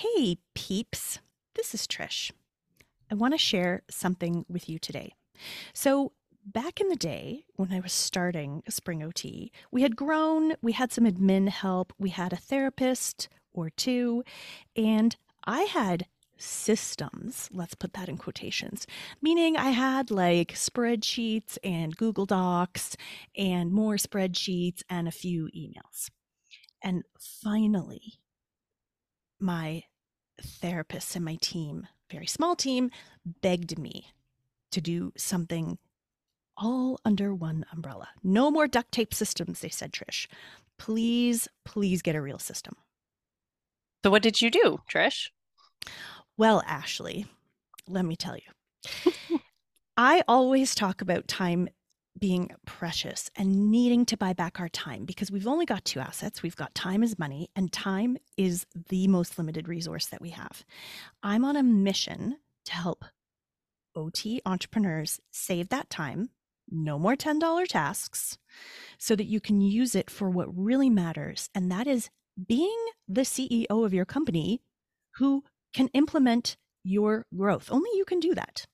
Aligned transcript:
Hey, 0.00 0.38
peeps. 0.54 1.18
This 1.56 1.74
is 1.74 1.88
Trish. 1.88 2.30
I 3.10 3.16
want 3.16 3.34
to 3.34 3.38
share 3.38 3.82
something 3.90 4.44
with 4.48 4.68
you 4.68 4.78
today. 4.78 5.14
So, 5.72 6.12
back 6.46 6.80
in 6.80 6.88
the 6.88 6.94
day 6.94 7.46
when 7.56 7.72
I 7.72 7.80
was 7.80 7.92
starting 7.92 8.62
Spring 8.68 9.02
OT, 9.02 9.50
we 9.72 9.82
had 9.82 9.96
grown, 9.96 10.54
we 10.62 10.70
had 10.70 10.92
some 10.92 11.02
admin 11.02 11.48
help, 11.48 11.92
we 11.98 12.10
had 12.10 12.32
a 12.32 12.36
therapist 12.36 13.28
or 13.52 13.70
two, 13.70 14.22
and 14.76 15.16
I 15.42 15.62
had 15.62 16.06
systems, 16.36 17.48
let's 17.52 17.74
put 17.74 17.94
that 17.94 18.08
in 18.08 18.18
quotations, 18.18 18.86
meaning 19.20 19.56
I 19.56 19.70
had 19.70 20.12
like 20.12 20.52
spreadsheets 20.52 21.58
and 21.64 21.96
Google 21.96 22.24
Docs 22.24 22.96
and 23.36 23.72
more 23.72 23.96
spreadsheets 23.96 24.84
and 24.88 25.08
a 25.08 25.10
few 25.10 25.48
emails. 25.56 26.08
And 26.84 27.02
finally, 27.18 28.20
my 29.40 29.82
therapists 30.42 31.16
and 31.16 31.24
my 31.24 31.36
team, 31.40 31.86
very 32.10 32.26
small 32.26 32.56
team, 32.56 32.90
begged 33.42 33.78
me 33.78 34.12
to 34.72 34.80
do 34.80 35.12
something 35.16 35.78
all 36.56 36.98
under 37.04 37.34
one 37.34 37.64
umbrella. 37.72 38.08
No 38.22 38.50
more 38.50 38.66
duct 38.66 38.92
tape 38.92 39.14
systems, 39.14 39.60
they 39.60 39.68
said, 39.68 39.92
Trish. 39.92 40.26
Please, 40.78 41.48
please 41.64 42.02
get 42.02 42.16
a 42.16 42.20
real 42.20 42.38
system. 42.38 42.76
So, 44.04 44.10
what 44.10 44.22
did 44.22 44.40
you 44.40 44.50
do, 44.50 44.80
Trish? 44.90 45.30
Well, 46.36 46.62
Ashley, 46.66 47.26
let 47.88 48.04
me 48.04 48.16
tell 48.16 48.36
you. 48.36 49.40
I 49.96 50.22
always 50.28 50.74
talk 50.74 51.00
about 51.00 51.26
time 51.26 51.68
being 52.18 52.50
precious 52.66 53.30
and 53.36 53.70
needing 53.70 54.04
to 54.06 54.16
buy 54.16 54.32
back 54.32 54.60
our 54.60 54.68
time 54.68 55.04
because 55.04 55.30
we've 55.30 55.46
only 55.46 55.66
got 55.66 55.84
two 55.84 56.00
assets. 56.00 56.42
We've 56.42 56.56
got 56.56 56.74
time 56.74 57.02
as 57.02 57.18
money, 57.18 57.50
and 57.56 57.72
time 57.72 58.16
is 58.36 58.66
the 58.88 59.08
most 59.08 59.38
limited 59.38 59.68
resource 59.68 60.06
that 60.06 60.20
we 60.20 60.30
have. 60.30 60.64
I'm 61.22 61.44
on 61.44 61.56
a 61.56 61.62
mission 61.62 62.36
to 62.66 62.72
help 62.72 63.04
OT 63.94 64.40
entrepreneurs 64.46 65.20
save 65.30 65.68
that 65.70 65.90
time, 65.90 66.30
no 66.70 66.98
more 66.98 67.16
$10 67.16 67.66
tasks, 67.66 68.38
so 68.98 69.16
that 69.16 69.24
you 69.24 69.40
can 69.40 69.60
use 69.60 69.94
it 69.94 70.10
for 70.10 70.30
what 70.30 70.48
really 70.56 70.90
matters. 70.90 71.48
And 71.54 71.70
that 71.72 71.86
is 71.86 72.10
being 72.46 72.78
the 73.08 73.22
CEO 73.22 73.84
of 73.84 73.92
your 73.92 74.04
company 74.04 74.62
who 75.16 75.42
can 75.74 75.88
implement 75.88 76.56
your 76.84 77.26
growth. 77.36 77.68
Only 77.70 77.90
you 77.94 78.04
can 78.04 78.20
do 78.20 78.34
that. 78.34 78.66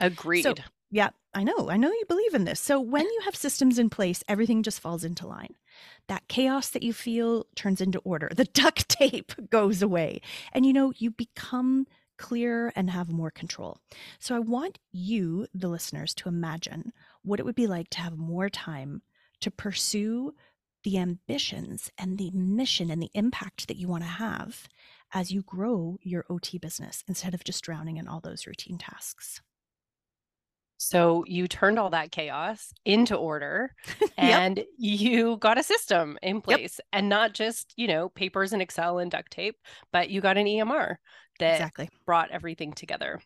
Agreed. 0.00 0.42
So, 0.42 0.54
yeah, 0.90 1.10
I 1.34 1.42
know. 1.42 1.68
I 1.68 1.76
know 1.76 1.90
you 1.90 2.04
believe 2.06 2.34
in 2.34 2.44
this. 2.44 2.60
So 2.60 2.80
when 2.80 3.04
you 3.04 3.20
have 3.24 3.34
systems 3.34 3.78
in 3.78 3.90
place, 3.90 4.22
everything 4.28 4.62
just 4.62 4.80
falls 4.80 5.04
into 5.04 5.26
line. 5.26 5.54
That 6.06 6.28
chaos 6.28 6.70
that 6.70 6.82
you 6.82 6.92
feel 6.92 7.46
turns 7.56 7.80
into 7.80 7.98
order. 8.00 8.30
The 8.34 8.44
duct 8.54 8.88
tape 8.88 9.32
goes 9.50 9.82
away. 9.82 10.20
And 10.52 10.64
you 10.64 10.72
know, 10.72 10.92
you 10.96 11.10
become 11.10 11.86
clearer 12.16 12.72
and 12.76 12.90
have 12.90 13.08
more 13.10 13.30
control. 13.30 13.78
So 14.20 14.36
I 14.36 14.38
want 14.38 14.78
you, 14.92 15.48
the 15.52 15.68
listeners, 15.68 16.14
to 16.14 16.28
imagine 16.28 16.92
what 17.22 17.40
it 17.40 17.44
would 17.44 17.56
be 17.56 17.66
like 17.66 17.90
to 17.90 18.00
have 18.00 18.16
more 18.16 18.48
time 18.48 19.02
to 19.40 19.50
pursue 19.50 20.32
the 20.84 20.98
ambitions 20.98 21.90
and 21.98 22.18
the 22.18 22.30
mission 22.30 22.90
and 22.90 23.02
the 23.02 23.10
impact 23.14 23.66
that 23.68 23.78
you 23.78 23.88
want 23.88 24.04
to 24.04 24.08
have 24.08 24.68
as 25.12 25.32
you 25.32 25.42
grow 25.42 25.98
your 26.02 26.24
OT 26.28 26.58
business 26.58 27.02
instead 27.08 27.34
of 27.34 27.42
just 27.42 27.64
drowning 27.64 27.96
in 27.96 28.06
all 28.06 28.20
those 28.20 28.46
routine 28.46 28.78
tasks. 28.78 29.40
So 30.84 31.24
you 31.26 31.48
turned 31.48 31.78
all 31.78 31.90
that 31.90 32.12
chaos 32.12 32.72
into 32.84 33.16
order 33.16 33.74
and 34.18 34.58
yep. 34.58 34.66
you 34.76 35.36
got 35.38 35.58
a 35.58 35.62
system 35.62 36.18
in 36.22 36.40
place 36.40 36.78
yep. 36.78 36.86
and 36.92 37.08
not 37.08 37.32
just, 37.32 37.72
you 37.76 37.86
know, 37.86 38.08
papers 38.08 38.52
and 38.52 38.62
Excel 38.62 38.98
and 38.98 39.10
duct 39.10 39.30
tape, 39.30 39.56
but 39.92 40.10
you 40.10 40.20
got 40.20 40.36
an 40.36 40.46
EMR 40.46 40.96
that 41.40 41.54
exactly. 41.54 41.88
brought 42.06 42.30
everything 42.30 42.72
together. 42.72 43.20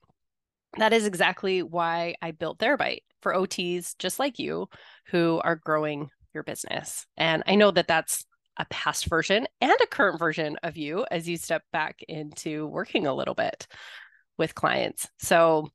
That 0.76 0.92
is 0.92 1.06
exactly 1.06 1.62
why 1.62 2.14
I 2.22 2.30
built 2.30 2.58
Therabyte 2.58 3.02
for 3.22 3.34
OTs 3.34 3.96
just 3.98 4.18
like 4.18 4.38
you 4.38 4.68
who 5.06 5.40
are 5.42 5.56
growing 5.56 6.10
your 6.34 6.44
business. 6.44 7.06
And 7.16 7.42
I 7.46 7.54
know 7.56 7.70
that 7.70 7.88
that's 7.88 8.24
a 8.58 8.66
past 8.66 9.06
version 9.06 9.46
and 9.60 9.72
a 9.82 9.86
current 9.86 10.18
version 10.18 10.56
of 10.62 10.76
you 10.76 11.06
as 11.10 11.28
you 11.28 11.36
step 11.36 11.62
back 11.72 12.00
into 12.08 12.66
working 12.66 13.06
a 13.06 13.14
little 13.14 13.34
bit 13.34 13.66
with 14.36 14.54
clients. 14.54 15.08
So, 15.18 15.68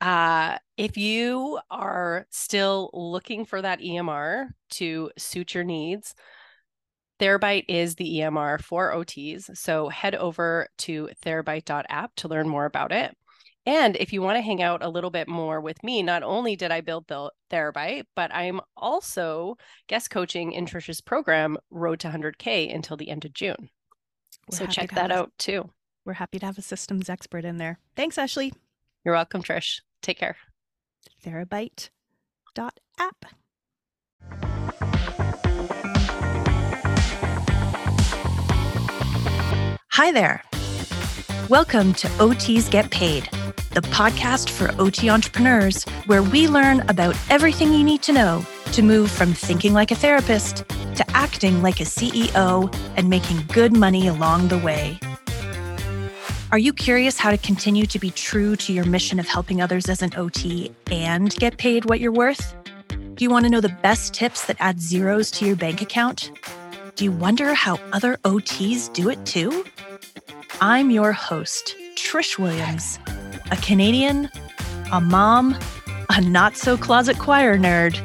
uh, 0.00 0.58
if 0.76 0.96
you 0.96 1.58
are 1.70 2.26
still 2.30 2.90
looking 2.92 3.44
for 3.44 3.60
that 3.60 3.80
EMR 3.80 4.48
to 4.70 5.10
suit 5.16 5.54
your 5.54 5.64
needs, 5.64 6.14
Therabyte 7.18 7.64
is 7.68 7.96
the 7.96 8.20
EMR 8.20 8.62
for 8.62 8.92
OTs. 8.92 9.56
So 9.56 9.88
head 9.88 10.14
over 10.14 10.68
to 10.78 11.08
therabyte.app 11.24 12.14
to 12.16 12.28
learn 12.28 12.48
more 12.48 12.64
about 12.64 12.92
it. 12.92 13.16
And 13.66 13.96
if 13.96 14.12
you 14.12 14.22
want 14.22 14.36
to 14.36 14.42
hang 14.42 14.62
out 14.62 14.82
a 14.82 14.88
little 14.88 15.10
bit 15.10 15.28
more 15.28 15.60
with 15.60 15.82
me, 15.82 16.02
not 16.02 16.22
only 16.22 16.56
did 16.56 16.70
I 16.70 16.80
build 16.80 17.06
the 17.06 17.30
Therabyte, 17.50 18.04
but 18.16 18.32
I'm 18.32 18.60
also 18.76 19.56
guest 19.88 20.10
coaching 20.10 20.52
in 20.52 20.64
Trisha's 20.64 21.02
program, 21.02 21.58
Road 21.70 22.00
to 22.00 22.08
100K, 22.08 22.74
until 22.74 22.96
the 22.96 23.10
end 23.10 23.26
of 23.26 23.34
June. 23.34 23.68
We're 24.50 24.58
so 24.58 24.66
check 24.66 24.92
that 24.92 25.10
out 25.10 25.32
too. 25.38 25.68
We're 26.06 26.14
happy 26.14 26.38
to 26.38 26.46
have 26.46 26.56
a 26.56 26.62
systems 26.62 27.10
expert 27.10 27.44
in 27.44 27.58
there. 27.58 27.78
Thanks, 27.94 28.16
Ashley. 28.16 28.54
You're 29.04 29.14
welcome, 29.14 29.42
Trish. 29.42 29.80
Take 30.02 30.18
care. 30.18 30.36
Therabyte.app. 31.24 33.24
Hi 39.90 40.12
there. 40.12 40.42
Welcome 41.48 41.94
to 41.94 42.08
OTs 42.08 42.70
Get 42.70 42.90
Paid 42.90 43.28
the 43.80 43.82
podcast 43.82 44.50
for 44.50 44.74
OT 44.80 45.08
entrepreneurs, 45.08 45.84
where 46.06 46.22
we 46.22 46.48
learn 46.48 46.80
about 46.88 47.16
everything 47.30 47.72
you 47.72 47.84
need 47.84 48.02
to 48.02 48.12
know 48.12 48.44
to 48.72 48.82
move 48.82 49.10
from 49.10 49.32
thinking 49.32 49.72
like 49.72 49.90
a 49.90 49.94
therapist 49.94 50.64
to 50.96 51.04
acting 51.10 51.62
like 51.62 51.80
a 51.80 51.84
CEO 51.84 52.74
and 52.96 53.08
making 53.08 53.38
good 53.52 53.76
money 53.76 54.08
along 54.08 54.48
the 54.48 54.58
way. 54.58 54.98
Are 56.50 56.58
you 56.58 56.72
curious 56.72 57.18
how 57.18 57.30
to 57.30 57.36
continue 57.36 57.84
to 57.84 57.98
be 57.98 58.10
true 58.10 58.56
to 58.56 58.72
your 58.72 58.86
mission 58.86 59.20
of 59.20 59.28
helping 59.28 59.60
others 59.60 59.86
as 59.86 60.00
an 60.00 60.14
OT 60.16 60.72
and 60.90 61.34
get 61.36 61.58
paid 61.58 61.84
what 61.84 62.00
you're 62.00 62.10
worth? 62.10 62.56
Do 62.88 63.22
you 63.22 63.28
want 63.28 63.44
to 63.44 63.50
know 63.50 63.60
the 63.60 63.76
best 63.82 64.14
tips 64.14 64.46
that 64.46 64.56
add 64.58 64.80
zeros 64.80 65.30
to 65.32 65.44
your 65.44 65.56
bank 65.56 65.82
account? 65.82 66.30
Do 66.96 67.04
you 67.04 67.12
wonder 67.12 67.52
how 67.52 67.78
other 67.92 68.16
OTs 68.24 68.90
do 68.94 69.10
it 69.10 69.26
too? 69.26 69.62
I'm 70.62 70.90
your 70.90 71.12
host, 71.12 71.76
Trish 71.96 72.38
Williams 72.38 72.98
a 73.50 73.56
Canadian, 73.56 74.30
a 74.90 75.02
mom, 75.02 75.54
a 76.08 76.20
not 76.22 76.56
so 76.56 76.78
closet 76.78 77.18
choir 77.18 77.58
nerd, 77.58 78.00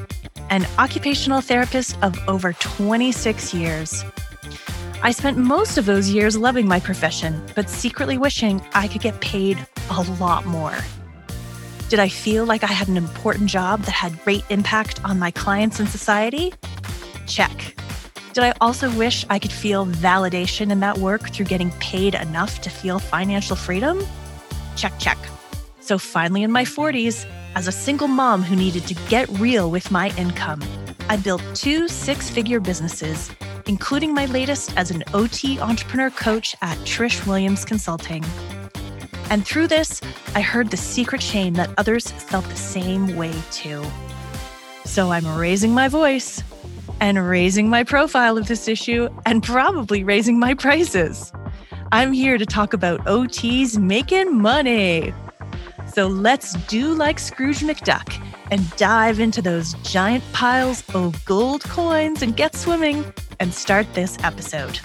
an 0.50 0.66
occupational 0.78 1.40
therapist 1.40 1.98
of 2.02 2.18
over 2.28 2.52
26 2.54 3.54
years. 3.54 4.04
I 5.06 5.12
spent 5.12 5.38
most 5.38 5.78
of 5.78 5.86
those 5.86 6.10
years 6.10 6.38
loving 6.38 6.66
my 6.66 6.80
profession, 6.80 7.46
but 7.56 7.70
secretly 7.70 8.18
wishing 8.18 8.62
I 8.74 8.88
could 8.88 9.02
get 9.02 9.20
paid 9.20 9.58
a 9.90 10.02
lot 10.14 10.46
more. 10.46 10.74
Did 11.90 12.00
I 12.00 12.08
feel 12.08 12.46
like 12.46 12.64
I 12.64 12.68
had 12.68 12.88
an 12.88 12.96
important 12.96 13.50
job 13.50 13.82
that 13.82 13.92
had 13.92 14.18
great 14.24 14.46
impact 14.50 15.04
on 15.04 15.20
my 15.20 15.30
clients 15.30 15.82
and 15.82 15.90
society? 15.90 16.54
Check. 17.28 17.76
Did 18.32 18.46
I 18.46 18.54
also 18.62 18.90
wish 18.92 19.26
I 19.30 19.40
could 19.40 19.52
feel 19.52 19.86
validation 19.86 20.72
in 20.72 20.80
that 20.80 20.98
work 21.00 21.32
through 21.32 21.48
getting 21.48 21.72
paid 21.82 22.16
enough 22.16 22.62
to 22.62 22.70
feel 22.70 22.98
financial 22.98 23.58
freedom? 23.58 24.02
Check, 24.78 24.94
check. 25.00 25.18
So 25.82 25.98
finally, 25.98 26.44
in 26.44 26.52
my 26.54 26.64
40s, 26.64 27.28
as 27.56 27.68
a 27.68 27.74
single 27.74 28.08
mom 28.08 28.42
who 28.42 28.56
needed 28.56 28.88
to 28.88 28.94
get 29.10 29.28
real 29.38 29.70
with 29.70 29.92
my 29.92 30.16
income, 30.18 30.62
I 31.10 31.18
built 31.18 31.42
two 31.54 31.88
six 31.88 32.30
figure 32.30 32.60
businesses, 32.60 33.30
including 33.68 34.14
my 34.14 34.26
latest 34.28 34.76
as 34.78 34.90
an 34.90 35.04
OT 35.14 35.60
entrepreneur 35.60 36.10
coach 36.10 36.56
at 36.62 36.78
Trish 36.80 37.28
Williams 37.28 37.66
Consulting. 37.66 38.24
And 39.30 39.46
through 39.46 39.68
this, 39.68 40.02
I 40.36 40.42
heard 40.42 40.72
the 40.72 40.78
secret 40.78 41.22
shame 41.22 41.56
that 41.56 41.70
others 41.78 42.12
felt 42.12 42.46
the 42.46 42.56
same 42.56 43.16
way 43.16 43.34
too. 43.52 43.84
So 44.86 45.12
I'm 45.12 45.28
raising 45.38 45.74
my 45.74 45.88
voice 45.88 46.42
and 47.00 47.28
raising 47.28 47.70
my 47.70 47.84
profile 47.84 48.38
of 48.38 48.48
this 48.48 48.68
issue 48.68 49.10
and 49.26 49.44
probably 49.44 50.04
raising 50.04 50.40
my 50.40 50.54
prices. 50.54 51.34
I'm 51.92 52.14
here 52.14 52.38
to 52.38 52.46
talk 52.46 52.74
about 52.74 53.04
OTs 53.06 53.78
making 53.78 54.42
money. 54.42 55.14
So 55.94 56.08
let's 56.08 56.54
do 56.66 56.92
like 56.96 57.20
Scrooge 57.20 57.60
McDuck 57.60 58.20
and 58.50 58.68
dive 58.78 59.20
into 59.20 59.44
those 59.44 59.76
giant 59.84 60.24
piles 60.34 60.84
of 60.96 61.24
gold 61.26 61.64
coins 61.66 62.24
and 62.24 62.36
get 62.36 62.56
swimming 62.56 63.06
and 63.40 63.54
start 63.54 63.86
this 63.94 64.18
episode. 64.24 64.80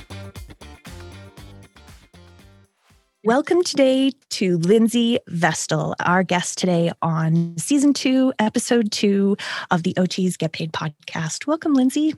Welcome 3.24 3.62
today 3.62 4.12
to 4.30 4.58
Lindsey 4.58 5.18
Vestal, 5.28 5.94
our 6.04 6.22
guest 6.22 6.58
today 6.58 6.92
on 7.00 7.56
season 7.56 7.94
two, 7.94 8.34
episode 8.38 8.92
two 8.92 9.38
of 9.70 9.84
the 9.84 9.94
OTs 9.94 10.36
Get 10.36 10.52
Paid 10.52 10.72
podcast. 10.74 11.46
Welcome, 11.46 11.72
Lindsey. 11.72 12.16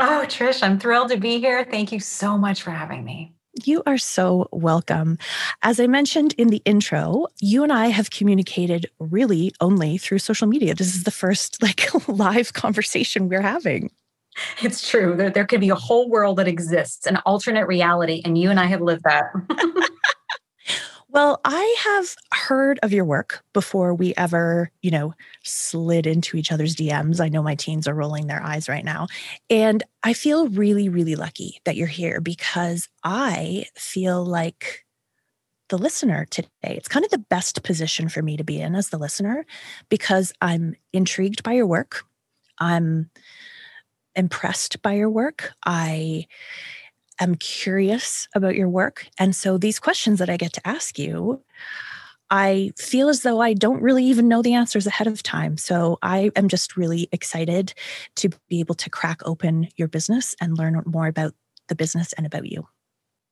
Oh, 0.00 0.24
Trish, 0.26 0.64
I'm 0.64 0.80
thrilled 0.80 1.10
to 1.10 1.16
be 1.16 1.38
here. 1.38 1.64
Thank 1.64 1.92
you 1.92 2.00
so 2.00 2.36
much 2.36 2.62
for 2.62 2.72
having 2.72 3.04
me. 3.04 3.34
You 3.54 3.82
are 3.84 3.98
so 3.98 4.48
welcome. 4.52 5.18
As 5.62 5.80
I 5.80 5.88
mentioned 5.88 6.34
in 6.38 6.48
the 6.48 6.62
intro, 6.64 7.26
you 7.40 7.64
and 7.64 7.72
I 7.72 7.88
have 7.88 8.10
communicated 8.10 8.88
really 9.00 9.52
only 9.60 9.98
through 9.98 10.20
social 10.20 10.46
media. 10.46 10.74
This 10.74 10.94
is 10.94 11.02
the 11.02 11.10
first 11.10 11.60
like 11.62 11.90
live 12.08 12.52
conversation 12.52 13.28
we're 13.28 13.40
having. 13.40 13.90
It's 14.62 14.88
true. 14.88 15.16
There, 15.16 15.30
there 15.30 15.44
could 15.44 15.60
be 15.60 15.70
a 15.70 15.74
whole 15.74 16.08
world 16.08 16.38
that 16.38 16.46
exists, 16.46 17.06
an 17.06 17.16
alternate 17.26 17.66
reality, 17.66 18.22
and 18.24 18.38
you 18.38 18.50
and 18.50 18.60
I 18.60 18.66
have 18.66 18.80
lived 18.80 19.02
that. 19.02 19.24
Well, 21.12 21.40
I 21.44 21.76
have 21.84 22.14
heard 22.32 22.78
of 22.82 22.92
your 22.92 23.04
work 23.04 23.42
before 23.52 23.94
we 23.94 24.14
ever, 24.16 24.70
you 24.80 24.92
know, 24.92 25.14
slid 25.42 26.06
into 26.06 26.36
each 26.36 26.52
other's 26.52 26.76
DMs. 26.76 27.20
I 27.20 27.28
know 27.28 27.42
my 27.42 27.56
teens 27.56 27.88
are 27.88 27.94
rolling 27.94 28.26
their 28.28 28.42
eyes 28.42 28.68
right 28.68 28.84
now. 28.84 29.08
And 29.48 29.82
I 30.04 30.12
feel 30.12 30.48
really, 30.48 30.88
really 30.88 31.16
lucky 31.16 31.60
that 31.64 31.74
you're 31.74 31.88
here 31.88 32.20
because 32.20 32.88
I 33.02 33.64
feel 33.76 34.24
like 34.24 34.84
the 35.70 35.78
listener 35.78 36.26
today. 36.30 36.48
It's 36.64 36.88
kind 36.88 37.04
of 37.04 37.10
the 37.12 37.18
best 37.18 37.62
position 37.62 38.08
for 38.08 38.22
me 38.22 38.36
to 38.36 38.44
be 38.44 38.60
in 38.60 38.74
as 38.74 38.90
the 38.90 38.98
listener 38.98 39.46
because 39.88 40.32
I'm 40.40 40.74
intrigued 40.92 41.42
by 41.42 41.52
your 41.52 41.66
work. 41.66 42.04
I'm 42.58 43.10
impressed 44.16 44.82
by 44.82 44.92
your 44.94 45.10
work. 45.10 45.52
I 45.64 46.26
am 47.20 47.36
curious 47.36 48.28
about 48.34 48.56
your 48.56 48.68
work. 48.68 49.06
And 49.18 49.36
so 49.36 49.58
these 49.58 49.78
questions 49.78 50.18
that 50.18 50.30
I 50.30 50.36
get 50.36 50.52
to 50.54 50.66
ask 50.66 50.98
you, 50.98 51.42
I 52.30 52.72
feel 52.78 53.08
as 53.08 53.22
though 53.22 53.40
I 53.40 53.54
don't 53.54 53.82
really 53.82 54.04
even 54.04 54.28
know 54.28 54.40
the 54.40 54.54
answers 54.54 54.86
ahead 54.86 55.08
of 55.08 55.22
time. 55.22 55.56
So 55.56 55.98
I 56.02 56.30
am 56.36 56.48
just 56.48 56.76
really 56.76 57.08
excited 57.12 57.74
to 58.16 58.30
be 58.48 58.60
able 58.60 58.76
to 58.76 58.90
crack 58.90 59.20
open 59.24 59.68
your 59.76 59.88
business 59.88 60.34
and 60.40 60.56
learn 60.56 60.80
more 60.86 61.08
about 61.08 61.34
the 61.68 61.74
business 61.74 62.12
and 62.12 62.26
about 62.26 62.46
you. 62.46 62.66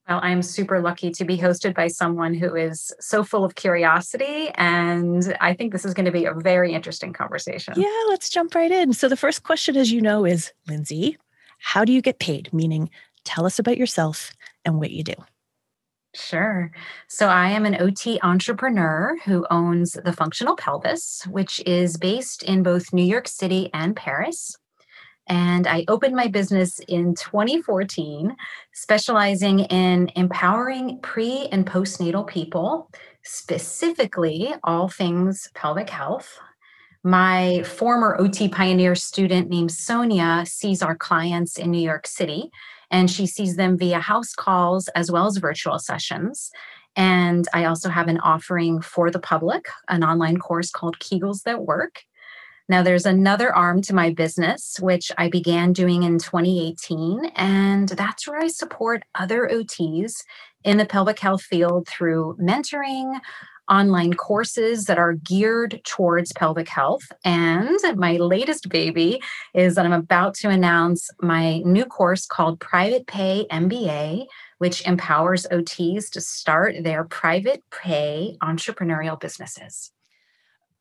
Well, 0.09 0.21
I'm 0.23 0.43
super 0.43 0.81
lucky 0.81 1.11
to 1.11 1.25
be 1.25 1.37
hosted 1.37 1.75
by 1.75 1.89
someone 1.89 2.33
who 2.33 2.57
is 2.57 2.93
so 2.99 3.23
full 3.23 3.45
of 3.45 3.57
curiosity. 3.57 4.49
And 4.55 5.37
I 5.41 5.53
think 5.53 5.73
this 5.73 5.85
is 5.85 5.93
going 5.93 6.07
to 6.07 6.13
be 6.13 6.25
a 6.25 6.33
very 6.33 6.73
interesting 6.73 7.13
conversation. 7.13 7.75
Yeah, 7.77 8.03
let's 8.09 8.31
jump 8.31 8.55
right 8.55 8.71
in. 8.71 8.95
So, 8.95 9.09
the 9.09 9.19
first 9.19 9.43
question, 9.43 9.77
as 9.77 9.93
you 9.93 10.01
know, 10.01 10.25
is 10.25 10.51
Lindsey, 10.67 11.19
how 11.59 11.85
do 11.85 11.93
you 11.93 12.01
get 12.01 12.21
paid? 12.21 12.51
Meaning, 12.55 12.89
Tell 13.29 13.45
us 13.45 13.59
about 13.59 13.77
yourself 13.77 14.33
and 14.65 14.79
what 14.79 14.91
you 14.91 15.05
do. 15.05 15.13
Sure. 16.15 16.73
So 17.09 17.29
I 17.29 17.51
am 17.51 17.67
an 17.67 17.79
OT 17.79 18.19
entrepreneur 18.23 19.19
who 19.27 19.47
owns 19.51 19.99
the 20.03 20.15
Functional 20.15 20.57
Pelvis, 20.57 21.27
which 21.31 21.61
is 21.67 21.99
based 21.99 22.43
in 22.43 22.63
both 22.63 22.91
New 22.91 23.05
York 23.05 23.29
City 23.29 23.69
and 23.75 23.95
Paris. 23.95 24.57
And 25.27 25.67
I 25.67 25.85
opened 25.89 26.17
my 26.17 26.29
business 26.29 26.79
in 26.89 27.15
2014, 27.17 28.35
specializing 28.73 29.61
in 29.61 30.11
empowering 30.17 30.99
pre 31.03 31.49
and 31.53 31.67
postnatal 31.67 32.27
people, 32.27 32.91
specifically 33.25 34.55
all 34.65 34.89
things 34.89 35.51
pelvic 35.55 35.91
health. 35.91 36.39
My 37.05 37.63
former 37.65 38.19
OT 38.19 38.49
pioneer 38.49 38.95
student 38.95 39.51
named 39.51 39.71
Sonia 39.71 40.45
sees 40.47 40.81
our 40.81 40.97
clients 40.97 41.59
in 41.59 41.71
New 41.71 41.83
York 41.83 42.07
City 42.07 42.51
and 42.91 43.11
she 43.11 43.27
sees 43.27 43.57
them 43.57 43.77
via 43.77 44.01
house 44.01 44.33
calls 44.33 44.89
as 44.89 45.11
well 45.11 45.27
as 45.27 45.37
virtual 45.37 45.79
sessions. 45.79 46.51
And 46.97 47.47
I 47.55 47.65
also 47.65 47.91
have 47.91 48.09
an 48.09 48.19
offering 48.21 48.81
for 48.81 49.11
the 49.11 49.21
public, 49.21 49.67
an 49.89 50.03
online 50.03 50.39
course 50.39 50.71
called 50.71 50.99
Kegels 50.99 51.43
That 51.45 51.63
Work. 51.63 52.03
Now, 52.69 52.83
there's 52.83 53.07
another 53.07 53.55
arm 53.55 53.81
to 53.83 53.95
my 53.95 54.11
business, 54.13 54.79
which 54.81 55.11
I 55.17 55.31
began 55.31 55.73
doing 55.73 56.03
in 56.03 56.19
2018. 56.19 57.33
And 57.35 57.89
that's 57.89 58.29
where 58.29 58.41
I 58.41 58.49
support 58.49 59.05
other 59.15 59.49
OTs 59.51 60.23
in 60.65 60.77
the 60.77 60.85
pelvic 60.85 61.19
health 61.19 61.43
field 61.43 61.89
through 61.89 62.37
mentoring, 62.39 63.21
online 63.69 64.15
courses 64.15 64.85
that 64.87 64.99
are 64.99 65.15
geared 65.15 65.81
towards 65.85 66.33
pelvic 66.33 66.69
health. 66.69 67.03
And 67.25 67.79
my 67.97 68.17
latest 68.17 68.69
baby 68.69 69.21
is 69.55 69.75
that 69.75 69.87
I'm 69.87 69.93
about 69.93 70.35
to 70.37 70.49
announce 70.49 71.11
my 71.21 71.59
new 71.59 71.85
course 71.85 72.27
called 72.27 72.61
Private 72.61 73.07
Pay 73.07 73.47
MBA, 73.51 74.27
which 74.59 74.87
empowers 74.87 75.47
OTs 75.51 76.11
to 76.11 76.21
start 76.21 76.77
their 76.83 77.05
private 77.05 77.63
pay 77.71 78.37
entrepreneurial 78.43 79.19
businesses. 79.19 79.93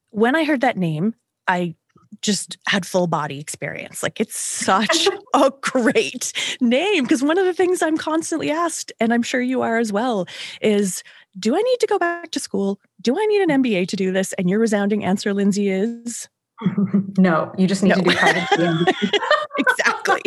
When 0.10 0.36
I 0.36 0.44
heard 0.44 0.62
that 0.62 0.78
name, 0.78 1.14
I 1.48 1.76
just 2.22 2.58
had 2.68 2.86
full 2.86 3.08
body 3.08 3.40
experience. 3.40 4.02
Like 4.02 4.20
it's 4.20 4.38
such 4.38 5.08
a 5.34 5.52
great 5.62 6.34
name 6.62 7.04
because 7.04 7.24
one 7.24 7.38
of 7.38 7.46
the 7.46 7.54
things 7.54 7.82
I'm 7.82 7.98
constantly 7.98 8.50
asked, 8.50 8.92
and 9.00 9.14
I'm 9.14 9.24
sure 9.24 9.42
you 9.42 9.62
are 9.62 9.78
as 9.78 9.92
well, 9.92 10.26
is 10.62 11.04
do 11.40 11.56
I 11.56 11.62
need 11.62 11.80
to 11.80 11.88
go 11.88 12.00
back 12.00 12.32
to 12.32 12.40
school? 12.40 12.80
Do 13.02 13.18
I 13.18 13.26
need 13.26 13.42
an 13.42 13.50
mm-hmm. 13.50 13.64
MBA 13.64 13.88
to 13.90 13.96
do 13.96 14.12
this? 14.12 14.34
And 14.34 14.50
your 14.50 14.60
resounding 14.60 15.04
answer, 15.04 15.34
Lindsey, 15.34 15.70
is 15.70 16.28
no, 17.18 17.52
you 17.58 17.68
just 17.68 17.84
need 17.84 17.90
no. 17.90 17.96
to 17.96 18.02
do 18.02 18.16
private 18.16 18.48
exactly. 19.58 20.22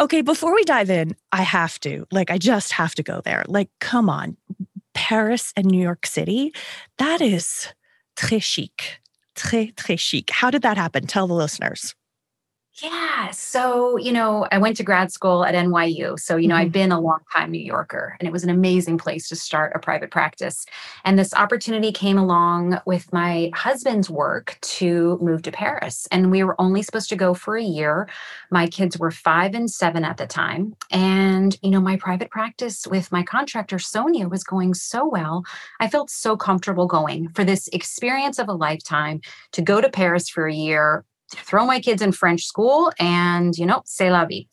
Okay, 0.00 0.22
before 0.22 0.54
we 0.54 0.64
dive 0.64 0.90
in, 0.90 1.14
I 1.32 1.42
have 1.42 1.78
to, 1.80 2.06
like, 2.10 2.30
I 2.30 2.38
just 2.38 2.72
have 2.72 2.94
to 2.96 3.02
go 3.02 3.20
there. 3.24 3.44
Like, 3.46 3.70
come 3.80 4.10
on, 4.10 4.36
Paris 4.94 5.52
and 5.56 5.66
New 5.66 5.80
York 5.80 6.06
City, 6.06 6.52
that 6.98 7.20
is 7.20 7.68
très 8.16 8.42
chic, 8.42 9.00
très, 9.36 9.72
très 9.74 9.98
chic. 9.98 10.30
How 10.30 10.50
did 10.50 10.62
that 10.62 10.76
happen? 10.76 11.06
Tell 11.06 11.26
the 11.26 11.34
listeners. 11.34 11.94
Yeah. 12.82 13.30
So, 13.30 13.96
you 13.96 14.12
know, 14.12 14.46
I 14.52 14.58
went 14.58 14.76
to 14.76 14.82
grad 14.82 15.10
school 15.10 15.46
at 15.46 15.54
NYU. 15.54 16.18
So, 16.18 16.36
you 16.36 16.46
know, 16.46 16.54
mm-hmm. 16.54 16.64
I've 16.66 16.72
been 16.72 16.92
a 16.92 17.00
long 17.00 17.20
time 17.32 17.50
New 17.50 17.58
Yorker 17.58 18.16
and 18.20 18.28
it 18.28 18.32
was 18.32 18.44
an 18.44 18.50
amazing 18.50 18.98
place 18.98 19.30
to 19.30 19.36
start 19.36 19.72
a 19.74 19.78
private 19.78 20.10
practice. 20.10 20.66
And 21.02 21.18
this 21.18 21.32
opportunity 21.32 21.90
came 21.90 22.18
along 22.18 22.78
with 22.84 23.10
my 23.14 23.50
husband's 23.54 24.10
work 24.10 24.58
to 24.60 25.18
move 25.22 25.40
to 25.42 25.52
Paris. 25.52 26.06
And 26.12 26.30
we 26.30 26.44
were 26.44 26.60
only 26.60 26.82
supposed 26.82 27.08
to 27.08 27.16
go 27.16 27.32
for 27.32 27.56
a 27.56 27.62
year. 27.62 28.10
My 28.50 28.66
kids 28.66 28.98
were 28.98 29.10
five 29.10 29.54
and 29.54 29.70
seven 29.70 30.04
at 30.04 30.18
the 30.18 30.26
time. 30.26 30.76
And, 30.90 31.56
you 31.62 31.70
know, 31.70 31.80
my 31.80 31.96
private 31.96 32.30
practice 32.30 32.86
with 32.86 33.10
my 33.10 33.22
contractor, 33.22 33.78
Sonia, 33.78 34.28
was 34.28 34.44
going 34.44 34.74
so 34.74 35.08
well. 35.08 35.44
I 35.80 35.88
felt 35.88 36.10
so 36.10 36.36
comfortable 36.36 36.86
going 36.86 37.30
for 37.30 37.42
this 37.42 37.68
experience 37.68 38.38
of 38.38 38.48
a 38.48 38.52
lifetime 38.52 39.22
to 39.52 39.62
go 39.62 39.80
to 39.80 39.88
Paris 39.88 40.28
for 40.28 40.46
a 40.46 40.54
year 40.54 41.04
throw 41.30 41.66
my 41.66 41.80
kids 41.80 42.02
in 42.02 42.12
French 42.12 42.44
school 42.44 42.92
and, 42.98 43.56
you 43.56 43.66
know, 43.66 43.82
c'est 43.84 44.10
la 44.10 44.24
vie. 44.24 44.46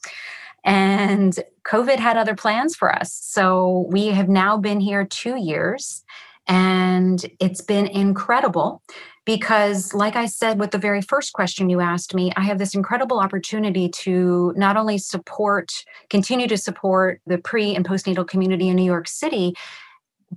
And 0.64 1.38
COVID 1.66 1.98
had 1.98 2.18
other 2.18 2.36
plans 2.36 2.76
for 2.76 2.94
us. 2.94 3.14
So 3.14 3.86
we 3.90 4.08
have 4.08 4.30
now 4.30 4.58
been 4.58 4.80
here 4.80 5.06
two 5.06 5.36
years 5.36 6.04
and 6.48 7.26
it's 7.40 7.62
been 7.62 7.88
incredible 7.88 8.82
because, 9.26 9.94
like 9.94 10.16
I 10.16 10.26
said 10.26 10.60
with 10.60 10.72
the 10.72 10.78
very 10.78 11.02
first 11.02 11.32
question 11.34 11.70
you 11.70 11.80
asked 11.80 12.14
me, 12.14 12.32
I 12.36 12.42
have 12.42 12.58
this 12.58 12.76
incredible 12.76 13.20
opportunity 13.20 13.88
to 13.90 14.54
not 14.58 14.76
only 14.76 14.98
support, 14.98 15.72
continue 16.10 16.48
to 16.48 16.58
support 16.58 17.22
the 17.26 17.38
pre 17.38 17.76
and 17.76 17.88
postnatal 17.88 18.28
community 18.28 18.68
in 18.68 18.76
New 18.76 18.84
York 18.84 19.08
City, 19.08 19.54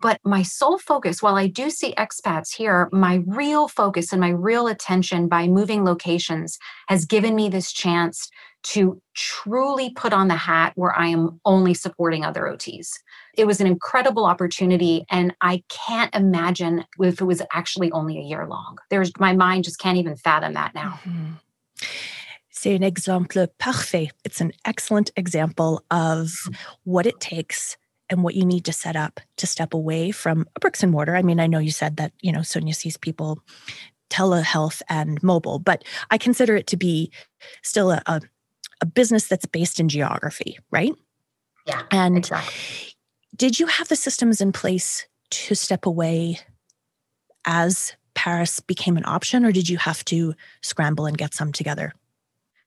but 0.00 0.20
my 0.24 0.42
sole 0.42 0.78
focus, 0.78 1.22
while 1.22 1.36
I 1.36 1.46
do 1.46 1.70
see 1.70 1.94
expats 1.94 2.54
here, 2.54 2.88
my 2.92 3.22
real 3.26 3.68
focus 3.68 4.12
and 4.12 4.20
my 4.20 4.30
real 4.30 4.66
attention 4.66 5.28
by 5.28 5.46
moving 5.48 5.84
locations 5.84 6.58
has 6.88 7.04
given 7.04 7.34
me 7.34 7.48
this 7.48 7.72
chance 7.72 8.28
to 8.62 9.00
truly 9.14 9.90
put 9.90 10.12
on 10.12 10.28
the 10.28 10.34
hat 10.34 10.72
where 10.74 10.96
I 10.98 11.06
am 11.06 11.40
only 11.44 11.72
supporting 11.72 12.24
other 12.24 12.42
OTs. 12.42 12.88
It 13.34 13.46
was 13.46 13.60
an 13.60 13.66
incredible 13.66 14.24
opportunity, 14.24 15.04
and 15.08 15.34
I 15.40 15.62
can't 15.68 16.14
imagine 16.14 16.84
if 16.98 17.20
it 17.20 17.24
was 17.24 17.42
actually 17.52 17.92
only 17.92 18.18
a 18.18 18.22
year 18.22 18.46
long. 18.46 18.78
There's 18.90 19.12
my 19.18 19.34
mind 19.34 19.64
just 19.64 19.78
can't 19.78 19.98
even 19.98 20.16
fathom 20.16 20.54
that 20.54 20.74
now. 20.74 20.98
Mm-hmm. 21.04 21.32
C'est 22.50 22.74
un 22.74 22.82
exemple 22.82 23.46
parfait. 23.58 24.10
It's 24.24 24.40
an 24.40 24.50
excellent 24.64 25.10
example 25.14 25.84
of 25.90 26.32
what 26.84 27.06
it 27.06 27.20
takes 27.20 27.76
and 28.08 28.22
what 28.22 28.34
you 28.34 28.44
need 28.44 28.64
to 28.64 28.72
set 28.72 28.96
up 28.96 29.20
to 29.36 29.46
step 29.46 29.74
away 29.74 30.10
from 30.10 30.46
a 30.54 30.60
bricks 30.60 30.82
and 30.82 30.92
mortar. 30.92 31.16
I 31.16 31.22
mean, 31.22 31.40
I 31.40 31.46
know 31.46 31.58
you 31.58 31.70
said 31.70 31.96
that, 31.96 32.12
you 32.20 32.32
know, 32.32 32.42
Sonia 32.42 32.74
sees 32.74 32.96
people 32.96 33.40
telehealth 34.10 34.82
and 34.88 35.22
mobile, 35.22 35.58
but 35.58 35.84
I 36.10 36.18
consider 36.18 36.56
it 36.56 36.66
to 36.68 36.76
be 36.76 37.10
still 37.62 37.90
a, 37.90 38.02
a, 38.06 38.20
a 38.80 38.86
business 38.86 39.26
that's 39.26 39.46
based 39.46 39.80
in 39.80 39.88
geography, 39.88 40.58
right? 40.70 40.92
Yeah. 41.66 41.82
And 41.90 42.18
exactly. 42.18 42.54
did 43.34 43.58
you 43.58 43.66
have 43.66 43.88
the 43.88 43.96
systems 43.96 44.40
in 44.40 44.52
place 44.52 45.06
to 45.30 45.54
step 45.54 45.86
away 45.86 46.38
as 47.44 47.94
Paris 48.14 48.60
became 48.60 48.96
an 48.96 49.04
option, 49.06 49.44
or 49.44 49.52
did 49.52 49.68
you 49.68 49.76
have 49.76 50.04
to 50.06 50.34
scramble 50.62 51.06
and 51.06 51.18
get 51.18 51.34
some 51.34 51.52
together? 51.52 51.92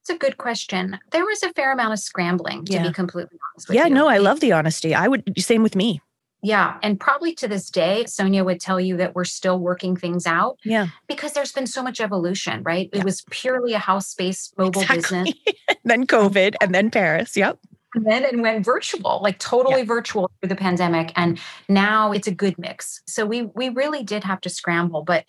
A 0.09 0.17
good 0.17 0.37
question. 0.37 0.97
There 1.11 1.23
was 1.23 1.43
a 1.43 1.53
fair 1.53 1.71
amount 1.71 1.93
of 1.93 1.99
scrambling, 1.99 2.65
to 2.65 2.73
yeah. 2.73 2.87
be 2.87 2.93
completely 2.93 3.37
honest 3.53 3.69
yeah, 3.71 3.85
you. 3.85 3.93
no, 3.93 4.07
I 4.07 4.17
love 4.17 4.39
the 4.39 4.51
honesty. 4.51 4.95
I 4.95 5.07
would, 5.07 5.23
same 5.37 5.61
with 5.61 5.75
me. 5.75 6.01
Yeah. 6.41 6.77
And 6.81 6.99
probably 6.99 7.33
to 7.35 7.47
this 7.47 7.69
day, 7.69 8.05
Sonia 8.05 8.43
would 8.43 8.59
tell 8.59 8.79
you 8.79 8.97
that 8.97 9.13
we're 9.13 9.25
still 9.25 9.59
working 9.59 9.95
things 9.95 10.25
out. 10.25 10.57
Yeah. 10.63 10.87
Because 11.07 11.33
there's 11.33 11.51
been 11.51 11.67
so 11.67 11.83
much 11.83 11.99
evolution, 11.99 12.63
right? 12.63 12.89
Yeah. 12.93 12.99
It 12.99 13.05
was 13.05 13.23
purely 13.29 13.73
a 13.73 13.79
house 13.79 14.13
based 14.13 14.57
mobile 14.57 14.81
exactly. 14.81 15.23
business. 15.23 15.77
then 15.83 16.07
COVID 16.07 16.55
and 16.61 16.73
then 16.73 16.89
Paris. 16.91 17.35
Yep. 17.35 17.59
and 17.95 18.05
then 18.05 18.23
and 18.23 18.41
went 18.41 18.63
virtual, 18.63 19.19
like 19.21 19.39
totally 19.39 19.79
yeah. 19.79 19.85
virtual 19.85 20.31
through 20.39 20.49
the 20.49 20.55
pandemic. 20.55 21.11
And 21.15 21.39
now 21.67 22.11
it's 22.11 22.27
a 22.27 22.33
good 22.33 22.57
mix. 22.57 23.01
So 23.05 23.25
we 23.25 23.43
we 23.43 23.69
really 23.69 24.03
did 24.03 24.23
have 24.23 24.41
to 24.41 24.49
scramble, 24.49 25.03
but 25.03 25.25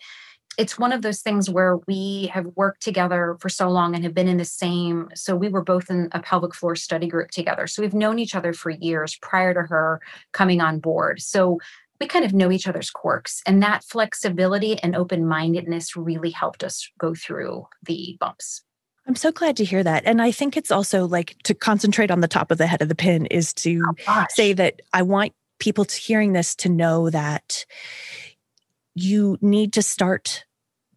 it's 0.57 0.77
one 0.77 0.91
of 0.91 1.01
those 1.01 1.21
things 1.21 1.49
where 1.49 1.77
we 1.87 2.29
have 2.33 2.45
worked 2.55 2.81
together 2.81 3.37
for 3.39 3.49
so 3.49 3.69
long 3.69 3.95
and 3.95 4.03
have 4.03 4.13
been 4.13 4.27
in 4.27 4.37
the 4.37 4.45
same 4.45 5.09
so 5.15 5.35
we 5.35 5.49
were 5.49 5.63
both 5.63 5.89
in 5.89 6.09
a 6.11 6.19
pelvic 6.19 6.53
floor 6.53 6.75
study 6.75 7.07
group 7.07 7.31
together. 7.31 7.67
So 7.67 7.81
we've 7.81 7.93
known 7.93 8.19
each 8.19 8.35
other 8.35 8.53
for 8.53 8.69
years 8.69 9.17
prior 9.21 9.53
to 9.53 9.61
her 9.61 10.01
coming 10.33 10.61
on 10.61 10.79
board. 10.79 11.21
So 11.21 11.59
we 11.99 12.07
kind 12.07 12.25
of 12.25 12.33
know 12.33 12.51
each 12.51 12.67
other's 12.67 12.89
quirks 12.89 13.41
and 13.45 13.61
that 13.63 13.83
flexibility 13.83 14.77
and 14.79 14.95
open-mindedness 14.95 15.95
really 15.95 16.31
helped 16.31 16.63
us 16.63 16.89
go 16.99 17.13
through 17.13 17.67
the 17.83 18.17
bumps. 18.19 18.61
I'm 19.07 19.15
so 19.15 19.31
glad 19.31 19.57
to 19.57 19.63
hear 19.63 19.83
that. 19.83 20.03
And 20.05 20.21
I 20.21 20.31
think 20.31 20.57
it's 20.57 20.71
also 20.71 21.05
like 21.05 21.35
to 21.43 21.53
concentrate 21.53 22.11
on 22.11 22.21
the 22.21 22.27
top 22.27 22.51
of 22.51 22.57
the 22.57 22.67
head 22.67 22.81
of 22.81 22.89
the 22.89 22.95
pin 22.95 23.25
is 23.27 23.53
to 23.55 23.83
oh, 24.07 24.25
say 24.29 24.53
that 24.53 24.81
I 24.93 25.01
want 25.01 25.33
people 25.59 25.85
to 25.85 25.97
hearing 25.97 26.33
this 26.33 26.55
to 26.55 26.69
know 26.69 27.09
that 27.09 27.65
you 28.95 29.37
need 29.41 29.73
to 29.73 29.81
start 29.81 30.45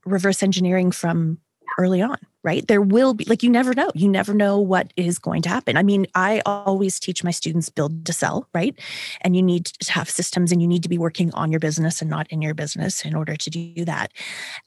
reverse 0.05 0.43
engineering 0.43 0.91
from 0.91 1.39
early 1.79 2.03
on 2.03 2.19
right? 2.45 2.69
There 2.69 2.83
will 2.83 3.15
be 3.15 3.25
like 3.25 3.43
you 3.43 3.51
never 3.51 3.75
know. 3.75 3.91
You 3.95 4.09
never 4.09 4.35
know 4.35 4.61
what 4.61 4.93
is 4.97 5.19
going 5.19 5.43
to 5.43 5.49
happen. 5.49 5.77
I 5.77 5.83
mean 5.83 6.07
i 6.15 6.43
always 6.47 7.01
teach 7.01 7.25
my 7.25 7.31
students 7.33 7.71
build 7.71 8.05
to 8.05 8.13
sell 8.13 8.49
right? 8.55 8.79
And 9.23 9.35
you 9.35 9.43
need 9.43 9.65
to 9.65 9.93
have 9.93 10.09
systems 10.09 10.53
and 10.53 10.63
you 10.63 10.69
need 10.69 10.83
to 10.85 10.89
be 10.89 10.99
working 10.99 11.33
on 11.35 11.51
your 11.51 11.61
business 11.61 12.01
and 12.01 12.11
not 12.11 12.31
in 12.31 12.43
your 12.43 12.55
business 12.55 13.05
in 13.05 13.17
order 13.17 13.35
to 13.35 13.51
do 13.51 13.85
that. 13.87 14.13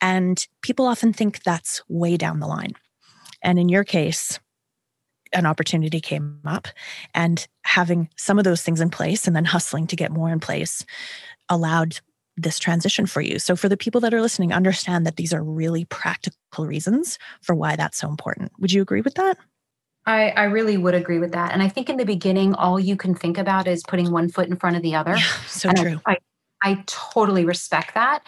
And 0.02 0.46
people 0.62 0.88
often 0.88 1.14
think 1.14 1.44
that's 1.44 1.82
way 1.88 2.18
down 2.18 2.40
the 2.40 2.48
line. 2.48 2.74
And 3.42 3.58
in 3.60 3.70
your 3.70 3.86
case 3.86 4.40
an 5.34 5.46
opportunity 5.46 6.00
came 6.00 6.40
up 6.46 6.70
and 7.14 7.48
having 7.64 8.08
some 8.16 8.38
of 8.38 8.46
those 8.46 8.62
things 8.62 8.80
in 8.80 8.90
place 8.90 9.28
and 9.28 9.36
then 9.36 9.44
hustling 9.44 9.86
to 9.86 9.96
get 9.96 10.10
more 10.10 10.30
in 10.30 10.40
place 10.40 10.86
allowed 11.50 12.00
this 12.38 12.60
transition 12.60 13.06
for 13.06 13.22
you. 13.22 13.40
So, 13.40 13.56
for 13.56 13.68
the 13.68 13.78
people 13.78 14.00
that 14.02 14.14
are 14.14 14.22
listening, 14.22 14.54
understand 14.54 15.06
that 15.06 15.18
these 15.18 15.34
are 15.34 15.44
really 15.44 15.86
practical 15.86 16.66
reasons 16.66 17.20
for 17.42 17.56
why 17.56 17.76
that's 17.76 17.98
so 17.98 18.08
important. 18.08 18.52
Would 18.60 18.72
you 18.72 18.82
agree 18.82 19.02
with 19.02 19.16
that? 19.16 19.38
I, 20.06 20.30
I 20.30 20.44
really 20.46 20.78
would 20.78 20.96
agree 20.96 21.20
with 21.20 21.34
that. 21.34 21.52
And 21.52 21.62
I 21.62 21.68
think 21.68 21.90
in 21.90 21.98
the 21.98 22.06
beginning, 22.06 22.54
all 22.54 22.80
you 22.80 22.96
can 22.96 23.14
think 23.14 23.38
about 23.38 23.68
is 23.68 23.84
putting 23.84 24.10
one 24.12 24.30
foot 24.30 24.48
in 24.48 24.56
front 24.56 24.78
of 24.78 24.82
the 24.82 24.96
other. 24.96 25.18
Yeah, 25.18 25.24
so 25.48 25.68
and 25.68 25.78
true. 25.78 26.02
I, 26.06 26.18
I, 26.64 26.72
I 26.72 26.84
totally 26.86 27.44
respect 27.44 27.94
that. 27.96 28.24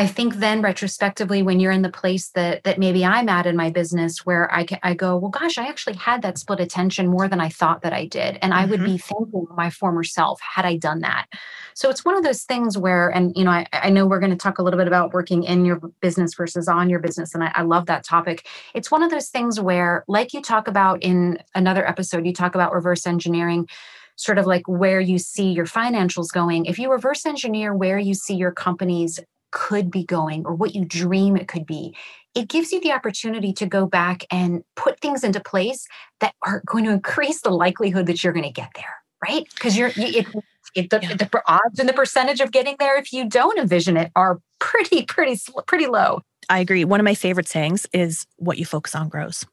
I 0.00 0.06
think 0.06 0.36
then 0.36 0.62
retrospectively, 0.62 1.42
when 1.42 1.60
you're 1.60 1.70
in 1.70 1.82
the 1.82 1.90
place 1.90 2.30
that 2.30 2.64
that 2.64 2.78
maybe 2.78 3.04
I'm 3.04 3.28
at 3.28 3.44
in 3.44 3.54
my 3.54 3.68
business, 3.68 4.24
where 4.24 4.50
I 4.50 4.66
I 4.82 4.94
go, 4.94 5.18
well, 5.18 5.30
gosh, 5.30 5.58
I 5.58 5.66
actually 5.66 5.96
had 5.96 6.22
that 6.22 6.38
split 6.38 6.58
attention 6.58 7.06
more 7.06 7.28
than 7.28 7.38
I 7.38 7.50
thought 7.50 7.82
that 7.82 7.92
I 7.92 8.06
did, 8.06 8.38
and 8.40 8.50
mm-hmm. 8.50 8.62
I 8.62 8.64
would 8.64 8.80
be 8.80 8.96
mm-hmm. 8.96 9.14
thanking 9.14 9.46
my 9.54 9.68
former 9.68 10.02
self 10.02 10.40
had 10.40 10.64
I 10.64 10.78
done 10.78 11.00
that. 11.00 11.26
So 11.74 11.90
it's 11.90 12.02
one 12.02 12.16
of 12.16 12.22
those 12.22 12.44
things 12.44 12.78
where, 12.78 13.10
and 13.10 13.36
you 13.36 13.44
know, 13.44 13.50
I, 13.50 13.66
I 13.74 13.90
know 13.90 14.06
we're 14.06 14.20
going 14.20 14.30
to 14.30 14.38
talk 14.38 14.58
a 14.58 14.62
little 14.62 14.78
bit 14.78 14.86
about 14.86 15.12
working 15.12 15.44
in 15.44 15.66
your 15.66 15.76
business 16.00 16.32
versus 16.32 16.66
on 16.66 16.88
your 16.88 17.00
business, 17.00 17.34
and 17.34 17.44
I, 17.44 17.52
I 17.54 17.60
love 17.60 17.84
that 17.84 18.02
topic. 18.02 18.46
It's 18.72 18.90
one 18.90 19.02
of 19.02 19.10
those 19.10 19.28
things 19.28 19.60
where, 19.60 20.04
like 20.08 20.32
you 20.32 20.40
talk 20.40 20.66
about 20.66 21.02
in 21.02 21.36
another 21.54 21.86
episode, 21.86 22.24
you 22.24 22.32
talk 22.32 22.54
about 22.54 22.72
reverse 22.72 23.06
engineering 23.06 23.68
sort 24.16 24.38
of 24.38 24.46
like 24.46 24.66
where 24.66 25.00
you 25.00 25.18
see 25.18 25.52
your 25.52 25.66
financials 25.66 26.32
going. 26.32 26.64
If 26.64 26.78
you 26.78 26.90
reverse 26.90 27.26
engineer 27.26 27.74
where 27.74 27.98
you 27.98 28.14
see 28.14 28.34
your 28.34 28.52
company's 28.52 29.20
could 29.52 29.90
be 29.90 30.04
going 30.04 30.44
or 30.46 30.54
what 30.54 30.74
you 30.74 30.84
dream 30.84 31.36
it 31.36 31.48
could 31.48 31.66
be, 31.66 31.94
it 32.34 32.48
gives 32.48 32.72
you 32.72 32.80
the 32.80 32.92
opportunity 32.92 33.52
to 33.52 33.66
go 33.66 33.86
back 33.86 34.24
and 34.30 34.62
put 34.76 35.00
things 35.00 35.24
into 35.24 35.40
place 35.40 35.86
that 36.20 36.34
are 36.46 36.62
going 36.66 36.84
to 36.84 36.90
increase 36.90 37.40
the 37.40 37.50
likelihood 37.50 38.06
that 38.06 38.22
you're 38.22 38.32
going 38.32 38.44
to 38.44 38.52
get 38.52 38.70
there, 38.76 38.94
right? 39.26 39.46
Because 39.54 39.76
you're 39.76 39.90
it, 39.96 40.26
it, 40.74 40.90
the, 40.90 41.00
yeah. 41.02 41.14
the 41.14 41.42
odds 41.46 41.80
and 41.80 41.88
the 41.88 41.92
percentage 41.92 42.40
of 42.40 42.52
getting 42.52 42.76
there 42.78 42.96
if 42.98 43.12
you 43.12 43.28
don't 43.28 43.58
envision 43.58 43.96
it 43.96 44.12
are 44.14 44.40
pretty 44.58 45.02
pretty 45.04 45.40
pretty 45.66 45.86
low. 45.86 46.20
I 46.48 46.60
agree. 46.60 46.84
One 46.84 47.00
of 47.00 47.04
my 47.04 47.14
favorite 47.14 47.48
sayings 47.48 47.86
is 47.92 48.26
what 48.36 48.58
you 48.58 48.64
focus 48.64 48.94
on 48.94 49.08
grows 49.08 49.44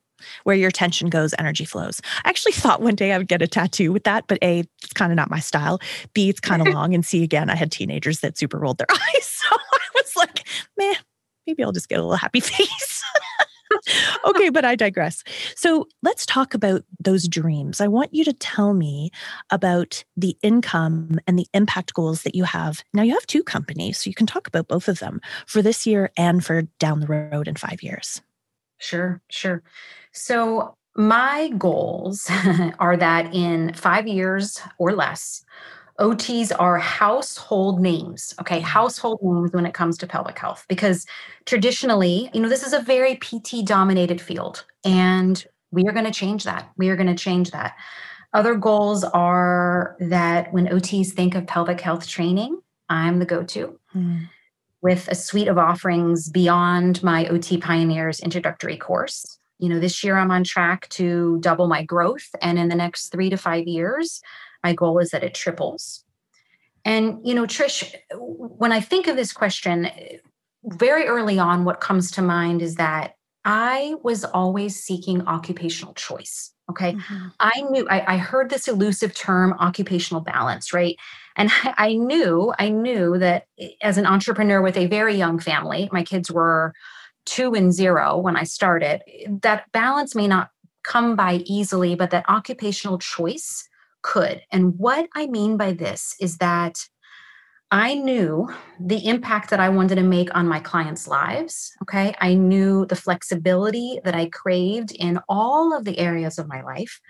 where 0.44 0.56
your 0.56 0.70
attention 0.70 1.10
goes, 1.10 1.34
energy 1.38 1.66
flows. 1.66 2.02
I 2.26 2.30
actually 2.30 2.54
thought 2.54 2.82
one 2.82 2.96
day 2.96 3.12
I 3.12 3.18
would 3.18 3.28
get 3.28 3.42
a 3.42 3.48
tattoo 3.48 3.92
with 3.92 4.04
that, 4.06 4.26
but 4.28 4.40
A, 4.42 4.64
it's 4.84 4.94
kind 4.94 5.12
of 5.12 5.16
not 5.16 5.30
my 5.30 5.40
style. 5.40 5.80
B, 6.14 6.30
it's 6.30 6.40
kind 6.40 6.62
of 6.62 6.68
long. 6.74 6.94
And 6.94 7.06
C, 7.06 7.24
again, 7.24 7.50
I 7.50 7.56
had 7.56 7.72
teenagers 7.72 8.20
that 8.22 8.38
super 8.38 8.58
rolled 8.58 8.78
their 8.78 8.88
eyes. 8.92 9.26
So 9.26 9.56
was 10.04 10.16
like, 10.16 10.48
man, 10.78 10.96
maybe 11.46 11.64
I'll 11.64 11.72
just 11.72 11.90
get 11.90 12.00
a 12.00 12.02
little 12.02 12.18
happy 12.18 12.40
face. 12.42 13.04
okay, 14.26 14.50
but 14.50 14.66
I 14.66 14.76
digress. 14.76 15.24
So 15.56 15.88
let's 16.04 16.26
talk 16.26 16.54
about 16.54 16.84
those 17.00 17.28
dreams. 17.28 17.82
I 17.82 17.88
want 17.88 18.14
you 18.14 18.24
to 18.26 18.34
tell 18.34 18.74
me 18.74 19.12
about 19.52 20.04
the 20.16 20.38
income 20.42 21.20
and 21.28 21.38
the 21.38 21.48
impact 21.54 21.94
goals 21.94 22.24
that 22.24 22.36
you 22.36 22.44
have. 22.44 22.84
Now, 22.94 23.04
you 23.04 23.14
have 23.14 23.28
two 23.28 23.44
companies, 23.44 24.00
so 24.00 24.10
you 24.10 24.14
can 24.14 24.28
talk 24.28 24.48
about 24.48 24.68
both 24.68 24.88
of 24.88 25.00
them 25.00 25.22
for 25.46 25.62
this 25.62 25.86
year 25.86 26.12
and 26.18 26.44
for 26.46 26.64
down 26.80 27.00
the 27.00 27.08
road 27.08 27.48
in 27.48 27.56
five 27.56 27.84
years. 27.84 28.22
Sure, 28.80 29.22
sure. 29.30 29.64
So, 30.12 30.76
my 30.96 31.50
goals 31.50 32.30
are 32.80 32.98
that 32.98 33.34
in 33.34 33.74
five 33.74 34.08
years 34.08 34.60
or 34.80 34.94
less, 34.94 35.46
OTs 36.00 36.52
are 36.60 36.78
household 36.78 37.80
names, 37.80 38.36
okay? 38.40 38.60
Household 38.60 39.20
names 39.22 39.52
when 39.52 39.66
it 39.66 39.74
comes 39.74 39.98
to 39.98 40.08
pelvic 40.08 40.38
health, 40.38 40.66
because 40.70 41.06
traditionally, 41.46 42.30
you 42.34 42.42
know, 42.42 42.50
this 42.50 42.66
is 42.66 42.74
a 42.74 42.80
very 42.80 43.16
PT 43.16 43.66
dominated 43.66 44.22
field, 44.22 44.66
and 44.86 45.46
we 45.72 45.86
are 45.88 45.92
going 45.92 46.06
to 46.06 46.12
change 46.12 46.44
that. 46.44 46.70
We 46.78 46.90
are 46.90 46.96
going 46.96 47.08
to 47.08 47.16
change 47.16 47.52
that. 47.52 47.76
Other 48.34 48.56
goals 48.56 49.04
are 49.04 49.96
that 50.00 50.54
when 50.54 50.68
OTs 50.68 51.12
think 51.12 51.34
of 51.34 51.48
pelvic 51.48 51.82
health 51.82 52.08
training, 52.08 52.62
I'm 52.90 53.20
the 53.20 53.26
go 53.26 53.44
to. 53.44 53.80
Mm. 53.96 54.30
With 54.82 55.08
a 55.08 55.16
suite 55.16 55.48
of 55.48 55.58
offerings 55.58 56.30
beyond 56.30 57.02
my 57.02 57.26
OT 57.28 57.58
Pioneers 57.58 58.20
introductory 58.20 58.78
course, 58.78 59.40
you 59.60 59.70
know, 59.70 59.80
this 59.80 60.04
year 60.04 60.18
I'm 60.18 60.30
on 60.30 60.44
track 60.44 60.88
to 60.90 61.40
double 61.42 61.68
my 61.68 61.84
growth. 61.84 62.28
And 62.42 62.60
in 62.60 62.68
the 62.68 62.76
next 62.76 63.10
three 63.10 63.30
to 63.32 63.38
five 63.38 63.66
years, 63.66 64.22
my 64.64 64.74
goal 64.74 65.00
is 65.00 65.12
that 65.12 65.24
it 65.24 65.34
triples. 65.34 66.04
And, 66.86 67.20
you 67.24 67.34
know, 67.34 67.44
Trish, 67.44 67.94
when 68.14 68.72
I 68.72 68.80
think 68.80 69.08
of 69.08 69.16
this 69.16 69.34
question, 69.34 69.90
very 70.64 71.06
early 71.06 71.40
on, 71.40 71.66
what 71.66 71.82
comes 71.82 72.12
to 72.12 72.22
mind 72.22 72.62
is 72.62 72.76
that 72.76 73.16
I 73.44 73.96
was 74.04 74.24
always 74.24 74.82
seeking 74.82 75.26
occupational 75.28 75.94
choice. 75.94 76.54
Okay. 76.70 76.94
Mm-hmm. 76.94 77.28
I 77.40 77.62
knew, 77.70 77.88
I, 77.90 78.16
I, 78.16 78.18
heard 78.18 78.50
this 78.50 78.68
elusive 78.68 79.14
term, 79.14 79.54
occupational 79.54 80.20
balance, 80.20 80.74
right? 80.74 80.98
And 81.38 81.50
I, 81.64 81.74
I 81.78 81.94
knew, 81.96 82.54
I 82.60 82.68
knew 82.70 83.18
that 83.18 83.46
as 83.82 83.98
an 83.98 84.06
entrepreneur 84.06 84.62
with 84.62 84.76
a 84.76 84.88
very 84.88 85.16
young 85.16 85.40
family, 85.40 85.88
my 85.94 86.04
kids 86.04 86.30
were 86.30 86.74
two 87.26 87.54
and 87.54 87.74
zero 87.74 88.18
when 88.18 88.36
I 88.36 88.44
started, 88.44 89.02
that 89.44 89.72
balance 89.72 90.16
may 90.16 90.28
not 90.28 90.50
come 90.84 91.16
by 91.16 91.36
easily, 91.46 91.96
but 91.96 92.12
that 92.12 92.26
occupational 92.30 92.98
choice 92.98 93.68
could. 94.02 94.42
And 94.52 94.78
what 94.78 95.08
I 95.16 95.28
mean 95.28 95.58
by 95.58 95.74
this 95.74 96.16
is 96.20 96.38
that 96.38 96.80
I 97.70 97.96
knew 97.96 98.48
the 98.80 99.06
impact 99.06 99.50
that 99.50 99.60
I 99.60 99.68
wanted 99.68 99.96
to 99.96 100.04
make 100.04 100.34
on 100.34 100.48
my 100.48 100.62
clients' 100.62 101.06
lives. 101.06 101.74
Okay. 101.82 102.16
I 102.22 102.34
knew 102.34 102.86
the 102.86 102.96
flexibility 102.96 104.00
that 104.06 104.16
I 104.16 104.30
craved 104.30 104.94
in 104.94 105.20
all 105.28 105.76
of 105.76 105.84
the 105.84 106.00
areas 106.00 106.40
of 106.40 106.48
my 106.48 106.62
life. 106.62 107.02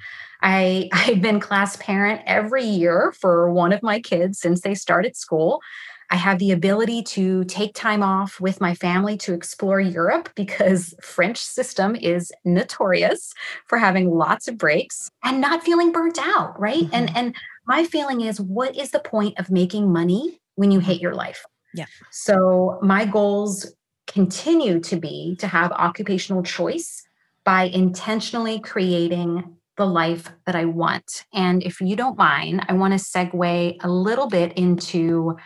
I, 0.41 0.89
I've 0.94 1.22
been 1.22 1.39
class 1.39 1.75
parent 1.75 2.22
every 2.25 2.63
year 2.63 3.13
for 3.20 3.51
one 3.51 3.72
of 3.72 3.84
my 3.84 4.00
kids 4.00 4.39
since 4.39 4.62
they 4.62 4.74
started 4.74 5.15
school. 5.15 5.62
I 6.10 6.16
have 6.16 6.40
the 6.40 6.52
ability 6.52 7.04
to 7.04 7.44
take 7.46 7.74
time 7.74 8.02
off 8.02 8.40
with 8.40 8.62
my 8.62 8.74
family 8.74 9.18
to 9.18 9.34
explore 9.34 9.80
Europe 9.80 10.30
because 10.36 10.94
French 11.02 11.38
system 11.38 11.96
is 11.96 12.32
notorious 12.46 13.34
for 13.66 13.78
having 13.78 14.10
lots 14.12 14.48
of 14.48 14.58
breaks 14.58 15.10
and 15.24 15.42
not 15.42 15.64
feeling 15.64 15.92
burnt 15.92 16.18
out, 16.22 16.60
right? 16.60 16.84
Mm-hmm. 16.84 16.96
And 16.96 17.18
and 17.18 17.36
my 17.66 17.84
feeling 17.84 18.22
is 18.22 18.40
what 18.40 18.76
is 18.78 18.92
the 18.92 19.00
point 19.00 19.38
of 19.38 19.52
making 19.52 19.92
money 19.92 20.40
when 20.56 20.72
you 20.72 20.80
hate 20.80 21.02
your 21.02 21.14
life? 21.14 21.46
Yeah. 21.74 21.86
So 22.12 22.80
my 22.82 23.06
goals 23.06 23.74
continue 24.08 24.80
to 24.80 24.96
be 24.96 25.36
to 25.40 25.48
have 25.48 25.72
occupational 25.74 26.44
choice 26.44 27.06
by 27.44 27.64
intentionally 27.64 28.60
creating 28.60 29.58
the 29.76 29.86
life 29.86 30.32
that 30.46 30.56
I 30.56 30.66
want. 30.66 31.26
And 31.34 31.62
if 31.62 31.80
you 31.80 31.96
don't 31.96 32.18
mind, 32.18 32.66
I 32.68 32.74
want 32.74 32.94
to 32.94 33.00
segue 33.00 33.78
a 33.84 33.90
little 33.90 34.28
bit 34.28 34.54
into 34.54 35.38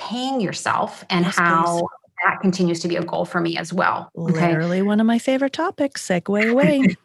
paying 0.00 0.40
yourself 0.40 1.04
and 1.10 1.26
yes, 1.26 1.36
how 1.36 1.78
please. 1.78 1.88
that 2.24 2.40
continues 2.40 2.80
to 2.80 2.88
be 2.88 2.96
a 2.96 3.04
goal 3.04 3.24
for 3.24 3.40
me 3.40 3.56
as 3.56 3.72
well. 3.72 4.10
Okay? 4.16 4.48
Literally 4.48 4.82
one 4.82 4.98
of 4.98 5.06
my 5.06 5.18
favorite 5.18 5.52
topics. 5.52 6.06
Segue 6.06 6.50
away. 6.50 6.96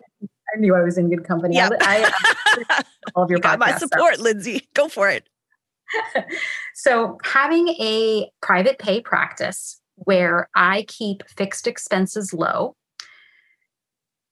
I 0.56 0.60
knew 0.60 0.74
I 0.74 0.82
was 0.82 0.98
in 0.98 1.10
good 1.10 1.26
company. 1.26 1.56
Yep. 1.56 1.74
I, 1.82 2.12
I, 2.46 2.64
uh, 2.70 2.84
all 3.16 3.24
of 3.24 3.30
your 3.30 3.40
you 3.40 3.44
got 3.44 3.60
my 3.60 3.78
support, 3.78 4.20
Lindsey. 4.20 4.68
Go 4.74 4.88
for 4.88 5.10
it. 5.10 5.28
so 6.74 7.18
having 7.24 7.68
a 7.70 8.32
private 8.42 8.80
pay 8.80 9.02
practice 9.02 9.82
where 9.96 10.50
I 10.56 10.86
keep 10.88 11.24
fixed 11.38 11.68
expenses 11.68 12.34
low 12.34 12.76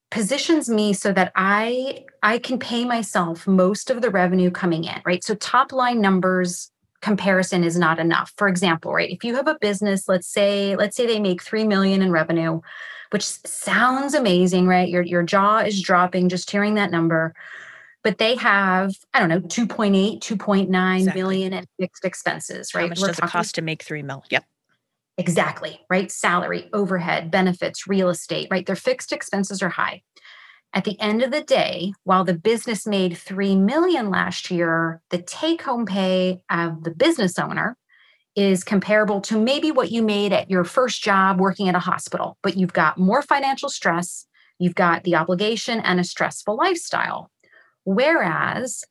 positions 0.09 0.69
me 0.69 0.93
so 0.93 1.11
that 1.11 1.31
I 1.35 2.05
I 2.21 2.37
can 2.37 2.59
pay 2.59 2.85
myself 2.85 3.47
most 3.47 3.89
of 3.89 4.01
the 4.01 4.09
revenue 4.09 4.51
coming 4.51 4.83
in, 4.83 5.01
right? 5.05 5.23
So 5.23 5.35
top 5.35 5.71
line 5.71 5.99
numbers 6.01 6.69
comparison 7.03 7.65
is 7.65 7.77
not 7.77 7.99
enough. 7.99 8.33
For 8.37 8.47
example, 8.47 8.93
right? 8.93 9.11
If 9.11 9.23
you 9.23 9.35
have 9.35 9.47
a 9.47 9.57
business, 9.59 10.07
let's 10.07 10.27
say 10.27 10.75
let's 10.75 10.95
say 10.95 11.05
they 11.05 11.19
make 11.19 11.43
3 11.43 11.65
million 11.65 12.01
in 12.01 12.11
revenue, 12.11 12.61
which 13.11 13.25
sounds 13.25 14.13
amazing, 14.13 14.67
right? 14.67 14.89
Your 14.89 15.03
your 15.03 15.21
jaw 15.21 15.59
is 15.59 15.81
dropping 15.81 16.29
just 16.29 16.49
hearing 16.49 16.75
that 16.75 16.89
number. 16.89 17.35
But 18.03 18.17
they 18.17 18.35
have, 18.35 18.95
I 19.13 19.19
don't 19.19 19.29
know, 19.29 19.39
2.8, 19.39 20.19
2.9 20.19 20.97
exactly. 20.97 21.21
billion 21.21 21.53
in 21.53 21.65
fixed 21.79 22.03
expenses, 22.03 22.73
right? 22.73 22.81
How 22.81 22.87
much 22.89 22.99
We're 22.99 23.07
does 23.07 23.19
it 23.19 23.21
cost 23.21 23.55
to 23.55 23.61
make 23.61 23.83
3 23.83 24.01
mil? 24.01 24.25
Yep. 24.29 24.43
Exactly, 25.17 25.79
right? 25.89 26.11
Salary, 26.11 26.69
overhead, 26.73 27.31
benefits, 27.31 27.87
real 27.87 28.09
estate, 28.09 28.47
right? 28.49 28.65
Their 28.65 28.75
fixed 28.75 29.13
expenses 29.13 29.61
are 29.61 29.69
high. 29.69 30.01
At 30.75 30.85
the 30.85 30.99
end 30.99 31.21
of 31.21 31.29
the 31.29 31.41
day, 31.41 31.93
while 32.03 32.23
the 32.23 32.33
business 32.33 32.87
made 32.87 33.15
3 33.15 33.55
million 33.57 34.09
last 34.09 34.49
year, 34.49 35.01
the 35.11 35.21
take-home 35.21 35.85
pay 35.85 36.41
of 36.49 36.83
the 36.83 36.89
business 36.89 37.37
owner 37.37 37.77
is 38.35 38.63
comparable 38.63 39.21
to 39.21 39.39
maybe 39.39 39.69
what 39.69 39.91
you 39.91 40.01
made 40.01 40.33
at 40.33 40.49
your 40.49 40.63
first 40.63 41.03
job 41.03 41.39
working 41.39 41.69
at 41.69 41.75
a 41.75 41.79
hospital, 41.79 42.39
but 42.41 42.57
you've 42.57 42.73
got 42.73 42.97
more 42.97 43.21
financial 43.21 43.69
stress, 43.69 44.25
you've 44.57 44.73
got 44.73 45.03
the 45.03 45.15
obligation 45.15 45.79
and 45.79 45.99
a 45.99 46.03
stressful 46.03 46.55
lifestyle. 46.57 47.29
Whereas 47.83 48.83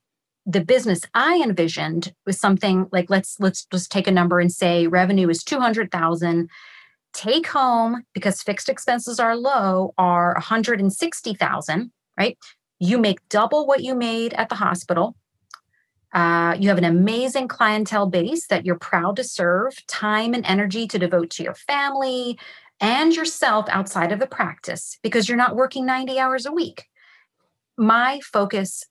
the 0.47 0.65
business 0.65 1.01
I 1.15 1.41
envisioned 1.43 2.15
was 2.27 2.39
something 2.39 2.87
like 2.93 3.11
let's 3.11 3.37
let's 3.41 3.65
just 3.67 3.91
take 3.91 4.07
a 4.07 4.13
number 4.13 4.39
and 4.39 4.53
say 4.53 4.87
revenue 4.87 5.29
is 5.29 5.43
200,000 5.45 6.49
take 7.13 7.47
home 7.47 8.03
because 8.15 8.43
fixed 8.43 8.69
expenses 8.69 9.21
are 9.21 9.37
low 9.37 9.95
are 9.99 10.35
160,000 10.35 11.93
right 12.19 12.39
you 12.79 12.99
make 12.99 13.27
double 13.29 13.67
what 13.67 13.83
you 13.83 13.95
made 13.95 14.33
at 14.35 14.49
the 14.49 14.55
hospital 14.55 15.17
uh, 16.15 16.55
you 16.61 16.69
have 16.69 16.77
an 16.77 16.85
amazing 16.85 17.49
clientele 17.49 18.07
base 18.07 18.47
that 18.49 18.67
you're 18.67 18.79
proud 18.79 19.17
to 19.17 19.25
serve 19.25 19.75
time 19.87 20.35
and 20.35 20.45
energy 20.45 20.87
to 20.87 20.99
devote 20.99 21.31
to 21.31 21.43
your 21.43 21.55
family 21.55 22.39
and 22.81 23.15
yourself 23.15 23.67
outside 23.71 24.13
of 24.13 24.19
the 24.19 24.27
practice 24.27 24.99
because 25.03 25.29
you're 25.29 25.39
not 25.39 25.57
working 25.57 25.87
90 25.87 26.19
hours 26.19 26.47
a 26.47 26.53
week 26.53 26.87
my 27.79 28.21
focus 28.21 28.85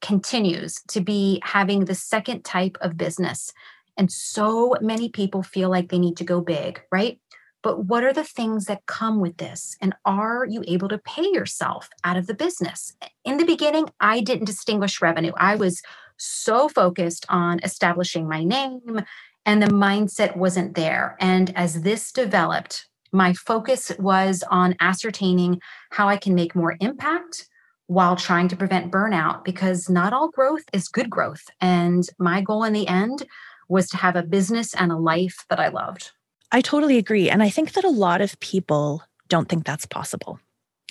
continues 0.00 0.80
to 0.88 1.00
be 1.00 1.40
having 1.42 1.84
the 1.84 1.94
second 1.94 2.44
type 2.44 2.78
of 2.80 2.96
business. 2.96 3.52
And 3.96 4.10
so 4.10 4.76
many 4.80 5.08
people 5.08 5.42
feel 5.42 5.68
like 5.68 5.88
they 5.88 5.98
need 5.98 6.16
to 6.18 6.24
go 6.24 6.40
big, 6.40 6.80
right? 6.90 7.20
But 7.62 7.84
what 7.84 8.04
are 8.04 8.12
the 8.12 8.24
things 8.24 8.64
that 8.66 8.86
come 8.86 9.20
with 9.20 9.36
this? 9.36 9.76
And 9.80 9.94
are 10.04 10.46
you 10.46 10.64
able 10.66 10.88
to 10.88 10.98
pay 10.98 11.28
yourself 11.32 11.88
out 12.04 12.16
of 12.16 12.26
the 12.26 12.34
business? 12.34 12.94
In 13.24 13.36
the 13.36 13.44
beginning, 13.44 13.90
I 14.00 14.20
didn't 14.20 14.46
distinguish 14.46 15.02
revenue. 15.02 15.32
I 15.36 15.56
was 15.56 15.82
so 16.16 16.68
focused 16.68 17.26
on 17.28 17.60
establishing 17.62 18.28
my 18.28 18.44
name, 18.44 19.00
and 19.44 19.62
the 19.62 19.66
mindset 19.66 20.36
wasn't 20.36 20.74
there. 20.74 21.16
And 21.20 21.54
as 21.56 21.82
this 21.82 22.12
developed, 22.12 22.86
my 23.12 23.32
focus 23.32 23.92
was 23.98 24.44
on 24.50 24.76
ascertaining 24.80 25.60
how 25.90 26.08
I 26.08 26.16
can 26.16 26.34
make 26.34 26.54
more 26.54 26.76
impact 26.80 27.48
while 27.86 28.14
trying 28.14 28.46
to 28.48 28.56
prevent 28.56 28.92
burnout 28.92 29.44
because 29.44 29.88
not 29.88 30.12
all 30.12 30.28
growth 30.28 30.62
is 30.72 30.88
good 30.88 31.10
growth. 31.10 31.42
And 31.60 32.08
my 32.18 32.40
goal 32.40 32.62
in 32.62 32.72
the 32.72 32.86
end 32.86 33.26
was 33.68 33.88
to 33.90 33.96
have 33.96 34.14
a 34.14 34.22
business 34.22 34.74
and 34.74 34.92
a 34.92 34.96
life 34.96 35.44
that 35.48 35.58
I 35.58 35.68
loved. 35.68 36.12
I 36.52 36.60
totally 36.60 36.98
agree. 36.98 37.30
And 37.30 37.42
I 37.42 37.50
think 37.50 37.72
that 37.72 37.84
a 37.84 37.90
lot 37.90 38.20
of 38.20 38.38
people 38.40 39.02
don't 39.28 39.48
think 39.48 39.64
that's 39.64 39.86
possible. 39.86 40.40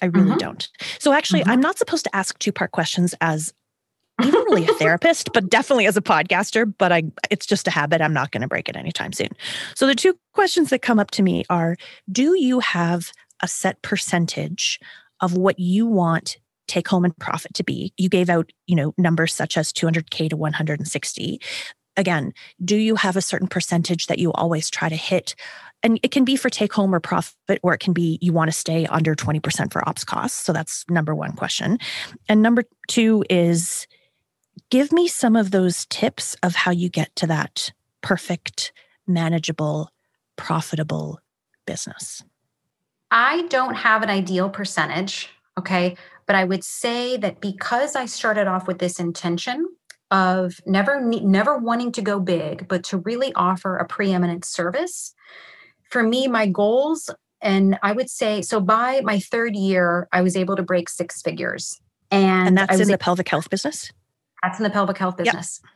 I 0.01 0.05
really 0.05 0.29
mm-hmm. 0.29 0.37
don't. 0.37 0.69
So, 0.99 1.11
actually, 1.11 1.41
mm-hmm. 1.41 1.51
I'm 1.51 1.61
not 1.61 1.77
supposed 1.77 2.05
to 2.05 2.15
ask 2.15 2.37
two 2.39 2.51
part 2.51 2.71
questions 2.71 3.13
as 3.19 3.53
even 4.21 4.41
really 4.41 4.67
a 4.67 4.73
therapist, 4.73 5.31
but 5.33 5.49
definitely 5.49 5.87
as 5.87 5.97
a 5.97 6.01
podcaster. 6.01 6.71
But 6.77 6.91
I, 6.91 7.03
it's 7.29 7.45
just 7.45 7.67
a 7.67 7.71
habit. 7.71 8.01
I'm 8.01 8.13
not 8.13 8.31
going 8.31 8.41
to 8.41 8.47
break 8.47 8.69
it 8.69 8.77
anytime 8.77 9.11
soon. 9.11 9.29
So, 9.75 9.87
the 9.87 9.95
two 9.95 10.17
questions 10.33 10.69
that 10.69 10.81
come 10.81 10.99
up 10.99 11.11
to 11.11 11.23
me 11.23 11.43
are 11.49 11.75
Do 12.09 12.39
you 12.39 12.59
have 12.59 13.11
a 13.41 13.47
set 13.47 13.81
percentage 13.81 14.79
of 15.19 15.35
what 15.35 15.59
you 15.59 15.85
want 15.85 16.37
take 16.69 16.87
home 16.87 17.03
and 17.03 17.17
profit 17.17 17.53
to 17.55 17.63
be. 17.63 17.93
You 17.97 18.07
gave 18.07 18.29
out, 18.29 18.51
you 18.67 18.75
know, 18.75 18.93
numbers 18.97 19.33
such 19.33 19.57
as 19.57 19.73
200K 19.73 20.29
to 20.29 20.37
160. 20.37 21.41
Again, 21.99 22.33
do 22.63 22.77
you 22.77 22.95
have 22.95 23.17
a 23.17 23.21
certain 23.21 23.49
percentage 23.49 24.07
that 24.07 24.19
you 24.19 24.31
always 24.31 24.69
try 24.69 24.87
to 24.87 24.95
hit? 24.95 25.35
And 25.83 25.99
it 26.01 26.11
can 26.11 26.23
be 26.23 26.37
for 26.37 26.49
take 26.49 26.71
home 26.71 26.95
or 26.95 27.01
profit, 27.01 27.59
or 27.61 27.73
it 27.73 27.81
can 27.81 27.91
be 27.91 28.17
you 28.21 28.31
want 28.31 28.49
to 28.49 28.57
stay 28.57 28.85
under 28.85 29.15
20% 29.15 29.69
for 29.73 29.87
ops 29.87 30.05
costs. 30.05 30.37
So 30.37 30.53
that's 30.53 30.85
number 30.89 31.13
one 31.13 31.33
question. 31.33 31.77
And 32.29 32.41
number 32.41 32.63
two 32.87 33.25
is 33.29 33.85
give 34.69 34.93
me 34.93 35.09
some 35.09 35.35
of 35.35 35.51
those 35.51 35.85
tips 35.87 36.37
of 36.41 36.55
how 36.55 36.71
you 36.71 36.87
get 36.87 37.13
to 37.17 37.27
that 37.27 37.73
perfect, 38.01 38.71
manageable, 39.05 39.91
profitable 40.37 41.19
business. 41.65 42.23
I 43.11 43.41
don't 43.49 43.75
have 43.75 44.03
an 44.03 44.09
ideal 44.09 44.49
percentage. 44.49 45.27
Okay. 45.57 45.97
But 46.27 46.37
I 46.37 46.45
would 46.45 46.63
say 46.63 47.17
that 47.17 47.41
because 47.41 47.97
I 47.97 48.05
started 48.05 48.47
off 48.47 48.67
with 48.67 48.79
this 48.79 49.01
intention 49.01 49.67
of 50.11 50.59
never 50.65 51.01
never 51.01 51.57
wanting 51.57 51.91
to 51.93 52.01
go 52.01 52.19
big, 52.19 52.67
but 52.67 52.83
to 52.85 52.97
really 52.97 53.33
offer 53.33 53.77
a 53.77 53.85
preeminent 53.85 54.45
service, 54.45 55.13
for 55.89 56.03
me, 56.03 56.27
my 56.27 56.47
goals, 56.47 57.09
and 57.41 57.77
I 57.83 57.91
would 57.91 58.09
say 58.09 58.41
so 58.41 58.59
by 58.59 59.01
my 59.01 59.19
third 59.19 59.55
year, 59.55 60.07
I 60.11 60.21
was 60.21 60.35
able 60.35 60.55
to 60.55 60.63
break 60.63 60.89
six 60.89 61.21
figures. 61.21 61.79
And, 62.11 62.47
and 62.47 62.57
that's 62.57 62.79
in 62.79 62.87
the 62.87 62.97
pelvic 62.97 63.29
health 63.29 63.49
business? 63.49 63.91
That's 64.41 64.59
in 64.59 64.63
the 64.63 64.69
pelvic 64.69 64.97
health 64.97 65.17
business. 65.17 65.61
Yep. 65.63 65.71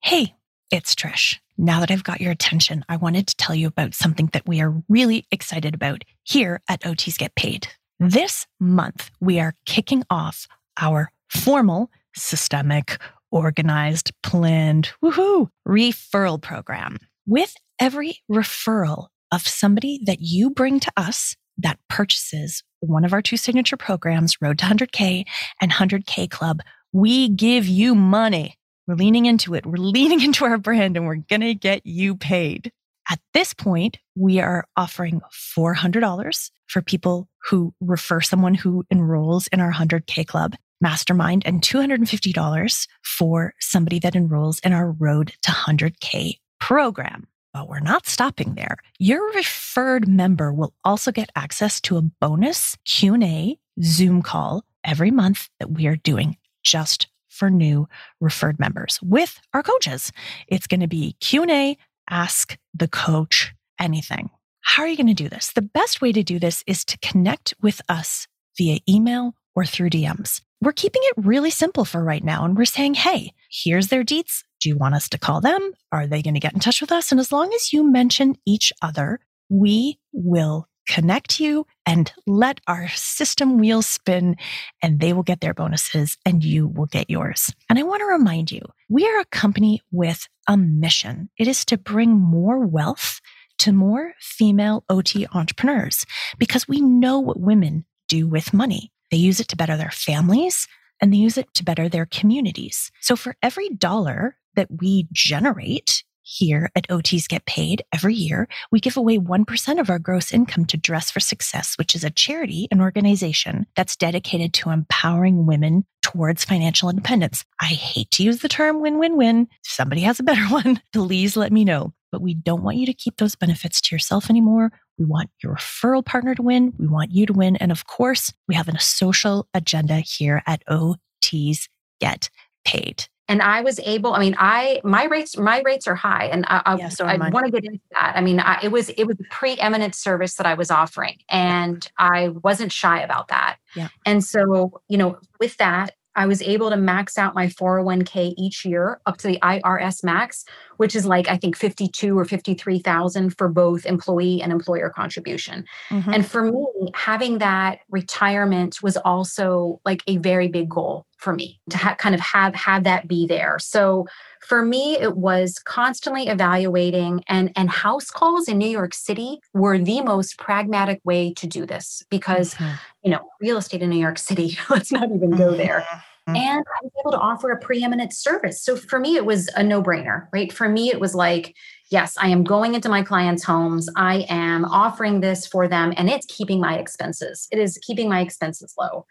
Hey, 0.00 0.34
it's 0.70 0.94
Trish. 0.94 1.38
Now 1.58 1.80
that 1.80 1.90
I've 1.90 2.04
got 2.04 2.20
your 2.20 2.32
attention, 2.32 2.84
I 2.88 2.96
wanted 2.96 3.26
to 3.28 3.36
tell 3.36 3.54
you 3.54 3.66
about 3.66 3.94
something 3.94 4.28
that 4.32 4.46
we 4.46 4.60
are 4.60 4.74
really 4.88 5.26
excited 5.30 5.74
about 5.74 6.04
here 6.22 6.60
at 6.68 6.82
OTs 6.82 7.18
Get 7.18 7.34
Paid. 7.34 7.68
This 7.98 8.46
month, 8.60 9.10
we 9.20 9.40
are 9.40 9.54
kicking 9.64 10.04
off 10.10 10.46
our 10.80 11.10
formal, 11.28 11.90
systemic, 12.14 12.98
organized, 13.30 14.12
planned, 14.22 14.90
woohoo, 15.02 15.48
referral 15.66 16.40
program. 16.40 16.98
With 17.26 17.54
every 17.80 18.18
referral 18.30 19.08
of 19.32 19.46
somebody 19.46 20.00
that 20.06 20.18
you 20.20 20.50
bring 20.50 20.80
to 20.80 20.92
us 20.96 21.36
that 21.58 21.78
purchases 21.88 22.62
one 22.80 23.04
of 23.04 23.12
our 23.12 23.22
two 23.22 23.36
signature 23.36 23.76
programs, 23.76 24.36
Road 24.40 24.58
to 24.58 24.66
100K 24.66 25.24
and 25.60 25.72
100K 25.72 26.30
Club, 26.30 26.60
we 26.92 27.28
give 27.28 27.66
you 27.66 27.94
money. 27.94 28.56
We're 28.86 28.94
leaning 28.94 29.26
into 29.26 29.54
it. 29.54 29.66
We're 29.66 29.76
leaning 29.78 30.20
into 30.20 30.44
our 30.44 30.58
brand 30.58 30.96
and 30.96 31.06
we're 31.06 31.16
going 31.16 31.40
to 31.40 31.54
get 31.54 31.84
you 31.84 32.16
paid. 32.16 32.70
At 33.08 33.20
this 33.34 33.54
point, 33.54 33.98
we 34.16 34.40
are 34.40 34.66
offering 34.76 35.20
$400 35.56 36.50
for 36.66 36.82
people 36.82 37.28
who 37.48 37.72
refer 37.80 38.20
someone 38.20 38.54
who 38.54 38.84
enrolls 38.90 39.46
in 39.48 39.60
our 39.60 39.72
100K 39.72 40.26
Club 40.26 40.56
mastermind 40.80 41.42
and 41.46 41.62
$250 41.62 42.88
for 43.02 43.54
somebody 43.58 43.98
that 44.00 44.16
enrolls 44.16 44.58
in 44.60 44.72
our 44.72 44.90
Road 44.90 45.32
to 45.42 45.50
100K 45.50 46.38
program. 46.60 47.26
But 47.52 47.68
we're 47.68 47.80
not 47.80 48.06
stopping 48.06 48.54
there. 48.54 48.76
Your 48.98 49.32
referred 49.32 50.06
member 50.06 50.52
will 50.52 50.74
also 50.84 51.10
get 51.10 51.30
access 51.34 51.80
to 51.82 51.96
a 51.96 52.02
bonus 52.02 52.76
Q&A 52.84 53.58
Zoom 53.82 54.22
call 54.22 54.64
every 54.84 55.10
month 55.10 55.48
that 55.58 55.70
we 55.70 55.86
are 55.86 55.96
doing 55.96 56.36
just 56.62 57.06
for 57.28 57.50
new 57.50 57.88
referred 58.20 58.58
members 58.58 58.98
with 59.02 59.40
our 59.52 59.62
coaches. 59.62 60.12
It's 60.48 60.66
going 60.66 60.80
to 60.80 60.86
be 60.86 61.16
Q&A, 61.20 61.76
ask 62.08 62.56
the 62.74 62.88
coach 62.88 63.54
anything. 63.78 64.30
How 64.60 64.82
are 64.82 64.88
you 64.88 64.96
going 64.96 65.06
to 65.06 65.14
do 65.14 65.28
this? 65.28 65.52
The 65.52 65.62
best 65.62 66.00
way 66.00 66.12
to 66.12 66.22
do 66.22 66.38
this 66.38 66.64
is 66.66 66.84
to 66.86 66.98
connect 66.98 67.54
with 67.62 67.80
us 67.88 68.26
via 68.58 68.80
email 68.88 69.34
or 69.54 69.64
through 69.64 69.90
DMs. 69.90 70.40
We're 70.60 70.72
keeping 70.72 71.02
it 71.04 71.14
really 71.26 71.50
simple 71.50 71.84
for 71.84 72.02
right 72.02 72.24
now. 72.24 72.44
And 72.44 72.56
we're 72.56 72.64
saying, 72.64 72.94
hey, 72.94 73.32
here's 73.50 73.88
their 73.88 74.04
deets. 74.04 74.42
Do 74.60 74.68
you 74.68 74.76
want 74.76 74.94
us 74.94 75.08
to 75.10 75.18
call 75.18 75.40
them? 75.40 75.72
Are 75.92 76.06
they 76.06 76.22
going 76.22 76.34
to 76.34 76.40
get 76.40 76.54
in 76.54 76.60
touch 76.60 76.80
with 76.80 76.92
us? 76.92 77.10
And 77.10 77.20
as 77.20 77.30
long 77.30 77.52
as 77.52 77.72
you 77.72 77.90
mention 77.90 78.36
each 78.46 78.72
other, 78.80 79.20
we 79.50 79.98
will 80.12 80.68
connect 80.88 81.40
you 81.40 81.66
and 81.84 82.12
let 82.26 82.60
our 82.66 82.88
system 82.88 83.58
wheels 83.58 83.86
spin 83.86 84.36
and 84.82 85.00
they 85.00 85.12
will 85.12 85.22
get 85.22 85.40
their 85.40 85.54
bonuses 85.54 86.16
and 86.24 86.44
you 86.44 86.68
will 86.68 86.86
get 86.86 87.10
yours. 87.10 87.52
And 87.68 87.78
I 87.78 87.82
want 87.82 88.00
to 88.00 88.06
remind 88.06 88.50
you, 88.50 88.62
we 88.88 89.06
are 89.06 89.20
a 89.20 89.24
company 89.26 89.82
with 89.90 90.28
a 90.48 90.56
mission. 90.56 91.28
It 91.38 91.48
is 91.48 91.64
to 91.66 91.76
bring 91.76 92.12
more 92.12 92.64
wealth 92.64 93.20
to 93.58 93.72
more 93.72 94.14
female 94.20 94.84
OT 94.88 95.26
entrepreneurs 95.32 96.06
because 96.38 96.68
we 96.68 96.80
know 96.80 97.20
what 97.20 97.40
women 97.40 97.84
do 98.08 98.28
with 98.28 98.54
money. 98.54 98.92
They 99.10 99.16
use 99.16 99.40
it 99.40 99.48
to 99.48 99.56
better 99.56 99.76
their 99.76 99.90
families 99.90 100.66
and 101.00 101.12
they 101.12 101.18
use 101.18 101.36
it 101.36 101.52
to 101.54 101.64
better 101.64 101.88
their 101.88 102.06
communities. 102.06 102.90
So 103.00 103.16
for 103.16 103.36
every 103.42 103.68
dollar 103.70 104.36
that 104.54 104.68
we 104.80 105.06
generate 105.12 106.02
Here 106.22 106.70
at 106.74 106.88
OTs 106.88 107.28
Get 107.28 107.46
Paid 107.46 107.84
every 107.94 108.14
year, 108.14 108.48
we 108.72 108.80
give 108.80 108.96
away 108.96 109.18
1% 109.18 109.78
of 109.80 109.90
our 109.90 110.00
gross 110.00 110.32
income 110.32 110.64
to 110.66 110.76
Dress 110.76 111.10
for 111.10 111.20
Success, 111.20 111.76
which 111.78 111.94
is 111.94 112.02
a 112.02 112.10
charity 112.10 112.66
and 112.72 112.80
organization 112.80 113.66
that's 113.76 113.94
dedicated 113.94 114.52
to 114.54 114.70
empowering 114.70 115.46
women 115.46 115.84
towards 116.02 116.44
financial 116.44 116.88
independence. 116.88 117.44
I 117.60 117.66
hate 117.66 118.10
to 118.12 118.24
use 118.24 118.40
the 118.40 118.48
term 118.48 118.80
win 118.80 118.98
win 118.98 119.16
win. 119.16 119.48
Somebody 119.62 120.00
has 120.00 120.18
a 120.18 120.24
better 120.24 120.46
one. 120.48 120.80
Please 120.92 121.36
let 121.36 121.52
me 121.52 121.64
know. 121.64 121.92
But 122.10 122.22
we 122.22 122.34
don't 122.34 122.62
want 122.62 122.78
you 122.78 122.86
to 122.86 122.94
keep 122.94 123.18
those 123.18 123.36
benefits 123.36 123.80
to 123.82 123.94
yourself 123.94 124.30
anymore. 124.30 124.72
We 124.98 125.04
want 125.04 125.30
your 125.42 125.54
referral 125.54 126.04
partner 126.04 126.34
to 126.34 126.42
win. 126.42 126.72
We 126.78 126.86
want 126.86 127.12
you 127.12 127.26
to 127.26 127.32
win. 127.32 127.56
And 127.56 127.70
of 127.70 127.86
course, 127.86 128.32
we 128.48 128.54
have 128.54 128.68
a 128.68 128.78
social 128.78 129.46
agenda 129.52 129.96
here 129.96 130.42
at 130.46 130.62
OTs 130.66 131.68
Get 132.00 132.30
Paid 132.64 133.06
and 133.28 133.42
I 133.42 133.60
was 133.60 133.80
able. 133.80 134.14
I 134.14 134.20
mean, 134.20 134.36
I 134.38 134.80
my 134.84 135.04
rates 135.04 135.36
my 135.36 135.60
rates 135.64 135.86
are 135.86 135.94
high, 135.94 136.26
and 136.26 136.44
I, 136.48 136.76
yeah, 136.78 136.88
so 136.88 137.04
I 137.04 137.16
want 137.16 137.46
to 137.46 137.52
get 137.52 137.64
into 137.64 137.80
that. 137.92 138.14
I 138.16 138.20
mean, 138.20 138.40
I, 138.40 138.60
it 138.62 138.70
was 138.70 138.88
it 138.90 139.04
was 139.04 139.16
a 139.18 139.34
preeminent 139.34 139.94
service 139.94 140.34
that 140.34 140.46
I 140.46 140.54
was 140.54 140.70
offering, 140.70 141.18
and 141.28 141.86
I 141.98 142.28
wasn't 142.28 142.72
shy 142.72 143.00
about 143.00 143.28
that. 143.28 143.56
Yeah. 143.74 143.88
And 144.04 144.22
so, 144.22 144.80
you 144.88 144.96
know, 144.96 145.18
with 145.40 145.56
that, 145.56 145.94
I 146.14 146.26
was 146.26 146.40
able 146.40 146.70
to 146.70 146.76
max 146.76 147.18
out 147.18 147.34
my 147.34 147.48
401k 147.48 148.34
each 148.38 148.64
year 148.64 149.00
up 149.06 149.18
to 149.18 149.26
the 149.26 149.38
IRS 149.40 150.04
max, 150.04 150.44
which 150.76 150.94
is 150.96 151.06
like 151.06 151.28
I 151.28 151.36
think 151.36 151.56
52 151.56 152.18
or 152.18 152.24
53,000 152.24 153.30
for 153.36 153.48
both 153.48 153.86
employee 153.86 154.42
and 154.42 154.52
employer 154.52 154.90
contribution. 154.90 155.64
Mm-hmm. 155.90 156.12
And 156.12 156.26
for 156.26 156.50
me, 156.50 156.66
having 156.94 157.38
that 157.38 157.80
retirement 157.90 158.82
was 158.82 158.96
also 158.96 159.80
like 159.84 160.02
a 160.06 160.18
very 160.18 160.48
big 160.48 160.68
goal 160.68 161.06
for 161.18 161.32
me 161.32 161.58
to 161.70 161.78
ha- 161.78 161.94
kind 161.94 162.14
of 162.14 162.20
have 162.20 162.54
have 162.54 162.84
that 162.84 163.08
be 163.08 163.26
there. 163.26 163.58
So 163.58 164.06
for 164.40 164.62
me 164.62 164.96
it 164.98 165.16
was 165.16 165.58
constantly 165.64 166.28
evaluating 166.28 167.24
and 167.28 167.50
and 167.56 167.70
house 167.70 168.10
calls 168.10 168.48
in 168.48 168.58
New 168.58 168.68
York 168.68 168.94
City 168.94 169.40
were 169.54 169.78
the 169.78 170.02
most 170.02 170.38
pragmatic 170.38 171.00
way 171.04 171.32
to 171.34 171.46
do 171.46 171.66
this 171.66 172.02
because 172.10 172.54
mm-hmm. 172.54 172.74
you 173.02 173.10
know 173.10 173.28
real 173.40 173.56
estate 173.56 173.82
in 173.82 173.90
New 173.90 173.98
York 173.98 174.18
City 174.18 174.58
let's 174.70 174.92
not 174.92 175.10
even 175.10 175.30
go 175.30 175.56
there. 175.56 175.86
Mm-hmm. 176.28 176.36
And 176.36 176.58
I 176.66 176.82
was 176.82 176.92
able 177.00 177.12
to 177.12 177.18
offer 177.18 177.50
a 177.50 177.60
preeminent 177.60 178.12
service. 178.12 178.62
So 178.62 178.76
for 178.76 178.98
me, 178.98 179.16
it 179.16 179.24
was 179.24 179.48
a 179.54 179.62
no 179.62 179.82
brainer, 179.82 180.26
right? 180.32 180.52
For 180.52 180.68
me, 180.68 180.90
it 180.90 180.98
was 180.98 181.14
like, 181.14 181.54
yes, 181.90 182.16
I 182.18 182.28
am 182.28 182.42
going 182.42 182.74
into 182.74 182.88
my 182.88 183.02
clients' 183.02 183.44
homes. 183.44 183.88
I 183.96 184.26
am 184.28 184.64
offering 184.64 185.20
this 185.20 185.46
for 185.46 185.68
them, 185.68 185.92
and 185.96 186.10
it's 186.10 186.26
keeping 186.26 186.60
my 186.60 186.78
expenses. 186.78 187.46
It 187.52 187.60
is 187.60 187.78
keeping 187.78 188.08
my 188.08 188.20
expenses 188.20 188.74
low 188.78 189.06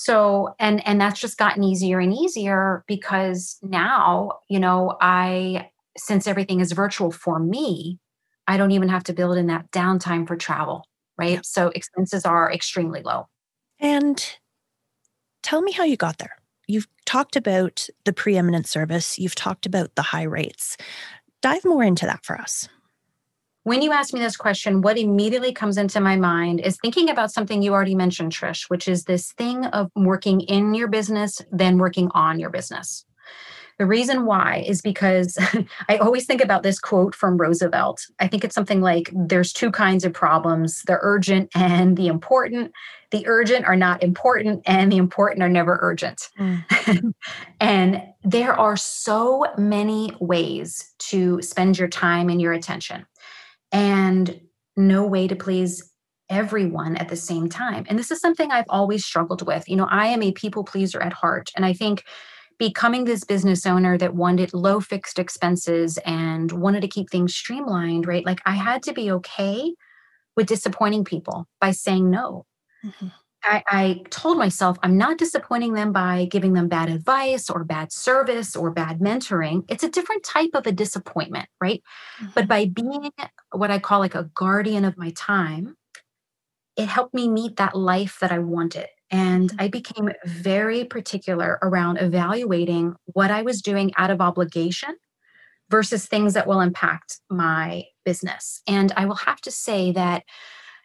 so 0.00 0.54
and 0.60 0.86
and 0.86 1.00
that's 1.00 1.18
just 1.18 1.38
gotten 1.38 1.64
easier 1.64 1.98
and 1.98 2.14
easier 2.14 2.84
because 2.86 3.58
now 3.62 4.30
you 4.48 4.60
know 4.60 4.96
i 5.00 5.68
since 5.96 6.28
everything 6.28 6.60
is 6.60 6.70
virtual 6.70 7.10
for 7.10 7.40
me 7.40 7.98
i 8.46 8.56
don't 8.56 8.70
even 8.70 8.88
have 8.88 9.02
to 9.02 9.12
build 9.12 9.36
in 9.36 9.48
that 9.48 9.68
downtime 9.72 10.24
for 10.24 10.36
travel 10.36 10.84
right 11.18 11.44
so 11.44 11.72
expenses 11.74 12.24
are 12.24 12.50
extremely 12.52 13.02
low 13.02 13.26
and 13.80 14.36
tell 15.42 15.60
me 15.62 15.72
how 15.72 15.82
you 15.82 15.96
got 15.96 16.18
there 16.18 16.37
you've 16.68 16.86
talked 17.04 17.36
about 17.36 17.88
the 18.04 18.12
preeminent 18.12 18.66
service 18.66 19.18
you've 19.18 19.34
talked 19.34 19.66
about 19.66 19.94
the 19.96 20.02
high 20.02 20.22
rates 20.22 20.76
dive 21.42 21.64
more 21.64 21.82
into 21.82 22.06
that 22.06 22.24
for 22.24 22.36
us 22.36 22.68
when 23.68 23.82
you 23.82 23.92
ask 23.92 24.14
me 24.14 24.20
this 24.20 24.38
question, 24.38 24.80
what 24.80 24.96
immediately 24.96 25.52
comes 25.52 25.76
into 25.76 26.00
my 26.00 26.16
mind 26.16 26.58
is 26.60 26.78
thinking 26.80 27.10
about 27.10 27.30
something 27.30 27.60
you 27.60 27.74
already 27.74 27.94
mentioned, 27.94 28.32
Trish, 28.32 28.70
which 28.70 28.88
is 28.88 29.04
this 29.04 29.32
thing 29.32 29.66
of 29.66 29.90
working 29.94 30.40
in 30.40 30.72
your 30.72 30.88
business, 30.88 31.42
then 31.52 31.76
working 31.76 32.08
on 32.14 32.40
your 32.40 32.48
business. 32.48 33.04
The 33.78 33.86
reason 33.86 34.26
why 34.26 34.64
is 34.66 34.80
because 34.80 35.38
I 35.88 35.98
always 35.98 36.26
think 36.26 36.42
about 36.42 36.62
this 36.62 36.80
quote 36.80 37.14
from 37.14 37.36
Roosevelt. 37.36 38.04
I 38.18 38.26
think 38.26 38.44
it's 38.44 38.54
something 38.54 38.80
like 38.80 39.10
there's 39.14 39.52
two 39.52 39.70
kinds 39.70 40.04
of 40.04 40.12
problems 40.12 40.82
the 40.82 40.98
urgent 41.00 41.50
and 41.54 41.96
the 41.96 42.08
important. 42.08 42.72
The 43.10 43.26
urgent 43.26 43.64
are 43.64 43.76
not 43.76 44.02
important, 44.02 44.62
and 44.66 44.92
the 44.92 44.98
important 44.98 45.42
are 45.42 45.48
never 45.48 45.78
urgent. 45.80 46.28
Mm. 46.38 47.14
and 47.60 48.02
there 48.22 48.52
are 48.52 48.76
so 48.76 49.46
many 49.56 50.12
ways 50.20 50.92
to 50.98 51.40
spend 51.40 51.78
your 51.78 51.88
time 51.88 52.28
and 52.28 52.40
your 52.40 52.52
attention 52.52 53.06
and 53.72 54.40
no 54.76 55.06
way 55.06 55.28
to 55.28 55.36
please 55.36 55.92
everyone 56.30 56.96
at 56.96 57.08
the 57.08 57.16
same 57.16 57.48
time. 57.48 57.86
And 57.88 57.98
this 57.98 58.10
is 58.10 58.20
something 58.20 58.50
I've 58.50 58.66
always 58.68 59.04
struggled 59.04 59.46
with. 59.46 59.68
You 59.68 59.76
know, 59.76 59.88
I 59.90 60.08
am 60.08 60.22
a 60.22 60.32
people 60.32 60.64
pleaser 60.64 61.00
at 61.00 61.12
heart. 61.12 61.50
And 61.56 61.64
I 61.64 61.72
think 61.72 62.04
becoming 62.58 63.04
this 63.04 63.24
business 63.24 63.64
owner 63.66 63.96
that 63.98 64.14
wanted 64.14 64.52
low 64.52 64.80
fixed 64.80 65.18
expenses 65.18 65.98
and 65.98 66.50
wanted 66.52 66.80
to 66.82 66.88
keep 66.88 67.08
things 67.10 67.34
streamlined, 67.34 68.06
right? 68.06 68.26
Like 68.26 68.40
I 68.44 68.54
had 68.54 68.82
to 68.84 68.92
be 68.92 69.10
okay 69.12 69.74
with 70.36 70.46
disappointing 70.46 71.04
people 71.04 71.46
by 71.60 71.70
saying 71.70 72.10
no. 72.10 72.46
Mm-hmm. 72.84 73.08
I, 73.44 73.62
I, 73.68 74.02
told 74.10 74.36
myself 74.36 74.78
I'm 74.82 74.98
not 74.98 75.16
disappointing 75.16 75.74
them 75.74 75.92
by 75.92 76.26
giving 76.28 76.54
them 76.54 76.68
bad 76.68 76.88
advice 76.88 77.48
or 77.48 77.62
bad 77.62 77.92
service 77.92 78.56
or 78.56 78.70
bad 78.70 78.98
mentoring. 78.98 79.64
It's 79.68 79.84
a 79.84 79.90
different 79.90 80.24
type 80.24 80.50
of 80.54 80.66
a 80.66 80.72
disappointment, 80.72 81.48
right? 81.60 81.82
Mm-hmm. 82.20 82.32
But 82.34 82.48
by 82.48 82.66
being 82.66 83.10
what 83.52 83.70
I 83.70 83.78
call 83.78 84.00
like 84.00 84.16
a 84.16 84.30
guardian 84.34 84.84
of 84.84 84.98
my 84.98 85.10
time, 85.10 85.76
it 86.76 86.86
helped 86.86 87.14
me 87.14 87.28
meet 87.28 87.56
that 87.56 87.76
life 87.76 88.18
that 88.20 88.32
I 88.32 88.40
wanted. 88.40 88.88
And 89.10 89.50
mm-hmm. 89.50 89.60
I 89.60 89.68
became 89.68 90.10
very 90.24 90.84
particular 90.84 91.58
around 91.62 91.98
evaluating 91.98 92.94
what 93.06 93.30
I 93.30 93.42
was 93.42 93.62
doing 93.62 93.92
out 93.96 94.10
of 94.10 94.20
obligation 94.20 94.96
versus 95.70 96.06
things 96.06 96.34
that 96.34 96.46
will 96.46 96.60
impact 96.60 97.20
my 97.30 97.84
business. 98.04 98.62
And 98.66 98.92
I 98.96 99.04
will 99.04 99.16
have 99.16 99.40
to 99.42 99.50
say 99.50 99.92
that 99.92 100.24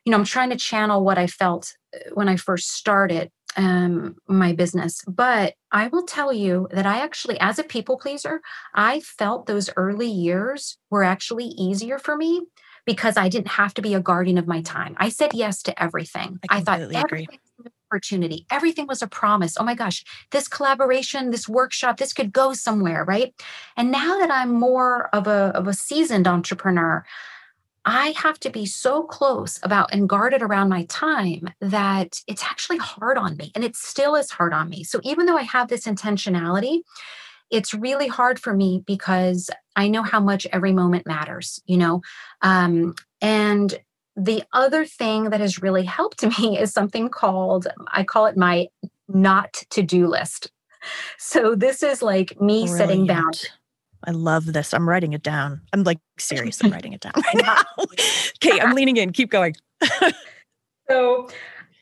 you 0.05 0.11
know, 0.11 0.17
I'm 0.17 0.25
trying 0.25 0.49
to 0.49 0.55
channel 0.55 1.03
what 1.03 1.17
I 1.17 1.27
felt 1.27 1.75
uh, 1.95 1.99
when 2.13 2.27
I 2.27 2.35
first 2.35 2.71
started 2.71 3.31
um, 3.55 4.15
my 4.27 4.53
business. 4.53 5.01
But 5.07 5.53
I 5.71 5.87
will 5.87 6.03
tell 6.03 6.33
you 6.33 6.67
that 6.71 6.85
I 6.85 6.99
actually, 6.99 7.39
as 7.39 7.59
a 7.59 7.63
people 7.63 7.97
pleaser, 7.97 8.41
I 8.73 8.99
felt 8.99 9.45
those 9.45 9.69
early 9.77 10.09
years 10.09 10.77
were 10.89 11.03
actually 11.03 11.45
easier 11.45 11.99
for 11.99 12.17
me 12.17 12.41
because 12.85 13.15
I 13.15 13.29
didn't 13.29 13.49
have 13.49 13.73
to 13.75 13.81
be 13.81 13.93
a 13.93 14.01
guardian 14.01 14.37
of 14.37 14.47
my 14.47 14.61
time. 14.61 14.95
I 14.97 15.09
said 15.09 15.33
yes 15.33 15.63
to 15.63 15.83
everything. 15.83 16.39
I, 16.49 16.57
I 16.57 16.61
thought 16.61 16.81
everything 16.81 17.39
an 17.63 17.71
opportunity. 17.93 18.45
Everything 18.49 18.87
was 18.87 19.03
a 19.03 19.07
promise. 19.07 19.55
Oh 19.59 19.63
my 19.63 19.75
gosh, 19.75 20.03
this 20.31 20.47
collaboration, 20.47 21.29
this 21.29 21.47
workshop, 21.47 21.97
this 21.97 22.11
could 22.11 22.33
go 22.33 22.53
somewhere, 22.53 23.05
right? 23.05 23.33
And 23.77 23.91
now 23.91 24.17
that 24.17 24.31
I'm 24.31 24.51
more 24.51 25.09
of 25.13 25.27
a, 25.27 25.51
of 25.53 25.67
a 25.67 25.73
seasoned 25.73 26.27
entrepreneur, 26.27 27.05
I 27.85 28.13
have 28.17 28.39
to 28.39 28.49
be 28.49 28.65
so 28.65 29.03
close 29.03 29.59
about 29.61 29.93
and 29.93 30.09
guarded 30.09 30.41
around 30.41 30.69
my 30.69 30.85
time 30.85 31.49
that 31.61 32.19
it's 32.27 32.43
actually 32.43 32.77
hard 32.77 33.17
on 33.17 33.37
me. 33.37 33.51
And 33.53 33.63
it 33.63 33.75
still 33.75 34.15
is 34.15 34.31
hard 34.31 34.53
on 34.53 34.69
me. 34.69 34.83
So 34.83 34.99
even 35.03 35.27
though 35.27 35.37
I 35.37 35.43
have 35.43 35.67
this 35.67 35.85
intentionality, 35.85 36.79
it's 37.51 37.75
really 37.75 38.07
hard 38.07 38.39
for 38.39 38.55
me 38.55 38.81
because 38.87 39.51
I 39.75 39.87
know 39.87 40.01
how 40.01 40.19
much 40.19 40.47
every 40.51 40.73
moment 40.73 41.05
matters, 41.05 41.61
you 41.67 41.77
know? 41.77 42.01
Um, 42.41 42.95
and 43.21 43.77
the 44.15 44.43
other 44.53 44.85
thing 44.85 45.29
that 45.29 45.39
has 45.39 45.61
really 45.61 45.83
helped 45.83 46.23
me 46.39 46.57
is 46.57 46.71
something 46.71 47.09
called, 47.09 47.67
I 47.91 48.03
call 48.03 48.25
it 48.25 48.37
my 48.37 48.67
not 49.07 49.53
to 49.71 49.81
do 49.81 50.07
list. 50.07 50.51
So 51.17 51.55
this 51.55 51.81
is 51.81 52.01
like 52.01 52.39
me 52.41 52.65
Brilliant. 52.65 52.77
setting 52.77 53.05
boundaries 53.05 53.49
I 54.05 54.11
love 54.11 54.45
this. 54.51 54.73
I'm 54.73 54.87
writing 54.87 55.13
it 55.13 55.23
down. 55.23 55.61
I'm 55.71 55.83
like 55.83 55.99
serious. 56.17 56.61
I'm 56.63 56.71
writing 56.71 56.93
it 56.93 57.01
down 57.01 57.13
right 57.15 57.35
now. 57.45 57.63
okay, 58.43 58.59
I'm 58.59 58.75
leaning 58.75 58.97
in. 58.97 59.11
Keep 59.11 59.31
going. 59.31 59.55
so, 60.89 61.29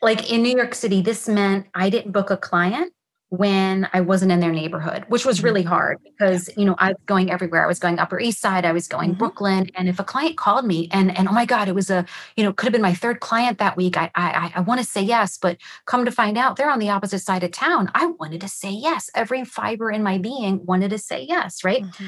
like 0.01 0.31
in 0.31 0.43
New 0.43 0.55
York 0.55 0.75
City, 0.75 1.01
this 1.01 1.27
meant 1.27 1.67
I 1.73 1.89
didn't 1.89 2.11
book 2.11 2.29
a 2.29 2.37
client 2.37 2.93
when 3.31 3.87
I 3.93 4.01
wasn't 4.01 4.33
in 4.33 4.41
their 4.41 4.51
neighborhood, 4.51 5.05
which 5.07 5.25
was 5.25 5.37
mm-hmm. 5.37 5.45
really 5.45 5.63
hard 5.63 5.99
because 6.03 6.49
you 6.57 6.65
know 6.65 6.75
I 6.79 6.89
was 6.89 7.01
going 7.05 7.31
everywhere. 7.31 7.63
I 7.63 7.67
was 7.67 7.79
going 7.79 7.97
Upper 7.97 8.19
East 8.19 8.41
Side, 8.41 8.65
I 8.65 8.73
was 8.73 8.89
going 8.89 9.11
mm-hmm. 9.11 9.19
Brooklyn, 9.19 9.69
and 9.73 9.87
if 9.87 9.99
a 9.99 10.03
client 10.03 10.37
called 10.37 10.65
me 10.65 10.89
and 10.91 11.17
and 11.17 11.29
oh 11.29 11.31
my 11.31 11.45
God, 11.45 11.69
it 11.69 11.75
was 11.75 11.89
a 11.89 12.05
you 12.35 12.43
know 12.43 12.51
could 12.51 12.65
have 12.65 12.73
been 12.73 12.81
my 12.81 12.93
third 12.93 13.21
client 13.21 13.57
that 13.59 13.77
week. 13.77 13.95
I 13.97 14.11
I 14.15 14.51
I 14.55 14.59
want 14.59 14.81
to 14.81 14.85
say 14.85 15.01
yes, 15.01 15.37
but 15.37 15.57
come 15.85 16.03
to 16.03 16.11
find 16.11 16.37
out 16.37 16.57
they're 16.57 16.69
on 16.69 16.79
the 16.79 16.89
opposite 16.89 17.19
side 17.19 17.43
of 17.43 17.51
town. 17.51 17.89
I 17.95 18.07
wanted 18.07 18.41
to 18.41 18.49
say 18.49 18.71
yes. 18.71 19.09
Every 19.15 19.45
fiber 19.45 19.89
in 19.89 20.03
my 20.03 20.17
being 20.17 20.65
wanted 20.65 20.89
to 20.89 20.97
say 20.97 21.25
yes, 21.27 21.63
right? 21.63 21.83
Mm-hmm. 21.83 22.07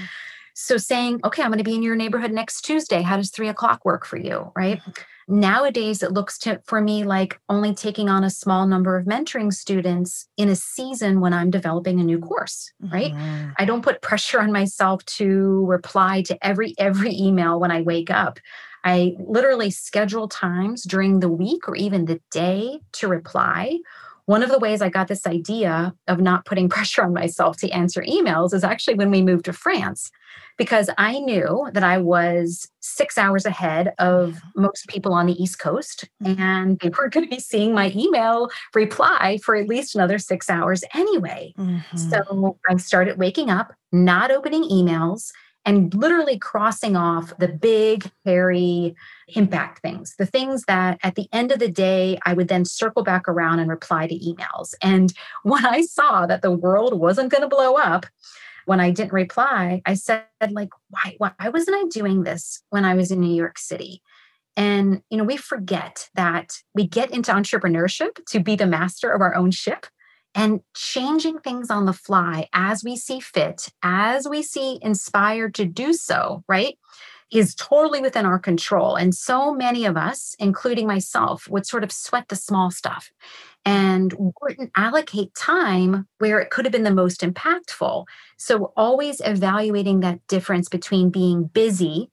So 0.55 0.77
saying, 0.77 1.21
okay, 1.23 1.41
I'm 1.41 1.49
going 1.49 1.57
to 1.57 1.63
be 1.63 1.73
in 1.73 1.81
your 1.81 1.95
neighborhood 1.95 2.31
next 2.31 2.61
Tuesday. 2.61 3.01
How 3.01 3.17
does 3.17 3.31
three 3.31 3.47
o'clock 3.47 3.85
work 3.85 4.05
for 4.05 4.17
you, 4.17 4.51
right? 4.55 4.79
Mm-hmm. 4.79 4.91
Nowadays, 5.27 6.03
it 6.03 6.11
looks 6.11 6.37
to, 6.39 6.61
for 6.65 6.81
me 6.81 7.03
like 7.03 7.39
only 7.49 7.73
taking 7.73 8.09
on 8.09 8.23
a 8.23 8.29
small 8.29 8.67
number 8.67 8.97
of 8.97 9.05
mentoring 9.05 9.53
students 9.53 10.27
in 10.37 10.49
a 10.49 10.55
season 10.55 11.19
when 11.21 11.33
I'm 11.33 11.49
developing 11.49 11.99
a 11.99 12.03
new 12.03 12.19
course, 12.19 12.71
right? 12.79 13.13
Mm-hmm. 13.13 13.51
I 13.57 13.65
don't 13.65 13.83
put 13.83 14.01
pressure 14.01 14.41
on 14.41 14.51
myself 14.51 15.05
to 15.05 15.65
reply 15.65 16.21
to 16.23 16.37
every 16.45 16.73
every 16.77 17.13
email 17.13 17.59
when 17.59 17.71
I 17.71 17.81
wake 17.81 18.09
up. 18.09 18.39
I 18.83 19.15
literally 19.19 19.71
schedule 19.71 20.27
times 20.27 20.83
during 20.83 21.19
the 21.19 21.29
week 21.29 21.69
or 21.69 21.75
even 21.75 22.05
the 22.05 22.19
day 22.31 22.79
to 22.93 23.07
reply 23.07 23.79
one 24.25 24.43
of 24.43 24.49
the 24.49 24.59
ways 24.59 24.81
I 24.81 24.89
got 24.89 25.07
this 25.07 25.27
idea 25.27 25.93
of 26.07 26.19
not 26.19 26.45
putting 26.45 26.69
pressure 26.75 27.03
on 27.03 27.13
myself 27.13 27.57
to 27.57 27.69
answer 27.71 28.01
emails 28.01 28.53
is 28.53 28.63
actually 28.63 28.95
when 28.95 29.11
we 29.11 29.21
moved 29.21 29.45
to 29.45 29.53
France, 29.53 30.11
because 30.57 30.89
I 30.97 31.19
knew 31.19 31.69
that 31.73 31.83
I 31.83 31.97
was 31.97 32.69
six 32.79 33.17
hours 33.17 33.45
ahead 33.45 33.93
of 33.99 34.39
most 34.55 34.87
people 34.87 35.13
on 35.13 35.25
the 35.25 35.41
East 35.41 35.59
Coast, 35.59 36.07
mm-hmm. 36.23 36.41
and 36.41 36.79
they 36.79 36.89
were 36.89 37.09
going 37.09 37.25
to 37.25 37.29
be 37.29 37.39
seeing 37.39 37.73
my 37.73 37.91
email 37.95 38.49
reply 38.73 39.39
for 39.43 39.55
at 39.55 39.67
least 39.67 39.95
another 39.95 40.19
six 40.19 40.49
hours 40.49 40.83
anyway. 40.93 41.53
Mm-hmm. 41.57 41.97
So 41.97 42.57
I 42.69 42.77
started 42.77 43.17
waking 43.17 43.49
up, 43.49 43.73
not 43.91 44.31
opening 44.31 44.63
emails, 44.63 45.31
and 45.65 45.93
literally 45.93 46.37
crossing 46.37 46.95
off 46.95 47.33
the 47.37 47.47
big, 47.47 48.09
hairy 48.25 48.95
impact 49.29 49.81
things, 49.81 50.15
the 50.17 50.25
things 50.25 50.63
that 50.67 50.99
at 51.03 51.15
the 51.15 51.27
end 51.31 51.51
of 51.51 51.59
the 51.59 51.69
day, 51.69 52.19
I 52.25 52.33
would 52.33 52.49
then 52.49 52.65
circle 52.65 53.03
back 53.03 53.27
around 53.27 53.59
and 53.59 53.69
reply 53.69 54.07
to 54.07 54.19
emails. 54.19 54.73
And 54.81 55.13
when 55.43 55.65
I 55.65 55.81
saw 55.81 56.25
that 56.25 56.41
the 56.41 56.51
world 56.51 56.99
wasn't 56.99 57.31
going 57.31 57.43
to 57.43 57.47
blow 57.47 57.75
up, 57.75 58.05
when 58.65 58.79
I 58.79 58.91
didn't 58.91 59.13
reply, 59.13 59.81
I 59.85 59.93
said, 59.95 60.23
like, 60.49 60.69
why, 60.89 61.15
why 61.17 61.49
wasn't 61.49 61.77
I 61.77 61.87
doing 61.89 62.23
this 62.23 62.63
when 62.69 62.85
I 62.85 62.93
was 62.93 63.11
in 63.11 63.19
New 63.19 63.35
York 63.35 63.57
City? 63.57 64.01
And, 64.55 65.01
you 65.09 65.17
know, 65.17 65.23
we 65.23 65.35
forget 65.35 66.09
that 66.15 66.53
we 66.73 66.87
get 66.87 67.11
into 67.11 67.31
entrepreneurship 67.31 68.23
to 68.27 68.39
be 68.39 68.55
the 68.55 68.67
master 68.67 69.11
of 69.11 69.19
our 69.19 69.35
own 69.35 69.51
ship 69.51 69.87
and 70.35 70.61
changing 70.75 71.39
things 71.39 71.69
on 71.69 71.85
the 71.85 71.93
fly 71.93 72.47
as 72.53 72.83
we 72.83 72.95
see 72.95 73.19
fit, 73.19 73.69
as 73.83 74.27
we 74.27 74.41
see 74.41 74.79
inspired 74.81 75.53
to 75.55 75.65
do 75.65 75.93
so, 75.93 76.43
right? 76.47 76.77
Is 77.31 77.55
totally 77.55 78.01
within 78.01 78.25
our 78.25 78.39
control. 78.39 78.95
And 78.95 79.15
so 79.15 79.53
many 79.53 79.85
of 79.85 79.97
us, 79.97 80.35
including 80.39 80.85
myself, 80.85 81.47
would 81.49 81.65
sort 81.65 81.83
of 81.83 81.91
sweat 81.91 82.27
the 82.27 82.35
small 82.35 82.69
stuff 82.69 83.11
and 83.65 84.13
wouldn't 84.41 84.71
allocate 84.75 85.33
time 85.33 86.07
where 86.19 86.39
it 86.39 86.51
could 86.51 86.65
have 86.65 86.71
been 86.71 86.83
the 86.83 86.93
most 86.93 87.21
impactful. 87.21 88.05
So, 88.37 88.73
always 88.77 89.21
evaluating 89.23 90.01
that 90.01 90.25
difference 90.27 90.69
between 90.69 91.09
being 91.09 91.45
busy 91.45 92.09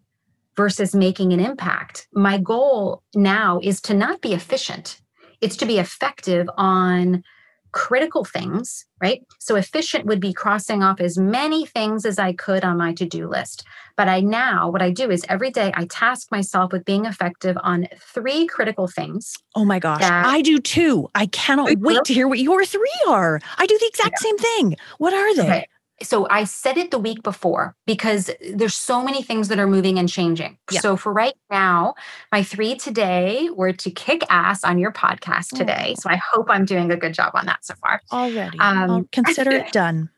versus 0.57 0.95
making 0.95 1.33
an 1.33 1.41
impact. 1.41 2.09
My 2.13 2.39
goal 2.39 3.03
now 3.15 3.61
is 3.63 3.81
to 3.83 3.95
not 3.95 4.21
be 4.21 4.33
efficient, 4.33 5.01
it's 5.41 5.57
to 5.57 5.67
be 5.67 5.79
effective 5.79 6.49
on 6.57 7.25
critical 7.73 8.25
things, 8.25 8.85
right? 9.01 9.23
So 9.39 9.57
efficient 9.57 10.07
would 10.07 10.21
be 10.21 10.33
crossing 10.33 10.83
off 10.83 11.01
as 11.01 11.19
many 11.19 11.67
things 11.67 12.05
as 12.05 12.19
I 12.19 12.33
could 12.33 12.65
on 12.65 12.77
my 12.77 12.93
to 12.95 13.07
do 13.07 13.29
list. 13.29 13.65
But 13.97 14.09
I 14.09 14.21
now, 14.21 14.71
what 14.71 14.83
I 14.83 14.91
do 14.91 15.11
is 15.11 15.25
every 15.29 15.51
day 15.51 15.73
I 15.75 15.87
task 15.87 16.31
myself 16.31 16.73
with 16.73 16.85
being 16.85 17.05
effective 17.05 17.57
on 17.63 17.87
three 17.99 18.47
critical 18.47 18.89
things. 18.89 19.35
Oh 19.55 19.65
my 19.65 19.79
gosh, 19.79 20.03
I 20.03 20.43
do 20.43 20.59
too. 20.59 21.09
I 21.15 21.27
cannot 21.27 21.79
wait 21.79 22.05
to 22.05 22.15
hear 22.15 22.29
what 22.29 22.39
your 22.39 22.65
three 22.65 23.03
are. 23.09 23.41
I 23.59 23.67
do 23.67 23.79
the 23.79 23.87
exact 23.87 24.17
yeah. 24.19 24.29
same 24.29 24.39
thing. 24.39 24.77
What 24.99 25.15
are 25.15 25.35
they? 25.35 25.43
Okay 25.43 25.67
so 26.03 26.27
I 26.31 26.45
said 26.45 26.79
it 26.79 26.91
the 26.91 26.99
week 26.99 27.23
before 27.23 27.75
because 27.87 28.31
there's 28.53 28.75
so 28.75 29.03
many 29.03 29.23
things 29.23 29.49
that 29.49 29.59
are 29.59 29.67
moving 29.67 29.99
and 29.99 30.09
changing. 30.09 30.59
Yeah. 30.71 30.81
So 30.81 30.97
for 30.97 31.13
right 31.13 31.35
now, 31.51 31.95
my 32.33 32.43
three 32.43 32.75
today 32.77 33.51
were 33.55 33.73
to 33.73 33.91
kick 33.91 34.23
ass 34.31 34.65
on 34.65 34.79
your 34.79 34.93
podcast 34.93 35.57
today. 35.57 35.95
Oh. 35.97 36.01
So 36.01 36.11
I 36.11 36.21
hope 36.33 36.47
I'm 36.49 36.65
doing 36.65 36.91
a 36.91 36.97
good 36.97 37.15
job 37.15 37.33
on 37.35 37.47
that 37.47 37.65
so 37.65 37.75
far. 37.75 38.01
Already. 38.13 38.59
Um, 38.59 38.91
I'll 38.91 39.05
consider 39.13 39.51
it 39.51 39.73
done. 39.73 40.11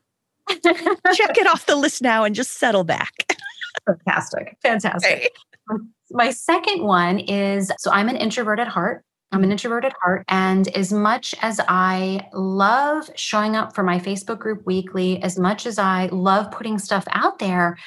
Check 0.48 1.38
it 1.38 1.46
off 1.46 1.66
the 1.66 1.76
list 1.76 2.02
now 2.02 2.24
and 2.24 2.34
just 2.34 2.58
settle 2.58 2.84
back. 2.84 3.36
Fantastic. 3.86 4.56
Fantastic. 4.62 5.32
My 6.10 6.30
second 6.30 6.84
one 6.84 7.18
is 7.20 7.72
so 7.78 7.90
I'm 7.90 8.08
an 8.08 8.16
introvert 8.16 8.60
at 8.60 8.68
heart. 8.68 9.04
I'm 9.32 9.42
an 9.42 9.48
mm. 9.48 9.52
introverted 9.52 9.92
heart. 10.00 10.24
And 10.28 10.68
as 10.68 10.92
much 10.92 11.34
as 11.40 11.60
I 11.66 12.28
love 12.34 13.08
showing 13.16 13.56
up 13.56 13.74
for 13.74 13.82
my 13.82 13.98
Facebook 13.98 14.38
group 14.38 14.66
weekly, 14.66 15.22
as 15.22 15.38
much 15.38 15.66
as 15.66 15.78
I 15.78 16.06
love 16.12 16.50
putting 16.50 16.78
stuff 16.78 17.04
out 17.10 17.38
there, 17.38 17.78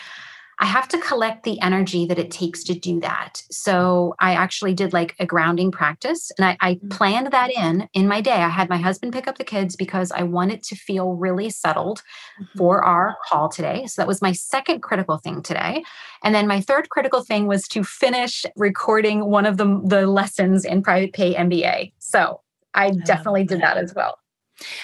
I 0.60 0.66
have 0.66 0.88
to 0.90 0.98
collect 1.00 1.44
the 1.44 1.60
energy 1.62 2.06
that 2.06 2.20
it 2.20 2.32
takes 2.32 2.64
to 2.66 2.74
do 2.74 3.00
that. 3.02 3.44
So 3.52 4.16
I 4.20 4.34
actually 4.34 4.74
did 4.74 4.94
like 4.94 5.16
a 5.20 5.26
grounding 5.26 5.72
practice 5.72 6.32
and 6.38 6.46
I, 6.46 6.58
I, 6.62 6.76
mm. 6.76 6.90
planned 6.90 7.32
that 7.32 7.52
in 7.52 7.90
in 7.94 8.08
my 8.08 8.22
day. 8.22 8.32
I 8.32 8.50
had 8.50 8.70
my 8.70 8.78
husband 8.78 9.14
pick 9.14 9.28
up 9.28 9.38
the 9.38 9.44
kids 9.44 9.76
because 9.76 10.12
I 10.12 10.24
wanted 10.24 10.64
to 10.64 10.76
feel 10.76 11.14
really 11.14 11.50
settled 11.50 12.02
mm-hmm. 12.40 12.58
for 12.58 12.84
our 12.84 13.18
call 13.28 13.50
today. 13.50 13.86
So 13.88 14.02
that 14.02 14.08
was 14.08 14.22
my 14.22 14.32
second 14.32 14.82
critical 14.82 15.18
thing 15.18 15.42
today. 15.42 15.84
And 16.24 16.34
then 16.34 16.48
my 16.48 16.62
third 16.62 16.90
critical 16.90 17.24
thing 17.24 17.48
was 17.48 17.68
to 17.70 17.84
finish 17.84 18.46
recording 18.56 19.26
one 19.26 19.46
of 19.46 19.58
the, 19.58 19.82
the 19.86 20.08
lessons 20.08 20.66
in 20.66 20.82
private 20.82 21.14
pay 21.14 21.34
MBA. 21.36 21.94
So 22.00 22.42
I, 22.74 22.88
I 22.88 22.92
definitely 22.92 23.44
did 23.44 23.62
that 23.62 23.78
as 23.78 23.94
well. 23.96 24.20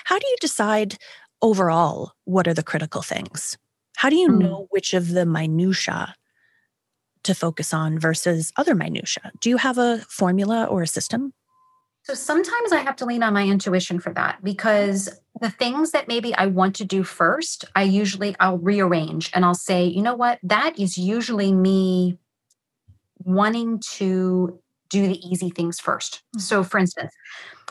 How 0.03 0.19
do 0.19 0.27
you 0.27 0.35
decide 0.41 0.97
overall 1.41 2.13
what 2.25 2.47
are 2.47 2.53
the 2.53 2.63
critical 2.63 3.01
things? 3.01 3.57
How 4.01 4.09
do 4.09 4.15
you 4.15 4.29
mm. 4.29 4.39
know 4.39 4.67
which 4.71 4.95
of 4.95 5.09
the 5.09 5.27
minutia 5.27 6.15
to 7.21 7.35
focus 7.35 7.71
on 7.71 7.99
versus 7.99 8.51
other 8.57 8.73
minutia? 8.73 9.31
Do 9.41 9.47
you 9.47 9.57
have 9.57 9.77
a 9.77 9.99
formula 10.09 10.65
or 10.65 10.81
a 10.81 10.87
system? 10.87 11.33
So 12.01 12.15
sometimes 12.15 12.71
I 12.71 12.77
have 12.77 12.95
to 12.95 13.05
lean 13.05 13.21
on 13.21 13.35
my 13.35 13.45
intuition 13.45 13.99
for 13.99 14.11
that 14.13 14.43
because 14.43 15.07
the 15.39 15.51
things 15.51 15.91
that 15.91 16.07
maybe 16.07 16.33
I 16.33 16.47
want 16.47 16.77
to 16.77 16.83
do 16.83 17.03
first, 17.03 17.65
I 17.75 17.83
usually 17.83 18.35
I'll 18.39 18.57
rearrange 18.57 19.29
and 19.35 19.45
I'll 19.45 19.53
say, 19.53 19.85
you 19.85 20.01
know 20.01 20.15
what, 20.15 20.39
that 20.41 20.79
is 20.79 20.97
usually 20.97 21.53
me 21.53 22.17
wanting 23.19 23.83
to 23.97 24.59
do 24.91 25.07
the 25.07 25.19
easy 25.27 25.49
things 25.49 25.79
1st 25.79 26.11
mm-hmm. 26.11 26.39
So 26.39 26.63
for 26.63 26.77
instance, 26.77 27.13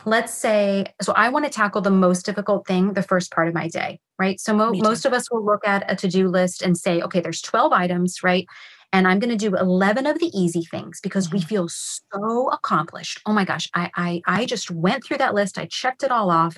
let's 0.05 0.33
say 0.33 0.85
so 1.01 1.13
I 1.13 1.29
want 1.29 1.45
to 1.45 1.51
tackle 1.51 1.81
the 1.81 1.91
most 1.91 2.25
difficult 2.25 2.67
thing 2.67 2.93
the 2.93 3.03
first 3.03 3.31
part 3.31 3.47
of 3.47 3.53
my 3.53 3.67
day 3.67 3.99
right? 4.21 4.39
So 4.39 4.53
mo- 4.53 4.71
most 4.73 5.05
of 5.05 5.13
us 5.13 5.31
will 5.31 5.43
look 5.43 5.67
at 5.67 5.83
a 5.91 5.95
to 5.95 6.07
do 6.07 6.27
list 6.27 6.61
and 6.61 6.77
say, 6.77 7.01
okay, 7.01 7.21
there's 7.21 7.41
12 7.41 7.73
items, 7.73 8.21
right? 8.21 8.45
And 8.93 9.07
I'm 9.07 9.17
going 9.17 9.35
to 9.35 9.49
do 9.49 9.55
11 9.55 10.05
of 10.05 10.19
the 10.19 10.29
easy 10.37 10.63
things 10.63 10.99
because 11.01 11.27
mm-hmm. 11.27 11.37
we 11.37 11.41
feel 11.41 11.67
so 11.69 12.49
accomplished. 12.49 13.19
Oh 13.25 13.33
my 13.33 13.45
gosh, 13.45 13.67
I, 13.73 13.89
I 13.95 14.21
I 14.27 14.45
just 14.45 14.69
went 14.69 15.03
through 15.03 15.17
that 15.19 15.33
list. 15.33 15.57
I 15.57 15.65
checked 15.65 16.03
it 16.03 16.11
all 16.11 16.29
off. 16.29 16.55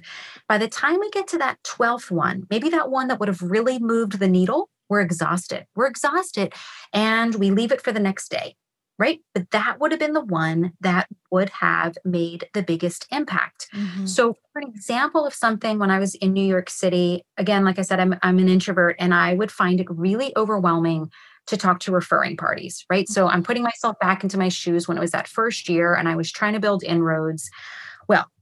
By 0.50 0.58
the 0.58 0.68
time 0.68 1.00
we 1.00 1.10
get 1.12 1.28
to 1.30 1.38
that 1.38 1.64
12th 1.64 2.12
one, 2.12 2.48
maybe 2.50 2.70
that 2.70 2.90
one 2.90 3.08
that 3.08 3.20
would 3.20 3.30
have 3.30 3.42
really 3.42 3.80
moved 3.80 4.20
the 4.20 4.28
needle, 4.28 4.70
we're 4.90 5.02
exhausted. 5.02 5.66
We're 5.76 5.88
exhausted 5.88 6.54
and 6.92 7.36
we 7.36 7.50
leave 7.50 7.72
it 7.72 7.82
for 7.82 7.94
the 7.94 8.00
next 8.00 8.30
day 8.30 8.56
right? 9.00 9.20
But 9.34 9.52
that 9.52 9.80
would 9.80 9.92
have 9.92 10.00
been 10.00 10.14
the 10.14 10.24
one 10.24 10.74
that 10.82 11.08
would 11.32 11.50
have 11.50 11.98
made 12.06 12.48
the 12.54 12.62
biggest 12.62 13.08
impact. 13.12 13.68
Mm-hmm. 13.74 14.06
So, 14.06 14.36
for 14.52 14.62
an 14.62 14.68
example 14.68 15.26
of 15.26 15.34
something 15.34 15.80
when 15.80 15.92
I 15.92 16.00
was 16.00 16.16
in 16.16 16.34
New 16.34 16.46
York 16.46 16.70
City, 16.70 17.26
again, 17.38 17.66
like 17.66 17.80
I 17.80 17.82
said, 17.82 18.00
I'm, 18.00 18.16
I'm 18.22 18.40
an 18.40 18.50
introvert 18.50 18.96
and 19.00 19.14
I 19.14 19.34
would 19.34 19.52
find 19.52 19.80
it 19.80 19.88
really 19.90 20.32
overwhelming 20.38 21.12
to 21.48 21.58
talk 21.58 21.80
to 21.82 21.92
referring 21.92 22.38
parties, 22.38 22.86
right? 22.90 23.10
So, 23.10 23.28
I'm 23.28 23.44
putting 23.44 23.64
myself 23.64 23.98
back 24.00 24.24
into 24.24 24.38
my 24.38 24.50
shoes 24.50 24.88
when 24.88 24.98
it 24.98 25.02
was 25.02 25.12
that 25.12 25.28
first 25.28 25.70
year 25.70 25.96
and 25.96 26.08
I 26.08 26.16
was 26.16 26.32
trying 26.32 26.54
to 26.54 26.60
build 26.60 26.84
inroads. 26.84 27.50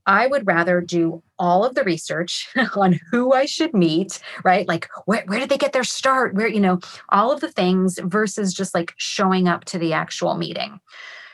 I 0.05 0.27
would 0.27 0.47
rather 0.47 0.81
do 0.81 1.21
all 1.37 1.63
of 1.63 1.75
the 1.75 1.83
research 1.83 2.49
on 2.75 2.99
who 3.11 3.33
I 3.33 3.45
should 3.45 3.73
meet, 3.73 4.19
right? 4.43 4.67
Like 4.67 4.89
where 5.05 5.25
did 5.27 5.49
they 5.49 5.57
get 5.57 5.73
their 5.73 5.83
start? 5.83 6.35
Where, 6.35 6.47
you 6.47 6.59
know, 6.59 6.79
all 7.09 7.31
of 7.31 7.41
the 7.41 7.51
things 7.51 7.99
versus 8.03 8.53
just 8.53 8.73
like 8.73 8.93
showing 8.97 9.47
up 9.47 9.65
to 9.65 9.79
the 9.79 9.93
actual 9.93 10.35
meeting. 10.35 10.79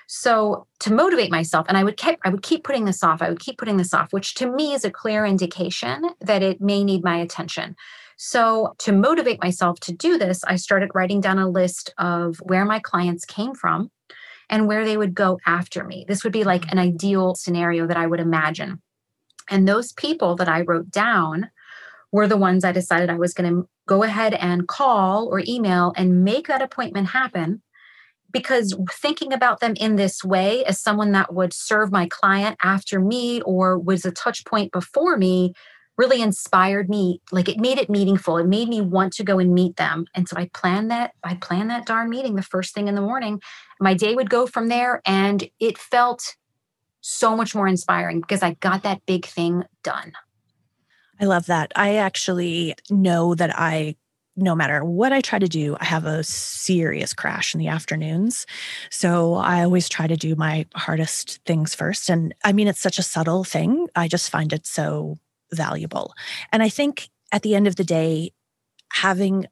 So 0.07 0.65
to 0.79 0.93
motivate 0.93 1.31
myself, 1.31 1.65
and 1.67 1.77
I 1.77 1.83
would 1.83 1.97
keep 1.97 2.17
I 2.23 2.29
would 2.29 2.41
keep 2.41 2.63
putting 2.63 2.85
this 2.85 3.03
off. 3.03 3.21
I 3.21 3.29
would 3.29 3.41
keep 3.41 3.57
putting 3.57 3.77
this 3.77 3.93
off, 3.93 4.13
which 4.13 4.35
to 4.35 4.49
me 4.49 4.73
is 4.73 4.85
a 4.85 4.91
clear 4.91 5.25
indication 5.25 6.09
that 6.21 6.41
it 6.41 6.61
may 6.61 6.83
need 6.83 7.03
my 7.03 7.17
attention. 7.17 7.75
So 8.15 8.73
to 8.79 8.93
motivate 8.93 9.43
myself 9.43 9.79
to 9.81 9.91
do 9.91 10.17
this, 10.17 10.43
I 10.45 10.55
started 10.55 10.91
writing 10.95 11.21
down 11.21 11.37
a 11.37 11.49
list 11.49 11.93
of 11.97 12.37
where 12.37 12.65
my 12.65 12.79
clients 12.79 13.25
came 13.25 13.53
from 13.53 13.91
and 14.49 14.67
where 14.67 14.85
they 14.85 14.97
would 14.97 15.13
go 15.13 15.39
after 15.45 15.83
me. 15.83 16.05
This 16.07 16.23
would 16.23 16.33
be 16.33 16.43
like 16.43 16.63
mm. 16.63 16.71
an 16.71 16.79
ideal 16.79 17.35
scenario 17.35 17.87
that 17.87 17.97
I 17.97 18.07
would 18.07 18.19
imagine. 18.19 18.81
And 19.49 19.67
those 19.67 19.93
people 19.93 20.35
that 20.35 20.49
I 20.49 20.61
wrote 20.61 20.91
down 20.91 21.49
were 22.11 22.27
the 22.27 22.37
ones 22.37 22.63
I 22.63 22.71
decided 22.71 23.09
I 23.09 23.17
was 23.17 23.33
going 23.33 23.49
to 23.49 23.69
go 23.87 24.03
ahead 24.03 24.33
and 24.33 24.67
call 24.67 25.27
or 25.27 25.41
email 25.45 25.93
and 25.95 26.23
make 26.23 26.47
that 26.47 26.61
appointment 26.61 27.09
happen. 27.09 27.61
Because 28.31 28.75
thinking 28.91 29.31
about 29.31 29.61
them 29.61 29.73
in 29.77 29.95
this 29.95 30.23
way 30.23 30.63
as 30.65 30.81
someone 30.81 31.13
that 31.13 31.33
would 31.33 31.53
serve 31.53 31.91
my 31.91 32.07
client 32.07 32.57
after 32.61 32.99
me 32.99 33.41
or 33.41 33.79
was 33.79 34.03
a 34.03 34.11
touch 34.11 34.43
point 34.43 34.73
before 34.73 35.17
me 35.17 35.53
really 35.97 36.21
inspired 36.21 36.89
me 36.89 37.21
like 37.31 37.49
it 37.49 37.59
made 37.59 37.77
it 37.77 37.89
meaningful 37.89 38.37
it 38.37 38.47
made 38.47 38.69
me 38.69 38.81
want 38.81 39.13
to 39.13 39.23
go 39.23 39.39
and 39.39 39.53
meet 39.53 39.75
them 39.75 40.05
and 40.15 40.27
so 40.27 40.37
i 40.37 40.49
planned 40.53 40.91
that 40.91 41.11
i 41.23 41.35
planned 41.35 41.69
that 41.69 41.85
darn 41.85 42.09
meeting 42.09 42.35
the 42.35 42.41
first 42.41 42.73
thing 42.73 42.87
in 42.87 42.95
the 42.95 43.01
morning 43.01 43.41
my 43.79 43.93
day 43.93 44.15
would 44.15 44.29
go 44.29 44.45
from 44.45 44.67
there 44.67 45.01
and 45.05 45.49
it 45.59 45.77
felt 45.77 46.35
so 47.01 47.35
much 47.35 47.53
more 47.55 47.67
inspiring 47.67 48.21
because 48.21 48.43
i 48.43 48.53
got 48.55 48.83
that 48.83 49.05
big 49.05 49.25
thing 49.25 49.63
done 49.83 50.13
i 51.19 51.25
love 51.25 51.45
that 51.47 51.71
i 51.75 51.95
actually 51.95 52.73
know 52.89 53.35
that 53.35 53.51
i 53.57 53.95
no 54.39 54.55
matter 54.55 54.85
what 54.85 55.11
I 55.11 55.19
try 55.19 55.39
to 55.39 55.47
do, 55.47 55.75
I 55.79 55.85
have 55.85 56.05
a 56.05 56.23
serious 56.23 57.11
crash 57.11 57.55
in 57.55 57.59
the 57.59 57.69
afternoons. 57.69 58.45
So 58.91 59.33
I 59.33 59.63
always 59.63 59.89
try 59.89 60.05
to 60.05 60.15
do 60.15 60.35
my 60.35 60.67
hardest 60.75 61.39
things 61.45 61.73
first. 61.73 62.07
And 62.07 62.35
I 62.43 62.53
mean, 62.53 62.67
it's 62.67 62.79
such 62.79 62.99
a 62.99 63.03
subtle 63.03 63.43
thing. 63.43 63.87
I 63.95 64.07
just 64.07 64.29
find 64.29 64.53
it 64.53 64.67
so 64.67 65.17
valuable. 65.53 66.13
And 66.51 66.63
I 66.63 66.69
think 66.69 67.09
at 67.31 67.41
the 67.41 67.55
end 67.55 67.67
of 67.67 67.75
the 67.75 67.83
day, 67.83 68.31
having 68.91 69.45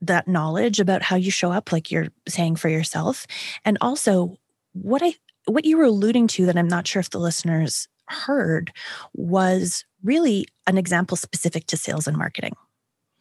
that 0.00 0.28
knowledge 0.28 0.78
about 0.80 1.02
how 1.02 1.16
you 1.16 1.30
show 1.30 1.50
up, 1.50 1.72
like 1.72 1.90
you're 1.90 2.08
saying 2.28 2.56
for 2.56 2.68
yourself, 2.68 3.26
and 3.64 3.76
also 3.80 4.36
what 4.72 5.02
I 5.02 5.14
what 5.46 5.64
you 5.64 5.78
were 5.78 5.84
alluding 5.84 6.28
to 6.28 6.46
that 6.46 6.58
I'm 6.58 6.68
not 6.68 6.86
sure 6.86 7.00
if 7.00 7.10
the 7.10 7.18
listeners 7.18 7.88
heard 8.08 8.72
was 9.14 9.84
really 10.02 10.46
an 10.66 10.78
example 10.78 11.16
specific 11.16 11.66
to 11.66 11.76
sales 11.76 12.06
and 12.06 12.16
marketing. 12.16 12.54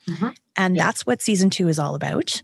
Mm-hmm. 0.10 0.30
And 0.56 0.76
yeah. 0.76 0.86
that's 0.86 1.06
what 1.06 1.22
season 1.22 1.50
two 1.50 1.68
is 1.68 1.78
all 1.78 1.96
about. 1.96 2.42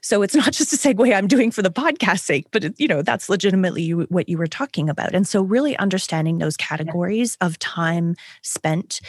So 0.00 0.22
it's 0.22 0.34
not 0.36 0.52
just 0.52 0.72
a 0.72 0.76
segue 0.76 1.14
I'm 1.14 1.26
doing 1.26 1.50
for 1.50 1.62
the 1.62 1.70
podcast 1.70 2.20
sake, 2.20 2.46
but 2.50 2.64
it, 2.64 2.80
you 2.80 2.88
know, 2.88 3.02
that's 3.02 3.28
legitimately 3.28 3.90
what 3.90 4.28
you 4.28 4.38
were 4.38 4.46
talking 4.46 4.88
about. 4.88 5.14
And 5.14 5.26
so 5.26 5.42
really 5.42 5.76
understanding 5.76 6.38
those 6.38 6.56
categories 6.56 7.36
yeah. 7.40 7.46
of 7.46 7.58
time 7.58 8.16
spent 8.42 9.00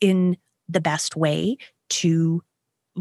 in 0.00 0.36
the 0.68 0.80
best 0.80 1.16
way 1.16 1.56
to 1.88 2.42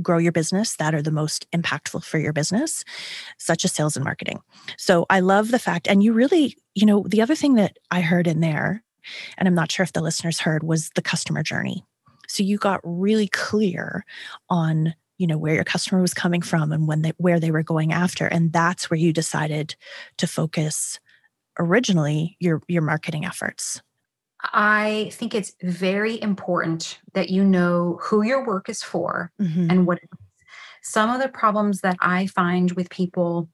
grow 0.02 0.18
your 0.18 0.32
business 0.32 0.76
that 0.76 0.94
are 0.94 1.02
the 1.02 1.12
most 1.12 1.50
impactful 1.52 2.04
for 2.04 2.20
your 2.20 2.34
business, 2.34 2.84
such 3.38 3.66
as 3.66 3.72
sales 3.72 3.96
and 3.96 4.04
marketing. 4.04 4.42
So 4.78 5.06
I 5.10 5.22
love 5.22 5.52
the 5.52 5.60
fact, 5.60 5.88
and 5.88 6.04
you 6.04 6.14
really, 6.14 6.58
you 6.74 6.86
know, 6.86 7.06
the 7.08 7.22
other 7.22 7.36
thing 7.36 7.56
that 7.56 7.78
I 7.92 8.02
heard 8.02 8.28
in 8.28 8.42
there, 8.42 8.84
and 9.38 9.48
I'm 9.48 9.56
not 9.56 9.72
sure 9.72 9.84
if 9.84 9.94
the 9.94 10.02
listeners 10.02 10.40
heard, 10.40 10.64
was 10.64 10.90
the 10.96 11.02
customer 11.02 11.44
journey. 11.44 11.86
So 12.36 12.44
you 12.44 12.58
got 12.58 12.82
really 12.84 13.30
clear 13.30 14.06
on 14.50 14.94
you 15.18 15.26
know 15.26 15.38
where 15.38 15.56
your 15.56 15.64
customer 15.64 16.02
was 16.02 16.14
coming 16.14 16.42
from 16.42 16.74
and 16.74 16.86
when 16.86 17.02
they 17.02 17.14
where 17.16 17.40
they 17.40 17.50
were 17.50 17.64
going 17.64 17.94
after 17.94 18.28
and 18.28 18.52
that's 18.52 18.90
where 18.90 19.00
you 19.00 19.14
decided 19.14 19.74
to 20.18 20.28
focus 20.28 21.00
originally 21.58 22.36
your 22.42 22.62
your 22.68 22.82
marketing 22.82 23.24
efforts 23.24 23.82
i 24.52 25.10
think 25.14 25.34
it's 25.34 25.54
very 25.64 26.22
important 26.22 27.00
that 27.14 27.30
you 27.30 27.46
know 27.46 27.98
who 28.02 28.24
your 28.24 28.46
work 28.46 28.68
is 28.68 28.84
for 28.84 29.32
mm-hmm. 29.42 29.70
and 29.70 29.88
what 29.88 30.00
some 30.84 31.10
of 31.10 31.22
the 31.22 31.30
problems 31.30 31.80
that 31.80 31.96
i 32.02 32.28
find 32.28 32.74
with 32.74 32.90
people 32.90 33.48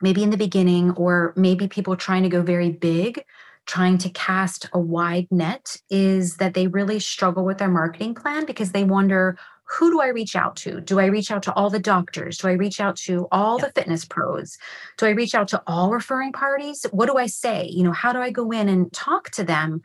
maybe 0.00 0.22
in 0.22 0.30
the 0.30 0.36
beginning 0.36 0.92
or 0.92 1.32
maybe 1.36 1.66
people 1.66 1.96
trying 1.96 2.22
to 2.22 2.28
go 2.28 2.42
very 2.42 2.70
big 2.70 3.24
trying 3.66 3.98
to 3.98 4.10
cast 4.10 4.68
a 4.72 4.78
wide 4.78 5.28
net 5.30 5.76
is 5.90 6.36
that 6.36 6.54
they 6.54 6.66
really 6.66 6.98
struggle 6.98 7.44
with 7.44 7.58
their 7.58 7.70
marketing 7.70 8.14
plan 8.14 8.44
because 8.44 8.72
they 8.72 8.84
wonder 8.84 9.38
who 9.64 9.90
do 9.90 10.00
I 10.00 10.08
reach 10.08 10.36
out 10.36 10.56
to? 10.56 10.80
Do 10.80 11.00
I 11.00 11.06
reach 11.06 11.30
out 11.30 11.42
to 11.44 11.54
all 11.54 11.70
the 11.70 11.78
doctors? 11.78 12.38
Do 12.38 12.48
I 12.48 12.52
reach 12.52 12.80
out 12.80 12.96
to 12.96 13.26
all 13.32 13.58
the 13.58 13.70
fitness 13.70 14.04
pros? 14.04 14.58
Do 14.98 15.06
I 15.06 15.10
reach 15.10 15.34
out 15.34 15.48
to 15.48 15.62
all 15.66 15.90
referring 15.90 16.32
parties? 16.32 16.84
What 16.90 17.06
do 17.06 17.16
I 17.16 17.26
say? 17.26 17.68
You 17.70 17.84
know, 17.84 17.92
how 17.92 18.12
do 18.12 18.18
I 18.18 18.30
go 18.30 18.50
in 18.50 18.68
and 18.68 18.92
talk 18.92 19.30
to 19.30 19.44
them? 19.44 19.80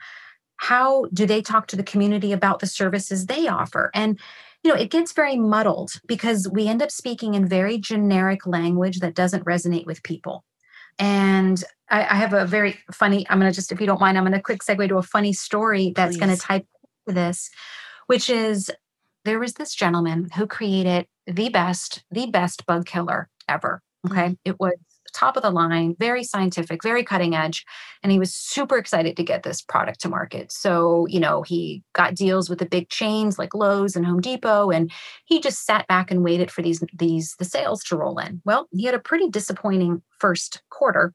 How 0.58 1.06
do 1.14 1.26
they 1.26 1.42
talk 1.42 1.68
to 1.68 1.76
the 1.76 1.84
community 1.84 2.34
about 2.34 2.60
the 2.60 2.68
services 2.68 3.28
they 3.28 3.48
offer? 3.48 3.92
And 3.94 4.20
you 4.64 4.74
know, 4.74 4.80
it 4.80 4.90
gets 4.90 5.14
very 5.14 5.38
muddled 5.38 5.94
because 6.08 6.50
we 6.52 6.68
end 6.68 6.82
up 6.82 6.92
speaking 6.92 7.36
in 7.36 7.48
very 7.48 7.78
generic 7.78 8.46
language 8.46 9.00
that 9.00 9.14
doesn't 9.14 9.46
resonate 9.46 9.86
with 9.86 10.04
people. 10.04 10.44
And 11.00 11.64
I, 11.90 12.02
I 12.02 12.16
have 12.16 12.34
a 12.34 12.46
very 12.46 12.78
funny, 12.92 13.26
I'm 13.30 13.40
going 13.40 13.52
to 13.52 13.56
just, 13.56 13.72
if 13.72 13.80
you 13.80 13.88
don't 13.88 14.02
mind, 14.02 14.18
I'm 14.18 14.24
going 14.24 14.34
to 14.34 14.42
quick 14.42 14.64
segue 14.64 14.88
to 14.90 14.98
a 14.98 15.04
funny 15.04 15.34
story 15.34 15.94
that's 15.96 16.18
going 16.18 16.36
to 16.36 16.42
type 16.42 16.66
this, 17.06 17.50
which 18.08 18.30
is 18.30 18.70
there 19.26 19.40
was 19.40 19.54
this 19.54 19.74
gentleman 19.74 20.30
who 20.36 20.48
created 20.48 21.08
the 21.26 21.50
best, 21.50 22.04
the 22.12 22.28
best 22.28 22.66
bug 22.66 22.86
killer 22.86 23.30
ever. 23.48 23.82
Okay. 24.10 24.22
Mm-hmm. 24.22 24.34
It 24.46 24.60
was 24.60 24.74
top 25.14 25.38
of 25.38 25.44
the 25.44 25.50
line, 25.50 25.96
very 26.00 26.24
scientific, 26.24 26.84
very 26.84 27.04
cutting 27.04 27.34
edge. 27.34 27.66
And 28.04 28.12
he 28.12 28.20
was 28.20 28.34
super 28.34 28.78
excited 28.78 29.18
to 29.18 29.24
get 29.24 29.44
this 29.44 29.62
product 29.62 30.02
to 30.02 30.10
market. 30.10 30.52
So, 30.52 31.08
you 31.08 31.20
know, 31.20 31.42
he 31.42 31.84
got 31.94 32.14
deals 32.14 32.50
with 32.50 32.60
the 32.60 32.66
big 32.66 32.90
chains 32.90 33.40
like 33.40 33.56
Lowe's 33.56 33.96
and 33.96 34.06
Home 34.06 34.22
Depot, 34.22 34.70
and 34.70 34.92
he 35.26 35.40
just 35.40 35.66
sat 35.66 35.88
back 35.88 36.12
and 36.12 36.24
waited 36.24 36.52
for 36.52 36.62
these, 36.62 36.84
these 36.94 37.36
the 37.40 37.46
sales 37.46 37.84
to 37.86 37.98
roll 37.98 38.20
in. 38.20 38.42
Well, 38.46 38.68
he 38.72 38.84
had 38.84 38.94
a 38.94 39.00
pretty 39.00 39.30
disappointing 39.30 40.04
first 40.20 40.62
quarter. 40.70 41.14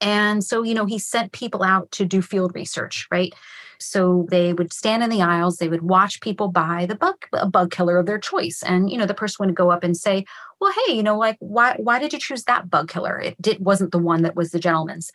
And 0.00 0.44
so, 0.44 0.62
you 0.62 0.74
know, 0.74 0.86
he 0.86 0.98
sent 0.98 1.32
people 1.32 1.62
out 1.62 1.90
to 1.92 2.04
do 2.04 2.22
field 2.22 2.52
research, 2.54 3.08
right? 3.10 3.32
So 3.80 4.26
they 4.30 4.52
would 4.52 4.72
stand 4.72 5.02
in 5.02 5.10
the 5.10 5.22
aisles, 5.22 5.56
they 5.56 5.68
would 5.68 5.82
watch 5.82 6.20
people 6.20 6.48
buy 6.48 6.86
the 6.86 6.96
bug 6.96 7.16
a 7.32 7.48
bug 7.48 7.70
killer 7.70 7.98
of 7.98 8.06
their 8.06 8.18
choice. 8.18 8.62
And 8.64 8.90
you 8.90 8.98
know, 8.98 9.06
the 9.06 9.14
person 9.14 9.46
would 9.46 9.54
go 9.54 9.70
up 9.70 9.84
and 9.84 9.96
say, 9.96 10.24
Well, 10.60 10.72
hey, 10.86 10.94
you 10.94 11.02
know, 11.02 11.16
like 11.18 11.36
why 11.38 11.76
why 11.78 11.98
did 11.98 12.12
you 12.12 12.18
choose 12.18 12.44
that 12.44 12.70
bug 12.70 12.88
killer? 12.88 13.18
It 13.20 13.40
did 13.40 13.64
wasn't 13.64 13.92
the 13.92 13.98
one 13.98 14.22
that 14.22 14.36
was 14.36 14.50
the 14.50 14.58
gentleman's. 14.58 15.10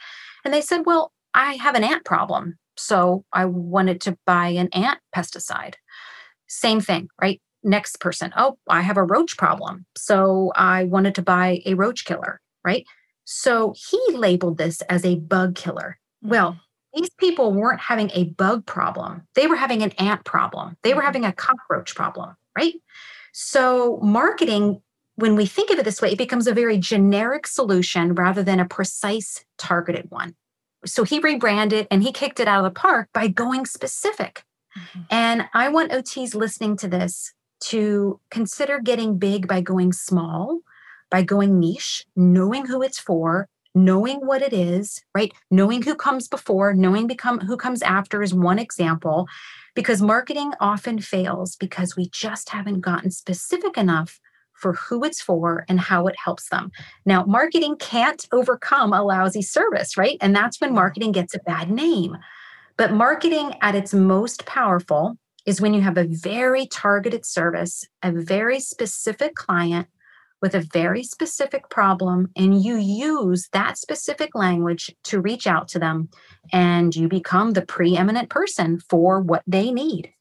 And 0.46 0.54
they 0.54 0.62
said, 0.62 0.86
Well, 0.86 1.12
I 1.34 1.54
have 1.54 1.76
an 1.76 1.84
ant 1.84 2.06
problem. 2.06 2.58
So 2.78 3.26
I 3.34 3.46
wanted 3.46 4.02
to 4.02 4.18
buy 4.26 4.48
an 4.48 4.70
ant 4.74 5.00
pesticide. 5.16 5.76
Same 6.48 6.82
thing, 6.82 7.10
right? 7.22 7.42
Next 7.64 8.00
person, 8.00 8.34
oh, 8.36 8.58
I 8.68 8.82
have 8.82 8.98
a 8.98 9.04
roach 9.04 9.38
problem. 9.38 9.86
So 9.96 10.52
I 10.56 10.84
wanted 10.84 11.16
to 11.16 11.22
buy 11.22 11.62
a 11.66 11.76
roach 11.76 12.06
killer, 12.06 12.42
right? 12.66 12.86
So 13.26 13.74
he 13.78 14.00
labeled 14.14 14.58
this 14.58 14.82
as 14.84 15.06
a 15.06 15.16
bug 15.16 15.56
killer. 15.56 16.00
Well, 16.22 16.52
mm-hmm 16.52 16.60
these 16.94 17.10
people 17.18 17.52
weren't 17.52 17.80
having 17.80 18.12
a 18.14 18.26
bug 18.26 18.66
problem. 18.66 19.24
They 19.34 19.48
were 19.48 19.56
having 19.56 19.82
an 19.82 19.92
ant 19.94 20.24
problem. 20.26 20.78
They 20.84 20.94
were 20.94 21.00
mm-hmm. 21.00 21.06
having 21.06 21.26
a 21.26 21.34
cockroach 21.34 21.96
problem, 21.96 22.36
right? 22.58 22.76
So, 23.32 24.00
marketing, 24.04 24.82
when 25.16 25.36
we 25.36 25.46
think 25.46 25.72
of 25.72 25.80
it 25.80 25.86
this 25.86 26.02
way, 26.02 26.12
it 26.12 26.18
becomes 26.18 26.48
a 26.48 26.54
very 26.54 26.78
generic 26.78 27.48
solution 27.48 28.14
rather 28.14 28.44
than 28.44 28.60
a 28.60 28.66
precise, 28.66 29.44
targeted 29.58 30.12
one. 30.12 30.36
So, 30.86 31.04
he 31.04 31.20
rebranded 31.20 31.88
and 31.90 32.04
he 32.04 32.12
kicked 32.12 32.40
it 32.40 32.48
out 32.48 32.64
of 32.64 32.72
the 32.72 32.80
park 32.80 33.10
by 33.12 33.28
going 33.28 33.66
specific. 33.66 34.44
Mm-hmm. 34.78 35.02
And 35.10 35.46
I 35.54 35.70
want 35.70 35.92
OTs 35.92 36.36
listening 36.36 36.78
to 36.78 36.88
this 36.88 37.34
to 37.62 38.20
consider 38.30 38.80
getting 38.80 39.18
big 39.18 39.48
by 39.48 39.62
going 39.62 39.94
small, 39.94 40.60
by 41.14 41.22
going 41.22 41.60
niche, 41.60 42.04
knowing 42.16 42.66
who 42.66 42.82
it's 42.82 43.00
for, 43.00 43.48
knowing 43.76 44.18
what 44.26 44.42
it 44.42 44.52
is, 44.52 45.00
right? 45.16 45.32
Knowing 45.52 45.84
who 45.84 45.94
comes 45.94 46.28
before, 46.28 46.74
knowing 46.74 47.06
become 47.06 47.40
who 47.40 47.56
comes 47.56 47.84
after 47.84 48.24
is 48.24 48.34
one 48.34 48.58
example 48.58 49.28
because 49.76 50.02
marketing 50.02 50.54
often 50.60 51.00
fails 51.00 51.56
because 51.56 51.96
we 51.96 52.10
just 52.10 52.50
haven't 52.50 52.82
gotten 52.82 53.12
specific 53.12 53.78
enough 53.78 54.20
for 54.54 54.74
who 54.74 55.04
it's 55.04 55.22
for 55.22 55.66
and 55.70 55.80
how 55.80 56.08
it 56.08 56.16
helps 56.18 56.50
them. 56.50 56.72
Now, 57.06 57.26
marketing 57.26 57.76
can't 57.78 58.26
overcome 58.32 58.92
a 58.92 59.04
lousy 59.04 59.44
service, 59.44 59.96
right? 59.96 60.18
And 60.20 60.36
that's 60.36 60.60
when 60.60 60.74
marketing 60.74 61.12
gets 61.12 61.36
a 61.36 61.40
bad 61.46 61.70
name. 61.70 62.18
But 62.76 62.92
marketing 62.92 63.54
at 63.62 63.76
its 63.76 63.94
most 63.94 64.48
powerful 64.48 65.20
is 65.46 65.62
when 65.62 65.76
you 65.76 65.82
have 65.82 65.98
a 65.98 66.08
very 66.08 66.66
targeted 66.66 67.24
service, 67.24 67.86
a 68.02 68.12
very 68.12 68.60
specific 68.60 69.36
client 69.36 69.88
with 70.44 70.54
a 70.54 70.60
very 70.60 71.04
specific 71.04 71.70
problem 71.70 72.30
and 72.36 72.62
you 72.62 72.76
use 72.76 73.48
that 73.54 73.78
specific 73.78 74.36
language 74.36 74.94
to 75.02 75.22
reach 75.22 75.48
out 75.48 75.70
to 75.70 75.80
them 75.80 76.10
and 76.52 76.94
you 76.98 77.08
become 77.08 77.54
the 77.54 77.62
preeminent 77.62 78.30
person 78.30 78.78
for 78.90 79.22
what 79.22 79.42
they 79.48 79.72
need. 79.72 80.14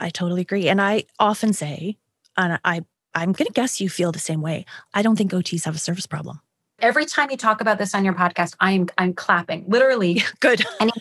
I 0.00 0.08
totally 0.08 0.40
agree. 0.40 0.70
And 0.70 0.80
I 0.80 1.04
often 1.18 1.52
say, 1.52 1.98
and 2.38 2.58
I, 2.64 2.80
I'm 3.14 3.32
going 3.32 3.46
to 3.46 3.52
guess 3.52 3.78
you 3.78 3.90
feel 3.90 4.10
the 4.10 4.18
same 4.18 4.40
way. 4.40 4.64
I 4.94 5.02
don't 5.02 5.16
think 5.16 5.32
OTs 5.32 5.66
have 5.66 5.74
a 5.74 5.78
service 5.78 6.06
problem. 6.06 6.40
Every 6.80 7.04
time 7.04 7.30
you 7.30 7.36
talk 7.36 7.60
about 7.60 7.76
this 7.76 7.94
on 7.94 8.06
your 8.06 8.14
podcast, 8.14 8.54
I'm 8.60 8.88
I'm 8.96 9.12
clapping. 9.12 9.64
Literally, 9.68 10.22
good. 10.40 10.64
And 10.80 10.92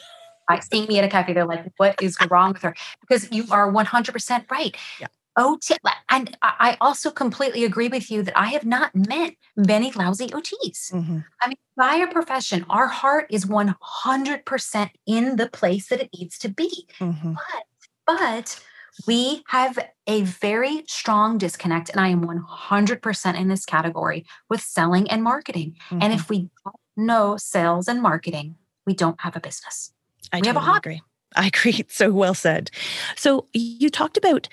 I 0.49 0.59
see 0.59 0.87
me 0.87 0.97
at 0.97 1.05
a 1.05 1.07
cafe, 1.07 1.33
they're 1.33 1.45
like, 1.45 1.71
"What 1.77 2.01
is 2.01 2.17
wrong 2.31 2.53
with 2.53 2.63
her?" 2.63 2.75
Because 3.01 3.31
you 3.31 3.45
are 3.51 3.69
100 3.69 4.11
percent 4.11 4.45
right. 4.49 4.75
Yeah. 4.99 5.07
OT, 5.37 5.75
and 6.09 6.35
I 6.41 6.77
also 6.81 7.11
completely 7.11 7.63
agree 7.63 7.87
with 7.87 8.09
you 8.09 8.23
that 8.23 8.37
I 8.37 8.47
have 8.47 8.65
not 8.65 8.95
met 8.95 9.33
many 9.55 9.91
lousy 9.91 10.27
OTs. 10.27 10.91
Mm-hmm. 10.91 11.19
I 11.41 11.47
mean, 11.47 11.57
by 11.75 11.95
a 11.95 12.11
profession, 12.11 12.65
our 12.69 12.87
heart 12.87 13.27
is 13.29 13.45
100% 13.45 14.89
in 15.05 15.35
the 15.35 15.49
place 15.49 15.89
that 15.89 16.01
it 16.01 16.09
needs 16.17 16.37
to 16.39 16.49
be. 16.49 16.87
Mm-hmm. 16.99 17.33
But, 17.33 18.17
but 18.17 18.63
we 19.05 19.43
have 19.47 19.77
a 20.07 20.23
very 20.23 20.83
strong 20.87 21.37
disconnect, 21.37 21.89
and 21.89 21.99
I 21.99 22.07
am 22.09 22.25
100% 22.25 23.39
in 23.39 23.47
this 23.47 23.65
category 23.65 24.25
with 24.49 24.61
selling 24.61 25.09
and 25.11 25.23
marketing. 25.23 25.75
Mm-hmm. 25.89 26.01
And 26.01 26.13
if 26.13 26.29
we 26.29 26.49
don't 26.63 26.75
know 26.95 27.37
sales 27.37 27.87
and 27.87 28.01
marketing, 28.01 28.55
we 28.85 28.95
don't 28.95 29.21
have 29.21 29.35
a 29.35 29.39
business. 29.39 29.93
I 30.33 30.37
we 30.37 30.41
totally 30.41 30.65
have 30.65 30.75
a 30.75 30.77
agree. 30.77 31.01
I 31.35 31.47
agree. 31.47 31.85
So 31.89 32.11
well 32.11 32.33
said. 32.33 32.71
So 33.15 33.47
you 33.53 33.89
talked 33.89 34.17
about 34.17 34.47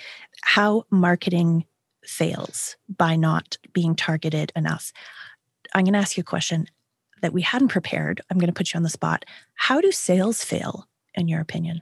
how 0.44 0.84
marketing 0.90 1.64
fails 2.04 2.76
by 2.86 3.16
not 3.16 3.56
being 3.72 3.96
targeted 3.96 4.52
enough. 4.54 4.92
I'm 5.74 5.84
going 5.84 5.94
to 5.94 5.98
ask 5.98 6.18
you 6.18 6.20
a 6.20 6.24
question 6.24 6.66
that 7.22 7.32
we 7.32 7.40
hadn't 7.40 7.68
prepared. 7.68 8.20
I'm 8.30 8.38
going 8.38 8.48
to 8.48 8.52
put 8.52 8.72
you 8.72 8.76
on 8.76 8.82
the 8.82 8.90
spot. 8.90 9.24
How 9.54 9.80
do 9.80 9.90
sales 9.90 10.44
fail, 10.44 10.86
in 11.14 11.28
your 11.28 11.40
opinion? 11.40 11.80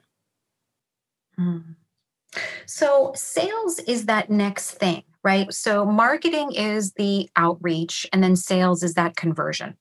Mm. 1.39 1.75
So, 2.67 3.13
sales 3.17 3.81
is 3.81 4.07
that 4.07 4.31
next 4.31 4.71
thing, 4.71 5.03
right? 5.25 5.53
So 5.53 5.85
marketing 5.85 6.53
is 6.53 6.93
the 6.93 7.29
outreach 7.35 8.07
and 8.13 8.23
then 8.23 8.37
sales 8.37 8.85
is 8.85 8.95
that 8.95 9.17
conversion. 9.17 9.77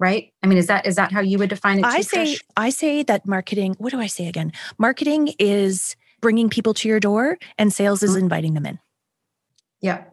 Right? 0.00 0.32
I 0.42 0.48
mean, 0.48 0.58
is 0.58 0.66
that 0.66 0.84
is 0.84 0.96
that 0.96 1.12
how 1.12 1.20
you 1.20 1.38
would 1.38 1.50
define 1.50 1.78
it? 1.78 1.84
I 1.84 2.00
say 2.00 2.36
I 2.56 2.70
say 2.70 3.04
that 3.04 3.26
marketing, 3.28 3.76
what 3.78 3.92
do 3.92 4.00
I 4.00 4.08
say 4.08 4.26
again? 4.26 4.52
Marketing 4.76 5.32
is 5.38 5.94
bringing 6.24 6.48
people 6.48 6.72
to 6.72 6.88
your 6.88 7.00
door 7.00 7.36
and 7.58 7.70
sales 7.70 8.02
is 8.02 8.12
mm-hmm. 8.12 8.20
inviting 8.20 8.54
them 8.54 8.64
in. 8.64 8.78
Yeah. 9.82 10.04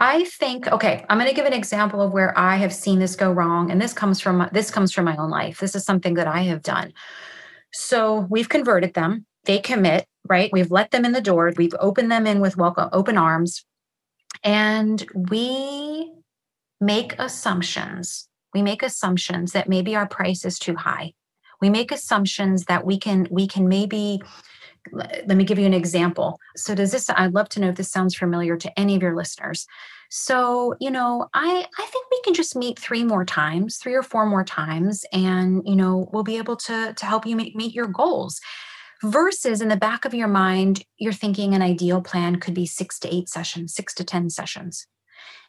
I 0.00 0.24
think 0.24 0.66
okay, 0.66 1.06
I'm 1.08 1.16
going 1.16 1.30
to 1.30 1.34
give 1.34 1.46
an 1.46 1.52
example 1.52 2.02
of 2.02 2.10
where 2.10 2.36
I 2.36 2.56
have 2.56 2.74
seen 2.74 2.98
this 2.98 3.14
go 3.14 3.30
wrong 3.30 3.70
and 3.70 3.80
this 3.80 3.92
comes 3.92 4.20
from 4.20 4.48
this 4.52 4.68
comes 4.68 4.92
from 4.92 5.04
my 5.04 5.16
own 5.16 5.30
life. 5.30 5.60
This 5.60 5.76
is 5.76 5.84
something 5.84 6.14
that 6.14 6.26
I 6.26 6.40
have 6.40 6.62
done. 6.62 6.92
So, 7.72 8.26
we've 8.28 8.48
converted 8.48 8.94
them. 8.94 9.26
They 9.44 9.60
commit, 9.60 10.06
right? 10.28 10.50
We've 10.52 10.72
let 10.72 10.90
them 10.90 11.04
in 11.04 11.12
the 11.12 11.20
door. 11.20 11.52
We've 11.56 11.74
opened 11.78 12.10
them 12.10 12.26
in 12.26 12.40
with 12.40 12.56
welcome 12.56 12.88
open 12.92 13.16
arms. 13.16 13.64
And 14.42 15.06
we 15.14 16.10
make 16.80 17.14
assumptions. 17.20 18.28
We 18.52 18.62
make 18.62 18.82
assumptions 18.82 19.52
that 19.52 19.68
maybe 19.68 19.94
our 19.94 20.08
price 20.08 20.44
is 20.44 20.58
too 20.58 20.74
high. 20.74 21.12
We 21.60 21.70
make 21.70 21.92
assumptions 21.92 22.64
that 22.64 22.84
we 22.84 22.98
can 22.98 23.28
we 23.30 23.46
can 23.46 23.68
maybe 23.68 24.20
let 24.92 25.36
me 25.36 25.44
give 25.44 25.58
you 25.58 25.66
an 25.66 25.74
example. 25.74 26.38
So 26.56 26.74
does 26.74 26.92
this 26.92 27.08
I'd 27.10 27.34
love 27.34 27.48
to 27.50 27.60
know 27.60 27.68
if 27.68 27.76
this 27.76 27.90
sounds 27.90 28.14
familiar 28.14 28.56
to 28.56 28.78
any 28.78 28.96
of 28.96 29.02
your 29.02 29.16
listeners. 29.16 29.66
So, 30.10 30.74
you 30.80 30.90
know, 30.90 31.28
I 31.34 31.66
I 31.78 31.86
think 31.86 32.06
we 32.10 32.20
can 32.24 32.34
just 32.34 32.56
meet 32.56 32.78
three 32.78 33.04
more 33.04 33.24
times, 33.24 33.76
three 33.78 33.94
or 33.94 34.02
four 34.02 34.26
more 34.26 34.44
times 34.44 35.04
and, 35.12 35.62
you 35.64 35.76
know, 35.76 36.08
we'll 36.12 36.22
be 36.22 36.38
able 36.38 36.56
to 36.56 36.94
to 36.94 37.06
help 37.06 37.26
you 37.26 37.36
meet, 37.36 37.56
meet 37.56 37.74
your 37.74 37.88
goals. 37.88 38.40
Versus 39.02 39.60
in 39.60 39.68
the 39.68 39.76
back 39.76 40.06
of 40.06 40.14
your 40.14 40.28
mind, 40.28 40.82
you're 40.96 41.12
thinking 41.12 41.54
an 41.54 41.60
ideal 41.60 42.00
plan 42.00 42.36
could 42.36 42.54
be 42.54 42.64
6 42.64 42.98
to 43.00 43.14
8 43.14 43.28
sessions, 43.28 43.74
6 43.74 43.92
to 43.94 44.04
10 44.04 44.30
sessions. 44.30 44.86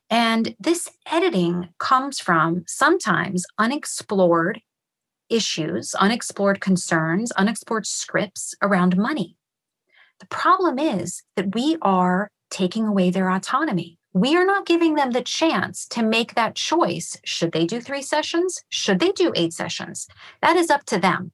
And 0.09 0.55
this 0.59 0.89
editing 1.09 1.69
comes 1.79 2.19
from 2.19 2.63
sometimes 2.67 3.45
unexplored 3.57 4.61
issues, 5.29 5.93
unexplored 5.95 6.61
concerns, 6.61 7.31
unexplored 7.33 7.85
scripts 7.85 8.55
around 8.61 8.97
money. 8.97 9.35
The 10.19 10.27
problem 10.27 10.79
is 10.79 11.23
that 11.35 11.53
we 11.53 11.77
are 11.81 12.29
taking 12.49 12.85
away 12.85 13.09
their 13.09 13.29
autonomy. 13.29 13.99
We 14.13 14.35
are 14.35 14.45
not 14.45 14.65
giving 14.65 14.95
them 14.95 15.11
the 15.11 15.21
chance 15.21 15.85
to 15.89 16.01
make 16.01 16.33
that 16.33 16.55
choice. 16.55 17.17
Should 17.23 17.51
they 17.51 17.65
do 17.65 17.79
three 17.79 18.01
sessions? 18.01 18.63
Should 18.69 18.99
they 18.99 19.11
do 19.11 19.31
eight 19.35 19.53
sessions? 19.53 20.07
That 20.41 20.55
is 20.55 20.71
up 20.71 20.85
to 20.85 20.97
them. 20.97 21.31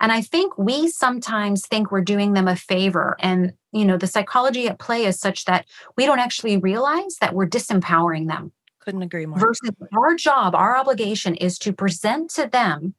And 0.00 0.12
I 0.12 0.22
think 0.22 0.56
we 0.58 0.88
sometimes 0.88 1.66
think 1.66 1.90
we're 1.90 2.00
doing 2.00 2.32
them 2.32 2.48
a 2.48 2.56
favor. 2.56 3.16
And, 3.20 3.52
you 3.72 3.84
know, 3.84 3.96
the 3.96 4.06
psychology 4.06 4.68
at 4.68 4.78
play 4.78 5.04
is 5.04 5.18
such 5.18 5.44
that 5.44 5.66
we 5.96 6.06
don't 6.06 6.18
actually 6.18 6.56
realize 6.56 7.16
that 7.20 7.34
we're 7.34 7.48
disempowering 7.48 8.26
them. 8.26 8.52
Couldn't 8.80 9.02
agree 9.02 9.26
more. 9.26 9.38
Versus 9.38 9.70
our 9.96 10.14
job, 10.14 10.54
our 10.54 10.76
obligation 10.76 11.34
is 11.34 11.58
to 11.58 11.72
present 11.72 12.30
to 12.30 12.46
them 12.46 12.94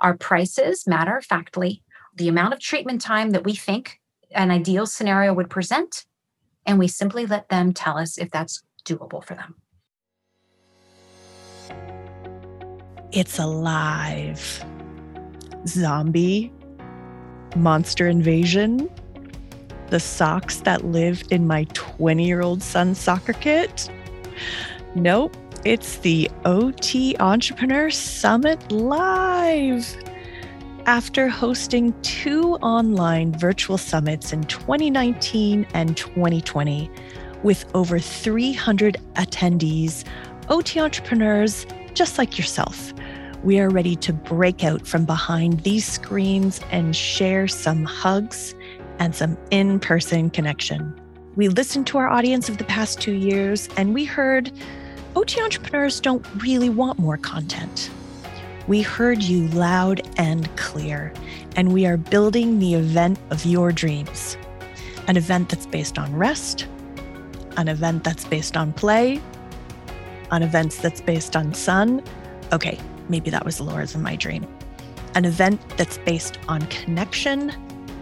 our 0.00 0.16
prices, 0.16 0.86
matter 0.86 1.20
factly, 1.20 1.82
the 2.16 2.28
amount 2.28 2.52
of 2.52 2.60
treatment 2.60 3.00
time 3.00 3.30
that 3.30 3.44
we 3.44 3.54
think 3.54 4.00
an 4.34 4.50
ideal 4.50 4.86
scenario 4.86 5.32
would 5.32 5.50
present, 5.50 6.04
and 6.66 6.78
we 6.78 6.88
simply 6.88 7.26
let 7.26 7.48
them 7.48 7.72
tell 7.72 7.98
us 7.98 8.18
if 8.18 8.30
that's 8.30 8.62
doable 8.84 9.24
for 9.24 9.34
them. 9.34 9.56
It's 13.12 13.38
alive. 13.38 14.64
Zombie, 15.66 16.52
monster 17.56 18.08
invasion, 18.08 18.88
the 19.88 20.00
socks 20.00 20.56
that 20.60 20.86
live 20.86 21.22
in 21.30 21.46
my 21.46 21.64
20 21.74 22.26
year 22.26 22.40
old 22.40 22.62
son's 22.62 22.98
soccer 22.98 23.34
kit. 23.34 23.90
Nope, 24.94 25.36
it's 25.64 25.98
the 25.98 26.28
OT 26.44 27.16
Entrepreneur 27.20 27.88
Summit 27.88 28.72
Live. 28.72 29.96
After 30.86 31.28
hosting 31.28 31.94
two 32.02 32.54
online 32.54 33.32
virtual 33.38 33.78
summits 33.78 34.32
in 34.32 34.42
2019 34.44 35.64
and 35.72 35.96
2020, 35.96 36.90
with 37.44 37.64
over 37.74 38.00
300 38.00 38.96
attendees, 39.14 40.04
OT 40.48 40.80
entrepreneurs 40.80 41.64
just 41.94 42.18
like 42.18 42.36
yourself, 42.36 42.92
we 43.44 43.60
are 43.60 43.70
ready 43.70 43.94
to 43.96 44.12
break 44.12 44.64
out 44.64 44.84
from 44.84 45.04
behind 45.04 45.60
these 45.60 45.86
screens 45.86 46.60
and 46.72 46.96
share 46.96 47.46
some 47.46 47.84
hugs 47.84 48.56
and 48.98 49.14
some 49.14 49.38
in 49.52 49.78
person 49.78 50.28
connection. 50.28 51.00
We 51.36 51.46
listened 51.48 51.86
to 51.88 51.98
our 51.98 52.08
audience 52.08 52.48
of 52.48 52.58
the 52.58 52.64
past 52.64 53.00
two 53.00 53.14
years 53.14 53.68
and 53.76 53.94
we 53.94 54.04
heard 54.04 54.50
OT 55.14 55.42
entrepreneurs 55.42 56.00
don't 56.00 56.26
really 56.42 56.70
want 56.70 56.98
more 56.98 57.18
content. 57.18 57.90
We 58.66 58.80
heard 58.80 59.22
you 59.22 59.48
loud 59.48 60.00
and 60.16 60.54
clear, 60.56 61.12
and 61.54 61.72
we 61.72 61.84
are 61.84 61.98
building 61.98 62.58
the 62.58 62.74
event 62.74 63.18
of 63.30 63.44
your 63.44 63.72
dreams. 63.72 64.38
An 65.08 65.18
event 65.18 65.50
that's 65.50 65.66
based 65.66 65.98
on 65.98 66.14
rest, 66.16 66.66
an 67.58 67.68
event 67.68 68.04
that's 68.04 68.24
based 68.24 68.56
on 68.56 68.72
play, 68.72 69.20
an 70.30 70.42
event 70.42 70.78
that's 70.80 71.02
based 71.02 71.36
on 71.36 71.52
sun. 71.52 72.02
Okay, 72.50 72.80
maybe 73.10 73.28
that 73.28 73.44
was 73.44 73.60
Laura's 73.60 73.94
in 73.94 74.00
my 74.00 74.16
dream. 74.16 74.46
An 75.14 75.26
event 75.26 75.60
that's 75.76 75.98
based 75.98 76.38
on 76.48 76.62
connection 76.66 77.52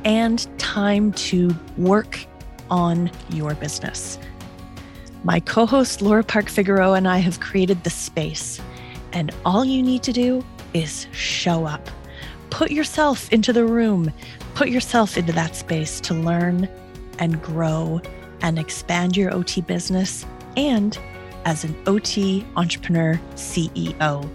and 0.05 0.47
time 0.59 1.13
to 1.15 1.57
work 1.77 2.25
on 2.71 3.11
your 3.31 3.55
business. 3.57 4.17
My 5.23 5.39
co 5.41 5.66
host 5.66 6.01
Laura 6.01 6.25
Park 6.25 6.49
Figueroa 6.49 6.95
and 6.95 7.07
I 7.07 7.18
have 7.18 7.41
created 7.41 7.85
the 7.85 7.91
space, 7.91 8.59
and 9.12 9.31
all 9.45 9.66
you 9.66 9.83
need 9.83 10.03
to 10.05 10.12
do 10.12 10.43
is 10.73 11.07
show 11.12 11.66
up. 11.66 11.91
Put 12.49 12.71
yourself 12.71 13.31
into 13.31 13.53
the 13.53 13.66
room, 13.66 14.12
put 14.55 14.71
yourself 14.71 15.18
into 15.18 15.33
that 15.33 15.55
space 15.55 16.01
to 16.01 16.14
learn 16.14 16.68
and 17.18 17.43
grow 17.43 18.01
and 18.41 18.59
expand 18.59 19.14
your 19.14 19.35
OT 19.35 19.61
business 19.61 20.25
and 20.57 20.99
as 21.45 21.64
an 21.64 21.77
OT 21.87 22.47
entrepreneur 22.57 23.21
CEO. 23.35 24.27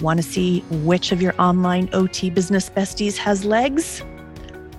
Want 0.00 0.16
to 0.16 0.22
see 0.22 0.60
which 0.70 1.12
of 1.12 1.20
your 1.20 1.34
online 1.38 1.90
OT 1.92 2.30
business 2.30 2.70
besties 2.70 3.18
has 3.18 3.44
legs? 3.44 4.02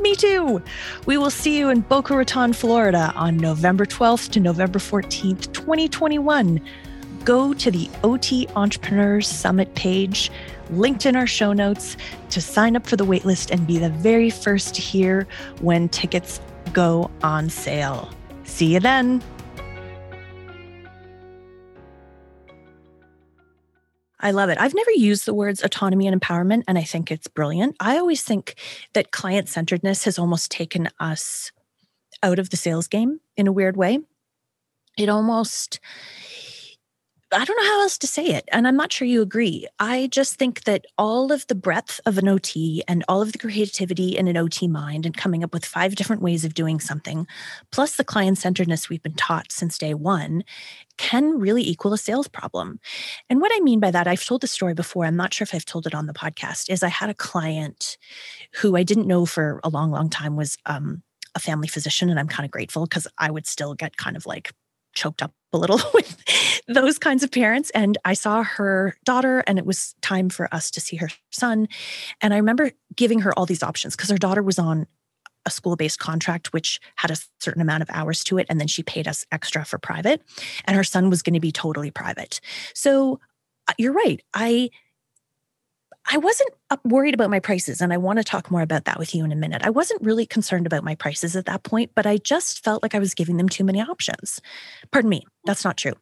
Me 0.03 0.15
too. 0.15 0.61
We 1.05 1.17
will 1.17 1.29
see 1.29 1.57
you 1.57 1.69
in 1.69 1.79
Boca 1.79 2.13
Raton, 2.13 2.51
Florida 2.51 3.13
on 3.15 3.37
November 3.37 3.85
12th 3.85 4.31
to 4.31 4.41
November 4.41 4.77
14th, 4.77 5.53
2021. 5.53 6.59
Go 7.23 7.53
to 7.53 7.71
the 7.71 7.89
OT 8.03 8.45
Entrepreneurs 8.57 9.29
Summit 9.29 9.73
page, 9.75 10.29
linked 10.71 11.05
in 11.05 11.15
our 11.15 11.25
show 11.25 11.53
notes, 11.53 11.95
to 12.31 12.41
sign 12.41 12.75
up 12.75 12.85
for 12.85 12.97
the 12.97 13.05
waitlist 13.05 13.49
and 13.49 13.65
be 13.65 13.77
the 13.77 13.91
very 13.91 14.29
first 14.29 14.75
to 14.75 14.81
hear 14.81 15.25
when 15.61 15.87
tickets 15.87 16.41
go 16.73 17.09
on 17.23 17.49
sale. 17.49 18.09
See 18.43 18.73
you 18.73 18.81
then. 18.81 19.23
I 24.23 24.31
love 24.31 24.49
it. 24.49 24.57
I've 24.57 24.73
never 24.73 24.91
used 24.91 25.25
the 25.25 25.33
words 25.33 25.61
autonomy 25.61 26.07
and 26.07 26.19
empowerment, 26.19 26.63
and 26.65 26.77
I 26.77 26.83
think 26.83 27.11
it's 27.11 27.27
brilliant. 27.27 27.75
I 27.81 27.97
always 27.97 28.23
think 28.23 28.55
that 28.93 29.11
client 29.11 29.49
centeredness 29.49 30.05
has 30.05 30.17
almost 30.17 30.49
taken 30.49 30.87
us 31.01 31.51
out 32.23 32.39
of 32.39 32.49
the 32.49 32.57
sales 32.57 32.87
game 32.87 33.19
in 33.35 33.47
a 33.47 33.51
weird 33.51 33.75
way. 33.75 33.99
It 34.97 35.09
almost, 35.09 35.81
I 37.33 37.43
don't 37.43 37.57
know 37.57 37.69
how 37.69 37.81
else 37.81 37.97
to 37.97 38.07
say 38.07 38.27
it. 38.27 38.45
And 38.51 38.65
I'm 38.65 38.77
not 38.77 38.93
sure 38.93 39.07
you 39.07 39.21
agree. 39.21 39.67
I 39.79 40.07
just 40.09 40.35
think 40.35 40.63
that 40.63 40.85
all 40.97 41.33
of 41.33 41.45
the 41.47 41.55
breadth 41.55 41.99
of 42.05 42.17
an 42.17 42.29
OT 42.29 42.81
and 42.87 43.03
all 43.09 43.21
of 43.21 43.33
the 43.33 43.39
creativity 43.39 44.15
in 44.15 44.29
an 44.29 44.37
OT 44.37 44.69
mind 44.69 45.05
and 45.05 45.17
coming 45.17 45.43
up 45.43 45.51
with 45.51 45.65
five 45.65 45.95
different 45.95 46.21
ways 46.21 46.45
of 46.45 46.53
doing 46.53 46.79
something, 46.79 47.27
plus 47.71 47.97
the 47.97 48.05
client 48.05 48.37
centeredness 48.37 48.87
we've 48.87 49.03
been 49.03 49.15
taught 49.15 49.51
since 49.51 49.77
day 49.77 49.93
one, 49.93 50.45
can 50.97 51.39
really 51.39 51.67
equal 51.67 51.93
a 51.93 51.97
sales 51.97 52.27
problem. 52.27 52.79
And 53.29 53.41
what 53.41 53.51
I 53.53 53.59
mean 53.61 53.79
by 53.79 53.91
that, 53.91 54.07
I've 54.07 54.25
told 54.25 54.41
the 54.41 54.47
story 54.47 54.73
before. 54.73 55.05
I'm 55.05 55.15
not 55.15 55.33
sure 55.33 55.43
if 55.43 55.53
I've 55.53 55.65
told 55.65 55.87
it 55.87 55.95
on 55.95 56.05
the 56.05 56.13
podcast, 56.13 56.69
is 56.71 56.83
I 56.83 56.89
had 56.89 57.09
a 57.09 57.15
client 57.15 57.97
who 58.55 58.75
I 58.75 58.83
didn't 58.83 59.07
know 59.07 59.25
for 59.25 59.59
a 59.63 59.69
long, 59.69 59.91
long 59.91 60.09
time 60.09 60.35
was 60.35 60.57
um, 60.65 61.01
a 61.35 61.39
family 61.39 61.67
physician. 61.67 62.09
And 62.09 62.19
I'm 62.19 62.27
kind 62.27 62.45
of 62.45 62.51
grateful 62.51 62.85
because 62.85 63.07
I 63.17 63.31
would 63.31 63.47
still 63.47 63.73
get 63.73 63.97
kind 63.97 64.15
of 64.15 64.25
like 64.25 64.51
choked 64.93 65.23
up 65.23 65.33
a 65.51 65.57
little 65.57 65.79
with 65.93 66.17
those 66.67 66.97
kinds 66.97 67.23
of 67.23 67.31
parents. 67.31 67.69
And 67.71 67.97
I 68.05 68.13
saw 68.13 68.43
her 68.43 68.95
daughter, 69.05 69.43
and 69.47 69.57
it 69.57 69.65
was 69.65 69.95
time 70.01 70.29
for 70.29 70.53
us 70.53 70.71
to 70.71 70.81
see 70.81 70.97
her 70.97 71.09
son. 71.31 71.67
And 72.21 72.33
I 72.33 72.37
remember 72.37 72.71
giving 72.95 73.19
her 73.19 73.37
all 73.37 73.45
these 73.45 73.63
options 73.63 73.95
because 73.95 74.09
her 74.09 74.17
daughter 74.17 74.43
was 74.43 74.59
on 74.59 74.87
a 75.45 75.51
school 75.51 75.75
based 75.75 75.99
contract, 75.99 76.53
which 76.53 76.79
had 76.95 77.11
a 77.11 77.17
certain 77.39 77.61
amount 77.61 77.83
of 77.83 77.89
hours 77.91 78.23
to 78.25 78.37
it. 78.37 78.47
And 78.49 78.59
then 78.59 78.67
she 78.67 78.83
paid 78.83 79.07
us 79.07 79.25
extra 79.31 79.65
for 79.65 79.77
private. 79.77 80.21
And 80.65 80.75
her 80.75 80.83
son 80.83 81.09
was 81.09 81.21
going 81.21 81.33
to 81.33 81.39
be 81.39 81.51
totally 81.51 81.91
private. 81.91 82.39
So 82.73 83.19
uh, 83.67 83.73
you're 83.77 83.93
right. 83.93 84.21
I, 84.33 84.69
I 86.11 86.17
wasn't 86.17 86.49
worried 86.83 87.13
about 87.13 87.29
my 87.29 87.39
prices, 87.39 87.79
and 87.79 87.93
I 87.93 87.97
want 87.97 88.17
to 88.19 88.25
talk 88.25 88.51
more 88.51 88.61
about 88.61 88.83
that 88.85 88.99
with 88.99 89.15
you 89.15 89.23
in 89.23 89.31
a 89.31 89.37
minute. 89.37 89.61
I 89.63 89.69
wasn't 89.69 90.01
really 90.01 90.25
concerned 90.25 90.65
about 90.65 90.83
my 90.83 90.95
prices 90.95 91.35
at 91.37 91.45
that 91.45 91.63
point, 91.63 91.91
but 91.95 92.05
I 92.05 92.17
just 92.17 92.63
felt 92.63 92.83
like 92.83 92.93
I 92.93 92.99
was 92.99 93.13
giving 93.13 93.37
them 93.37 93.47
too 93.47 93.63
many 93.63 93.81
options. 93.81 94.41
Pardon 94.91 95.09
me, 95.09 95.23
that's 95.45 95.63
not 95.63 95.77
true. 95.77 95.93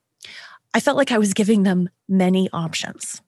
I 0.73 0.79
felt 0.79 0.97
like 0.97 1.11
I 1.11 1.19
was 1.19 1.33
giving 1.33 1.63
them 1.63 1.89
many 2.09 2.49
options 2.51 3.21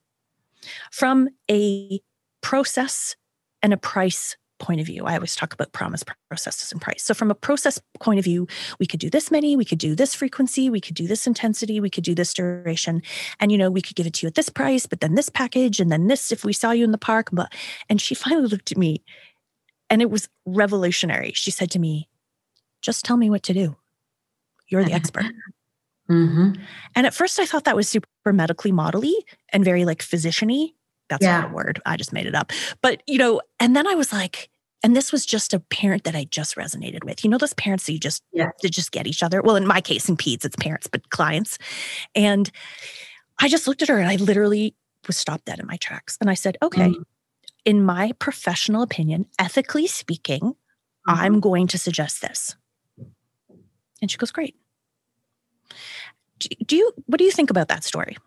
from 0.91 1.29
a 1.49 1.99
process 2.41 3.15
and 3.61 3.73
a 3.73 3.77
price 3.77 4.35
point 4.63 4.79
of 4.79 4.87
view. 4.87 5.05
I 5.05 5.15
always 5.15 5.35
talk 5.35 5.53
about 5.53 5.71
promise, 5.73 6.03
processes, 6.29 6.71
and 6.71 6.81
price. 6.81 7.03
So, 7.03 7.13
from 7.13 7.29
a 7.29 7.35
process 7.35 7.79
point 7.99 8.17
of 8.17 8.25
view, 8.25 8.47
we 8.79 8.87
could 8.87 8.99
do 8.99 9.09
this 9.09 9.29
many, 9.29 9.55
we 9.55 9.65
could 9.65 9.77
do 9.77 9.93
this 9.93 10.15
frequency, 10.15 10.69
we 10.69 10.81
could 10.81 10.95
do 10.95 11.07
this 11.07 11.27
intensity, 11.27 11.79
we 11.79 11.89
could 11.89 12.03
do 12.03 12.15
this 12.15 12.33
duration. 12.33 13.03
And, 13.39 13.51
you 13.51 13.57
know, 13.57 13.69
we 13.69 13.81
could 13.81 13.95
give 13.95 14.07
it 14.07 14.13
to 14.15 14.25
you 14.25 14.27
at 14.29 14.35
this 14.35 14.49
price, 14.49 14.85
but 14.85 15.01
then 15.01 15.15
this 15.15 15.29
package, 15.29 15.79
and 15.79 15.91
then 15.91 16.07
this 16.07 16.31
if 16.31 16.43
we 16.43 16.53
saw 16.53 16.71
you 16.71 16.83
in 16.83 16.91
the 16.91 16.97
park. 16.97 17.29
But, 17.31 17.53
and 17.89 18.01
she 18.01 18.15
finally 18.23 18.47
looked 18.47 18.71
at 18.71 18.77
me 18.77 19.03
and 19.89 20.01
it 20.01 20.09
was 20.09 20.29
revolutionary. 20.45 21.33
She 21.35 21.51
said 21.51 21.69
to 21.71 21.79
me, 21.79 22.09
just 22.81 23.05
tell 23.05 23.17
me 23.17 23.29
what 23.29 23.43
to 23.43 23.53
do. 23.53 23.75
You're 24.67 24.83
the 24.83 24.93
expert. 24.93 25.25
Mm-hmm. 26.09 26.61
And 26.95 27.07
at 27.07 27.13
first, 27.13 27.39
I 27.39 27.45
thought 27.45 27.63
that 27.63 27.77
was 27.77 27.87
super 27.87 28.33
medically 28.33 28.73
modelly 28.73 29.13
and 29.53 29.63
very 29.63 29.85
like 29.85 29.99
physiciany. 29.99 30.73
That's 31.09 31.23
yeah. 31.23 31.41
not 31.41 31.51
a 31.51 31.53
word. 31.53 31.81
I 31.85 31.95
just 31.95 32.13
made 32.13 32.25
it 32.25 32.35
up. 32.35 32.51
But, 32.81 33.01
you 33.07 33.17
know, 33.17 33.41
and 33.59 33.75
then 33.75 33.87
I 33.87 33.95
was 33.95 34.11
like, 34.11 34.49
and 34.83 34.95
this 34.95 35.11
was 35.13 35.25
just 35.25 35.53
a 35.53 35.59
parent 35.59 36.03
that 36.03 36.15
I 36.15 36.25
just 36.25 36.55
resonated 36.55 37.05
with. 37.05 37.23
You 37.23 37.29
know, 37.29 37.37
those 37.37 37.53
parents 37.53 37.85
that 37.85 37.93
you 37.93 37.99
just 37.99 38.21
yeah. 38.33 38.51
to 38.59 38.69
just 38.69 38.91
get 38.91 39.07
each 39.07 39.23
other. 39.23 39.41
Well, 39.41 39.55
in 39.55 39.65
my 39.65 39.79
case, 39.79 40.09
in 40.09 40.17
peds, 40.17 40.43
it's 40.43 40.57
parents, 40.57 40.87
but 40.87 41.09
clients. 41.09 41.57
And 42.13 42.51
I 43.39 43.47
just 43.47 43.65
looked 43.65 43.81
at 43.81 43.87
her 43.87 43.97
and 43.97 44.09
I 44.09 44.17
literally 44.17 44.75
was 45.07 45.17
stopped 45.17 45.45
dead 45.45 45.59
in 45.59 45.67
my 45.67 45.77
tracks. 45.77 46.17
And 46.19 46.29
I 46.29 46.33
said, 46.33 46.57
okay, 46.61 46.89
mm. 46.89 47.03
in 47.63 47.83
my 47.83 48.11
professional 48.19 48.81
opinion, 48.81 49.25
ethically 49.39 49.87
speaking, 49.87 50.41
mm. 50.41 50.53
I'm 51.07 51.39
going 51.39 51.67
to 51.67 51.77
suggest 51.77 52.21
this. 52.21 52.55
And 54.01 54.11
she 54.11 54.17
goes, 54.17 54.31
great. 54.31 54.55
Do 56.67 56.75
you, 56.75 56.91
what 57.05 57.19
do 57.19 57.23
you 57.23 57.31
think 57.31 57.49
about 57.49 57.69
that 57.69 57.85
story? 57.85 58.17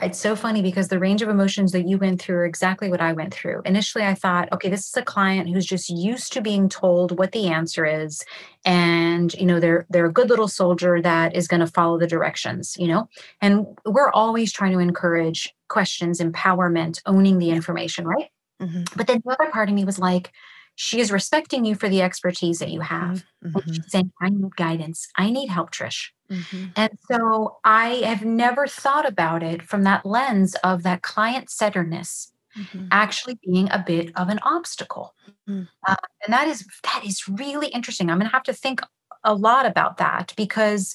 It's 0.00 0.18
so 0.18 0.36
funny 0.36 0.62
because 0.62 0.88
the 0.88 0.98
range 0.98 1.22
of 1.22 1.28
emotions 1.28 1.72
that 1.72 1.86
you 1.86 1.98
went 1.98 2.20
through 2.20 2.36
are 2.36 2.44
exactly 2.44 2.90
what 2.90 3.00
I 3.00 3.12
went 3.12 3.34
through. 3.34 3.62
Initially, 3.64 4.04
I 4.04 4.14
thought, 4.14 4.50
okay, 4.52 4.68
this 4.68 4.86
is 4.86 4.96
a 4.96 5.02
client 5.02 5.48
who's 5.48 5.66
just 5.66 5.90
used 5.90 6.32
to 6.32 6.40
being 6.40 6.68
told 6.68 7.18
what 7.18 7.32
the 7.32 7.48
answer 7.48 7.84
is, 7.84 8.24
and 8.64 9.32
you 9.34 9.46
know 9.46 9.60
they're 9.60 9.86
they're 9.90 10.06
a 10.06 10.12
good 10.12 10.28
little 10.28 10.48
soldier 10.48 11.02
that 11.02 11.34
is 11.34 11.48
going 11.48 11.60
to 11.60 11.66
follow 11.66 11.98
the 11.98 12.06
directions, 12.06 12.76
you 12.78 12.88
know. 12.88 13.08
And 13.40 13.66
we're 13.84 14.10
always 14.12 14.52
trying 14.52 14.72
to 14.72 14.78
encourage 14.78 15.54
questions, 15.68 16.20
empowerment, 16.20 17.00
owning 17.06 17.38
the 17.38 17.50
information, 17.50 18.06
right? 18.06 18.30
Mm-hmm. 18.60 18.84
But 18.96 19.06
then 19.06 19.22
the 19.24 19.32
other 19.32 19.50
part 19.50 19.68
of 19.68 19.74
me 19.74 19.84
was 19.84 19.98
like, 19.98 20.32
she 20.80 21.00
is 21.00 21.10
respecting 21.10 21.64
you 21.64 21.74
for 21.74 21.88
the 21.88 22.02
expertise 22.02 22.60
that 22.60 22.70
you 22.70 22.80
have. 22.82 23.24
Mm-hmm. 23.44 23.72
She's 23.72 23.90
saying, 23.90 24.12
I 24.22 24.28
need 24.28 24.54
guidance. 24.54 25.08
I 25.16 25.28
need 25.28 25.48
help, 25.48 25.72
Trish. 25.72 26.10
Mm-hmm. 26.30 26.66
And 26.76 26.96
so 27.10 27.56
I 27.64 27.96
have 28.04 28.24
never 28.24 28.68
thought 28.68 29.04
about 29.04 29.42
it 29.42 29.60
from 29.60 29.82
that 29.82 30.06
lens 30.06 30.54
of 30.62 30.84
that 30.84 31.02
client 31.02 31.50
centeredness 31.50 32.30
mm-hmm. 32.56 32.86
actually 32.92 33.40
being 33.44 33.68
a 33.72 33.82
bit 33.84 34.12
of 34.14 34.28
an 34.28 34.38
obstacle. 34.44 35.16
Mm-hmm. 35.48 35.64
Uh, 35.84 35.96
and 36.24 36.32
that 36.32 36.46
is 36.46 36.64
that 36.84 37.02
is 37.04 37.26
really 37.26 37.66
interesting. 37.68 38.08
I'm 38.08 38.18
going 38.18 38.30
to 38.30 38.36
have 38.36 38.44
to 38.44 38.52
think 38.52 38.80
a 39.24 39.34
lot 39.34 39.66
about 39.66 39.96
that 39.96 40.32
because 40.36 40.94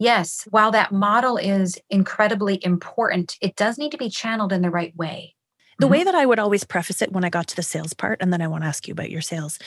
yes, 0.00 0.48
while 0.50 0.72
that 0.72 0.90
model 0.90 1.36
is 1.36 1.78
incredibly 1.88 2.58
important, 2.64 3.36
it 3.40 3.54
does 3.54 3.78
need 3.78 3.92
to 3.92 3.96
be 3.96 4.10
channeled 4.10 4.52
in 4.52 4.62
the 4.62 4.70
right 4.70 4.96
way. 4.96 5.36
The 5.78 5.84
mm-hmm. 5.86 5.92
way 5.92 6.04
that 6.04 6.14
I 6.14 6.26
would 6.26 6.38
always 6.38 6.64
preface 6.64 7.02
it 7.02 7.12
when 7.12 7.24
I 7.24 7.30
got 7.30 7.46
to 7.48 7.56
the 7.56 7.62
sales 7.62 7.92
part, 7.92 8.18
and 8.20 8.32
then 8.32 8.42
I 8.42 8.48
want 8.48 8.64
to 8.64 8.68
ask 8.68 8.88
you 8.88 8.92
about 8.92 9.10
your 9.10 9.20
sales, 9.20 9.58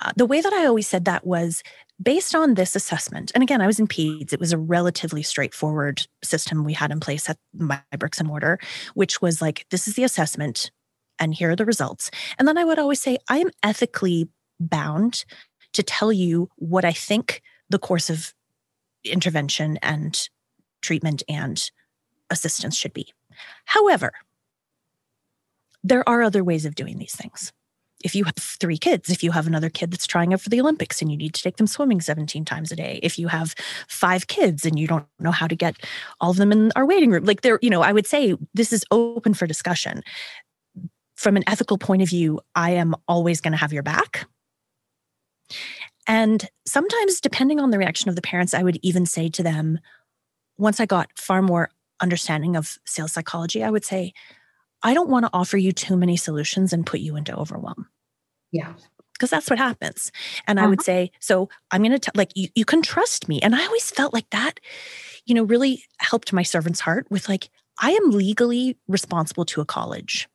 uh, 0.00 0.12
the 0.16 0.26
way 0.26 0.40
that 0.40 0.52
I 0.52 0.66
always 0.66 0.88
said 0.88 1.04
that 1.04 1.26
was 1.26 1.62
based 2.02 2.34
on 2.34 2.54
this 2.54 2.74
assessment. 2.74 3.32
And 3.34 3.42
again, 3.42 3.60
I 3.60 3.66
was 3.66 3.78
in 3.78 3.86
PEDS. 3.86 4.32
It 4.32 4.40
was 4.40 4.52
a 4.52 4.58
relatively 4.58 5.22
straightforward 5.22 6.06
system 6.22 6.64
we 6.64 6.72
had 6.72 6.90
in 6.90 7.00
place 7.00 7.28
at 7.28 7.38
my 7.52 7.80
bricks 7.98 8.18
and 8.18 8.28
mortar, 8.28 8.58
which 8.94 9.20
was 9.20 9.42
like, 9.42 9.66
this 9.70 9.86
is 9.88 9.94
the 9.94 10.04
assessment, 10.04 10.70
and 11.18 11.34
here 11.34 11.50
are 11.50 11.56
the 11.56 11.66
results. 11.66 12.10
And 12.38 12.46
then 12.46 12.56
I 12.56 12.64
would 12.64 12.78
always 12.78 13.00
say, 13.00 13.18
I 13.28 13.38
am 13.38 13.50
ethically 13.62 14.28
bound 14.60 15.24
to 15.74 15.82
tell 15.82 16.12
you 16.12 16.48
what 16.56 16.84
I 16.84 16.92
think 16.92 17.42
the 17.68 17.78
course 17.78 18.08
of 18.08 18.32
intervention 19.04 19.78
and 19.82 20.28
treatment 20.80 21.22
and 21.28 21.70
assistance 22.30 22.76
should 22.76 22.92
be. 22.92 23.12
However, 23.66 24.12
there 25.82 26.08
are 26.08 26.22
other 26.22 26.44
ways 26.44 26.64
of 26.64 26.74
doing 26.74 26.98
these 26.98 27.14
things. 27.14 27.52
If 28.04 28.14
you 28.14 28.24
have 28.24 28.36
three 28.36 28.78
kids, 28.78 29.10
if 29.10 29.24
you 29.24 29.32
have 29.32 29.48
another 29.48 29.68
kid 29.68 29.90
that's 29.90 30.06
trying 30.06 30.32
out 30.32 30.40
for 30.40 30.50
the 30.50 30.60
Olympics 30.60 31.02
and 31.02 31.10
you 31.10 31.16
need 31.16 31.34
to 31.34 31.42
take 31.42 31.56
them 31.56 31.66
swimming 31.66 32.00
17 32.00 32.44
times 32.44 32.70
a 32.70 32.76
day, 32.76 33.00
if 33.02 33.18
you 33.18 33.26
have 33.26 33.54
five 33.88 34.28
kids 34.28 34.64
and 34.64 34.78
you 34.78 34.86
don't 34.86 35.06
know 35.18 35.32
how 35.32 35.48
to 35.48 35.56
get 35.56 35.76
all 36.20 36.30
of 36.30 36.36
them 36.36 36.52
in 36.52 36.70
our 36.76 36.86
waiting 36.86 37.10
room, 37.10 37.24
like 37.24 37.40
there, 37.40 37.58
you 37.60 37.70
know, 37.70 37.82
I 37.82 37.92
would 37.92 38.06
say 38.06 38.36
this 38.54 38.72
is 38.72 38.84
open 38.92 39.34
for 39.34 39.46
discussion. 39.46 40.02
From 41.16 41.36
an 41.36 41.42
ethical 41.48 41.76
point 41.76 42.02
of 42.02 42.08
view, 42.08 42.40
I 42.54 42.70
am 42.70 42.94
always 43.08 43.40
going 43.40 43.52
to 43.52 43.58
have 43.58 43.72
your 43.72 43.82
back. 43.82 44.28
And 46.06 46.48
sometimes, 46.66 47.20
depending 47.20 47.58
on 47.58 47.70
the 47.70 47.78
reaction 47.78 48.08
of 48.08 48.14
the 48.14 48.22
parents, 48.22 48.54
I 48.54 48.62
would 48.62 48.78
even 48.82 49.06
say 49.06 49.28
to 49.30 49.42
them, 49.42 49.80
once 50.56 50.78
I 50.80 50.86
got 50.86 51.10
far 51.16 51.42
more 51.42 51.70
understanding 52.00 52.56
of 52.56 52.78
sales 52.86 53.12
psychology, 53.12 53.62
I 53.62 53.70
would 53.70 53.84
say, 53.84 54.12
I 54.82 54.94
don't 54.94 55.08
want 55.08 55.26
to 55.26 55.30
offer 55.32 55.56
you 55.56 55.72
too 55.72 55.96
many 55.96 56.16
solutions 56.16 56.72
and 56.72 56.86
put 56.86 57.00
you 57.00 57.16
into 57.16 57.36
overwhelm. 57.36 57.88
Yeah. 58.52 58.74
Because 59.12 59.30
that's 59.30 59.50
what 59.50 59.58
happens. 59.58 60.12
And 60.46 60.58
uh-huh. 60.58 60.66
I 60.66 60.70
would 60.70 60.78
uh-huh. 60.80 60.84
say, 60.84 61.10
so 61.18 61.48
I'm 61.70 61.82
going 61.82 61.92
to 61.92 61.98
tell, 61.98 62.12
like, 62.14 62.30
you, 62.36 62.48
you 62.54 62.64
can 62.64 62.82
trust 62.82 63.28
me. 63.28 63.40
And 63.40 63.54
I 63.54 63.64
always 63.64 63.90
felt 63.90 64.14
like 64.14 64.30
that, 64.30 64.60
you 65.26 65.34
know, 65.34 65.42
really 65.42 65.84
helped 65.98 66.32
my 66.32 66.42
servant's 66.44 66.80
heart 66.80 67.06
with 67.10 67.28
like, 67.28 67.50
I 67.80 67.92
am 67.92 68.10
legally 68.10 68.76
responsible 68.86 69.44
to 69.46 69.60
a 69.60 69.64
college. 69.64 70.28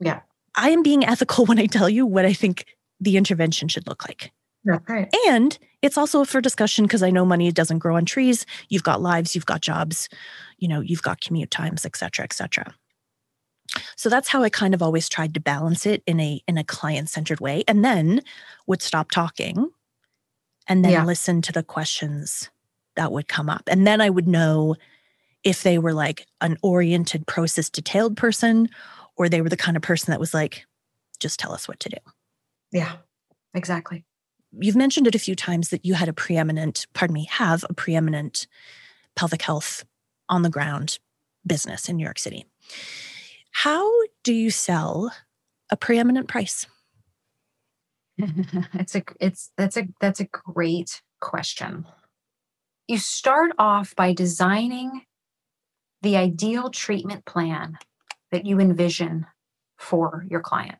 Yeah. 0.00 0.20
I 0.56 0.70
am 0.70 0.82
being 0.82 1.04
ethical 1.04 1.44
when 1.46 1.58
I 1.58 1.66
tell 1.66 1.88
you 1.88 2.06
what 2.06 2.24
I 2.24 2.32
think 2.32 2.64
the 3.00 3.16
intervention 3.16 3.68
should 3.68 3.86
look 3.86 4.06
like. 4.08 4.32
That's 4.64 4.88
right. 4.88 5.08
And 5.28 5.56
it's 5.82 5.96
also 5.96 6.24
for 6.24 6.40
discussion 6.40 6.84
because 6.84 7.02
I 7.02 7.10
know 7.10 7.24
money 7.24 7.50
doesn't 7.52 7.78
grow 7.78 7.96
on 7.96 8.04
trees. 8.04 8.44
You've 8.68 8.82
got 8.82 9.00
lives, 9.00 9.34
you've 9.34 9.46
got 9.46 9.62
jobs, 9.62 10.08
you 10.58 10.66
know, 10.66 10.80
you've 10.80 11.02
got 11.02 11.20
commute 11.20 11.50
times, 11.50 11.86
et 11.86 11.96
cetera, 11.96 12.24
et 12.24 12.32
cetera. 12.32 12.74
So 13.96 14.08
that's 14.08 14.28
how 14.28 14.42
I 14.42 14.50
kind 14.50 14.74
of 14.74 14.82
always 14.82 15.08
tried 15.08 15.34
to 15.34 15.40
balance 15.40 15.86
it 15.86 16.02
in 16.06 16.20
a 16.20 16.42
in 16.46 16.58
a 16.58 16.64
client-centered 16.64 17.40
way 17.40 17.64
and 17.68 17.84
then 17.84 18.22
would 18.66 18.82
stop 18.82 19.10
talking 19.10 19.70
and 20.66 20.84
then 20.84 20.92
yeah. 20.92 21.04
listen 21.04 21.42
to 21.42 21.52
the 21.52 21.62
questions 21.62 22.50
that 22.96 23.12
would 23.12 23.28
come 23.28 23.48
up. 23.48 23.62
And 23.66 23.86
then 23.86 24.00
I 24.00 24.10
would 24.10 24.28
know 24.28 24.76
if 25.44 25.62
they 25.62 25.78
were 25.78 25.92
like 25.92 26.26
an 26.40 26.56
oriented 26.62 27.26
process 27.26 27.70
detailed 27.70 28.16
person 28.16 28.68
or 29.16 29.28
they 29.28 29.40
were 29.40 29.48
the 29.48 29.56
kind 29.56 29.76
of 29.76 29.82
person 29.82 30.10
that 30.10 30.20
was 30.20 30.34
like 30.34 30.66
just 31.20 31.38
tell 31.38 31.52
us 31.52 31.68
what 31.68 31.80
to 31.80 31.88
do. 31.88 31.96
Yeah. 32.72 32.92
Exactly. 33.54 34.04
You've 34.58 34.76
mentioned 34.76 35.06
it 35.06 35.14
a 35.14 35.18
few 35.18 35.34
times 35.34 35.70
that 35.70 35.84
you 35.84 35.94
had 35.94 36.08
a 36.08 36.12
preeminent, 36.12 36.86
pardon 36.94 37.14
me, 37.14 37.26
have 37.30 37.64
a 37.68 37.74
preeminent 37.74 38.46
pelvic 39.14 39.42
health 39.42 39.84
on 40.28 40.42
the 40.42 40.50
ground 40.50 40.98
business 41.46 41.88
in 41.88 41.96
New 41.96 42.04
York 42.04 42.18
City. 42.18 42.46
How 43.62 43.90
do 44.22 44.32
you 44.32 44.52
sell 44.52 45.10
a 45.68 45.76
preeminent 45.76 46.28
price? 46.28 46.64
it's 48.16 48.94
a 48.94 49.02
it's 49.20 49.50
that's 49.56 49.76
a 49.76 49.88
that's 50.00 50.20
a 50.20 50.26
great 50.26 51.02
question. 51.20 51.84
You 52.86 52.98
start 52.98 53.50
off 53.58 53.96
by 53.96 54.12
designing 54.12 55.02
the 56.02 56.16
ideal 56.16 56.70
treatment 56.70 57.24
plan 57.24 57.78
that 58.30 58.46
you 58.46 58.60
envision 58.60 59.26
for 59.76 60.24
your 60.30 60.40
client. 60.40 60.78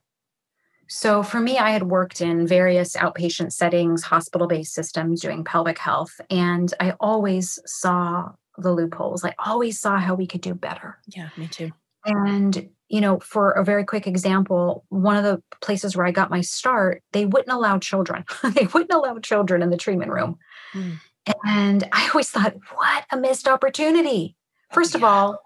So 0.87 1.25
for 1.25 1.41
me, 1.41 1.59
I 1.59 1.73
had 1.73 1.83
worked 1.83 2.21
in 2.21 2.47
various 2.47 2.95
outpatient 2.95 3.53
settings, 3.53 4.05
hospital 4.05 4.47
based 4.47 4.73
systems 4.73 5.21
doing 5.21 5.43
pelvic 5.43 5.79
health, 5.79 6.21
and 6.31 6.73
I 6.79 6.93
always 7.01 7.59
saw 7.67 8.35
the 8.57 8.73
loopholes. 8.73 9.25
I 9.25 9.35
always 9.37 9.81
saw 9.81 9.99
how 9.99 10.15
we 10.15 10.29
could 10.29 10.43
do 10.43 10.55
better. 10.55 10.99
Yeah, 11.09 11.31
me 11.37 11.49
too. 11.49 11.73
And, 12.09 12.71
you 12.89 13.01
know, 13.01 13.21
for 13.21 13.53
a 13.53 13.65
very 13.65 13.85
quick 13.85 14.07
example, 14.07 14.85
one 14.89 15.17
of 15.17 15.25
the 15.25 15.43
places 15.61 15.97
where 15.97 16.07
I 16.07 16.11
got 16.11 16.31
my 16.31 16.41
start, 16.41 17.03
they 17.13 17.27
wouldn't 17.27 17.53
allow 17.53 17.79
children. 17.79 18.25
they 18.43 18.67
wouldn't 18.67 18.93
allow 18.93 19.19
children 19.19 19.63
in 19.63 19.71
the 19.71 19.77
treatment 19.77 20.11
room. 20.11 20.39
Mm. 20.73 20.97
And 21.45 21.89
I 21.93 22.09
always 22.09 22.31
thought, 22.31 22.57
what 22.75 23.05
a 23.13 23.17
missed 23.19 23.47
opportunity. 23.47 24.35
First 24.71 24.95
yeah. 24.95 24.99
of 24.99 25.05
all, 25.05 25.41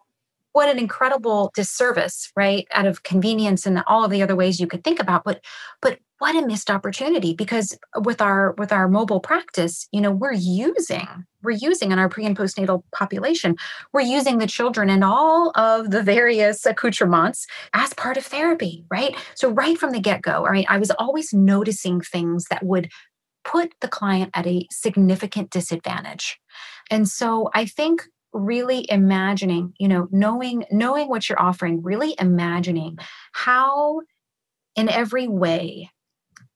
what 0.53 0.69
an 0.69 0.79
incredible 0.79 1.51
disservice, 1.55 2.31
right? 2.37 2.67
Out 2.73 2.87
of 2.87 3.03
convenience 3.03 3.67
and 3.67 3.83
all 3.87 4.05
of 4.05 4.11
the 4.11 4.23
other 4.23 4.37
ways 4.37 4.61
you 4.61 4.67
could 4.67 4.85
think 4.85 5.01
about. 5.01 5.25
But 5.25 5.43
but 5.81 5.99
what 6.23 6.37
a 6.37 6.47
missed 6.47 6.71
opportunity 6.71 7.35
because 7.35 7.77
with 8.05 8.23
our 8.23 8.53
with 8.53 8.71
our 8.71 8.87
mobile 8.87 9.19
practice 9.19 9.89
you 9.91 10.01
know 10.01 10.13
we're 10.13 10.33
using 10.33 11.09
we're 11.43 11.51
using 11.51 11.91
in 11.91 11.99
our 11.99 12.09
pre 12.09 12.25
and 12.25 12.39
postnatal 12.39 12.85
population 12.93 13.57
we're 13.93 14.03
using 14.03 14.39
the 14.39 14.47
children 14.47 14.89
and 14.89 15.03
all 15.03 15.51
of 15.57 15.91
the 15.91 16.01
various 16.01 16.65
accoutrements 16.65 17.45
as 17.75 17.93
part 17.95 18.17
of 18.17 18.25
therapy 18.25 18.85
right? 18.89 19.17
So 19.35 19.51
right 19.51 19.77
from 19.77 19.91
the 19.91 19.99
get-go 19.99 20.45
right 20.45 20.65
i 20.69 20.79
was 20.79 20.93
always 20.93 21.35
noticing 21.35 22.01
things 22.01 22.45
that 22.51 22.63
would 22.63 22.89
put 23.43 23.75
the 23.81 23.89
client 23.89 24.31
at 24.33 24.47
a 24.47 24.69
significant 24.71 25.51
disadvantage. 25.51 26.39
And 26.89 27.09
so 27.09 27.51
i 27.53 27.67
think 27.67 28.05
really 28.33 28.87
imagining 28.89 29.73
you 29.81 29.89
know 29.89 30.07
knowing 30.13 30.67
knowing 30.71 31.09
what 31.09 31.29
you're 31.29 31.43
offering 31.43 31.83
really 31.83 32.15
imagining 32.21 32.97
how 33.33 34.03
in 34.77 34.89
every 34.89 35.27
way 35.27 35.91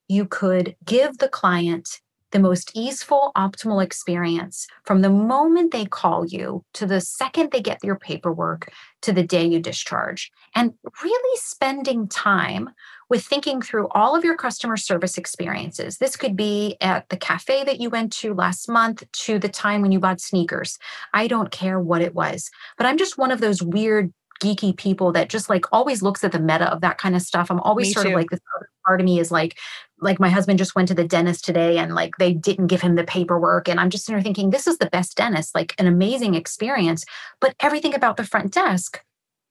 you 0.09 0.27
could 0.27 0.77
give 0.85 1.19
the 1.19 1.29
client 1.29 2.01
the 2.33 2.39
most 2.41 2.73
easeful, 2.75 3.31
optimal 3.37 3.83
experience 3.83 4.67
from 4.85 5.01
the 5.01 5.11
moment 5.11 5.73
they 5.73 5.87
call 5.87 6.27
you 6.27 6.65
to 6.75 6.85
the 6.85 7.01
second 7.01 7.51
they 7.51 7.61
get 7.61 7.83
your 7.85 7.97
paperwork 7.97 8.71
to 9.03 9.13
the 9.13 9.23
day 9.23 9.47
you 9.47 9.61
discharge. 9.61 10.31
And 10.55 10.75
really 11.03 11.39
spending 11.39 12.09
time 12.09 12.71
with 13.09 13.25
thinking 13.25 13.63
through 13.63 13.89
all 13.93 14.17
of 14.17 14.25
your 14.25 14.37
customer 14.37 14.77
service 14.77 15.17
experiences. 15.17 15.99
This 15.99 16.17
could 16.17 16.37
be 16.37 16.77
at 16.81 17.09
the 17.09 17.17
cafe 17.17 17.63
that 17.65 17.81
you 17.81 17.89
went 17.89 18.13
to 18.15 18.35
last 18.35 18.69
month 18.69 19.05
to 19.13 19.39
the 19.39 19.49
time 19.49 19.81
when 19.81 19.93
you 19.93 20.01
bought 20.01 20.21
sneakers. 20.21 20.79
I 21.15 21.29
don't 21.29 21.53
care 21.53 21.79
what 21.79 22.03
it 22.03 22.15
was, 22.15 22.51
but 22.77 22.87
I'm 22.87 22.99
just 22.99 23.17
one 23.17 23.31
of 23.31 23.41
those 23.41 23.63
weird 23.63 24.13
geeky 24.43 24.77
people 24.77 25.13
that 25.13 25.29
just 25.29 25.49
like 25.49 25.65
always 25.73 26.03
looks 26.03 26.25
at 26.25 26.33
the 26.33 26.39
meta 26.39 26.71
of 26.73 26.81
that 26.81 26.99
kind 26.99 27.15
of 27.17 27.23
stuff. 27.23 27.51
I'm 27.51 27.61
always 27.61 27.89
Me 27.89 27.93
sort 27.93 28.07
too. 28.07 28.13
of 28.13 28.17
like 28.17 28.31
this 28.31 28.41
other 28.57 28.69
part 28.87 29.01
of 29.01 29.05
me 29.05 29.19
is 29.19 29.31
like, 29.31 29.59
like 30.01 30.21
my 30.21 30.29
husband 30.29 30.59
just 30.59 30.75
went 30.75 30.89
to 30.89 30.95
the 30.95 31.07
dentist 31.07 31.45
today 31.45 31.79
and 31.79 31.95
like 31.95 32.17
they 32.19 32.33
didn't 32.33 32.67
give 32.69 32.81
him 32.81 32.95
the 32.95 33.05
paperwork. 33.05 33.69
And 33.69 33.81
I'm 33.81 33.91
just 33.91 34.05
sitting 34.05 34.17
there 34.17 34.23
thinking, 34.23 34.51
this 34.51 34.67
is 34.67 34.79
the 34.79 34.91
best 34.91 35.17
dentist, 35.17 35.55
like 35.55 35.75
an 35.79 35.87
amazing 35.87 36.35
experience. 36.35 37.05
But 37.41 37.55
everything 37.61 37.95
about 37.95 38.17
the 38.17 38.25
front 38.25 38.53
desk 38.53 39.03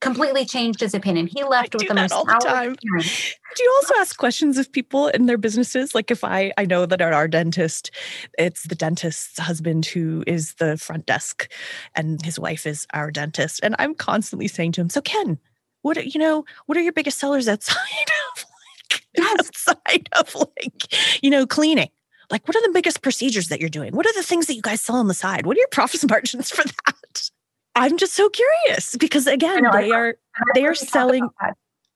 completely 0.05 0.45
changed 0.45 0.81
his 0.81 0.93
opinion. 0.93 1.25
He 1.25 1.43
left 1.43 1.71
do 1.71 1.79
with 1.79 1.87
the 1.87 1.95
most 1.95 2.11
all 2.11 2.25
the 2.25 2.33
time. 2.33 2.75
Do 2.75 3.63
you 3.63 3.73
also 3.77 3.95
ask 3.97 4.17
questions 4.17 4.59
of 4.59 4.71
people 4.71 5.07
in 5.07 5.25
their 5.25 5.37
businesses? 5.37 5.95
Like 5.95 6.11
if 6.11 6.23
I 6.23 6.53
I 6.57 6.65
know 6.65 6.85
that 6.85 7.01
at 7.01 7.11
our 7.11 7.27
dentist, 7.27 7.89
it's 8.37 8.63
the 8.63 8.75
dentist's 8.75 9.39
husband 9.39 9.87
who 9.87 10.23
is 10.27 10.53
the 10.55 10.77
front 10.77 11.07
desk 11.07 11.51
and 11.95 12.23
his 12.23 12.37
wife 12.37 12.67
is 12.67 12.85
our 12.93 13.09
dentist. 13.09 13.61
And 13.63 13.75
I'm 13.79 13.95
constantly 13.95 14.47
saying 14.47 14.73
to 14.73 14.81
him, 14.81 14.89
So 14.89 15.01
Ken, 15.01 15.39
what 15.81 15.97
are 15.97 16.03
you 16.03 16.19
know, 16.19 16.45
what 16.67 16.77
are 16.77 16.81
your 16.81 16.93
biggest 16.93 17.17
sellers 17.17 17.47
outside 17.47 17.75
of 18.37 18.45
like 18.91 19.01
Yes. 19.17 19.39
outside 19.39 20.09
of 20.13 20.35
like, 20.35 21.23
you 21.23 21.31
know, 21.31 21.47
cleaning? 21.47 21.89
Like 22.29 22.47
what 22.47 22.55
are 22.55 22.61
the 22.61 22.73
biggest 22.73 23.01
procedures 23.01 23.47
that 23.47 23.59
you're 23.59 23.69
doing? 23.69 23.95
What 23.95 24.05
are 24.05 24.13
the 24.13 24.23
things 24.23 24.45
that 24.47 24.55
you 24.55 24.61
guys 24.61 24.81
sell 24.81 24.97
on 24.97 25.07
the 25.07 25.13
side? 25.15 25.45
What 25.47 25.57
are 25.57 25.59
your 25.59 25.67
profit 25.69 26.07
margins 26.07 26.51
for 26.51 26.63
that? 26.63 27.31
I'm 27.75 27.97
just 27.97 28.13
so 28.13 28.29
curious 28.29 28.95
because 28.97 29.27
again, 29.27 29.63
know, 29.63 29.69
I- 29.71 29.81
they 29.81 29.91
are 29.91 30.07
I've 30.35 30.43
They 30.53 30.63
are 30.65 30.69
heard 30.69 30.79
you 30.81 30.85
talk 30.85 30.89
selling- 30.93 31.29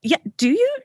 yeah, 0.02 0.18
do 0.38 0.50
you? 0.50 0.78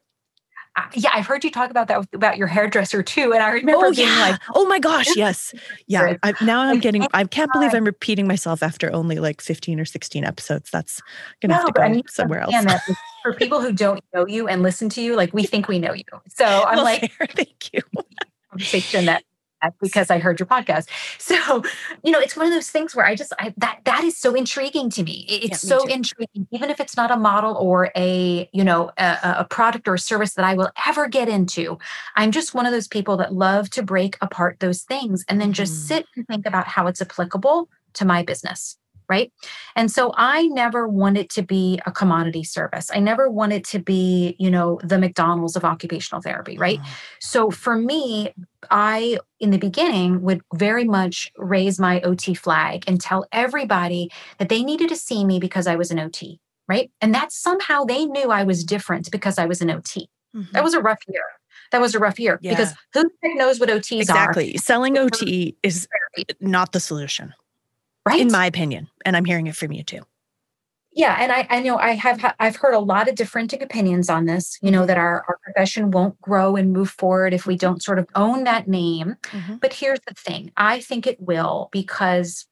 Uh, 0.77 0.83
yeah, 0.95 1.11
I've 1.15 1.27
heard 1.27 1.45
you 1.45 1.53
talk 1.53 1.71
about 1.71 1.87
that 1.87 2.01
with- 2.01 2.13
about 2.15 2.37
your 2.37 2.49
hairdresser 2.49 3.01
too. 3.01 3.33
And 3.33 3.41
I 3.41 3.51
remember 3.51 3.87
Oh 3.87 3.93
being 3.93 4.09
yeah. 4.09 4.21
like, 4.31 4.41
oh 4.57 4.67
my 4.67 4.81
gosh, 4.81 5.15
yes. 5.17 5.55
Yeah. 5.87 6.17
I, 6.25 6.35
now 6.43 6.63
I'm 6.63 6.81
getting 6.81 7.07
I 7.15 7.23
can't 7.25 7.53
believe. 7.53 7.73
I'm 7.75 7.85
repeating 7.85 8.27
myself 8.27 8.61
after 8.61 8.93
only 8.93 9.21
like 9.21 9.41
15 9.41 9.79
or 9.79 9.85
16 9.85 10.25
episodes. 10.25 10.71
That's 10.71 11.01
gonna 11.41 11.55
have 11.55 11.63
No, 11.63 11.67
to 11.69 11.73
but 11.75 11.83
I 11.85 11.93
go 11.95 12.03
somewhere 12.09 12.41
else. 12.41 12.53
for 13.23 13.35
people 13.35 13.61
who 13.61 13.73
don't 13.73 14.03
know 14.13 14.27
you 14.27 14.49
and 14.49 14.63
listen 14.65 14.89
to 14.91 15.01
you, 15.01 15.15
like 15.15 15.33
we 15.33 15.45
think 15.45 15.69
we 15.69 15.79
know 15.79 15.93
you. 15.93 16.03
So 16.29 16.45
I'm 16.67 16.77
Well, 16.77 16.85
like 16.85 17.13
fair, 17.13 17.27
thank 17.31 17.73
you. 17.73 17.81
conversation 18.51 19.05
that 19.05 19.23
because 19.81 20.11
I 20.11 20.19
heard 20.19 20.39
your 20.39 20.47
podcast. 20.47 20.89
So, 21.25 21.63
you 22.03 22.13
know, 22.13 22.21
it's 22.21 22.37
one 22.37 22.47
of 22.47 22.53
those 22.53 22.69
things 22.71 22.95
where 22.95 23.07
I 23.07 23.15
just 23.15 23.33
I, 23.39 23.55
that 23.57 23.81
that 23.85 24.05
is 24.05 24.17
so 24.17 24.35
intriguing 24.35 24.91
to 24.91 25.03
me. 25.03 25.25
It's 25.29 25.65
Yeah, 25.65 25.77
me 25.77 25.81
so 25.81 25.87
too. 25.87 25.93
intriguing, 25.93 26.47
even 26.51 26.71
if 26.71 26.81
it's 26.81 26.97
not 26.97 27.11
a 27.11 27.17
model 27.17 27.57
or 27.57 27.91
a 27.97 28.49
you 28.53 28.63
know 28.63 28.91
a, 28.99 29.37
a- 29.39 29.47
product 29.49 29.89
or 29.89 29.95
a 29.95 29.99
service 29.99 30.35
that 30.35 30.45
I 30.45 30.55
will 30.55 30.71
ever 30.87 31.09
get 31.09 31.29
into. 31.29 31.79
I'm 32.17 32.31
just 32.31 32.55
one 32.55 32.67
of 32.67 32.73
those 32.73 32.89
people 32.89 33.17
that 33.19 33.33
love 33.33 33.71
to 33.71 33.83
break 33.83 34.19
apart 34.21 34.61
those 34.61 34.83
things 34.83 35.25
and 35.29 35.41
then 35.41 35.53
just 35.53 35.73
mm-hmm. 35.73 35.87
sit 35.87 36.07
and 36.17 36.27
think 36.27 36.47
about 36.47 36.67
how 36.67 36.87
it's 36.87 37.01
applicable 37.01 37.69
to 37.95 38.05
my 38.05 38.23
business. 38.23 38.77
Right. 39.09 39.33
And 39.77 39.91
so 39.91 40.13
I 40.17 40.47
never 40.47 40.89
wanted 40.89 41.29
to 41.31 41.43
be 41.43 41.81
a 41.87 41.93
commodity 41.93 42.45
service. 42.45 42.91
I 42.95 43.01
never 43.01 43.31
wanted 43.31 43.65
to 43.67 43.79
be, 43.79 44.35
you 44.39 44.51
know, 44.51 44.81
the 44.83 44.99
McDonald's 44.99 45.57
of 45.57 45.65
occupational 45.65 46.23
therapy. 46.23 46.57
Right. 46.57 46.81
Mhm. 46.81 46.87
So 47.21 47.51
for 47.51 47.77
me, 47.77 48.31
I, 48.71 49.19
in 49.41 49.51
the 49.51 49.59
beginning, 49.59 50.23
would 50.23 50.41
very 50.55 50.85
much 50.85 51.31
raise 51.37 51.79
my 51.79 52.01
OT 52.01 52.35
flag 52.35 52.85
and 52.87 53.01
tell 53.01 53.27
everybody 53.33 54.11
that 54.39 54.49
they 54.49 54.63
needed 54.63 54.89
to 54.89 54.97
see 54.97 55.25
me 55.25 55.39
because 55.39 55.67
I 55.67 55.77
was 55.77 55.91
an 55.91 55.99
OT, 55.99 56.41
right? 56.67 56.91
And 57.01 57.15
that 57.15 57.31
somehow 57.33 57.85
they 57.85 58.07
knew 58.07 58.31
I 58.31 58.45
was 58.45 58.65
different 58.65 59.11
because 59.11 59.39
I 59.39 59.45
was 59.47 59.61
an 59.61 59.71
OT. 59.71 60.09
Mhm. 60.35 60.51
That 60.53 60.65
was 60.65 60.75
a 60.75 60.81
rough 60.81 61.01
year. 61.09 61.23
That 61.73 61.81
was 61.81 61.95
a 61.95 61.99
rough 61.99 62.19
year 62.21 62.39
because 62.41 62.73
who 62.93 63.05
knows 63.35 63.59
what 63.59 63.69
OTs 63.69 64.09
are. 64.09 64.15
Exactly. 64.31 64.57
Selling 64.59 64.97
OT 64.97 65.57
is 65.63 65.89
not 66.41 66.73
the 66.73 66.79
solution, 66.81 67.35
right? 68.07 68.21
in 68.21 68.31
my 68.33 68.47
opinion. 68.47 68.89
And 69.05 69.17
I'm 69.17 69.25
hearing 69.25 69.47
it 69.47 69.57
from 69.57 69.73
you 69.73 69.83
too. 69.83 70.03
yeah 70.93 71.17
and 71.19 71.33
i 71.33 71.41
i 71.51 71.59
know 71.61 71.77
i 71.77 71.91
have 71.93 72.19
i've 72.39 72.57
heard 72.63 72.75
a 72.75 72.79
lot 72.93 73.09
of 73.09 73.15
different 73.17 73.53
opinions 73.53 74.09
on 74.09 74.27
this 74.27 74.59
you 74.63 74.71
know 74.71 74.87
that 74.87 74.97
our, 74.97 75.25
our 75.29 75.39
profession 75.43 75.91
won't 75.91 76.17
grow 76.21 76.55
and 76.57 76.73
move 76.73 76.91
forward 77.03 77.35
if 77.35 77.47
we 77.47 77.57
don't 77.57 77.83
sort 77.83 77.99
of 77.99 78.07
own 78.15 78.45
that 78.45 78.69
name 78.69 79.17
Mhm. 79.33 79.61
but 79.61 79.73
here's 79.81 80.01
the 80.07 80.15
thing 80.15 80.53
i 80.57 80.81
think 80.89 81.07
it 81.07 81.19
will 81.21 81.69
because 81.73 82.47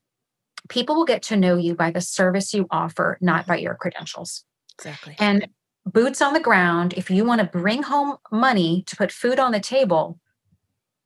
people 0.69 0.95
will 0.97 1.05
get 1.15 1.23
to 1.31 1.37
know 1.37 1.57
you 1.57 1.75
by 1.75 1.91
the 1.93 2.01
service 2.01 2.53
you 2.53 2.67
offer 2.71 3.17
not 3.21 3.47
by 3.47 3.57
your 3.59 3.75
credentials 3.77 4.45
Exactly. 4.79 5.15
and 5.19 5.47
boots 5.87 6.21
on 6.21 6.33
the 6.35 6.41
ground 6.51 6.95
if 6.97 7.11
you 7.11 7.25
want 7.25 7.41
to 7.41 7.47
bring 7.61 7.83
home 7.85 8.17
money 8.33 8.83
to 8.89 8.97
put 8.97 9.13
food 9.13 9.39
on 9.39 9.53
the 9.53 9.61
table 9.61 10.19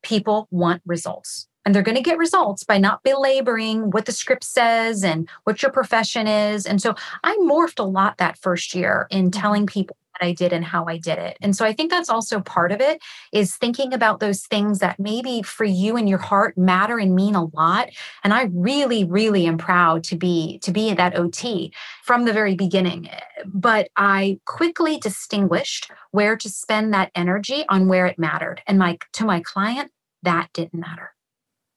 people 0.02 0.46
want 0.50 0.80
results 0.86 1.48
and 1.66 1.74
they're 1.74 1.82
going 1.82 1.96
to 1.96 2.02
get 2.02 2.16
results 2.16 2.62
by 2.62 2.78
not 2.78 3.02
belaboring 3.02 3.90
what 3.90 4.06
the 4.06 4.12
script 4.12 4.44
says 4.44 5.02
and 5.02 5.28
what 5.44 5.60
your 5.60 5.72
profession 5.72 6.26
is. 6.26 6.64
And 6.64 6.80
so 6.80 6.94
i 7.24 7.36
morphed 7.42 7.80
a 7.80 7.82
lot 7.82 8.18
that 8.18 8.38
first 8.38 8.74
year 8.74 9.06
in 9.10 9.30
mm-hmm. 9.30 9.40
telling 9.40 9.66
people 9.66 9.96
what 10.12 10.28
i 10.28 10.32
did 10.32 10.52
and 10.52 10.64
how 10.64 10.84
i 10.86 10.96
did 10.96 11.18
it. 11.18 11.36
And 11.42 11.56
so 11.56 11.64
i 11.64 11.72
think 11.72 11.90
that's 11.90 12.08
also 12.08 12.40
part 12.40 12.70
of 12.70 12.80
it 12.80 13.02
is 13.32 13.56
thinking 13.56 13.92
about 13.92 14.20
those 14.20 14.46
things 14.46 14.78
that 14.78 15.00
maybe 15.00 15.42
for 15.42 15.64
you 15.64 15.96
and 15.96 16.08
your 16.08 16.18
heart 16.18 16.56
matter 16.56 16.98
and 16.98 17.14
mean 17.14 17.34
a 17.34 17.44
lot. 17.46 17.90
And 18.22 18.32
i 18.32 18.44
really 18.52 19.02
really 19.04 19.46
am 19.46 19.58
proud 19.58 20.04
to 20.04 20.16
be 20.16 20.60
to 20.60 20.70
be 20.70 20.94
that 20.94 21.18
ot 21.18 21.70
from 22.04 22.24
the 22.24 22.32
very 22.32 22.54
beginning. 22.54 23.10
But 23.44 23.88
i 23.96 24.38
quickly 24.46 24.98
distinguished 24.98 25.90
where 26.12 26.36
to 26.36 26.48
spend 26.48 26.94
that 26.94 27.10
energy 27.16 27.64
on 27.68 27.88
where 27.88 28.06
it 28.06 28.20
mattered. 28.20 28.62
And 28.68 28.78
my 28.78 28.98
to 29.14 29.24
my 29.24 29.40
client 29.40 29.90
that 30.22 30.48
didn't 30.52 30.80
matter 30.80 31.15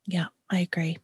Yeah, 0.10 0.28
I 0.50 0.60
agree. 0.60 0.98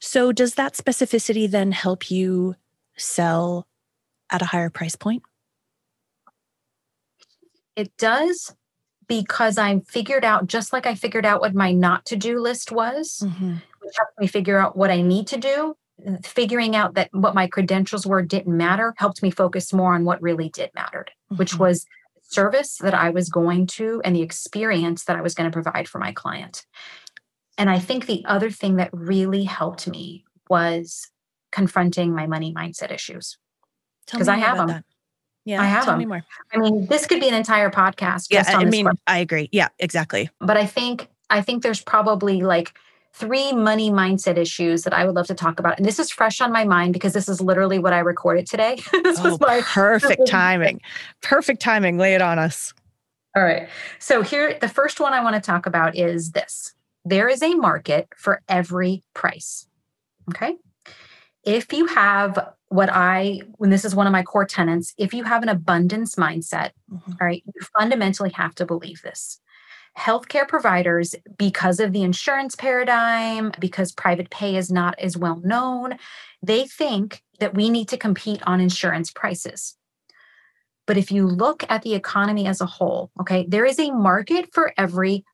So, 0.00 0.32
does 0.32 0.54
that 0.54 0.74
specificity 0.74 1.48
then 1.50 1.72
help 1.72 2.10
you 2.10 2.56
sell 2.96 3.66
at 4.30 4.42
a 4.42 4.46
higher 4.46 4.70
price 4.70 4.96
point? 4.96 5.22
It 7.76 7.96
does 7.96 8.54
because 9.06 9.56
I 9.56 9.78
figured 9.80 10.24
out, 10.24 10.46
just 10.48 10.72
like 10.72 10.86
I 10.86 10.94
figured 10.94 11.24
out 11.24 11.40
what 11.40 11.54
my 11.54 11.72
not 11.72 12.04
to 12.06 12.16
do 12.16 12.40
list 12.40 12.72
was, 12.72 13.20
Mhm. 13.24 13.62
which 13.80 13.94
helped 13.96 14.18
me 14.20 14.26
figure 14.26 14.58
out 14.58 14.76
what 14.76 14.90
I 14.90 15.00
need 15.00 15.26
to 15.28 15.36
do. 15.36 15.76
Figuring 16.24 16.76
out 16.76 16.94
that 16.94 17.08
what 17.12 17.34
my 17.34 17.46
credentials 17.46 18.06
were 18.06 18.22
didn't 18.22 18.56
matter 18.56 18.94
helped 18.98 19.22
me 19.22 19.30
focus 19.30 19.72
more 19.72 19.94
on 19.94 20.04
what 20.04 20.20
really 20.22 20.48
did 20.48 20.70
mattered, 20.74 21.10
which 21.36 21.54
Mhm. 21.54 21.58
was 21.60 21.86
service 22.22 22.76
that 22.78 22.94
I 22.94 23.10
was 23.10 23.30
going 23.30 23.66
to 23.66 24.02
and 24.04 24.14
the 24.14 24.22
experience 24.22 25.04
that 25.04 25.16
I 25.16 25.22
was 25.22 25.34
going 25.34 25.50
to 25.50 25.54
provide 25.54 25.88
for 25.88 25.98
my 25.98 26.12
client. 26.12 26.66
And 27.58 27.68
I 27.68 27.78
think 27.78 28.06
the 28.06 28.24
other 28.24 28.50
thing 28.50 28.76
that 28.76 28.88
really 28.92 29.44
helped 29.44 29.88
me 29.88 30.24
was 30.48 31.10
confronting 31.52 32.14
my 32.14 32.26
money 32.26 32.54
mindset 32.54 32.90
issues. 32.92 33.36
Because 34.10 34.28
I 34.28 34.36
have 34.36 34.56
them. 34.56 34.68
that. 34.68 34.84
Yeah, 35.44 35.60
I 35.62 35.64
have 35.66 35.84
tell 35.84 35.96
me 35.96 36.04
'em. 36.04 36.08
more. 36.10 36.24
I 36.52 36.58
mean, 36.58 36.86
this 36.86 37.06
could 37.06 37.20
be 37.20 37.28
an 37.28 37.34
entire 37.34 37.70
podcast 37.70 38.28
Yeah, 38.30 38.42
just 38.42 38.54
on 38.54 38.62
I 38.62 38.64
mean, 38.70 38.84
question. 38.84 39.00
I 39.06 39.18
agree. 39.18 39.48
Yeah, 39.52 39.68
exactly. 39.78 40.30
but 40.40 40.56
I 40.56 40.66
think 40.66 41.08
I 41.30 41.42
think 41.42 41.62
there's 41.62 41.82
probably 41.82 42.42
like 42.42 42.72
three 43.12 43.52
money 43.52 43.90
mindset 43.90 44.36
issues 44.36 44.84
that 44.84 44.92
I 44.92 45.04
would 45.04 45.14
love 45.14 45.26
to 45.26 45.34
talk 45.34 45.58
about. 45.58 45.76
And 45.78 45.86
this 45.86 45.98
is 45.98 46.10
fresh 46.10 46.40
on 46.40 46.52
my 46.52 46.64
mind 46.64 46.92
because 46.92 47.12
this 47.14 47.28
is 47.28 47.40
literally 47.40 47.78
what 47.78 47.92
I 47.92 47.98
recorded 47.98 48.46
today. 48.46 48.76
this 49.02 49.18
Oh, 49.20 49.30
was 49.30 49.40
my 49.40 49.60
perfect 49.62 50.26
timing. 50.26 50.80
Perfect 51.22 51.60
timing. 51.60 51.98
Lay 51.98 52.14
it 52.14 52.22
on 52.22 52.38
us. 52.38 52.72
All 53.36 53.42
right. 53.42 53.68
So 53.98 54.22
here 54.22 54.56
the 54.60 54.68
first 54.68 55.00
one 55.00 55.12
I 55.12 55.22
want 55.22 55.34
to 55.34 55.40
talk 55.40 55.66
about 55.66 55.96
is 55.96 56.32
this. 56.32 56.74
There 57.08 57.28
is 57.28 57.42
a 57.42 57.54
market 57.54 58.08
for 58.16 58.42
every 58.48 59.02
price. 59.14 59.66
Okay? 60.30 60.56
If 61.44 61.72
you 61.72 61.86
have 61.86 62.52
what 62.68 62.90
I 62.92 63.40
when 63.56 63.70
this 63.70 63.84
is 63.84 63.94
one 63.94 64.06
of 64.06 64.12
my 64.12 64.22
core 64.22 64.44
tenants, 64.44 64.92
if 64.98 65.14
you 65.14 65.24
have 65.24 65.42
an 65.42 65.48
abundance 65.48 66.16
mindset, 66.16 66.72
Mhm. 66.92 67.08
all 67.08 67.26
right, 67.26 67.42
you 67.46 67.62
fundamentally 67.78 68.30
have 68.30 68.54
to 68.56 68.66
believe 68.66 69.02
this. 69.02 69.40
healthcare 69.96 70.46
providers, 70.46 71.16
because 71.38 71.80
of 71.80 71.92
the 71.92 72.04
insurance 72.04 72.54
paradigm, 72.54 73.50
because 73.58 73.90
private 73.90 74.30
pay 74.30 74.54
is 74.54 74.70
not 74.70 74.96
as 75.00 75.16
well 75.16 75.40
known, 75.42 75.98
they 76.40 76.66
think 76.68 77.24
that 77.40 77.52
we 77.54 77.68
need 77.68 77.88
to 77.88 77.96
compete 77.96 78.40
on 78.46 78.60
insurance 78.60 79.10
prices. 79.10 79.76
But 80.86 80.98
if 80.98 81.10
you 81.10 81.26
look 81.26 81.64
at 81.68 81.82
the 81.82 81.94
economy 81.94 82.46
as 82.46 82.60
a 82.60 82.66
whole, 82.66 83.10
okay, 83.20 83.44
there 83.48 83.64
is 83.64 83.80
a 83.80 83.90
market 83.90 84.54
for 84.54 84.72
every 84.78 85.24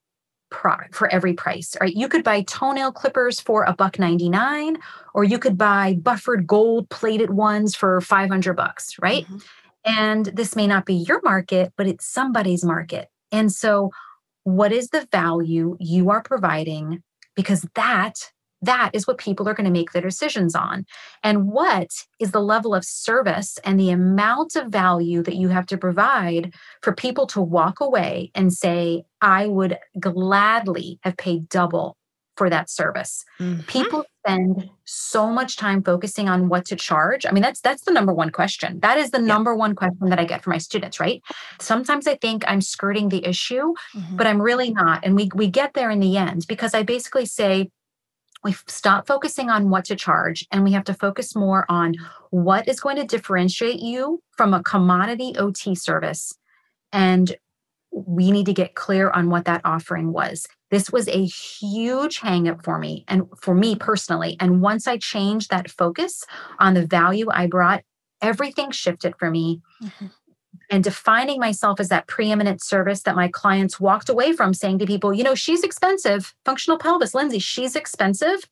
product 0.55 0.95
for 0.95 1.09
every 1.13 1.35
price 1.35 1.77
right? 1.81 1.95
You 1.95 2.09
could 2.09 2.25
buy 2.25 2.43
toenail 2.43 2.93
clippers 2.93 3.41
for 3.41 3.65
a 3.65 3.75
buck 3.75 3.99
99 3.99 4.79
or 5.15 5.25
you 5.25 5.39
could 5.39 5.59
buy 5.59 5.95
buffered 5.95 6.47
gold 6.47 6.89
plated 6.89 7.31
ones 7.31 7.75
for 7.75 8.01
500 8.01 8.55
bucks 8.55 8.97
right? 9.03 9.25
Mm-hmm. 9.25 9.39
and 9.85 10.27
this 10.27 10.55
may 10.57 10.67
not 10.67 10.87
be 10.87 10.95
your 10.95 11.21
market 11.23 11.73
but 11.77 11.87
it's 11.87 12.07
somebody's 12.07 12.65
market. 12.65 13.09
And 13.33 13.53
so 13.53 13.91
what 14.45 14.73
is 14.73 14.89
the 14.89 15.09
value 15.11 15.77
you 15.81 16.11
are 16.11 16.23
providing? 16.23 17.03
Because 17.35 17.67
that 17.75 18.31
that 18.65 18.91
is 18.93 19.07
what 19.07 19.19
people 19.19 19.49
are 19.49 19.55
going 19.55 19.65
to 19.65 19.71
make 19.71 19.93
their 19.93 20.03
decisions 20.03 20.55
on. 20.55 20.85
And 21.23 21.49
what 21.49 21.91
is 22.21 22.31
the 22.31 22.41
level 22.41 22.75
of 22.75 22.85
service 22.85 23.59
and 23.65 23.79
the 23.79 23.91
amount 23.91 24.57
of 24.57 24.69
value 24.69 25.23
that 25.23 25.37
you 25.37 25.49
have 25.49 25.67
to 25.67 25.79
provide 25.79 26.55
for 26.83 26.95
people 26.95 27.27
to 27.29 27.41
walk 27.41 27.81
away 27.81 28.31
and 28.35 28.53
say, 28.53 29.05
I 29.21 29.47
would 29.47 29.79
gladly 30.01 30.99
have 31.03 31.17
paid 31.17 31.49
double 31.49 31.97
for 32.37 32.51
that 32.51 32.69
service. 32.69 33.25
Mm-hmm. 33.39 33.63
People 33.63 34.05
spend 34.25 34.69
so 34.85 35.31
much 35.31 35.57
time 35.57 35.83
focusing 35.83 36.29
on 36.29 36.49
what 36.49 36.67
to 36.67 36.77
charge. 36.77 37.27
I 37.27 37.31
mean, 37.31 37.43
that's 37.43 37.61
that's 37.61 37.85
the 37.85 37.93
number 37.93 38.13
one 38.13 38.31
question. 38.31 38.81
That 38.81 38.99
is 38.99 39.11
the 39.11 39.21
yeah. 39.21 39.27
number 39.27 39.55
one 39.55 39.75
question 39.75 40.09
that 40.09 40.19
I 40.19 40.25
get 40.25 40.43
from 40.43 40.53
my 40.53 40.59
students, 40.59 40.99
right? 40.99 41.23
Sometimes 41.61 42.07
I 42.07 42.17
think 42.17 42.45
I'm 42.47 42.61
skirting 42.61 43.09
the 43.09 43.25
issue, 43.25 43.75
mm-hmm. 43.95 44.17
but 44.17 44.27
I'm 44.27 44.41
really 44.41 44.73
not. 44.73 45.05
And 45.05 45.15
we 45.15 45.31
we 45.35 45.49
get 45.49 45.75
there 45.75 45.91
in 45.91 46.01
the 46.01 46.17
end 46.17 46.47
because 46.49 46.75
I 46.75 46.83
basically 46.83 47.27
say, 47.27 47.71
we 48.45 48.53
stop 48.67 49.07
focusing 49.07 49.49
on 49.49 49.71
what 49.71 49.87
to 49.87 49.97
charge 49.97 50.47
and 50.53 50.63
we 50.63 50.73
have 50.73 50.85
to 50.85 50.95
focus 50.95 51.35
more 51.35 51.65
on 51.69 51.95
what 52.31 52.69
is 52.69 52.79
going 52.79 52.97
to 52.97 53.05
differentiate 53.05 53.81
you 53.81 54.23
from 54.33 54.53
a 54.53 54.63
commodity 54.63 55.33
OT 55.39 55.75
service. 55.75 56.35
And 56.93 57.35
we 57.91 58.31
need 58.31 58.47
to 58.47 58.53
get 58.53 58.75
clear 58.75 59.11
on 59.11 59.31
what 59.31 59.47
that 59.47 59.63
offering 59.65 60.13
was. 60.13 60.47
This 60.71 60.91
was 60.91 61.09
a 61.09 61.25
huge 61.25 62.21
hangup 62.21 62.63
for 62.63 62.79
me 62.79 63.05
and 63.09 63.27
for 63.41 63.55
me 63.55 63.77
personally. 63.77 64.37
And 64.41 64.61
once 64.61 64.87
I 64.87 64.99
changed 64.99 65.51
that 65.51 65.71
focus 65.71 66.25
on 66.59 66.75
the 66.75 66.87
value 66.87 67.29
I 67.31 67.47
brought, 67.47 67.83
everything 68.21 68.73
shifted 68.73 69.15
for 69.19 69.31
me. 69.31 69.63
Mm-hmm 69.83 70.07
and 70.71 70.85
defining 70.85 71.41
myself 71.41 71.81
as 71.81 71.89
that 71.89 72.07
preeminent 72.07 72.63
service 72.63 73.03
that 73.03 73.17
my 73.17 73.29
clients 73.29 73.79
walked 73.81 74.09
away 74.09 74.33
from 74.33 74.55
saying 74.55 74.79
to 74.79 74.87
people, 74.87 75.13
you 75.13 75.25
know, 75.25 75.35
she's 75.35 75.63
expensive, 75.63 76.35
functional 76.45 76.79
pelvis, 76.79 77.15
Lindsey, 77.15 77.39
she's 77.39 77.77
expensive, 77.77 78.49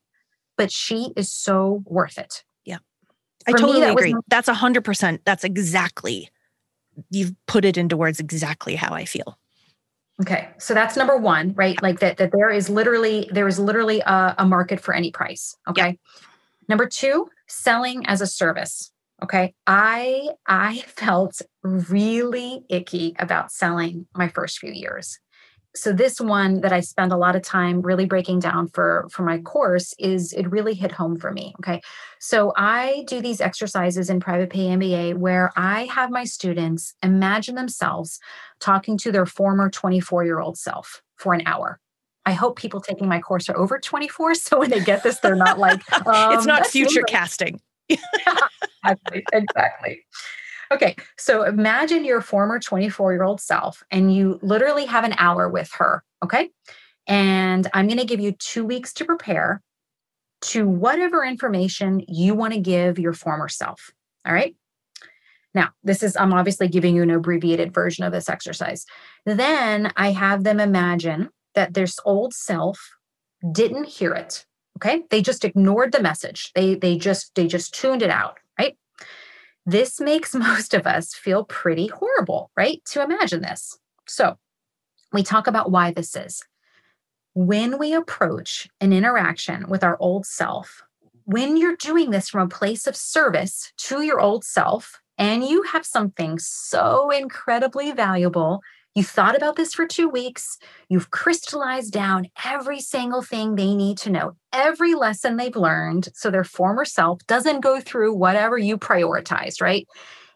but 0.57 0.71
she 0.71 1.13
is 1.17 1.31
so 1.31 1.83
worth 1.87 2.19
it. 2.19 2.45
Yeah. 2.65 2.79
For 3.47 3.57
I 3.57 3.61
totally 3.61 3.81
me, 3.81 3.87
that 3.87 3.93
agree. 3.93 4.15
Was- 4.15 4.23
that's 4.29 4.49
a 4.49 4.55
hundred 4.55 4.85
percent. 4.85 5.23
That's 5.25 5.45
exactly, 5.45 6.31
you've 7.11 7.35
put 7.47 7.65
it 7.65 7.77
into 7.77 7.97
words 7.97 8.21
exactly 8.21 8.77
how 8.77 8.93
I 8.93 9.05
feel. 9.05 9.39
Okay. 10.21 10.51
So 10.59 10.75
that's 10.75 10.97
number 10.97 11.17
one, 11.17 11.55
right? 11.55 11.83
Like 11.83 12.01
that, 12.01 12.19
that 12.19 12.31
there 12.33 12.51
is 12.51 12.69
literally, 12.69 13.29
there 13.33 13.49
is 13.49 13.59
literally 13.59 14.01
a, 14.01 14.35
a 14.39 14.47
market 14.47 14.79
for 14.79 14.95
any 14.95 15.11
price. 15.11 15.57
Okay. 15.69 15.87
Yeah. 15.87 16.23
Number 16.69 16.87
two, 16.87 17.29
selling 17.49 18.07
as 18.07 18.21
a 18.21 18.27
service 18.27 18.92
okay 19.23 19.55
i 19.67 20.29
i 20.47 20.79
felt 20.87 21.41
really 21.63 22.65
icky 22.69 23.15
about 23.19 23.53
selling 23.53 24.07
my 24.15 24.29
first 24.29 24.59
few 24.59 24.73
years 24.73 25.19
so 25.75 25.93
this 25.93 26.21
one 26.21 26.61
that 26.61 26.73
i 26.73 26.81
spend 26.81 27.13
a 27.13 27.17
lot 27.17 27.37
of 27.37 27.43
time 27.43 27.81
really 27.81 28.05
breaking 28.05 28.39
down 28.39 28.69
for 28.69 29.07
for 29.11 29.23
my 29.23 29.39
course 29.39 29.95
is 29.99 30.33
it 30.33 30.51
really 30.51 30.75
hit 30.75 30.93
home 30.93 31.19
for 31.19 31.33
me 31.33 31.55
okay 31.61 31.81
so 32.19 32.53
i 32.57 33.05
do 33.07 33.21
these 33.21 33.41
exercises 33.41 34.11
in 34.11 34.21
private 34.21 34.51
pay 34.51 34.67
mba 34.69 35.15
where 35.17 35.53
i 35.57 35.85
have 35.85 36.11
my 36.11 36.25
students 36.25 36.95
imagine 37.03 37.55
themselves 37.55 38.19
talking 38.61 38.99
to 38.99 39.13
their 39.13 39.27
former 39.27 39.71
24 39.71 40.25
year 40.25 40.41
old 40.41 40.59
self 40.59 41.03
for 41.17 41.33
an 41.33 41.43
hour 41.47 41.79
I 42.25 42.35
hope 42.35 42.57
people 42.57 42.81
taking 42.81 43.09
my 43.09 43.21
course 43.21 43.49
are 43.49 43.57
over 43.57 43.79
24. 43.79 44.37
So 44.37 44.61
when 44.61 44.71
they 44.71 44.79
get 44.79 45.03
this, 45.03 45.19
they're 45.19 45.35
not 45.35 45.59
like, 45.59 45.83
um, 46.07 46.33
it's 46.35 46.47
not 46.47 46.67
future 46.67 47.03
casting. 47.03 47.61
exactly. 48.85 49.25
Exactly. 49.33 50.05
Okay. 50.73 50.97
So 51.19 51.43
imagine 51.43 52.05
your 52.05 52.23
former 52.23 52.59
24 52.59 53.13
year 53.13 53.25
old 53.25 53.41
self 53.41 53.83
and 53.91 54.15
you 54.15 54.39
literally 54.43 54.87
have 54.87 55.05
an 55.05 55.15
hour 55.19 55.49
with 55.49 55.71
her. 55.75 56.03
Okay. 56.25 56.51
And 57.07 57.69
I'm 57.75 57.89
going 57.89 57.99
to 57.99 58.07
give 58.07 58.21
you 58.21 58.33
two 58.33 58.65
weeks 58.65 58.93
to 58.95 59.05
prepare 59.05 59.61
to 60.43 60.67
whatever 60.67 61.25
information 61.25 62.03
you 62.09 62.35
want 62.35 62.55
to 62.55 62.61
give 62.61 62.99
your 62.99 63.13
former 63.13 63.49
self. 63.49 63.91
All 64.27 64.33
right. 64.33 64.57
Now, 65.55 65.71
this 65.85 66.03
is, 66.03 66.17
I'm 66.17 66.33
obviously 66.33 66.69
giving 66.69 66.97
you 66.97 67.03
an 67.03 67.11
abbreviated 67.11 67.75
version 67.75 68.05
of 68.05 68.13
this 68.13 68.29
exercise. 68.29 68.87
Then 69.27 69.93
I 69.97 70.13
have 70.13 70.45
them 70.45 70.59
imagine 70.59 71.29
that 71.55 71.75
this 71.75 71.99
old 72.07 72.33
self 72.33 72.97
didn't 73.53 73.89
hear 73.89 74.15
it. 74.15 74.47
Okay. 74.79 75.03
They 75.11 75.21
just 75.21 75.45
ignored 75.45 75.93
the 75.93 76.01
message. 76.01 76.51
They, 76.55 76.77
they 76.77 76.97
just, 76.97 77.35
they 77.35 77.47
just 77.47 77.75
tuned 77.75 78.01
it 78.01 78.11
out. 78.11 78.39
This 79.67 80.01
makes 80.01 80.35
most 80.35 80.75
of 80.75 80.87
us 80.87 81.15
feel 81.15 81.45
pretty 81.45 81.89
horrible, 81.89 82.51
right? 82.57 82.83
To 82.87 83.03
imagine 83.03 83.43
this. 83.43 83.79
So, 84.07 84.39
we 85.13 85.23
talk 85.23 85.47
about 85.47 85.71
why 85.71 85.93
this 85.93 86.17
is. 86.17 86.43
When 87.35 87.79
we 87.79 87.95
approach 87.95 88.69
an 88.81 88.93
interaction 88.93 89.69
with 89.69 89.85
our 89.85 89.97
old 90.01 90.27
self, 90.27 90.83
when 91.25 91.57
you're 91.57 91.77
doing 91.77 92.11
this 92.11 92.29
from 92.29 92.47
a 92.47 92.49
place 92.49 92.87
of 92.87 92.97
service 92.97 93.73
to 93.79 94.03
your 94.03 94.21
old 94.21 94.45
self, 94.45 95.01
and 95.19 95.45
you 95.45 95.63
have 95.63 95.87
something 95.87 96.39
so 96.39 97.11
incredibly 97.11 97.93
valuable 97.93 98.61
you 98.95 99.03
thought 99.03 99.37
about 99.37 99.57
this 99.57 99.73
for 99.73 99.87
two 99.87 100.09
weeks. 100.09 100.59
You've 100.89 101.11
crystallized 101.11 101.93
down 101.93 102.29
every 102.45 102.81
single 102.81 103.23
thing 103.23 103.55
they 103.55 103.75
need 103.75 103.97
to 103.99 104.11
know, 104.11 104.37
every 104.53 104.95
lesson 104.95 105.37
they've 105.37 105.57
learned. 105.57 106.11
So 106.15 106.31
their 106.31 106.45
former 106.45 106.85
self 106.85 107.21
doesn't 107.27 107.61
go 107.61 107.81
through 107.81 108.15
whatever 108.15 108.59
you 108.59 108.77
prioritized, 108.77 109.63
right? 109.63 109.87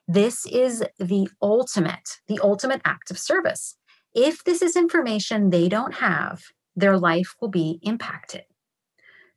This 0.08 0.46
is 0.46 0.82
the 0.98 1.28
ultimate, 1.42 2.20
the 2.28 2.40
ultimate 2.42 2.80
act 2.84 3.10
of 3.10 3.18
service. 3.18 3.76
If 4.14 4.44
this 4.44 4.62
is 4.62 4.76
information 4.76 5.50
they 5.50 5.68
don't 5.68 5.94
have, 5.94 6.42
their 6.74 6.96
life 6.98 7.34
will 7.40 7.48
be 7.48 7.78
impacted. 7.82 8.44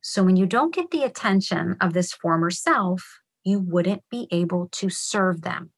So 0.01 0.23
when 0.23 0.37
you 0.37 0.45
don't 0.45 0.73
get 0.73 0.91
the 0.91 1.03
attention 1.03 1.75
of 1.81 1.91
this 1.91 2.13
former 2.13 2.49
self, 2.49 3.19
you 3.43 3.59
wouldn't 3.59 4.03
be 4.09 4.27
able 4.31 4.69
to 4.73 4.89
serve 4.89 5.41
them. 5.41 5.71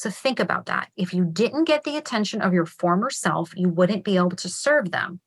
So 0.00 0.08
think 0.08 0.40
about 0.40 0.64
that. 0.64 0.88
If 0.96 1.12
you 1.12 1.26
didn't 1.26 1.64
get 1.64 1.84
the 1.84 1.98
attention 1.98 2.40
of 2.40 2.54
your 2.54 2.64
former 2.64 3.10
self, 3.10 3.52
you 3.54 3.68
wouldn't 3.68 4.02
be 4.02 4.16
able 4.16 4.30
to 4.30 4.48
serve 4.48 4.92
them. 4.92 5.20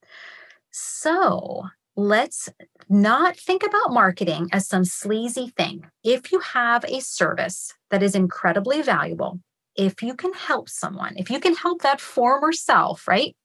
So 0.72 1.66
let's 1.96 2.50
not 2.90 3.38
think 3.38 3.62
about 3.62 3.94
marketing 3.94 4.50
as 4.52 4.68
some 4.68 4.84
sleazy 4.84 5.54
thing. 5.56 5.86
If 6.04 6.32
you 6.32 6.40
have 6.40 6.84
a 6.86 7.02
service 7.02 7.72
that 7.92 8.02
is 8.02 8.16
incredibly 8.16 8.82
valuable, 8.82 9.40
if 9.76 10.02
you 10.02 10.16
can 10.16 10.34
help 10.34 10.70
someone, 10.70 11.14
if 11.18 11.30
you 11.30 11.40
can 11.40 11.54
help 11.54 11.84
that 11.84 12.02
former 12.02 12.52
self, 12.52 13.08
right? 13.08 13.36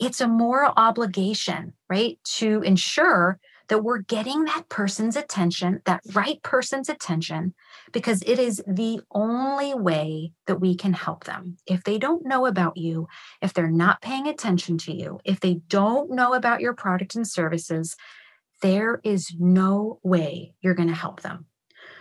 It's 0.00 0.20
a 0.20 0.26
moral 0.26 0.72
obligation, 0.76 1.74
right? 1.88 2.18
To 2.38 2.60
ensure 2.62 3.38
that 3.68 3.82
we're 3.82 3.98
getting 3.98 4.44
that 4.44 4.68
person's 4.68 5.16
attention, 5.16 5.80
that 5.84 6.02
right 6.12 6.42
person's 6.42 6.88
attention, 6.88 7.54
because 7.92 8.22
it 8.22 8.38
is 8.38 8.62
the 8.66 9.00
only 9.10 9.74
way 9.74 10.32
that 10.46 10.60
we 10.60 10.76
can 10.76 10.92
help 10.92 11.24
them. 11.24 11.56
If 11.66 11.84
they 11.84 11.98
don't 11.98 12.26
know 12.26 12.46
about 12.46 12.76
you, 12.76 13.08
if 13.40 13.52
they're 13.52 13.70
not 13.70 14.02
paying 14.02 14.26
attention 14.26 14.78
to 14.78 14.94
you, 14.94 15.20
if 15.24 15.40
they 15.40 15.54
don't 15.68 16.10
know 16.10 16.34
about 16.34 16.60
your 16.60 16.74
product 16.74 17.14
and 17.14 17.26
services, 17.26 17.96
there 18.62 19.00
is 19.04 19.34
no 19.38 19.98
way 20.02 20.54
you're 20.60 20.74
going 20.74 20.88
to 20.88 20.94
help 20.94 21.22
them. 21.22 21.46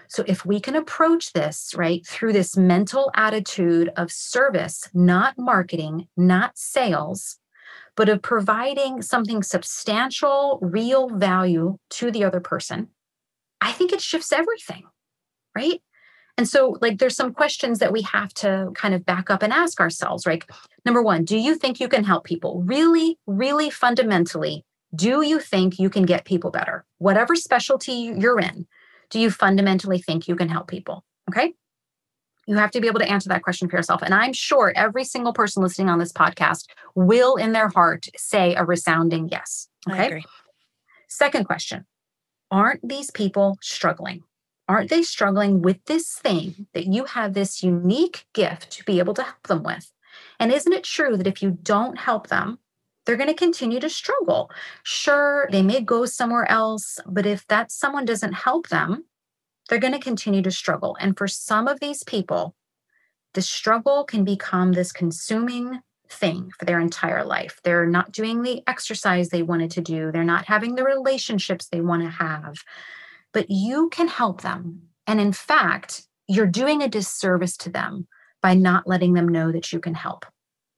So, 0.08 0.24
if 0.28 0.46
we 0.46 0.60
can 0.60 0.76
approach 0.76 1.34
this, 1.34 1.74
right, 1.76 2.06
through 2.06 2.34
this 2.34 2.56
mental 2.56 3.10
attitude 3.16 3.90
of 3.98 4.12
service, 4.12 4.88
not 4.94 5.36
marketing, 5.38 6.08
not 6.16 6.58
sales, 6.58 7.40
but 7.96 8.10
of 8.10 8.22
providing 8.22 9.02
something 9.02 9.44
substantial, 9.44 10.60
real 10.62 11.10
value 11.10 11.78
to 11.92 12.12
the 12.12 12.24
other 12.24 12.40
person, 12.40 12.90
I 13.62 13.72
think 13.72 13.94
it 13.94 14.02
shifts 14.02 14.32
everything, 14.32 14.84
right? 15.56 15.82
And 16.38 16.48
so, 16.48 16.78
like, 16.82 16.98
there's 16.98 17.16
some 17.16 17.34
questions 17.34 17.80
that 17.80 17.92
we 17.92 18.02
have 18.02 18.34
to 18.36 18.72
kind 18.74 18.96
of 18.96 19.06
back 19.06 19.30
up 19.30 19.44
and 19.44 19.54
ask 19.54 19.80
ourselves, 19.80 20.26
right? 20.26 20.44
Number 20.84 21.02
one, 21.02 21.24
do 21.24 21.38
you 21.38 21.56
think 21.56 21.80
you 21.80 21.88
can 21.88 22.04
help 22.04 22.24
people? 22.24 22.64
Really, 22.66 23.20
really 23.28 23.70
fundamentally, 23.70 24.66
do 24.96 25.22
you 25.22 25.40
think 25.40 25.78
you 25.78 25.90
can 25.90 26.04
get 26.04 26.26
people 26.26 26.50
better? 26.50 26.86
Whatever 26.98 27.36
specialty 27.36 28.14
you're 28.18 28.40
in, 28.40 28.66
do 29.12 29.20
you 29.20 29.30
fundamentally 29.30 30.00
think 30.00 30.28
you 30.28 30.36
can 30.36 30.50
help 30.50 30.68
people? 30.68 31.04
Okay. 31.30 31.54
You 32.46 32.56
have 32.58 32.72
to 32.72 32.82
be 32.82 32.88
able 32.88 33.00
to 33.00 33.10
answer 33.10 33.30
that 33.30 33.44
question 33.44 33.70
for 33.70 33.78
yourself. 33.78 34.02
And 34.02 34.14
I'm 34.14 34.34
sure 34.34 34.74
every 34.76 35.06
single 35.06 35.34
person 35.34 35.64
listening 35.64 35.90
on 35.90 36.00
this 36.00 36.12
podcast 36.12 36.68
will, 36.96 37.36
in 37.36 37.54
their 37.54 37.70
heart, 37.70 38.08
say 38.18 38.54
a 38.56 38.66
resounding 38.66 39.30
yes. 39.30 39.70
Okay. 39.90 40.24
Second 41.08 41.46
question 41.46 41.86
Aren't 42.52 42.88
these 42.88 43.12
people 43.12 43.58
struggling? 43.62 44.24
Aren't 44.68 44.90
they 44.90 45.04
struggling 45.04 45.62
with 45.62 45.84
this 45.86 46.14
thing 46.16 46.68
that 46.74 46.88
you 46.88 47.06
have 47.06 47.34
this 47.34 47.64
unique 47.64 48.26
gift 48.34 48.72
to 48.72 48.84
be 48.84 49.00
able 49.00 49.14
to 49.16 49.24
help 49.24 49.48
them 49.48 49.64
with? 49.64 49.92
And 50.40 50.52
isn't 50.52 50.74
it 50.74 50.84
true 50.84 51.18
that 51.18 51.28
if 51.28 51.42
you 51.42 51.58
don't 51.62 51.98
help 51.98 52.28
them, 52.28 52.60
they're 53.06 53.18
going 53.18 53.30
to 53.30 53.34
continue 53.34 53.80
to 53.80 53.90
struggle? 53.90 54.50
Sure, 54.84 55.48
they 55.52 55.62
may 55.62 55.82
go 55.82 56.06
somewhere 56.06 56.50
else, 56.50 57.00
but 57.06 57.26
if 57.26 57.46
that 57.48 57.72
someone 57.72 58.06
doesn't 58.06 58.34
help 58.34 58.70
them, 58.70 59.06
they're 59.74 59.80
going 59.80 59.92
to 59.92 60.00
continue 60.00 60.44
to 60.44 60.52
struggle. 60.52 60.96
And 61.00 61.18
for 61.18 61.28
some 61.28 61.68
of 61.68 61.80
these 61.80 62.04
people, 62.04 62.54
the 63.34 63.42
struggle 63.42 64.04
can 64.04 64.24
become 64.24 64.74
this 64.74 64.92
consuming 64.92 65.80
thing 66.08 66.52
for 66.60 66.66
their 66.66 66.80
entire 66.80 67.26
life. 67.26 67.60
They're 67.64 67.88
not 67.88 68.12
doing 68.12 68.44
the 68.44 68.62
exercise 68.68 69.30
they 69.30 69.42
wanted 69.42 69.72
to 69.72 69.82
do, 69.82 70.12
they're 70.12 70.24
not 70.24 70.46
having 70.46 70.76
the 70.76 70.84
relationships 70.84 71.70
they 71.70 71.82
want 71.82 72.04
to 72.04 72.10
have. 72.10 72.58
But 73.32 73.50
you 73.50 73.90
can 73.90 74.08
help 74.08 74.42
them. 74.42 74.84
And 75.08 75.20
in 75.20 75.34
fact, 75.34 76.04
you're 76.28 76.46
doing 76.46 76.84
a 76.84 76.88
disservice 76.88 77.58
to 77.58 77.72
them 77.72 78.08
by 78.44 78.54
not 78.54 78.86
letting 78.86 79.14
them 79.14 79.28
know 79.28 79.52
that 79.52 79.74
you 79.74 79.80
can 79.80 79.96
help. 79.96 80.24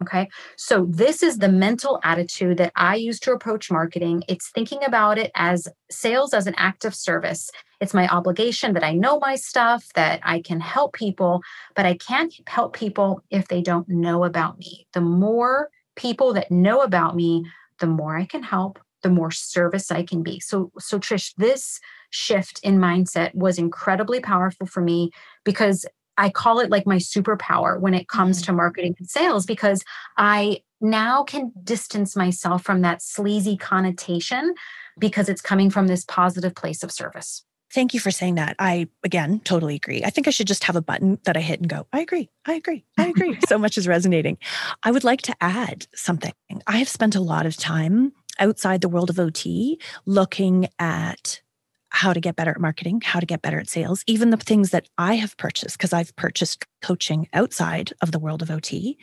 Okay. 0.03 0.29
So, 0.55 0.87
this 0.89 1.21
is 1.21 1.39
the 1.39 1.49
mental 1.49 1.99
attitude 2.03 2.57
that 2.59 2.71
I 2.77 2.95
use 2.95 3.19
to 3.21 3.31
approach 3.33 3.71
marketing. 3.71 4.23
It's 4.29 4.51
thinking 4.51 4.83
about 4.85 5.17
it 5.17 5.31
as 5.35 5.67
sales 5.91 6.33
as 6.33 6.47
an 6.47 6.55
act 6.55 6.85
of 6.85 6.95
service. 6.95 7.49
It's 7.86 7.93
my 7.93 8.07
obligation 8.07 8.73
that 8.73 8.83
I 8.83 8.93
know 8.93 9.19
my 9.19 9.36
stuff, 9.36 9.93
that 9.93 10.19
I 10.23 10.41
can 10.41 10.59
help 10.59 10.93
people, 10.93 11.43
but 11.75 11.86
I 11.86 11.93
can't 11.97 12.33
help 12.47 12.75
people 12.75 13.21
if 13.29 13.47
they 13.47 13.61
don't 13.61 13.88
know 13.88 14.23
about 14.23 14.57
me. 14.57 14.88
The 14.93 15.01
more 15.01 15.69
people 15.95 16.33
that 16.33 16.49
know 16.49 16.81
about 16.81 17.15
me, 17.15 17.45
the 17.77 17.86
more 17.86 18.17
I 18.17 18.25
can 18.25 18.41
help, 18.41 18.79
the 19.03 19.11
more 19.11 19.29
service 19.29 19.91
I 19.91 20.01
can 20.01 20.23
be. 20.23 20.39
So, 20.39 20.71
so 20.79 20.97
Trish, 20.97 21.36
this 21.38 21.79
shift 22.09 22.59
in 22.63 22.79
mindset 22.79 23.36
was 23.36 23.59
incredibly 23.59 24.19
powerful 24.19 24.65
for 24.65 24.81
me 24.81 25.11
because 25.43 25.86
I 26.17 26.31
call 26.31 26.61
it 26.61 26.71
like 26.71 26.88
my 26.88 26.97
superpower 26.97 27.79
when 27.79 27.93
it 27.93 28.07
comes 28.07 28.39
mm-hmm. 28.39 28.45
to 28.47 28.53
marketing 28.53 28.95
and 28.97 29.07
sales 29.07 29.45
because 29.45 29.83
I 30.17 30.61
now 30.81 31.23
can 31.23 31.51
distance 31.63 32.15
myself 32.15 32.63
from 32.63 32.81
that 32.81 33.03
sleazy 33.03 33.57
connotation 33.57 34.55
because 34.97 35.29
it's 35.29 35.41
coming 35.41 35.69
from 35.69 35.86
this 35.86 36.03
positive 36.03 36.55
place 36.55 36.81
of 36.81 36.91
service. 36.91 37.45
Thank 37.74 37.93
you 37.93 37.99
for 37.99 38.11
saying 38.11 38.36
that. 38.36 38.55
I, 38.59 38.88
again, 39.03 39.41
totally 39.43 39.76
agree. 39.76 40.03
I 40.03 40.09
think 40.09 40.28
I 40.28 40.32
should 40.32 40.47
just 40.47 40.63
have 40.66 40.76
a 40.76 40.82
button 40.82 41.20
that 41.24 41.36
I 41.36 41.41
hit 41.41 41.59
and 41.59 41.70
go, 41.70 41.88
I 41.91 41.99
agree, 41.99 42.30
I 42.45 42.53
agree, 42.53 42.86
I 42.97 43.07
agree. 43.07 43.38
so 43.47 43.57
much 43.57 43.78
is 43.78 43.88
resonating. 43.88 44.38
I 44.84 44.91
would 44.91 45.03
like 45.03 45.22
to 45.24 45.36
add 45.41 45.88
something. 45.93 46.34
I 46.68 46.78
have 46.78 46.89
spent 46.89 47.16
a 47.16 47.22
lot 47.22 47.45
of 47.45 47.57
time 47.57 48.13
outside 48.39 48.82
the 48.82 48.89
world 48.89 49.09
of 49.09 49.20
OT 49.20 49.80
looking 50.05 50.68
at 50.80 51.41
how 51.89 52.11
to 52.11 52.20
get 52.20 52.36
better 52.36 52.51
at 52.51 52.59
marketing, 52.59 53.01
how 53.01 53.20
to 53.20 53.26
get 53.26 53.41
better 53.41 53.59
at 53.59 53.70
sales, 53.70 54.03
even 54.05 54.30
the 54.30 54.38
things 54.38 54.72
that 54.72 54.88
I 54.97 55.16
have 55.16 55.38
purchased, 55.38 55.78
because 55.78 55.93
I've 55.93 56.16
purchased 56.18 56.66
coaching 56.82 57.30
outside 57.34 57.93
of 58.01 58.11
the 58.11 58.20
world 58.20 58.41
of 58.41 58.51
OT. 58.51 58.97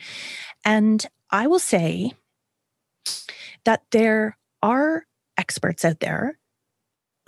And 0.63 1.03
I 1.31 1.47
will 1.47 1.59
say 1.59 2.13
that 3.65 3.81
there 3.91 4.37
are 4.61 5.05
experts 5.37 5.83
out 5.83 5.99
there 6.01 6.37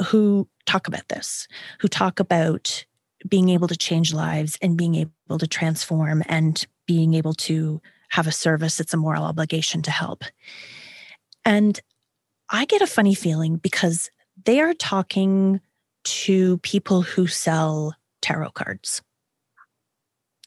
who 0.07 0.47
talk 0.65 0.87
about 0.87 1.07
this, 1.09 1.47
who 1.79 1.87
talk 1.87 2.19
about 2.19 2.85
being 3.27 3.49
able 3.49 3.67
to 3.67 3.77
change 3.77 4.13
lives 4.13 4.57
and 4.61 4.77
being 4.77 4.95
able 4.95 5.37
to 5.37 5.47
transform 5.47 6.23
and 6.27 6.65
being 6.85 7.13
able 7.13 7.33
to 7.33 7.81
have 8.09 8.27
a 8.27 8.31
service 8.31 8.79
it's 8.79 8.93
a 8.93 8.97
moral 8.97 9.23
obligation 9.23 9.81
to 9.81 9.91
help. 9.91 10.23
And 11.43 11.79
I 12.49 12.65
get 12.65 12.81
a 12.81 12.87
funny 12.87 13.15
feeling 13.15 13.57
because 13.57 14.09
they 14.45 14.61
are 14.61 14.73
talking 14.73 15.59
to 16.03 16.57
people 16.59 17.01
who 17.01 17.27
sell 17.27 17.95
tarot 18.21 18.51
cards. 18.51 19.01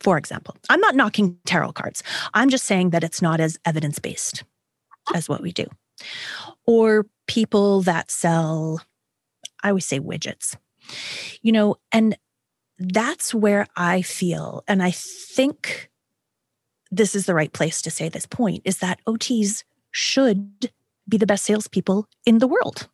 For 0.00 0.16
example, 0.16 0.56
I'm 0.70 0.80
not 0.80 0.94
knocking 0.94 1.38
tarot 1.44 1.72
cards. 1.72 2.02
I'm 2.34 2.50
just 2.50 2.64
saying 2.64 2.90
that 2.90 3.02
it's 3.02 3.20
not 3.20 3.40
as 3.40 3.58
evidence 3.64 3.98
based 3.98 4.44
as 5.14 5.28
what 5.28 5.42
we 5.42 5.52
do. 5.52 5.66
Or 6.66 7.06
people 7.26 7.82
that 7.82 8.10
sell, 8.10 8.80
I 9.62 9.68
always 9.68 9.86
say 9.86 10.00
widgets, 10.00 10.56
you 11.42 11.52
know, 11.52 11.76
and 11.92 12.16
that's 12.78 13.34
where 13.34 13.66
I 13.76 14.02
feel, 14.02 14.62
and 14.68 14.82
I 14.82 14.92
think 14.92 15.90
this 16.90 17.14
is 17.14 17.26
the 17.26 17.34
right 17.34 17.52
place 17.52 17.82
to 17.82 17.90
say 17.90 18.09
this 18.09 18.26
point 18.26 18.62
is 18.64 18.78
that 18.78 19.00
OTs 19.06 19.64
should 19.90 20.70
be 21.09 21.16
the 21.16 21.26
best 21.26 21.44
salespeople 21.44 22.06
in 22.24 22.38
the 22.38 22.46
world 22.46 22.88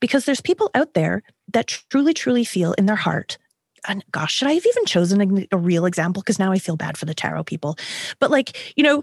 because 0.00 0.24
there's 0.24 0.40
people 0.40 0.70
out 0.74 0.94
there 0.94 1.22
that 1.52 1.66
truly, 1.66 2.14
truly 2.14 2.44
feel 2.44 2.72
in 2.74 2.86
their 2.86 2.96
heart. 2.96 3.38
And 3.86 4.04
gosh, 4.10 4.34
should 4.34 4.48
I 4.48 4.52
have 4.52 4.66
even 4.66 4.84
chosen 4.84 5.20
a, 5.20 5.46
a 5.52 5.58
real 5.58 5.86
example? 5.86 6.22
Because 6.22 6.38
now 6.38 6.52
I 6.52 6.58
feel 6.58 6.76
bad 6.76 6.98
for 6.98 7.06
the 7.06 7.14
tarot 7.14 7.44
people. 7.44 7.76
But 8.18 8.30
like, 8.30 8.74
you 8.76 8.82
know, 8.82 9.02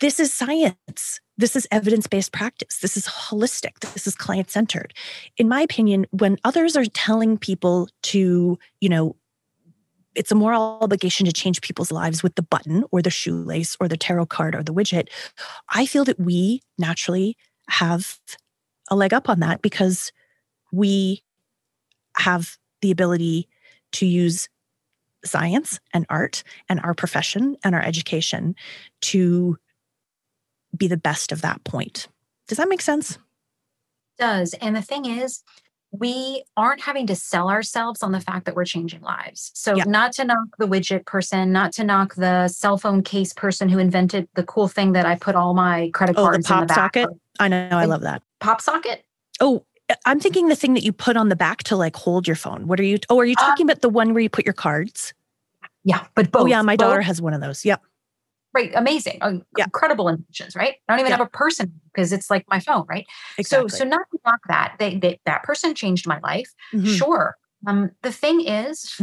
this 0.00 0.18
is 0.18 0.32
science. 0.32 1.20
This 1.38 1.54
is 1.56 1.68
evidence 1.70 2.06
based 2.06 2.32
practice. 2.32 2.78
This 2.78 2.96
is 2.96 3.06
holistic. 3.06 3.78
This 3.92 4.06
is 4.06 4.14
client 4.14 4.50
centered. 4.50 4.94
In 5.36 5.48
my 5.48 5.60
opinion, 5.60 6.06
when 6.10 6.38
others 6.44 6.76
are 6.76 6.86
telling 6.86 7.36
people 7.36 7.88
to, 8.04 8.58
you 8.80 8.88
know, 8.88 9.16
it's 10.14 10.32
a 10.32 10.34
moral 10.34 10.78
obligation 10.80 11.26
to 11.26 11.32
change 11.32 11.60
people's 11.60 11.92
lives 11.92 12.22
with 12.22 12.34
the 12.36 12.42
button 12.42 12.84
or 12.90 13.02
the 13.02 13.10
shoelace 13.10 13.76
or 13.78 13.86
the 13.86 13.98
tarot 13.98 14.26
card 14.26 14.54
or 14.54 14.62
the 14.62 14.72
widget. 14.72 15.08
I 15.68 15.84
feel 15.84 16.04
that 16.04 16.18
we 16.18 16.62
naturally 16.78 17.36
have 17.68 18.18
a 18.90 18.96
leg 18.96 19.12
up 19.12 19.28
on 19.28 19.40
that 19.40 19.60
because 19.60 20.12
we 20.72 21.22
have 22.16 22.56
the 22.80 22.90
ability 22.90 23.46
to 23.92 24.06
use 24.06 24.48
science 25.24 25.80
and 25.92 26.06
art 26.08 26.42
and 26.68 26.80
our 26.80 26.94
profession 26.94 27.56
and 27.62 27.74
our 27.74 27.82
education 27.82 28.54
to 29.02 29.58
be 30.78 30.88
the 30.88 30.96
best 30.96 31.32
of 31.32 31.42
that 31.42 31.62
point. 31.64 32.08
Does 32.48 32.58
that 32.58 32.68
make 32.68 32.80
sense? 32.80 33.18
Does. 34.18 34.54
And 34.54 34.74
the 34.74 34.82
thing 34.82 35.06
is, 35.06 35.42
we 35.92 36.44
aren't 36.56 36.80
having 36.80 37.06
to 37.06 37.16
sell 37.16 37.48
ourselves 37.48 38.02
on 38.02 38.12
the 38.12 38.20
fact 38.20 38.44
that 38.46 38.54
we're 38.54 38.64
changing 38.64 39.00
lives. 39.00 39.50
So, 39.54 39.76
yeah. 39.76 39.84
not 39.86 40.12
to 40.12 40.24
knock 40.24 40.48
the 40.58 40.66
widget 40.66 41.06
person, 41.06 41.52
not 41.52 41.72
to 41.74 41.84
knock 41.84 42.14
the 42.14 42.48
cell 42.48 42.76
phone 42.76 43.02
case 43.02 43.32
person 43.32 43.68
who 43.68 43.78
invented 43.78 44.28
the 44.34 44.42
cool 44.42 44.68
thing 44.68 44.92
that 44.92 45.06
I 45.06 45.16
put 45.16 45.34
all 45.34 45.54
my 45.54 45.90
credit 45.94 46.16
cards 46.16 46.36
oh, 46.36 46.40
the 46.40 46.48
pop 46.48 46.62
in 46.62 46.66
the 46.68 46.74
socket. 46.74 47.08
I 47.38 47.48
know, 47.48 47.68
I 47.72 47.84
love 47.84 48.02
that 48.02 48.22
pop 48.40 48.60
socket? 48.60 49.04
Oh, 49.40 49.64
I'm 50.04 50.20
thinking 50.20 50.48
the 50.48 50.56
thing 50.56 50.74
that 50.74 50.82
you 50.82 50.92
put 50.92 51.16
on 51.16 51.28
the 51.28 51.36
back 51.36 51.62
to 51.64 51.76
like 51.76 51.94
hold 51.96 52.26
your 52.26 52.36
phone. 52.36 52.66
What 52.66 52.80
are 52.80 52.84
you? 52.84 52.98
Oh, 53.08 53.18
are 53.18 53.24
you 53.24 53.34
uh, 53.38 53.44
talking 53.44 53.66
uh, 53.66 53.72
about 53.72 53.82
the 53.82 53.88
one 53.88 54.14
where 54.14 54.22
you 54.22 54.30
put 54.30 54.44
your 54.44 54.54
cards? 54.54 55.14
Yeah, 55.84 56.04
but 56.14 56.30
both. 56.30 56.42
Oh, 56.42 56.46
yeah, 56.46 56.62
my 56.62 56.76
both. 56.76 56.88
daughter 56.88 57.02
has 57.02 57.22
one 57.22 57.34
of 57.34 57.40
those. 57.40 57.64
Yep. 57.64 57.82
Right, 58.56 58.72
amazing, 58.74 59.18
uh, 59.20 59.34
yeah. 59.58 59.64
incredible 59.64 60.08
inventions, 60.08 60.56
right? 60.56 60.76
I 60.88 60.92
don't 60.92 61.00
even 61.00 61.12
have 61.12 61.20
a 61.20 61.28
person 61.28 61.78
because 61.92 62.10
it's 62.10 62.30
like 62.30 62.46
my 62.48 62.58
phone, 62.58 62.86
right? 62.88 63.04
Exactly. 63.36 63.68
So, 63.68 63.76
so 63.76 63.84
not 63.84 64.00
to 64.10 64.18
knock 64.24 64.40
that. 64.48 64.76
They, 64.78 64.96
they 64.96 65.20
that 65.26 65.42
person 65.42 65.74
changed 65.74 66.06
my 66.06 66.20
life. 66.20 66.50
Mm-hmm. 66.72 66.86
Sure. 66.94 67.36
Um, 67.66 67.90
the 68.00 68.10
thing 68.10 68.40
is, 68.40 68.98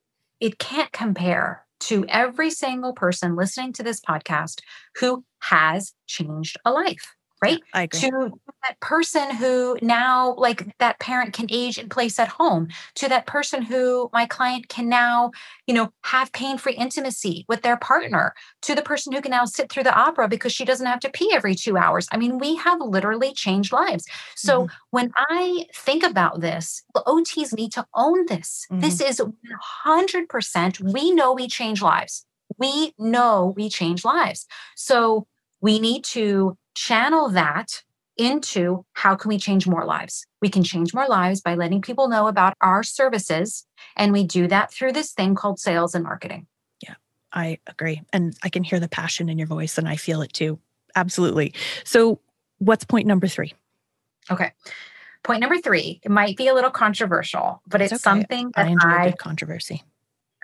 it 0.40 0.58
can't 0.58 0.90
compare 0.90 1.64
to 1.82 2.04
every 2.08 2.50
single 2.50 2.92
person 2.92 3.36
listening 3.36 3.72
to 3.74 3.84
this 3.84 4.00
podcast 4.00 4.62
who 4.96 5.24
has 5.42 5.94
changed 6.08 6.56
a 6.64 6.72
life 6.72 7.14
right? 7.42 7.60
I 7.72 7.82
agree. 7.82 8.00
To 8.00 8.40
that 8.64 8.80
person 8.80 9.34
who 9.34 9.78
now, 9.82 10.34
like 10.36 10.76
that 10.78 10.98
parent 10.98 11.32
can 11.32 11.46
age 11.50 11.78
in 11.78 11.88
place 11.88 12.18
at 12.18 12.28
home, 12.28 12.68
to 12.96 13.08
that 13.08 13.26
person 13.26 13.62
who 13.62 14.10
my 14.12 14.26
client 14.26 14.68
can 14.68 14.88
now, 14.88 15.30
you 15.66 15.74
know, 15.74 15.92
have 16.04 16.32
pain 16.32 16.58
free 16.58 16.74
intimacy 16.74 17.44
with 17.48 17.62
their 17.62 17.76
partner, 17.76 18.34
to 18.62 18.74
the 18.74 18.82
person 18.82 19.12
who 19.12 19.20
can 19.20 19.30
now 19.30 19.44
sit 19.44 19.70
through 19.70 19.84
the 19.84 19.94
opera 19.94 20.28
because 20.28 20.52
she 20.52 20.64
doesn't 20.64 20.86
have 20.86 21.00
to 21.00 21.10
pee 21.10 21.32
every 21.34 21.54
two 21.54 21.76
hours. 21.76 22.08
I 22.10 22.16
mean, 22.16 22.38
we 22.38 22.56
have 22.56 22.80
literally 22.80 23.32
changed 23.32 23.72
lives. 23.72 24.04
So 24.34 24.62
mm-hmm. 24.62 24.74
when 24.90 25.12
I 25.16 25.66
think 25.74 26.02
about 26.02 26.40
this, 26.40 26.82
the 26.94 27.02
OTs 27.06 27.54
need 27.54 27.72
to 27.72 27.86
own 27.94 28.26
this. 28.26 28.66
Mm-hmm. 28.70 28.80
This 28.80 29.00
is 29.00 29.22
100%. 29.86 30.92
We 30.92 31.12
know 31.12 31.32
we 31.32 31.48
change 31.48 31.82
lives. 31.82 32.24
We 32.58 32.94
know 32.98 33.54
we 33.56 33.68
change 33.68 34.04
lives. 34.04 34.46
So 34.74 35.26
we 35.60 35.78
need 35.78 36.04
to 36.04 36.56
channel 36.78 37.28
that 37.30 37.82
into 38.16 38.84
how 38.92 39.14
can 39.14 39.28
we 39.28 39.38
change 39.38 39.66
more 39.66 39.84
lives? 39.84 40.24
We 40.40 40.48
can 40.48 40.62
change 40.62 40.94
more 40.94 41.06
lives 41.08 41.40
by 41.40 41.54
letting 41.54 41.82
people 41.82 42.08
know 42.08 42.26
about 42.28 42.54
our 42.60 42.82
services. 42.82 43.66
And 43.96 44.12
we 44.12 44.24
do 44.24 44.46
that 44.48 44.72
through 44.72 44.92
this 44.92 45.12
thing 45.12 45.34
called 45.34 45.58
sales 45.58 45.94
and 45.94 46.04
marketing. 46.04 46.46
Yeah, 46.82 46.94
I 47.32 47.58
agree. 47.66 48.02
And 48.12 48.36
I 48.42 48.48
can 48.48 48.62
hear 48.64 48.80
the 48.80 48.88
passion 48.88 49.28
in 49.28 49.38
your 49.38 49.46
voice 49.46 49.76
and 49.78 49.88
I 49.88 49.96
feel 49.96 50.22
it 50.22 50.32
too. 50.32 50.58
Absolutely. 50.94 51.52
So, 51.84 52.20
what's 52.58 52.84
point 52.84 53.06
number 53.06 53.28
three? 53.28 53.54
Okay. 54.30 54.52
Point 55.24 55.40
number 55.40 55.58
three, 55.58 56.00
it 56.02 56.10
might 56.10 56.36
be 56.36 56.48
a 56.48 56.54
little 56.54 56.70
controversial, 56.70 57.60
but 57.66 57.82
it's, 57.82 57.92
it's 57.92 58.06
okay. 58.06 58.10
something 58.10 58.52
that 58.54 58.66
I 58.66 58.70
enjoy 58.70 58.88
I, 58.88 59.12
controversy. 59.18 59.82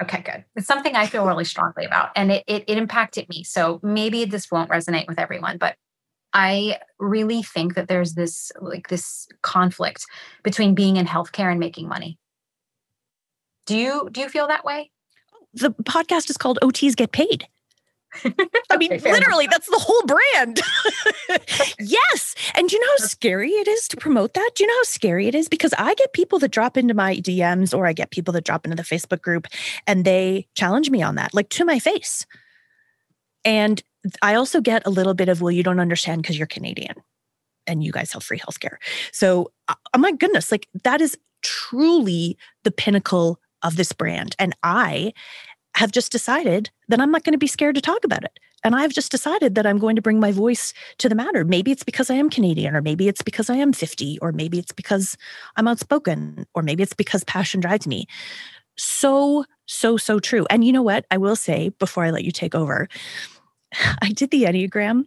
Okay, 0.03 0.20
good. 0.22 0.45
It's 0.57 0.66
something 0.66 0.97
I 0.97 1.07
feel 1.07 1.24
really 1.26 1.45
strongly 1.45 1.85
about, 1.85 2.11
and 2.16 2.32
it, 2.32 2.45
it, 2.49 2.64
it 2.66 2.76
impacted 2.76 3.28
me. 3.28 3.45
So 3.45 3.78
maybe 3.82 4.24
this 4.24 4.51
won't 4.51 4.68
resonate 4.68 5.07
with 5.07 5.20
everyone, 5.20 5.59
but 5.59 5.76
I 6.35 6.80
really 6.99 7.43
think 7.43 7.74
that 7.74 7.87
there's 7.87 8.14
this 8.14 8.51
like 8.61 8.89
this 8.89 9.28
conflict 9.43 10.05
between 10.43 10.74
being 10.74 10.97
in 10.97 11.07
healthcare 11.07 11.51
and 11.51 11.61
making 11.61 11.89
money. 11.89 12.18
Do 13.66 13.76
you 13.76 14.09
do 14.11 14.20
you 14.20 14.28
feel 14.28 14.49
that 14.49 14.64
way? 14.64 14.91
The 15.55 15.70
podcast 15.70 16.28
is 16.28 16.37
called 16.37 16.59
OTs 16.61 16.97
Get 16.97 17.12
Paid. 17.12 17.47
I 18.70 18.76
mean, 18.76 18.93
okay, 18.93 19.12
literally, 19.12 19.49
that's 19.51 19.68
the 19.68 19.78
whole 19.78 20.03
brand. 20.07 20.61
yes. 21.80 22.35
And 22.55 22.68
do 22.68 22.76
you 22.76 22.80
know 22.80 22.93
how 22.99 23.07
scary 23.07 23.51
it 23.51 23.66
is 23.66 23.89
to 23.89 23.97
promote 23.97 24.35
that? 24.35 24.51
Do 24.55 24.62
you 24.62 24.68
know 24.68 24.78
how 24.78 24.85
scary 24.85 25.26
it 25.26 25.35
is? 25.35 25.49
Because 25.49 25.74
I 25.78 25.95
get 25.95 26.12
people 26.12 26.39
that 26.41 26.53
drop 26.53 26.76
into 26.76 26.95
my 26.95 27.16
DMs 27.16 27.76
or 27.76 27.87
I 27.87 27.93
get 27.93 28.11
people 28.11 28.32
that 28.32 28.45
drop 28.45 28.64
into 28.64 28.76
the 28.76 28.82
Facebook 28.82 29.20
group 29.20 29.49
and 29.87 30.05
they 30.05 30.47
challenge 30.55 30.91
me 30.91 31.03
on 31.03 31.16
that, 31.16 31.35
like 31.35 31.49
to 31.51 31.64
my 31.64 31.78
face. 31.78 32.24
And 33.45 33.82
I 34.23 34.35
also 34.35 34.61
get 34.61 34.87
a 34.87 34.91
little 34.91 35.15
bit 35.15 35.29
of, 35.29 35.41
well, 35.41 35.51
you 35.51 35.63
don't 35.63 35.81
understand 35.81 36.23
because 36.23 36.39
you're 36.39 36.47
Canadian 36.47 36.97
and 37.67 37.83
you 37.83 37.93
guys 37.93 38.13
have 38.13 38.23
free 38.23 38.39
healthcare. 38.39 38.77
So, 39.13 39.51
uh, 39.69 39.75
oh 39.95 39.99
my 39.99 40.13
goodness, 40.13 40.53
like 40.53 40.69
that 40.85 41.01
is 41.01 41.17
truly 41.43 42.37
the 42.63 42.71
pinnacle 42.71 43.39
of 43.63 43.77
this 43.77 43.93
brand. 43.93 44.37
And 44.39 44.55
I 44.63 45.13
have 45.75 45.91
just 45.91 46.13
decided 46.13 46.71
that 46.89 47.01
I'm 47.01 47.11
not 47.11 47.25
going 47.25 47.33
to 47.33 47.39
be 47.39 47.47
scared 47.47 47.75
to 47.75 47.81
talk 47.81 48.05
about 48.05 48.25
it. 48.25 48.39
And 48.63 48.75
I've 48.75 48.93
just 48.93 49.11
decided 49.11 49.55
that 49.57 49.67
I'm 49.67 49.79
going 49.79 49.95
to 49.97 50.03
bring 50.03 50.19
my 50.21 50.33
voice 50.33 50.73
to 50.99 51.09
the 51.09 51.15
matter. 51.15 51.45
Maybe 51.45 51.71
it's 51.71 51.83
because 51.83 52.09
I 52.09 52.15
am 52.15 52.31
Canadian, 52.31 52.75
or 52.75 52.81
maybe 52.81 53.09
it's 53.09 53.21
because 53.21 53.51
I 53.51 53.57
am 53.57 53.75
50, 53.75 54.19
or 54.21 54.33
maybe 54.33 54.59
it's 54.59 54.73
because 54.73 55.19
I'm 55.57 55.69
outspoken, 55.69 56.47
or 56.55 56.63
maybe 56.63 56.83
it's 56.83 56.95
because 56.95 57.25
passion 57.25 57.61
drives 57.61 57.87
me. 57.87 58.07
So, 58.77 59.45
so, 59.67 59.99
so 59.99 60.19
true. 60.19 60.47
And 60.49 60.65
you 60.65 60.73
know 60.73 60.83
what? 60.83 61.05
I 61.11 61.19
will 61.19 61.37
say 61.37 61.71
before 61.79 62.05
I 62.05 62.11
let 62.11 62.25
you 62.25 62.33
take 62.33 62.55
over, 62.55 62.89
I 64.03 64.11
did 64.11 64.31
the 64.31 64.45
Enneagram. 64.45 65.07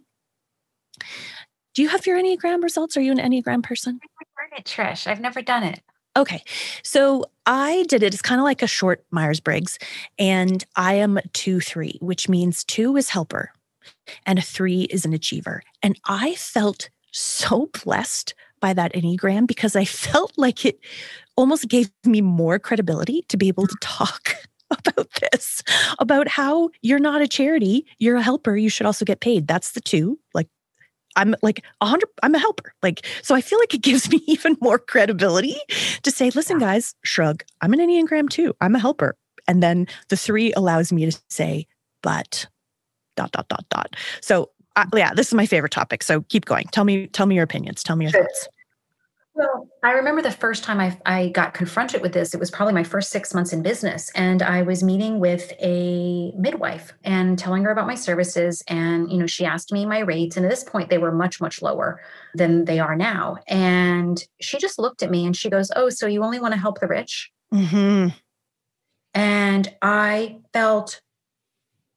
Do 1.74 1.82
you 1.82 1.88
have 1.88 2.06
your 2.06 2.18
Enneagram 2.18 2.62
results? 2.62 2.96
Are 2.96 3.00
you 3.00 3.12
an 3.12 3.18
Enneagram 3.18 3.62
person? 3.62 4.00
I've 4.02 4.26
never 4.36 4.60
it, 4.60 4.64
Trish. 4.64 5.06
I've 5.06 5.20
never 5.20 5.42
done 5.42 5.62
it. 5.62 5.80
Okay. 6.16 6.42
So 6.82 7.24
I 7.46 7.84
did 7.88 8.02
it. 8.02 8.12
It's 8.12 8.22
kind 8.22 8.40
of 8.40 8.44
like 8.44 8.62
a 8.62 8.66
short 8.66 9.04
Myers 9.10 9.38
Briggs. 9.38 9.78
And 10.18 10.64
I 10.74 10.94
am 10.94 11.20
two, 11.32 11.60
three, 11.60 11.98
which 12.00 12.28
means 12.28 12.64
two 12.64 12.96
is 12.96 13.10
helper 13.10 13.52
and 14.26 14.38
a 14.38 14.42
three 14.42 14.82
is 14.82 15.04
an 15.04 15.12
achiever. 15.12 15.62
And 15.82 15.98
I 16.06 16.34
felt 16.34 16.90
so 17.12 17.70
blessed 17.84 18.34
by 18.60 18.72
that 18.72 18.92
Enneagram 18.94 19.46
because 19.46 19.76
I 19.76 19.84
felt 19.84 20.32
like 20.36 20.64
it 20.64 20.80
almost 21.36 21.68
gave 21.68 21.90
me 22.04 22.20
more 22.20 22.58
credibility 22.58 23.24
to 23.28 23.36
be 23.36 23.46
able 23.46 23.68
to 23.68 23.76
talk 23.80 24.34
about 24.86 25.08
this, 25.32 25.62
about 25.98 26.28
how 26.28 26.70
you're 26.82 26.98
not 26.98 27.22
a 27.22 27.28
charity, 27.28 27.86
you're 27.98 28.16
a 28.16 28.22
helper, 28.22 28.56
you 28.56 28.68
should 28.68 28.86
also 28.86 29.04
get 29.04 29.20
paid. 29.20 29.46
That's 29.46 29.72
the 29.72 29.80
two, 29.80 30.18
like 30.34 30.48
I'm 31.16 31.34
like 31.42 31.64
a 31.80 31.86
hundred, 31.86 32.08
I'm 32.22 32.34
a 32.34 32.38
helper. 32.38 32.72
Like, 32.82 33.04
so 33.22 33.34
I 33.34 33.40
feel 33.40 33.58
like 33.58 33.74
it 33.74 33.82
gives 33.82 34.10
me 34.12 34.22
even 34.26 34.56
more 34.60 34.78
credibility 34.78 35.56
to 36.02 36.10
say, 36.10 36.30
listen, 36.30 36.58
guys, 36.58 36.94
shrug, 37.02 37.42
I'm 37.60 37.72
an 37.72 37.80
Enneagram 37.80 38.28
two. 38.30 38.54
I'm 38.60 38.74
a 38.74 38.78
helper. 38.78 39.16
And 39.46 39.62
then 39.62 39.86
the 40.10 40.16
three 40.16 40.52
allows 40.52 40.92
me 40.92 41.10
to 41.10 41.18
say, 41.28 41.66
but 42.02 42.46
dot, 43.16 43.32
dot, 43.32 43.48
dot, 43.48 43.64
dot. 43.70 43.96
So 44.20 44.50
uh, 44.76 44.84
yeah, 44.94 45.12
this 45.14 45.28
is 45.28 45.34
my 45.34 45.46
favorite 45.46 45.72
topic. 45.72 46.02
So 46.02 46.20
keep 46.28 46.44
going. 46.44 46.66
Tell 46.70 46.84
me, 46.84 47.08
tell 47.08 47.26
me 47.26 47.34
your 47.34 47.44
opinions. 47.44 47.82
Tell 47.82 47.96
me 47.96 48.04
your 48.04 48.12
thoughts. 48.12 48.48
Well, 49.34 49.67
I 49.82 49.92
remember 49.92 50.22
the 50.22 50.32
first 50.32 50.64
time 50.64 50.80
I, 50.80 50.98
I 51.06 51.28
got 51.28 51.54
confronted 51.54 52.02
with 52.02 52.12
this, 52.12 52.34
it 52.34 52.40
was 52.40 52.50
probably 52.50 52.74
my 52.74 52.82
first 52.82 53.10
six 53.10 53.32
months 53.32 53.52
in 53.52 53.62
business. 53.62 54.10
And 54.14 54.42
I 54.42 54.62
was 54.62 54.82
meeting 54.82 55.20
with 55.20 55.52
a 55.60 56.32
midwife 56.32 56.92
and 57.04 57.38
telling 57.38 57.62
her 57.62 57.70
about 57.70 57.86
my 57.86 57.94
services. 57.94 58.62
And, 58.66 59.10
you 59.10 59.18
know, 59.18 59.26
she 59.26 59.44
asked 59.44 59.72
me 59.72 59.86
my 59.86 60.00
rates. 60.00 60.36
And 60.36 60.44
at 60.44 60.50
this 60.50 60.64
point, 60.64 60.90
they 60.90 60.98
were 60.98 61.12
much, 61.12 61.40
much 61.40 61.62
lower 61.62 62.00
than 62.34 62.64
they 62.64 62.80
are 62.80 62.96
now. 62.96 63.36
And 63.46 64.22
she 64.40 64.58
just 64.58 64.80
looked 64.80 65.02
at 65.02 65.10
me 65.10 65.24
and 65.24 65.36
she 65.36 65.48
goes, 65.48 65.70
Oh, 65.76 65.90
so 65.90 66.06
you 66.06 66.24
only 66.24 66.40
want 66.40 66.54
to 66.54 66.60
help 66.60 66.80
the 66.80 66.88
rich? 66.88 67.30
Mm-hmm. 67.54 68.08
And 69.14 69.74
I 69.80 70.38
felt 70.52 71.00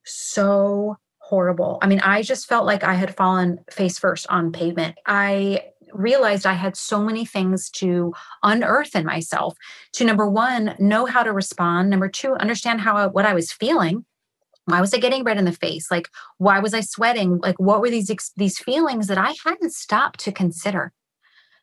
so 0.05 0.97
horrible. 1.17 1.79
I 1.81 1.87
mean, 1.87 2.01
I 2.01 2.21
just 2.21 2.47
felt 2.47 2.65
like 2.65 2.83
I 2.83 2.93
had 2.93 3.15
fallen 3.15 3.59
face 3.71 3.97
first 3.97 4.27
on 4.29 4.51
pavement. 4.51 4.97
I 5.05 5.70
realized 5.93 6.45
I 6.45 6.53
had 6.53 6.75
so 6.75 7.01
many 7.01 7.25
things 7.25 7.69
to 7.71 8.13
unearth 8.43 8.95
in 8.95 9.05
myself 9.05 9.57
to 9.93 10.05
number 10.05 10.29
one, 10.29 10.75
know 10.79 11.05
how 11.05 11.23
to 11.23 11.31
respond. 11.31 11.89
Number 11.89 12.09
two, 12.09 12.33
understand 12.35 12.81
how 12.81 13.09
what 13.09 13.25
I 13.25 13.33
was 13.33 13.51
feeling. 13.51 14.05
Why 14.65 14.79
was 14.79 14.93
I 14.93 14.99
getting 14.99 15.23
red 15.23 15.37
in 15.37 15.45
the 15.45 15.51
face? 15.51 15.89
Like, 15.89 16.07
why 16.37 16.59
was 16.59 16.73
I 16.73 16.81
sweating? 16.81 17.39
Like, 17.39 17.59
what 17.59 17.81
were 17.81 17.89
these 17.89 18.11
these 18.37 18.59
feelings 18.59 19.07
that 19.07 19.17
I 19.17 19.33
hadn't 19.43 19.73
stopped 19.73 20.19
to 20.21 20.31
consider? 20.31 20.93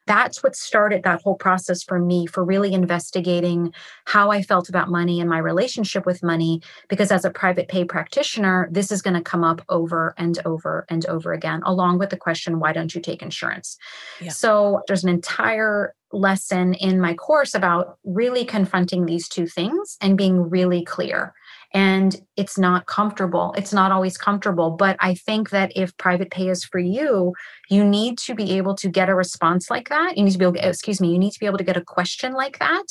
That's 0.09 0.43
what 0.43 0.57
started 0.57 1.03
that 1.03 1.23
whole 1.23 1.37
process 1.37 1.83
for 1.83 2.01
me 2.01 2.27
for 2.27 2.43
really 2.45 2.73
investigating 2.73 3.73
how 4.07 4.31
I 4.31 4.43
felt 4.43 4.69
about 4.69 4.91
money 4.91 5.21
and 5.21 5.29
my 5.29 5.39
relationship 5.39 6.07
with 6.07 6.23
money. 6.23 6.63
Because 6.89 7.13
as 7.13 7.25
a 7.25 7.31
private 7.31 7.69
pay 7.69 7.85
practitioner, 7.85 8.69
this 8.73 8.91
is 8.91 9.03
going 9.03 9.15
to 9.15 9.23
come 9.23 9.45
up 9.45 9.61
over 9.69 10.15
and 10.17 10.39
over 10.45 10.87
and 10.89 11.05
over 11.07 11.33
again, 11.33 11.61
along 11.65 11.99
with 11.99 12.11
the 12.11 12.17
question, 12.17 12.59
why 12.59 12.73
don't 12.73 12.95
you 12.95 13.01
take 13.01 13.23
insurance? 13.23 13.77
Yeah. 14.21 14.31
So 14.31 14.83
there's 14.89 15.05
an 15.05 15.11
entire 15.11 15.95
lesson 16.11 16.73
in 16.75 17.01
my 17.01 17.13
course 17.15 17.55
about 17.55 17.99
really 18.03 18.45
confronting 18.45 19.05
these 19.05 19.29
two 19.29 19.47
things 19.47 19.99
and 20.01 20.17
being 20.17 20.49
really 20.49 20.83
clear 20.83 21.35
and 21.75 22.17
it's 22.37 22.59
not 22.59 22.87
comfortable. 22.87 23.55
It's 23.57 23.73
not 23.73 23.93
always 23.93 24.17
comfortable. 24.17 24.71
But 24.71 24.97
I 25.01 25.15
think 25.15 25.51
that 25.51 25.73
if 25.77 25.97
private 25.97 26.31
pay 26.31 26.49
is 26.49 26.65
for 26.65 26.79
you, 26.79 27.35
you 27.69 27.85
need 27.85 28.19
to 28.19 28.35
be 28.35 28.57
able 28.57 28.75
to 28.77 28.89
get 28.89 29.09
a 29.09 29.15
response 29.15 29.71
like 29.71 29.89
that. 29.91 30.17
You 30.17 30.25
need 30.25 30.33
to 30.33 30.39
be 30.39 30.45
able 30.45 30.55
to, 30.55 30.69
excuse 30.69 31.01
me, 31.01 31.13
you 31.13 31.19
need 31.19 31.33
to 31.33 31.41
be 31.41 31.47
able 31.47 31.59
to 31.59 31.65
get 31.65 31.77
a 31.77 31.85
question 31.85 32.33
like 32.33 32.59
that. 32.59 32.85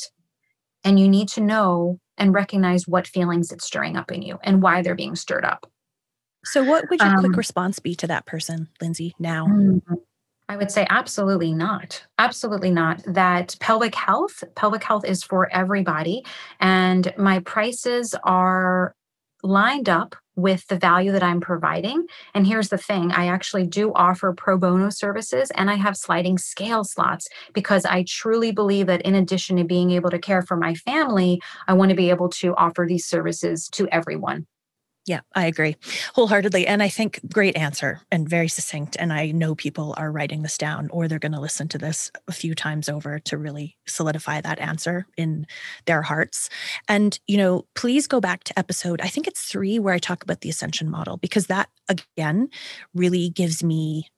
And 0.84 1.00
you 1.00 1.08
need 1.08 1.28
to 1.30 1.40
know 1.40 1.98
and 2.16 2.32
recognize 2.32 2.86
what 2.86 3.06
feelings 3.06 3.50
it's 3.50 3.66
stirring 3.66 3.96
up 3.96 4.12
in 4.12 4.22
you 4.22 4.38
and 4.42 4.62
why 4.62 4.82
they're 4.82 4.94
being 4.94 5.16
stirred 5.16 5.44
up. 5.44 5.70
So, 6.44 6.62
what 6.62 6.88
would 6.88 7.00
your 7.00 7.10
um, 7.10 7.18
quick 7.18 7.36
response 7.36 7.80
be 7.80 7.96
to 7.96 8.06
that 8.06 8.26
person, 8.26 8.68
Lindsey, 8.80 9.14
now? 9.18 9.46
Mm-hmm. 9.48 9.94
I 10.48 10.56
would 10.56 10.70
say 10.70 10.86
absolutely 10.88 11.52
not. 11.52 12.02
Absolutely 12.18 12.70
not. 12.70 13.02
That 13.06 13.54
pelvic 13.60 13.94
health, 13.94 14.42
pelvic 14.54 14.82
health 14.82 15.04
is 15.04 15.22
for 15.22 15.52
everybody. 15.52 16.24
And 16.58 17.12
my 17.18 17.40
prices 17.40 18.14
are 18.24 18.94
lined 19.42 19.88
up 19.88 20.16
with 20.36 20.66
the 20.68 20.78
value 20.78 21.12
that 21.12 21.22
I'm 21.22 21.40
providing. 21.40 22.06
And 22.32 22.46
here's 22.46 22.70
the 22.70 22.78
thing 22.78 23.12
I 23.12 23.26
actually 23.26 23.66
do 23.66 23.92
offer 23.92 24.32
pro 24.32 24.56
bono 24.56 24.88
services 24.88 25.50
and 25.54 25.70
I 25.70 25.74
have 25.74 25.96
sliding 25.96 26.38
scale 26.38 26.84
slots 26.84 27.28
because 27.52 27.84
I 27.84 28.04
truly 28.06 28.52
believe 28.52 28.86
that 28.86 29.02
in 29.02 29.16
addition 29.16 29.56
to 29.56 29.64
being 29.64 29.90
able 29.90 30.10
to 30.10 30.18
care 30.18 30.42
for 30.42 30.56
my 30.56 30.74
family, 30.74 31.40
I 31.66 31.74
want 31.74 31.90
to 31.90 31.96
be 31.96 32.10
able 32.10 32.28
to 32.30 32.54
offer 32.56 32.86
these 32.88 33.04
services 33.04 33.68
to 33.72 33.88
everyone. 33.88 34.46
Yeah, 35.08 35.20
I 35.34 35.46
agree 35.46 35.74
wholeheartedly. 36.14 36.66
And 36.66 36.82
I 36.82 36.90
think 36.90 37.20
great 37.32 37.56
answer 37.56 38.02
and 38.12 38.28
very 38.28 38.46
succinct. 38.46 38.94
And 39.00 39.10
I 39.10 39.30
know 39.30 39.54
people 39.54 39.94
are 39.96 40.12
writing 40.12 40.42
this 40.42 40.58
down 40.58 40.90
or 40.90 41.08
they're 41.08 41.18
going 41.18 41.32
to 41.32 41.40
listen 41.40 41.66
to 41.68 41.78
this 41.78 42.12
a 42.28 42.32
few 42.32 42.54
times 42.54 42.90
over 42.90 43.18
to 43.20 43.38
really 43.38 43.78
solidify 43.86 44.42
that 44.42 44.58
answer 44.58 45.06
in 45.16 45.46
their 45.86 46.02
hearts. 46.02 46.50
And, 46.88 47.18
you 47.26 47.38
know, 47.38 47.64
please 47.74 48.06
go 48.06 48.20
back 48.20 48.44
to 48.44 48.58
episode, 48.58 49.00
I 49.00 49.08
think 49.08 49.26
it's 49.26 49.46
three, 49.46 49.78
where 49.78 49.94
I 49.94 49.98
talk 49.98 50.22
about 50.22 50.42
the 50.42 50.50
ascension 50.50 50.90
model, 50.90 51.16
because 51.16 51.46
that 51.46 51.70
again 51.88 52.50
really 52.94 53.30
gives 53.30 53.64
me 53.64 54.10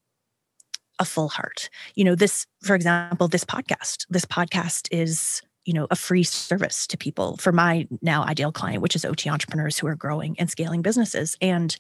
a 0.99 1.05
full 1.05 1.28
heart. 1.28 1.70
You 1.95 2.03
know, 2.03 2.16
this, 2.16 2.47
for 2.62 2.74
example, 2.74 3.28
this 3.28 3.45
podcast, 3.45 4.07
this 4.11 4.24
podcast 4.24 4.88
is 4.91 5.41
you 5.64 5.72
know 5.72 5.86
a 5.90 5.96
free 5.96 6.22
service 6.22 6.86
to 6.86 6.96
people 6.96 7.36
for 7.36 7.52
my 7.52 7.86
now 8.02 8.24
ideal 8.24 8.52
client 8.52 8.82
which 8.82 8.96
is 8.96 9.04
ot 9.04 9.30
entrepreneurs 9.30 9.78
who 9.78 9.86
are 9.86 9.94
growing 9.94 10.36
and 10.38 10.50
scaling 10.50 10.82
businesses. 10.82 11.36
And 11.40 11.76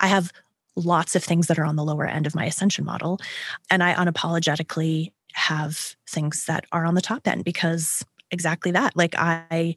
i 0.00 0.08
have 0.08 0.32
lots 0.76 1.16
of 1.16 1.24
things 1.24 1.48
that 1.48 1.58
are 1.58 1.64
on 1.64 1.76
the 1.76 1.84
lower 1.84 2.06
end 2.06 2.26
of 2.26 2.34
my 2.34 2.46
ascension 2.46 2.84
model. 2.84 3.18
And 3.70 3.82
i 3.82 3.94
unapologetically 3.94 5.12
have 5.34 5.96
things 6.08 6.46
that 6.46 6.64
are 6.72 6.84
on 6.84 6.94
the 6.94 7.00
top 7.00 7.26
end 7.26 7.44
because 7.44 8.04
exactly 8.30 8.72
that. 8.72 8.96
Like 8.96 9.14
i 9.16 9.76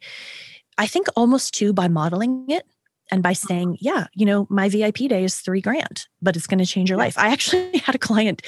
i 0.77 0.87
think 0.87 1.07
almost 1.15 1.53
too 1.53 1.73
by 1.73 1.87
modeling 1.87 2.45
it 2.49 2.65
and 3.11 3.21
by 3.21 3.33
saying 3.33 3.77
yeah 3.81 4.07
you 4.15 4.25
know 4.25 4.47
my 4.49 4.69
vip 4.69 4.95
day 4.95 5.23
is 5.23 5.39
three 5.39 5.59
grand 5.59 6.07
but 6.21 6.35
it's 6.35 6.47
going 6.47 6.59
to 6.59 6.65
change 6.65 6.89
your 6.89 6.97
life. 6.97 7.17
I 7.17 7.29
actually 7.29 7.77
had 7.85 7.95
a 7.95 7.99
client 7.99 8.41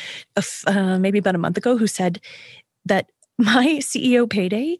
uh, 0.67 0.97
maybe 0.97 1.19
about 1.19 1.35
a 1.35 1.39
month 1.39 1.57
ago 1.57 1.77
who 1.77 1.87
said 1.87 2.21
that 2.85 3.09
my 3.37 3.77
CEO 3.79 4.29
payday 4.29 4.77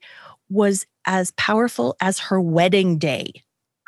was 0.49 0.85
as 1.05 1.31
powerful 1.37 1.95
as 2.01 2.19
her 2.19 2.39
wedding 2.39 2.97
day. 2.97 3.31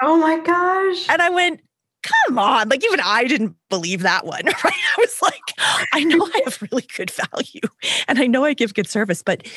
Oh 0.01 0.18
my 0.18 0.39
gosh. 0.39 1.07
And 1.09 1.22
I 1.22 1.30
went, 1.30 1.61
come 2.03 2.38
on. 2.39 2.70
Like, 2.70 2.84
even 2.84 2.99
I 2.99 3.26
didn't 3.26 3.55
believe 3.70 4.01
that 4.01 4.26
one, 4.26 4.45
right? 4.45 4.55
I 4.66 4.95
was 4.97 5.22
like, 5.22 5.88
I 5.93 6.03
know 6.03 6.26
I 6.34 6.41
have 6.43 6.61
really 6.72 6.86
good 6.95 7.11
value 7.11 7.61
and 8.07 8.20
I 8.20 8.28
know 8.28 8.43
I 8.43 8.53
give 8.53 8.74
good 8.74 8.88
service, 8.88 9.24
but 9.24 9.47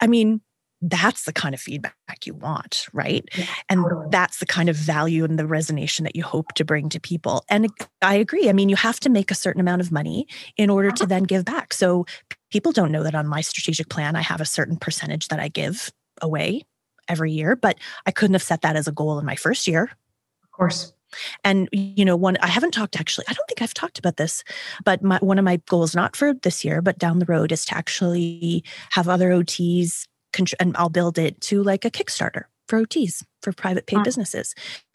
I 0.00 0.06
mean, 0.06 0.40
that's 0.84 1.24
the 1.26 1.32
kind 1.32 1.54
of 1.54 1.60
feedback 1.60 1.94
you 2.24 2.34
want, 2.34 2.86
right? 2.92 3.24
Yeah, 3.36 3.44
and 3.68 3.82
totally. 3.84 4.06
that's 4.10 4.38
the 4.38 4.46
kind 4.46 4.68
of 4.68 4.74
value 4.74 5.22
and 5.24 5.38
the 5.38 5.44
resonation 5.44 6.00
that 6.02 6.16
you 6.16 6.24
hope 6.24 6.54
to 6.54 6.64
bring 6.64 6.88
to 6.88 6.98
people. 6.98 7.44
And 7.48 7.68
I 8.00 8.14
agree. 8.16 8.48
I 8.48 8.52
mean, 8.52 8.68
you 8.68 8.74
have 8.74 8.98
to 9.00 9.08
make 9.08 9.30
a 9.30 9.34
certain 9.36 9.60
amount 9.60 9.80
of 9.80 9.92
money 9.92 10.26
in 10.56 10.70
order 10.70 10.90
to 10.90 11.04
Uh-huh. 11.04 11.08
then 11.08 11.22
give 11.22 11.44
back. 11.44 11.72
So 11.72 12.04
people 12.52 12.72
don't 12.72 12.92
know 12.92 13.02
that 13.02 13.14
on 13.14 13.26
my 13.26 13.40
strategic 13.40 13.88
plan, 13.88 14.14
I 14.14 14.22
have 14.22 14.40
a 14.40 14.44
certain 14.44 14.76
percentage 14.76 15.28
that 15.28 15.40
I 15.40 15.48
give 15.48 15.90
away 16.20 16.64
every 17.08 17.32
year, 17.32 17.56
but 17.56 17.78
I 18.06 18.10
couldn't 18.10 18.34
have 18.34 18.42
set 18.42 18.60
that 18.62 18.76
as 18.76 18.86
a 18.86 18.92
goal 18.92 19.18
in 19.18 19.24
my 19.26 19.34
first 19.36 19.66
year. 19.66 19.84
Of 20.44 20.50
course. 20.52 20.92
And 21.44 21.68
you 21.72 22.04
know, 22.04 22.16
one 22.16 22.36
I 22.38 22.46
haven't 22.46 22.72
talked 22.72 22.98
actually. 22.98 23.26
I 23.28 23.34
don't 23.34 23.46
think 23.46 23.60
I've 23.60 23.74
talked 23.74 23.98
about 23.98 24.16
this, 24.16 24.44
but 24.84 25.02
my, 25.02 25.18
one 25.18 25.38
of 25.38 25.44
my 25.44 25.58
goals, 25.68 25.94
not 25.94 26.16
for 26.16 26.32
this 26.34 26.64
year, 26.64 26.80
but 26.80 26.98
down 26.98 27.18
the 27.18 27.26
road, 27.26 27.52
is 27.52 27.64
to 27.66 27.76
actually 27.76 28.64
have 28.90 29.08
other 29.08 29.30
OTs, 29.30 30.06
and 30.58 30.76
I'll 30.76 30.88
build 30.88 31.18
it 31.18 31.40
to 31.42 31.62
like 31.62 31.84
a 31.84 31.90
Kickstarter 31.90 32.44
for 32.66 32.80
OTs 32.80 33.22
for 33.42 33.52
private 33.52 33.86
paid 33.86 33.98
Wow. 33.98 34.04
businesses. 34.04 34.54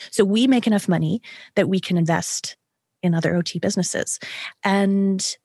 So 0.10 0.24
we 0.26 0.48
make 0.48 0.66
enough 0.66 0.88
money 0.88 1.22
that 1.56 1.70
we 1.70 1.80
can 1.80 1.98
invest 1.98 2.58
in 3.04 3.14
other 3.14 3.36
OT 3.36 3.60
businesses, 3.60 4.20
and 4.64 5.38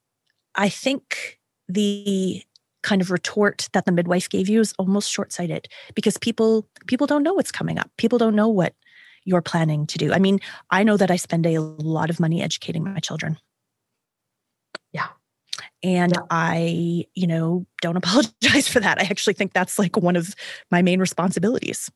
I 0.55 0.71
think 0.71 1.39
the 1.73 2.43
kind 2.83 3.01
of 3.01 3.11
retort 3.11 3.69
that 3.73 3.85
the 3.85 3.93
midwife 3.93 4.29
gave 4.29 4.49
you 4.49 4.61
is 4.61 4.75
almost 4.79 5.11
short-sighted 5.11 5.69
because 5.95 6.19
people 6.19 6.67
people 6.87 7.07
don't 7.07 7.23
know 7.23 7.35
what's 7.35 7.53
coming 7.53 7.79
up. 7.79 7.91
People 7.97 8.19
don't 8.19 8.35
know 8.35 8.49
what 8.49 8.75
you're 9.25 9.43
planning 9.43 9.87
to 9.87 9.99
do. 9.99 10.13
I 10.13 10.19
mean, 10.19 10.41
I 10.71 10.83
know 10.83 10.97
that 10.97 11.11
I 11.11 11.17
spend 11.17 11.47
a 11.47 11.59
lot 11.59 12.11
of 12.11 12.19
money 12.19 12.43
educating 12.43 12.83
my 12.83 12.99
children. 12.99 13.39
Yeah. 14.93 15.09
And 15.83 16.13
Yeah. 16.17 16.23
I, 16.31 17.07
you 17.15 17.27
know, 17.27 17.67
don't 17.81 17.97
apologize 18.03 18.69
for 18.69 18.81
that. 18.81 18.99
I 18.99 19.03
actually 19.05 19.35
think 19.35 19.53
that's 19.53 19.79
like 19.79 19.97
one 19.97 20.17
of 20.17 20.35
my 20.71 20.83
main 20.83 20.99
responsibilities. 21.01 21.91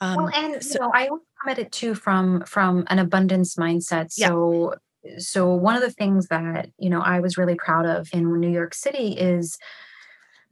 Um, 0.00 0.16
well, 0.16 0.30
and 0.34 0.62
so- 0.62 0.74
you 0.74 0.80
know, 0.80 0.92
I 0.94 1.06
always 1.08 1.22
come 1.42 1.50
at 1.50 1.58
it 1.58 1.72
too 1.72 1.94
from 1.94 2.42
from 2.44 2.84
an 2.88 2.98
abundance 2.98 3.56
mindset. 3.56 4.12
So, 4.12 4.74
so 5.18 5.52
one 5.54 5.76
of 5.76 5.82
the 5.82 5.90
things 5.90 6.28
that 6.28 6.70
you 6.78 6.90
know 6.90 7.00
I 7.00 7.20
was 7.20 7.36
really 7.36 7.56
proud 7.56 7.86
of 7.86 8.08
in 8.12 8.40
New 8.40 8.50
York 8.50 8.74
City 8.74 9.12
is 9.12 9.58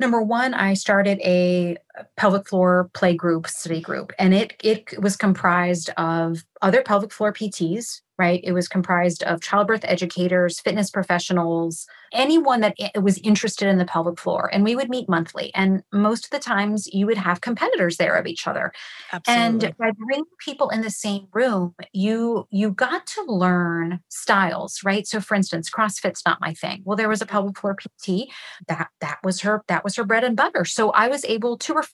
number 0.00 0.22
one, 0.22 0.54
I 0.54 0.74
started 0.74 1.20
a 1.20 1.76
pelvic 2.16 2.48
floor 2.48 2.90
play 2.94 3.14
group, 3.14 3.46
study 3.46 3.80
group, 3.80 4.12
and 4.18 4.34
it 4.34 4.54
it 4.64 5.00
was 5.00 5.16
comprised 5.16 5.90
of 5.96 6.44
other 6.62 6.82
pelvic 6.82 7.12
floor 7.12 7.32
PTs. 7.32 8.00
Right, 8.20 8.42
it 8.44 8.52
was 8.52 8.68
comprised 8.68 9.22
of 9.22 9.40
childbirth 9.40 9.80
educators, 9.84 10.60
fitness 10.60 10.90
professionals, 10.90 11.86
anyone 12.12 12.60
that 12.60 12.74
was 13.00 13.16
interested 13.24 13.66
in 13.66 13.78
the 13.78 13.86
pelvic 13.86 14.18
floor, 14.18 14.50
and 14.52 14.62
we 14.62 14.76
would 14.76 14.90
meet 14.90 15.08
monthly. 15.08 15.50
And 15.54 15.82
most 15.90 16.26
of 16.26 16.30
the 16.30 16.38
times, 16.38 16.86
you 16.92 17.06
would 17.06 17.16
have 17.16 17.40
competitors 17.40 17.96
there 17.96 18.16
of 18.16 18.26
each 18.26 18.46
other. 18.46 18.72
absolutely. 19.10 19.68
And 19.68 19.76
by 19.78 19.92
bringing 19.92 20.26
people 20.38 20.68
in 20.68 20.82
the 20.82 20.90
same 20.90 21.28
room, 21.32 21.74
you 21.94 22.46
you 22.50 22.72
got 22.72 23.06
to 23.06 23.24
learn 23.26 24.00
styles, 24.10 24.80
right? 24.84 25.06
So, 25.06 25.18
for 25.22 25.34
instance, 25.34 25.70
CrossFit's 25.70 26.22
not 26.26 26.42
my 26.42 26.52
thing. 26.52 26.82
Well, 26.84 26.98
there 26.98 27.08
was 27.08 27.22
a 27.22 27.26
pelvic 27.26 27.58
floor 27.58 27.74
PT 27.74 28.28
that 28.68 28.88
that 29.00 29.18
was 29.24 29.40
her 29.40 29.62
that 29.68 29.82
was 29.82 29.96
her 29.96 30.04
bread 30.04 30.24
and 30.24 30.36
butter. 30.36 30.66
So 30.66 30.90
I 30.90 31.08
was 31.08 31.24
able 31.24 31.56
to 31.56 31.72
refer 31.72 31.88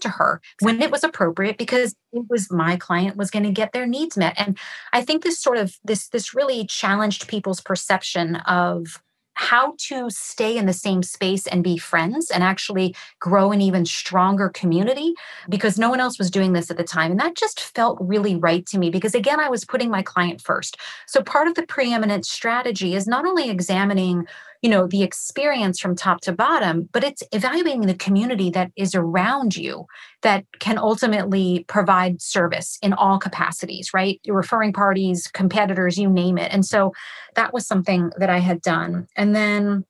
to 0.00 0.08
her 0.08 0.40
when 0.60 0.80
it 0.80 0.90
was 0.90 1.04
appropriate 1.04 1.58
because 1.58 1.94
it 2.12 2.24
was 2.28 2.50
my 2.50 2.76
client 2.76 3.16
was 3.16 3.30
going 3.30 3.44
to 3.44 3.50
get 3.50 3.72
their 3.72 3.86
needs 3.86 4.16
met. 4.16 4.34
And 4.36 4.58
I 4.92 5.02
think 5.02 5.22
this 5.22 5.40
sort 5.40 5.58
of 5.58 5.78
this 5.84 6.08
this 6.08 6.34
really 6.34 6.66
challenged 6.66 7.28
people's 7.28 7.60
perception 7.60 8.36
of 8.36 9.02
how 9.34 9.74
to 9.78 10.10
stay 10.10 10.56
in 10.56 10.66
the 10.66 10.72
same 10.72 11.02
space 11.02 11.46
and 11.46 11.64
be 11.64 11.78
friends 11.78 12.30
and 12.30 12.42
actually 12.42 12.94
grow 13.18 13.50
an 13.50 13.60
even 13.60 13.86
stronger 13.86 14.48
community 14.50 15.14
because 15.48 15.78
no 15.78 15.88
one 15.88 16.00
else 16.00 16.18
was 16.18 16.30
doing 16.30 16.52
this 16.52 16.70
at 16.70 16.76
the 16.76 16.84
time. 16.84 17.10
And 17.10 17.20
that 17.20 17.34
just 17.34 17.60
felt 17.60 17.98
really 18.00 18.36
right 18.36 18.64
to 18.66 18.78
me 18.78 18.90
because, 18.90 19.14
again, 19.14 19.40
I 19.40 19.48
was 19.48 19.64
putting 19.64 19.90
my 19.90 20.02
client 20.02 20.40
first. 20.40 20.76
So, 21.06 21.22
part 21.22 21.48
of 21.48 21.54
the 21.54 21.66
preeminent 21.66 22.26
strategy 22.26 22.94
is 22.94 23.06
not 23.06 23.24
only 23.24 23.48
examining 23.48 24.26
you 24.62 24.70
know 24.70 24.86
the 24.86 25.02
experience 25.02 25.78
from 25.78 25.94
top 25.94 26.20
to 26.22 26.32
bottom 26.32 26.88
but 26.92 27.04
it's 27.04 27.22
evaluating 27.32 27.82
the 27.82 27.94
community 27.94 28.48
that 28.50 28.70
is 28.76 28.94
around 28.94 29.56
you 29.56 29.86
that 30.22 30.44
can 30.60 30.78
ultimately 30.78 31.64
provide 31.68 32.22
service 32.22 32.78
in 32.82 32.92
all 32.92 33.18
capacities 33.18 33.90
right 33.92 34.20
Your 34.24 34.36
referring 34.36 34.72
parties 34.72 35.28
competitors 35.32 35.98
you 35.98 36.08
name 36.08 36.38
it 36.38 36.52
and 36.52 36.64
so 36.64 36.92
that 37.34 37.52
was 37.52 37.66
something 37.66 38.10
that 38.16 38.30
i 38.30 38.38
had 38.38 38.62
done 38.62 39.06
and 39.16 39.34
then 39.36 39.84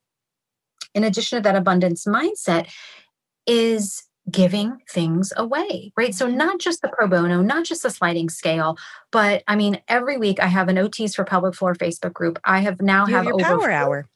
in 0.95 1.05
addition 1.05 1.39
to 1.39 1.43
that 1.43 1.57
abundance 1.57 2.05
mindset 2.07 2.69
is 3.47 4.05
giving 4.31 4.79
things 4.89 5.33
away, 5.37 5.93
right? 5.97 6.15
So, 6.15 6.29
not 6.29 6.61
just 6.61 6.83
the 6.83 6.89
pro 6.89 7.09
bono, 7.09 7.43
not 7.43 7.65
just 7.65 7.83
the 7.83 7.91
sliding 7.91 8.29
scale, 8.29 8.77
but 9.11 9.43
I 9.49 9.57
mean, 9.57 9.81
every 9.89 10.17
week 10.17 10.39
I 10.41 10.47
have 10.47 10.69
an 10.69 10.77
OTs 10.77 11.15
for 11.15 11.25
Pelvic 11.25 11.55
Floor 11.55 11.75
Facebook 11.75 12.13
group. 12.13 12.39
I 12.45 12.61
have 12.61 12.81
now 12.81 13.07
you 13.07 13.15
have 13.15 13.25
have 13.25 13.35
your 13.35 13.35
over 13.35 13.45
power 13.45 13.71
hour. 13.71 14.09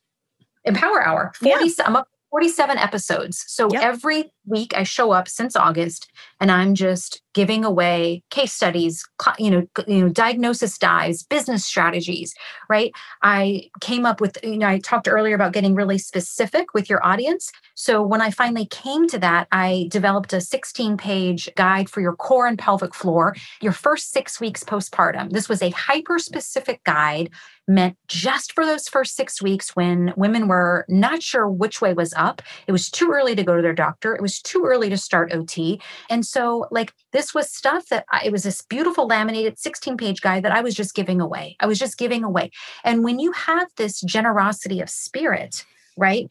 Empower 0.67 1.03
Hour. 1.07 1.33
Yeah. 1.41 1.59
I'm 1.85 1.97
up 1.97 2.09
47 2.31 2.77
episodes. 2.79 3.45
So 3.47 3.69
Yep. 3.73 3.83
every 3.83 4.33
week 4.47 4.73
I 4.77 4.83
show 4.83 5.13
up 5.13 5.29
since 5.29 5.57
August 5.57 6.11
and 6.41 6.51
I'm 6.51 6.75
just 6.75 7.23
giving 7.35 7.65
away 7.65 8.23
case 8.31 8.53
studies, 8.53 9.05
you 9.39 9.51
know, 9.51 9.67
you 9.87 10.01
know, 10.01 10.09
diagnosis 10.09 10.79
dives, 10.79 11.23
business 11.23 11.67
strategies, 11.67 12.35
right? 12.71 12.93
I 13.23 13.69
came 13.81 14.07
up 14.07 14.23
with, 14.23 14.39
you 14.43 14.57
know, 14.57 14.69
I 14.69 14.79
talked 14.79 15.07
earlier 15.07 15.35
about 15.35 15.53
getting 15.53 15.75
really 15.75 15.99
specific 15.99 16.73
with 16.73 16.89
your 16.89 17.05
audience. 17.07 17.51
So 17.75 18.03
when 18.03 18.23
I 18.23 18.31
finally 18.31 18.67
came 18.67 19.07
to 19.09 19.19
that, 19.19 19.49
I 19.53 19.89
developed 19.91 20.33
a 20.33 20.41
16 20.41 20.97
page 20.97 21.51
guide 21.57 21.91
for 21.91 22.01
your 22.01 22.17
core 22.17 22.47
and 22.47 22.59
pelvic 22.59 22.95
floor, 22.95 23.37
your 23.61 23.73
first 23.73 24.13
six 24.13 24.41
weeks 24.41 24.65
postpartum. 24.65 25.31
This 25.33 25.49
was 25.49 25.61
a 25.61 25.71
hyper 25.71 26.19
specific 26.19 26.83
guide 26.85 27.31
meant 27.69 27.97
just 28.07 28.53
for 28.53 28.65
those 28.65 28.89
first 28.89 29.17
six 29.17 29.43
weeks 29.43 29.75
when 29.75 30.13
women 30.17 30.49
were 30.49 30.85
not 30.89 31.23
sure 31.23 31.49
which 31.49 31.81
way 31.81 31.93
was 31.93 32.15
up. 32.15 32.41
It 32.67 32.73
was 32.73 32.89
too 32.89 33.11
early 33.13 33.35
to 33.35 33.43
go 33.43 33.57
to 33.57 33.63
their 33.63 33.75
doctor. 33.75 34.15
It 34.15 34.23
was 34.23 34.36
too 34.43 34.65
early 34.65 34.89
to 34.91 34.97
start 34.97 35.33
OT. 35.33 35.81
And 36.11 36.25
so, 36.25 36.67
like, 36.71 36.93
this 37.13 37.35
was 37.35 37.51
stuff 37.51 37.87
that 37.89 38.05
I, 38.11 38.23
it 38.25 38.33
was 38.33 38.43
this 38.43 38.63
beautiful 38.63 39.07
laminated 39.07 39.59
16 39.59 39.97
page 39.97 40.21
guide 40.21 40.45
that 40.45 40.53
I 40.53 40.63
was 40.63 40.75
just 40.75 40.95
giving 40.95 41.21
away. 41.21 41.57
I 41.61 41.67
was 41.67 41.79
just 41.79 41.99
giving 41.99 42.25
away. 42.25 42.51
And 42.85 43.05
when 43.05 43.19
you 43.19 43.33
have 43.33 43.69
this 43.77 44.01
generosity 44.01 44.81
of 44.81 44.91
spirit, 44.91 45.65
right, 45.97 46.29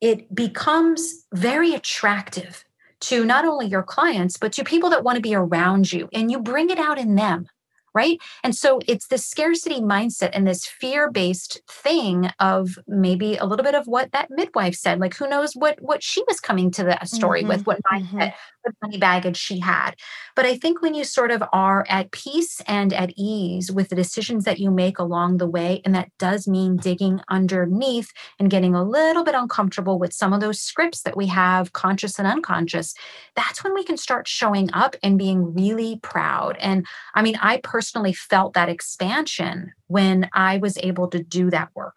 it 0.00 0.34
becomes 0.34 1.24
very 1.32 1.74
attractive 1.74 2.64
to 2.98 3.24
not 3.24 3.44
only 3.44 3.66
your 3.66 3.82
clients, 3.82 4.36
but 4.36 4.52
to 4.52 4.64
people 4.64 4.90
that 4.90 5.04
want 5.04 5.16
to 5.16 5.22
be 5.22 5.34
around 5.34 5.92
you. 5.92 6.08
And 6.12 6.30
you 6.30 6.40
bring 6.40 6.70
it 6.70 6.78
out 6.78 6.98
in 6.98 7.14
them 7.14 7.48
right? 7.96 8.20
And 8.44 8.54
so 8.54 8.80
it's 8.86 9.08
this 9.08 9.26
scarcity 9.26 9.80
mindset 9.80 10.30
and 10.34 10.46
this 10.46 10.66
fear 10.66 11.10
based 11.10 11.62
thing 11.68 12.30
of 12.40 12.78
maybe 12.86 13.36
a 13.38 13.46
little 13.46 13.64
bit 13.64 13.74
of 13.74 13.86
what 13.88 14.12
that 14.12 14.28
midwife 14.30 14.76
said. 14.76 15.00
Like, 15.00 15.16
who 15.16 15.28
knows 15.28 15.54
what 15.54 15.78
what 15.82 16.04
she 16.04 16.22
was 16.28 16.40
coming 16.40 16.70
to 16.72 16.84
the 16.84 16.98
story 17.06 17.44
Mhm, 17.44 17.48
with, 17.48 17.66
what 17.66 17.80
mhm. 17.92 18.12
mindset, 18.20 18.34
what 18.62 18.74
money 18.82 18.98
baggage 18.98 19.38
she 19.38 19.60
had. 19.60 19.92
But 20.34 20.46
I 20.46 20.56
think 20.56 20.82
when 20.82 20.94
you 20.94 21.04
sort 21.04 21.30
of 21.30 21.42
are 21.52 21.84
at 21.88 22.10
peace 22.12 22.60
and 22.66 22.92
at 22.92 23.12
ease 23.16 23.70
with 23.72 23.88
the 23.88 23.96
decisions 23.96 24.44
that 24.44 24.58
you 24.58 24.70
make 24.70 24.98
along 24.98 25.38
the 25.38 25.48
way, 25.48 25.80
and 25.84 25.94
that 25.94 26.10
does 26.18 26.46
mean 26.46 26.78
digging 26.78 27.20
underneath 27.30 28.12
and 28.38 28.50
getting 28.50 28.74
a 28.74 28.82
little 28.84 29.24
bit 29.24 29.34
uncomfortable 29.34 29.98
with 29.98 30.12
some 30.12 30.32
of 30.32 30.40
those 30.40 30.60
scripts 30.60 31.02
that 31.02 31.16
we 31.16 31.26
have, 31.26 31.72
conscious 31.72 32.18
and 32.18 32.28
unconscious, 32.28 32.94
that's 33.34 33.62
when 33.64 33.74
we 33.74 33.84
can 33.84 33.96
start 33.96 34.28
showing 34.28 34.70
up 34.72 34.96
and 35.02 35.18
being 35.18 35.54
really 35.54 35.98
proud. 36.02 36.56
And 36.60 36.86
I 37.14 37.22
mean, 37.22 37.36
I 37.40 37.58
personally 37.62 37.85
felt 38.12 38.54
that 38.54 38.68
expansion 38.68 39.72
when 39.86 40.28
I 40.32 40.58
was 40.58 40.78
able 40.78 41.08
to 41.08 41.22
do 41.22 41.50
that 41.50 41.70
work. 41.74 41.96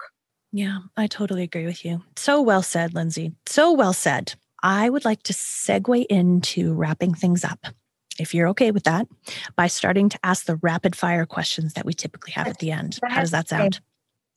Yeah, 0.51 0.79
I 0.97 1.07
totally 1.07 1.43
agree 1.43 1.65
with 1.65 1.85
you. 1.85 2.03
So 2.15 2.41
well 2.41 2.63
said, 2.63 2.93
Lindsey. 2.93 3.33
So 3.45 3.71
well 3.71 3.93
said. 3.93 4.33
I 4.61 4.89
would 4.89 5.05
like 5.05 5.23
to 5.23 5.33
segue 5.33 6.05
into 6.07 6.73
wrapping 6.73 7.13
things 7.13 7.45
up, 7.45 7.59
if 8.19 8.33
you're 8.33 8.47
okay 8.49 8.71
with 8.71 8.83
that, 8.83 9.07
by 9.55 9.67
starting 9.67 10.09
to 10.09 10.19
ask 10.23 10.45
the 10.45 10.57
rapid 10.57 10.95
fire 10.95 11.25
questions 11.25 11.73
that 11.73 11.85
we 11.85 11.93
typically 11.93 12.33
have 12.33 12.47
at 12.47 12.59
the 12.59 12.71
end. 12.71 12.99
How 13.07 13.21
does 13.21 13.31
that 13.31 13.47
sound? 13.47 13.79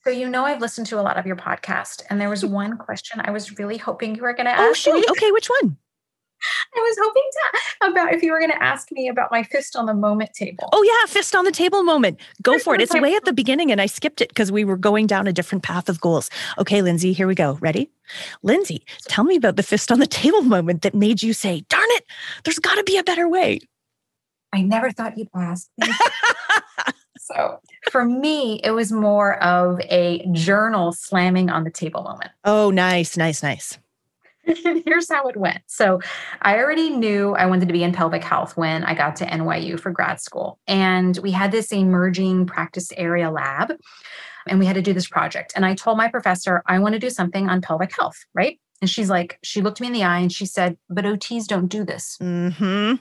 So, 0.04 0.10
you 0.10 0.28
know, 0.28 0.44
I've 0.44 0.60
listened 0.60 0.88
to 0.88 0.98
a 0.98 1.02
lot 1.02 1.16
of 1.16 1.26
your 1.26 1.36
podcast, 1.36 2.02
and 2.10 2.20
there 2.20 2.28
was 2.28 2.44
one 2.44 2.76
question 2.76 3.20
I 3.24 3.30
was 3.30 3.58
really 3.58 3.78
hoping 3.78 4.14
you 4.14 4.22
were 4.22 4.34
going 4.34 4.46
to 4.46 4.52
oh, 4.52 4.70
ask. 4.70 4.86
Oh, 4.86 4.92
me. 4.92 5.00
shoot. 5.00 5.10
Okay, 5.10 5.32
which 5.32 5.48
one? 5.60 5.76
I 6.74 6.80
was 6.80 6.96
hoping 7.00 7.22
to 7.32 7.90
about 7.90 8.14
if 8.14 8.22
you 8.22 8.32
were 8.32 8.38
going 8.38 8.50
to 8.50 8.62
ask 8.62 8.90
me 8.92 9.08
about 9.08 9.30
my 9.30 9.42
fist 9.42 9.76
on 9.76 9.86
the 9.86 9.94
moment 9.94 10.32
table. 10.34 10.68
Oh, 10.72 10.82
yeah, 10.82 11.10
fist 11.10 11.34
on 11.34 11.44
the 11.44 11.52
table 11.52 11.82
moment. 11.82 12.20
Go 12.42 12.54
Fist 12.54 12.64
for 12.64 12.74
it. 12.74 12.80
It's 12.80 12.94
way 12.94 13.14
at 13.14 13.24
the 13.24 13.32
beginning, 13.32 13.70
and 13.70 13.80
I 13.80 13.86
skipped 13.86 14.20
it 14.20 14.28
because 14.28 14.52
we 14.52 14.64
were 14.64 14.76
going 14.76 15.06
down 15.06 15.26
a 15.26 15.32
different 15.32 15.64
path 15.64 15.88
of 15.88 16.00
goals. 16.00 16.30
Okay, 16.58 16.82
Lindsey, 16.82 17.12
here 17.12 17.26
we 17.26 17.34
go. 17.34 17.58
Ready? 17.60 17.90
Lindsey, 18.42 18.84
tell 19.08 19.24
me 19.24 19.36
about 19.36 19.56
the 19.56 19.62
fist 19.62 19.90
on 19.90 19.98
the 19.98 20.06
table 20.06 20.42
moment 20.42 20.82
that 20.82 20.94
made 20.94 21.22
you 21.22 21.32
say, 21.32 21.64
darn 21.68 21.86
it, 21.90 22.04
there's 22.44 22.58
got 22.58 22.74
to 22.74 22.84
be 22.84 22.96
a 22.96 23.04
better 23.04 23.28
way. 23.28 23.60
I 24.52 24.62
never 24.62 24.90
thought 24.90 25.16
you'd 25.16 25.28
ask. 25.34 25.68
me. 25.78 25.88
so, 27.18 27.58
for 27.90 28.04
me, 28.04 28.60
it 28.62 28.72
was 28.72 28.92
more 28.92 29.42
of 29.42 29.80
a 29.80 30.26
journal 30.32 30.92
slamming 30.92 31.50
on 31.50 31.64
the 31.64 31.70
table 31.70 32.02
moment. 32.02 32.30
Oh, 32.44 32.70
nice, 32.70 33.16
nice, 33.16 33.42
nice. 33.42 33.78
here's 34.84 35.08
how 35.08 35.28
it 35.28 35.36
went. 35.36 35.60
So, 35.66 36.00
I 36.42 36.58
already 36.58 36.90
knew 36.90 37.34
I 37.34 37.46
wanted 37.46 37.68
to 37.68 37.72
be 37.72 37.82
in 37.82 37.92
pelvic 37.92 38.24
health 38.24 38.56
when 38.56 38.84
I 38.84 38.94
got 38.94 39.16
to 39.16 39.26
NYU 39.26 39.78
for 39.78 39.90
grad 39.90 40.20
school. 40.20 40.58
And 40.66 41.18
we 41.18 41.30
had 41.30 41.52
this 41.52 41.72
emerging 41.72 42.46
practice 42.46 42.92
area 42.96 43.30
lab, 43.30 43.72
and 44.46 44.58
we 44.58 44.66
had 44.66 44.74
to 44.74 44.82
do 44.82 44.92
this 44.92 45.08
project. 45.08 45.52
And 45.54 45.64
I 45.64 45.74
told 45.74 45.96
my 45.96 46.08
professor, 46.08 46.62
I 46.66 46.78
want 46.78 46.94
to 46.94 46.98
do 46.98 47.10
something 47.10 47.48
on 47.48 47.60
pelvic 47.60 47.94
health, 47.96 48.16
right? 48.34 48.58
And 48.80 48.90
she's 48.90 49.08
like, 49.08 49.38
she 49.42 49.62
looked 49.62 49.80
me 49.80 49.86
in 49.86 49.92
the 49.92 50.02
eye 50.02 50.18
and 50.18 50.32
she 50.32 50.44
said, 50.44 50.76
But 50.90 51.04
OTs 51.04 51.46
don't 51.46 51.68
do 51.68 51.84
this. 51.84 52.18
Mm-hmm. 52.20 52.96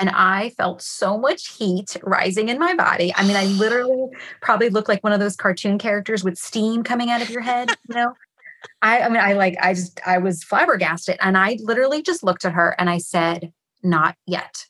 And 0.00 0.10
I 0.10 0.50
felt 0.50 0.80
so 0.80 1.18
much 1.18 1.56
heat 1.56 1.96
rising 2.04 2.48
in 2.48 2.58
my 2.60 2.74
body. 2.74 3.12
I 3.16 3.26
mean, 3.26 3.34
I 3.34 3.46
literally 3.46 4.10
probably 4.40 4.68
looked 4.68 4.88
like 4.88 5.02
one 5.02 5.12
of 5.12 5.18
those 5.18 5.34
cartoon 5.34 5.76
characters 5.76 6.22
with 6.22 6.38
steam 6.38 6.84
coming 6.84 7.10
out 7.10 7.20
of 7.20 7.30
your 7.30 7.40
head, 7.40 7.70
you 7.88 7.96
know? 7.96 8.12
I, 8.82 9.00
I 9.00 9.08
mean, 9.08 9.20
I 9.20 9.32
like, 9.34 9.56
I 9.60 9.74
just, 9.74 10.00
I 10.06 10.18
was 10.18 10.44
flabbergasted. 10.44 11.16
And 11.20 11.36
I 11.36 11.58
literally 11.62 12.02
just 12.02 12.22
looked 12.22 12.44
at 12.44 12.52
her 12.52 12.74
and 12.78 12.88
I 12.88 12.98
said, 12.98 13.52
not 13.82 14.16
yet. 14.26 14.66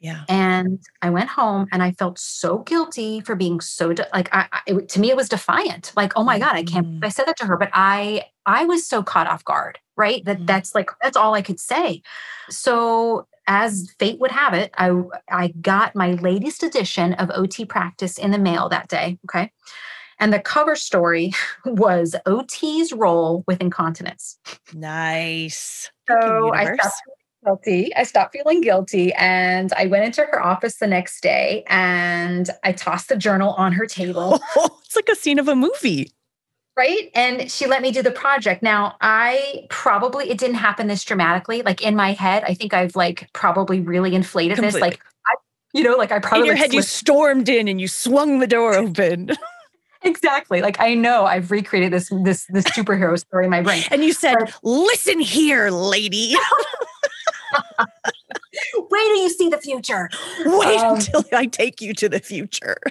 Yeah. 0.00 0.24
And 0.30 0.80
I 1.02 1.10
went 1.10 1.28
home 1.28 1.66
and 1.72 1.82
I 1.82 1.92
felt 1.92 2.18
so 2.18 2.58
guilty 2.58 3.20
for 3.20 3.36
being 3.36 3.60
so 3.60 3.92
de- 3.92 4.08
like 4.14 4.34
I, 4.34 4.46
I 4.50 4.60
it, 4.66 4.88
to 4.90 5.00
me 5.00 5.10
it 5.10 5.16
was 5.16 5.28
defiant. 5.28 5.92
Like, 5.94 6.14
oh 6.16 6.24
my 6.24 6.38
god, 6.38 6.54
I 6.54 6.62
can't 6.62 6.86
Mm. 6.86 7.04
I 7.04 7.10
said 7.10 7.26
that 7.26 7.36
to 7.38 7.46
her, 7.46 7.58
but 7.58 7.68
I 7.74 8.24
I 8.46 8.64
was 8.64 8.86
so 8.86 9.02
caught 9.02 9.26
off 9.26 9.44
guard, 9.44 9.78
right? 9.96 10.24
That 10.24 10.38
Mm. 10.38 10.46
that's 10.46 10.74
like 10.74 10.90
that's 11.02 11.18
all 11.18 11.34
I 11.34 11.42
could 11.42 11.60
say. 11.60 12.00
So 12.48 13.26
as 13.46 13.94
fate 13.98 14.18
would 14.20 14.30
have 14.30 14.54
it, 14.54 14.72
I 14.78 14.90
I 15.30 15.48
got 15.60 15.94
my 15.94 16.12
latest 16.12 16.62
edition 16.62 17.12
of 17.14 17.30
OT 17.34 17.66
practice 17.66 18.16
in 18.16 18.30
the 18.30 18.38
mail 18.38 18.70
that 18.70 18.88
day, 18.88 19.18
okay? 19.26 19.52
And 20.20 20.32
the 20.32 20.38
cover 20.38 20.76
story 20.76 21.32
was 21.64 22.14
OT's 22.26 22.92
role 22.92 23.42
with 23.48 23.60
incontinence. 23.60 24.38
Nice. 24.74 25.90
So 26.08 26.52
I 26.54 26.74
stopped 26.74 26.94
feeling 27.04 27.16
guilty. 27.44 27.96
I 27.96 28.02
stopped 28.04 28.32
feeling 28.34 28.60
guilty 28.60 29.12
and 29.14 29.72
I 29.72 29.86
went 29.86 30.04
into 30.04 30.20
her 30.22 30.44
office 30.44 30.76
the 30.76 30.86
next 30.86 31.22
day 31.22 31.64
and 31.68 32.50
I 32.62 32.72
tossed 32.72 33.08
the 33.08 33.16
journal 33.16 33.54
on 33.54 33.72
her 33.72 33.86
table, 33.86 34.38
it's 34.84 34.94
like 34.94 35.08
a 35.08 35.16
scene 35.16 35.38
of 35.38 35.48
a 35.48 35.56
movie. 35.56 36.12
right? 36.76 37.10
And 37.14 37.50
she 37.50 37.66
let 37.66 37.82
me 37.82 37.90
do 37.90 38.02
the 38.02 38.10
project. 38.10 38.62
Now, 38.62 38.96
I 39.00 39.66
probably, 39.70 40.30
it 40.30 40.38
didn't 40.38 40.56
happen 40.56 40.86
this 40.86 41.04
dramatically. 41.04 41.62
Like 41.62 41.82
in 41.82 41.94
my 41.94 42.12
head, 42.12 42.44
I 42.46 42.54
think 42.54 42.74
I've 42.74 42.96
like 42.96 43.28
probably 43.32 43.80
really 43.80 44.14
inflated 44.14 44.58
this. 44.58 44.74
Completely. 44.74 44.90
Like, 44.90 45.00
I, 45.26 45.34
you 45.72 45.84
know, 45.84 45.96
like 45.96 46.10
I 46.12 46.18
probably 46.18 46.40
in 46.40 46.46
your 46.46 46.54
like, 46.54 46.62
head, 46.62 46.74
you 46.74 46.82
stormed 46.82 47.48
in 47.48 47.68
and 47.68 47.80
you 47.80 47.88
swung 47.88 48.38
the 48.40 48.46
door 48.46 48.74
open, 48.74 49.30
exactly. 50.02 50.62
Like 50.62 50.80
I 50.80 50.94
know 50.94 51.24
I've 51.26 51.50
recreated 51.50 51.92
this, 51.92 52.10
this, 52.24 52.46
this 52.50 52.64
superhero 52.66 53.18
story 53.18 53.44
in 53.44 53.50
my 53.50 53.62
brain. 53.62 53.82
and 53.90 54.04
you 54.04 54.12
said, 54.12 54.36
"Listen 54.62 55.20
here, 55.20 55.70
lady. 55.70 56.34
Wait 58.74 58.88
till 58.90 59.16
you 59.22 59.30
see 59.30 59.48
the 59.48 59.58
future. 59.58 60.08
Wait 60.44 60.78
Um, 60.80 60.96
until 60.96 61.24
I 61.32 61.46
take 61.46 61.80
you 61.80 61.94
to 61.94 62.08
the 62.08 62.20
future." 62.20 62.76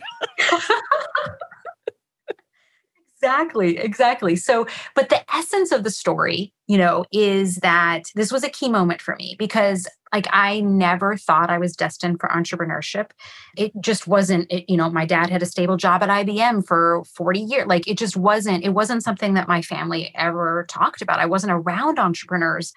Exactly, 3.22 3.77
exactly. 3.77 4.38
So, 4.38 4.65
but 4.95 5.10
the 5.10 5.19
essence 5.36 5.73
of 5.73 5.84
the 5.84 5.90
story, 5.91 6.53
you 6.69 6.77
know, 6.77 7.03
is 7.11 7.55
that 7.57 8.03
this 8.13 8.31
was 8.31 8.43
a 8.43 8.49
key 8.49 8.69
moment 8.69 9.01
for 9.01 9.15
me 9.15 9.35
because 9.39 9.87
like 10.13 10.27
I 10.31 10.59
never 10.59 11.17
thought 11.17 11.49
I 11.49 11.57
was 11.57 11.75
destined 11.75 12.19
for 12.19 12.29
entrepreneurship. 12.29 13.09
It 13.57 13.71
just 13.81 14.07
wasn't, 14.07 14.51
it, 14.51 14.65
you 14.69 14.77
know, 14.77 14.87
my 14.87 15.03
dad 15.03 15.31
had 15.31 15.41
a 15.41 15.47
stable 15.47 15.77
job 15.77 16.03
at 16.03 16.09
IBM 16.09 16.67
for 16.67 17.03
40 17.15 17.39
years. 17.39 17.65
Like 17.65 17.87
it 17.87 17.97
just 17.97 18.15
wasn't, 18.15 18.63
it 18.63 18.69
wasn't 18.69 19.03
something 19.03 19.33
that 19.33 19.47
my 19.47 19.63
family 19.63 20.11
ever 20.13 20.67
talked 20.69 21.01
about. 21.01 21.19
I 21.19 21.25
wasn't 21.25 21.53
around 21.53 21.97
entrepreneurs. 21.97 22.71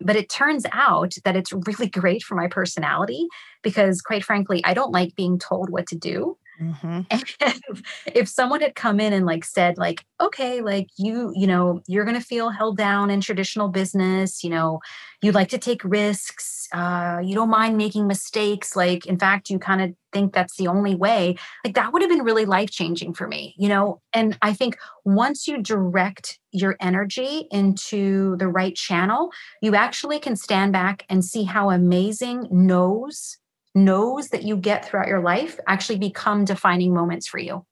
But 0.00 0.16
it 0.16 0.28
turns 0.28 0.66
out 0.72 1.14
that 1.24 1.36
it's 1.36 1.52
really 1.52 1.88
great 2.00 2.24
for 2.24 2.34
my 2.34 2.48
personality 2.48 3.28
because, 3.62 4.02
quite 4.02 4.24
frankly, 4.24 4.60
I 4.64 4.74
don't 4.74 4.92
like 4.92 5.14
being 5.14 5.38
told 5.38 5.70
what 5.70 5.86
to 5.86 5.96
do. 5.96 6.36
Mhm. 6.60 7.06
And 7.10 7.24
if, 8.14 8.28
someone 8.28 8.60
had 8.60 8.74
come 8.74 8.98
in 8.98 9.12
and 9.12 9.26
like 9.26 9.44
said 9.44 9.76
like 9.78 10.04
okay 10.20 10.60
like 10.62 10.88
you 10.96 11.32
you 11.34 11.46
know 11.46 11.80
you're 11.86 12.04
going 12.04 12.16
to 12.18 12.24
feel 12.24 12.48
held 12.50 12.76
down 12.78 13.10
in 13.10 13.20
traditional 13.20 13.68
business 13.68 14.42
you 14.42 14.50
know 14.50 14.80
you 15.22 15.32
like 15.32 15.48
to 15.50 15.58
take 15.58 15.84
risks 15.84 16.66
uh 16.72 17.18
you 17.22 17.34
don't 17.34 17.50
mind 17.50 17.76
making 17.76 18.06
mistakes 18.06 18.74
like 18.74 19.06
in 19.06 19.18
fact 19.18 19.50
you 19.50 19.58
kind 19.58 19.80
of 19.82 19.94
think 20.12 20.32
that's 20.32 20.56
the 20.56 20.66
only 20.66 20.94
way 20.94 21.36
like 21.64 21.74
that 21.74 21.92
would 21.92 22.02
have 22.02 22.10
been 22.10 22.24
really 22.24 22.44
life 22.46 22.70
changing 22.70 23.12
for 23.14 23.28
me 23.28 23.54
you 23.58 23.68
know 23.68 24.00
and 24.12 24.36
i 24.42 24.52
think 24.52 24.76
once 25.04 25.46
you 25.46 25.62
direct 25.62 26.38
your 26.52 26.76
energy 26.80 27.46
into 27.50 28.36
the 28.38 28.48
right 28.48 28.74
channel 28.76 29.30
you 29.62 29.74
actually 29.74 30.18
can 30.18 30.36
stand 30.36 30.72
back 30.72 31.04
and 31.08 31.24
see 31.24 31.44
how 31.44 31.70
amazing 31.70 32.48
no's 32.50 33.38
no's 33.76 34.28
that 34.30 34.42
you 34.42 34.56
get 34.56 34.84
throughout 34.84 35.08
your 35.08 35.20
life 35.20 35.60
actually 35.68 35.98
become 35.98 36.44
defining 36.44 36.92
moments 36.92 37.28
for 37.28 37.38
you. 37.38 37.64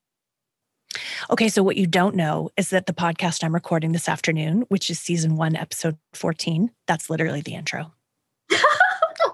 Okay, 1.31 1.49
so 1.49 1.63
what 1.63 1.77
you 1.77 1.87
don't 1.87 2.15
know 2.15 2.51
is 2.57 2.71
that 2.71 2.87
the 2.87 2.93
podcast 2.93 3.43
I'm 3.43 3.55
recording 3.55 3.93
this 3.93 4.09
afternoon, 4.09 4.65
which 4.69 4.91
is 4.91 5.01
season 5.01 5.37
one, 5.37 5.57
episode 5.57 5.99
14, 6.13 6.71
that's 6.87 7.11
literally 7.11 7.41
the 7.41 7.55
intro. 7.55 7.93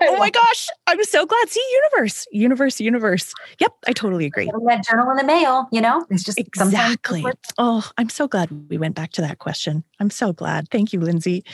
Oh 0.02 0.16
my 0.16 0.31
gosh, 0.40 0.68
I'm 0.86 1.02
so 1.05 1.27
glad. 1.27 1.48
See, 1.48 1.64
universe, 1.72 2.27
universe, 2.32 2.81
universe. 2.81 3.35
Yep, 3.59 3.72
I 3.86 3.93
totally 3.93 4.27
agree. 4.27 4.47
Getting 4.47 4.64
that 4.64 4.85
journal 4.85 5.10
in 5.10 5.16
the 5.16 5.24
mail, 5.24 5.68
you 5.72 5.81
know, 5.81 6.06
it's 6.10 6.24
just 6.24 6.39
Exactly. 6.39 7.24
Oh, 7.59 7.89
I'm 7.98 8.09
so 8.09 8.27
glad 8.28 8.51
we 8.68 8.78
went 8.78 8.94
back 8.94 9.12
to 9.12 9.20
that 9.22 9.39
question. 9.39 9.85
I'm 9.98 10.10
so 10.10 10.32
glad. 10.32 10.68
Thank 10.70 10.93
you, 10.93 11.01
Lindsey. 11.01 11.44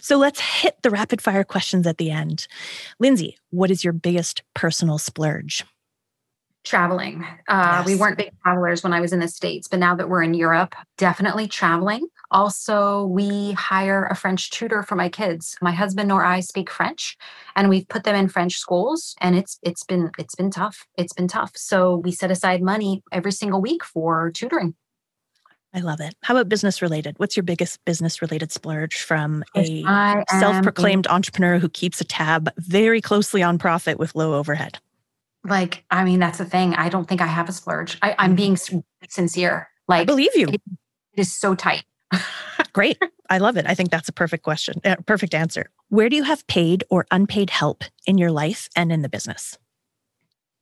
So 0.00 0.16
let's 0.16 0.40
hit 0.40 0.82
the 0.82 0.90
rapid 0.90 1.20
fire 1.20 1.44
questions 1.44 1.86
at 1.86 1.98
the 1.98 2.10
end. 2.10 2.46
Lindsey, 2.98 3.36
what 3.50 3.70
is 3.70 3.84
your 3.84 3.92
biggest 3.92 4.42
personal 4.54 4.98
splurge? 4.98 5.64
Traveling. 6.66 7.24
Uh, 7.48 7.82
We 7.86 7.94
weren't 7.94 8.18
big 8.18 8.32
travelers 8.42 8.82
when 8.82 8.92
I 8.92 9.00
was 9.00 9.12
in 9.12 9.20
the 9.20 9.28
States, 9.28 9.68
but 9.68 9.78
now 9.78 9.94
that 9.94 10.08
we're 10.08 10.22
in 10.22 10.34
Europe, 10.34 10.74
definitely 10.98 11.46
traveling. 11.46 12.08
Also, 12.30 13.06
we 13.06 13.52
hire 13.52 14.06
a 14.10 14.14
French 14.14 14.50
tutor 14.50 14.82
for 14.82 14.96
my 14.96 15.08
kids. 15.08 15.56
My 15.62 15.70
husband 15.70 16.08
nor 16.08 16.24
I 16.24 16.40
speak 16.40 16.68
French, 16.68 17.16
and 17.54 17.68
we've 17.68 17.88
put 17.88 18.04
them 18.04 18.16
in 18.16 18.28
French 18.28 18.58
schools, 18.58 19.14
and 19.20 19.36
it's 19.36 19.58
it's 19.62 19.84
been 19.84 20.10
it's 20.18 20.34
been 20.34 20.50
tough. 20.50 20.86
It's 20.98 21.12
been 21.12 21.28
tough. 21.28 21.52
So 21.54 21.96
we 21.96 22.12
set 22.12 22.30
aside 22.30 22.62
money 22.62 23.02
every 23.12 23.32
single 23.32 23.62
week 23.62 23.84
for 23.84 24.30
tutoring. 24.32 24.74
I 25.72 25.80
love 25.80 26.00
it. 26.00 26.14
How 26.22 26.34
about 26.34 26.48
business 26.48 26.80
related? 26.80 27.18
What's 27.18 27.36
your 27.36 27.44
biggest 27.44 27.84
business 27.84 28.22
related 28.22 28.50
splurge 28.50 28.96
from 28.96 29.44
a 29.54 29.82
self 30.40 30.62
proclaimed 30.62 31.06
entrepreneur 31.06 31.58
who 31.58 31.68
keeps 31.68 32.00
a 32.00 32.04
tab 32.04 32.50
very 32.56 33.00
closely 33.00 33.42
on 33.42 33.58
profit 33.58 33.98
with 33.98 34.14
low 34.14 34.34
overhead? 34.34 34.78
Like 35.48 35.84
i 35.90 36.04
mean 36.04 36.18
that's 36.18 36.38
the 36.38 36.44
thing 36.44 36.74
i 36.74 36.88
don't 36.88 37.08
think 37.08 37.20
i 37.20 37.26
have 37.26 37.48
a 37.48 37.52
splurge 37.52 37.98
I, 38.02 38.14
i'm 38.18 38.34
being 38.34 38.56
sincere 39.08 39.68
like 39.88 40.02
I 40.02 40.04
believe 40.04 40.34
you. 40.34 40.48
it 40.48 40.60
is 41.16 41.34
so 41.34 41.54
tight 41.54 41.84
Great. 42.72 42.98
I 43.30 43.38
love 43.38 43.56
it. 43.56 43.64
I 43.66 43.74
think 43.74 43.90
that's 43.90 44.08
a 44.08 44.12
perfect 44.12 44.44
question, 44.44 44.80
uh, 44.84 44.96
perfect 45.06 45.34
answer. 45.34 45.70
Where 45.88 46.10
do 46.10 46.14
you 46.16 46.24
have 46.24 46.46
paid 46.46 46.84
or 46.90 47.06
unpaid 47.10 47.48
help 47.48 47.84
in 48.06 48.18
your 48.18 48.30
life 48.30 48.68
and 48.76 48.92
in 48.92 49.00
the 49.00 49.08
business? 49.08 49.58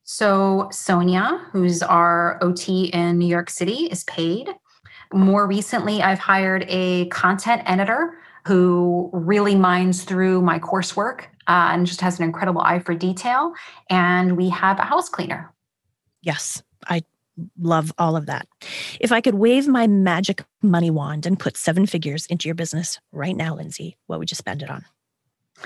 so 0.05 0.69
sonia 0.71 1.41
who's 1.51 1.83
our 1.83 2.39
ot 2.43 2.69
in 2.69 3.19
new 3.19 3.27
york 3.27 3.49
city 3.49 3.89
is 3.91 4.05
paid 4.05 4.51
more 5.15 5.47
recently 5.47 6.03
i've 6.03 6.19
hired 6.19 6.65
a 6.69 7.07
content 7.07 7.63
editor 7.65 8.15
who 8.47 9.09
really 9.15 9.55
minds 9.55 10.05
through 10.05 10.43
my 10.43 10.59
coursework 10.59 11.25
uh, 11.47 11.71
and 11.73 11.87
just 11.87 12.01
has 12.01 12.19
an 12.19 12.25
incredible 12.25 12.61
eye 12.63 12.79
for 12.79 12.95
detail 12.95 13.53
and 13.91 14.37
we 14.37 14.49
have 14.49 14.79
a 14.79 14.85
house 14.85 15.09
cleaner 15.09 15.55
Yes, 16.25 16.63
I 16.89 17.03
love 17.61 17.93
all 17.99 18.17
of 18.17 18.27
that. 18.27 18.49
If 18.99 19.13
I 19.13 19.21
could 19.21 19.35
wave 19.35 19.69
my 19.69 19.87
magic 19.87 20.43
money 20.63 20.91
wand 20.91 21.27
and 21.27 21.39
put 21.39 21.57
seven 21.57 21.87
figures 21.87 22.27
into 22.27 22.49
your 22.49 22.55
business 22.55 22.99
right 23.13 23.37
now, 23.37 23.55
Lindsey, 23.55 23.99
what 24.07 24.19
would 24.19 24.31
you 24.31 24.35
spend 24.35 24.63
it 24.63 24.71
on? 24.71 24.85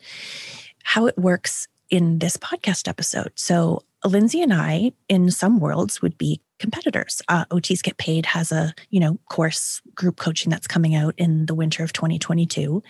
how 0.83 1.07
it 1.07 1.17
works 1.17 1.67
in 1.89 2.19
this 2.19 2.37
podcast 2.37 2.87
episode. 2.87 3.31
So 3.35 3.83
lindsey 4.03 4.41
and 4.41 4.53
i 4.53 4.91
in 5.09 5.29
some 5.29 5.59
worlds 5.59 6.01
would 6.01 6.17
be 6.17 6.41
competitors. 6.59 7.21
Uh, 7.27 7.45
ots 7.45 7.81
get 7.81 7.97
paid 7.97 8.25
has 8.25 8.51
a 8.51 8.73
you 8.89 8.99
know 8.99 9.17
course 9.29 9.81
group 9.95 10.17
coaching 10.17 10.49
that's 10.49 10.67
coming 10.67 10.95
out 10.95 11.13
in 11.17 11.45
the 11.47 11.55
winter 11.55 11.83
of 11.83 11.93
2022 11.93 12.83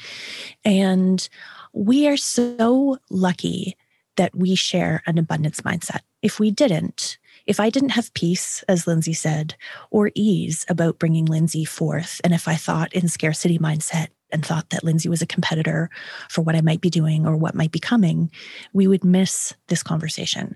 and 0.66 1.30
we 1.74 2.08
are 2.08 2.18
so 2.18 2.98
lucky 3.10 3.78
that 4.22 4.36
we 4.36 4.54
share 4.54 5.02
an 5.08 5.18
abundance 5.18 5.62
mindset 5.62 6.02
if 6.22 6.40
we 6.40 6.52
didn't 6.52 7.18
if 7.48 7.60
I 7.60 7.72
didn't 7.72 7.90
have 7.90 8.14
peace, 8.14 8.64
as 8.68 8.86
Lindsey 8.86 9.14
said, 9.14 9.56
or 9.90 10.12
ease 10.14 10.64
about 10.70 11.00
bringing 11.00 11.26
Lindsey 11.26 11.66
forth, 11.66 12.22
and 12.24 12.36
if 12.36 12.48
I 12.48 12.54
thought 12.54 12.94
in 12.94 13.08
scarcity 13.08 13.58
mindset 13.58 14.10
and 14.32 14.46
thought 14.46 14.70
that 14.70 14.84
Lindsey 14.84 15.10
was 15.10 15.24
a 15.24 15.28
competitor 15.28 15.90
for 16.30 16.42
what 16.42 16.56
I 16.56 16.62
might 16.62 16.82
be 16.82 16.92
doing 16.92 17.26
or 17.26 17.36
what 17.36 17.56
might 17.56 17.72
be 17.72 17.80
coming, 17.80 18.30
we 18.74 18.88
would 18.88 19.04
miss 19.04 19.56
this 19.70 19.82
conversation. 19.82 20.56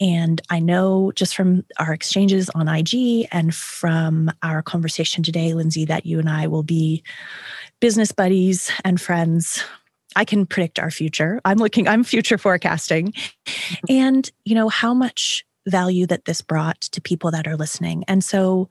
And 0.00 0.40
I 0.48 0.58
know 0.58 1.12
just 1.14 1.36
from 1.36 1.64
our 1.78 1.92
exchanges 1.92 2.48
on 2.54 2.66
IG 2.66 3.28
and 3.30 3.54
from 3.54 4.30
our 4.42 4.62
conversation 4.62 5.22
today, 5.22 5.52
Lindsey, 5.52 5.84
that 5.84 6.06
you 6.06 6.18
and 6.18 6.30
I 6.30 6.46
will 6.46 6.64
be 6.64 7.04
business 7.78 8.10
buddies 8.10 8.72
and 8.84 8.98
friends 8.98 9.62
I 10.16 10.24
can 10.24 10.46
predict 10.46 10.78
our 10.78 10.90
future. 10.90 11.40
I'm 11.44 11.58
looking, 11.58 11.88
I'm 11.88 12.04
future 12.04 12.38
forecasting. 12.38 13.12
And, 13.88 14.30
you 14.44 14.54
know, 14.54 14.68
how 14.68 14.94
much 14.94 15.44
value 15.66 16.06
that 16.06 16.24
this 16.24 16.40
brought 16.40 16.80
to 16.80 17.00
people 17.00 17.30
that 17.30 17.46
are 17.46 17.56
listening. 17.56 18.04
And 18.08 18.24
so 18.24 18.68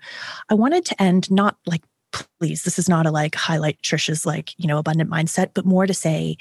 I 0.49 0.55
wanted 0.55 0.85
to 0.85 1.01
end 1.01 1.31
not 1.31 1.57
like, 1.65 1.83
please, 2.11 2.63
this 2.63 2.77
is 2.77 2.89
not 2.89 3.05
a 3.05 3.11
like 3.11 3.35
highlight 3.35 3.81
Trisha's 3.81 4.25
like, 4.25 4.53
you 4.57 4.67
know, 4.67 4.77
abundant 4.77 5.09
mindset, 5.09 5.51
but 5.53 5.65
more 5.65 5.87
to 5.87 5.93
say 5.93 6.35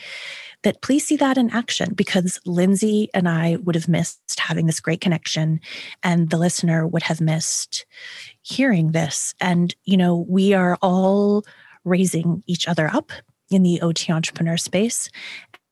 that 0.62 0.82
please 0.82 1.06
see 1.06 1.16
that 1.16 1.38
in 1.38 1.50
action 1.50 1.94
because 1.94 2.40
Lindsey 2.44 3.08
and 3.14 3.28
I 3.28 3.56
would 3.62 3.76
have 3.76 3.88
missed 3.88 4.20
having 4.38 4.66
this 4.66 4.80
great 4.80 5.00
connection 5.00 5.60
and 6.02 6.30
the 6.30 6.38
listener 6.38 6.86
would 6.86 7.04
have 7.04 7.20
missed 7.20 7.86
hearing 8.42 8.92
this. 8.92 9.34
And, 9.40 9.74
you 9.84 9.96
know, 9.96 10.26
we 10.28 10.52
are 10.52 10.76
all 10.82 11.44
raising 11.84 12.42
each 12.46 12.68
other 12.68 12.90
up 12.92 13.12
in 13.50 13.62
the 13.62 13.80
OT 13.80 14.12
entrepreneur 14.12 14.56
space. 14.56 15.10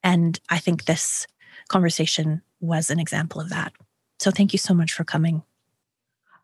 And 0.03 0.39
I 0.49 0.59
think 0.59 0.85
this 0.85 1.27
conversation 1.69 2.43
was 2.61 2.91
an 2.91 2.99
example 2.99 3.41
of 3.41 3.51
that. 3.51 3.73
So 4.19 4.31
thank 4.31 4.53
you 4.53 4.59
so 4.59 4.75
much 4.75 4.93
for 4.93 5.05
coming. 5.05 5.43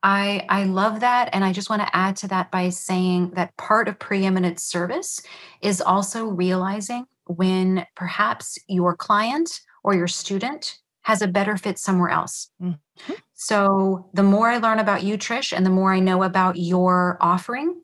I, 0.03 0.45
I 0.51 0.65
love 0.65 1.01
that. 1.01 1.31
And 1.33 1.45
I 1.45 1.53
just 1.53 1.71
want 1.71 1.83
to 1.83 1.97
add 1.97 2.15
to 2.17 2.29
that 2.29 2.51
by 2.51 2.69
saying 2.69 3.31
that 3.31 3.57
part 3.57 3.89
of 3.89 3.99
preeminent 3.99 4.61
service 4.61 5.21
is 5.63 5.81
also 5.81 6.27
realizing 6.27 7.07
when 7.27 7.87
perhaps 7.97 8.59
your 8.69 8.95
client 8.95 9.63
or 9.83 9.95
your 9.95 10.07
student 10.07 10.79
has 11.03 11.23
a 11.23 11.29
better 11.29 11.57
fit 11.57 11.79
somewhere 11.79 12.11
else. 12.11 12.51
Mm-hmm. 12.63 13.13
So 13.33 14.11
the 14.13 14.23
more 14.23 14.49
I 14.49 14.59
learn 14.59 14.79
about 14.79 15.03
you, 15.03 15.17
Trish, 15.17 15.57
and 15.57 15.65
the 15.65 15.71
more 15.71 15.93
I 15.93 16.01
know 16.01 16.23
about 16.23 16.57
your 16.57 17.17
offering, 17.21 17.83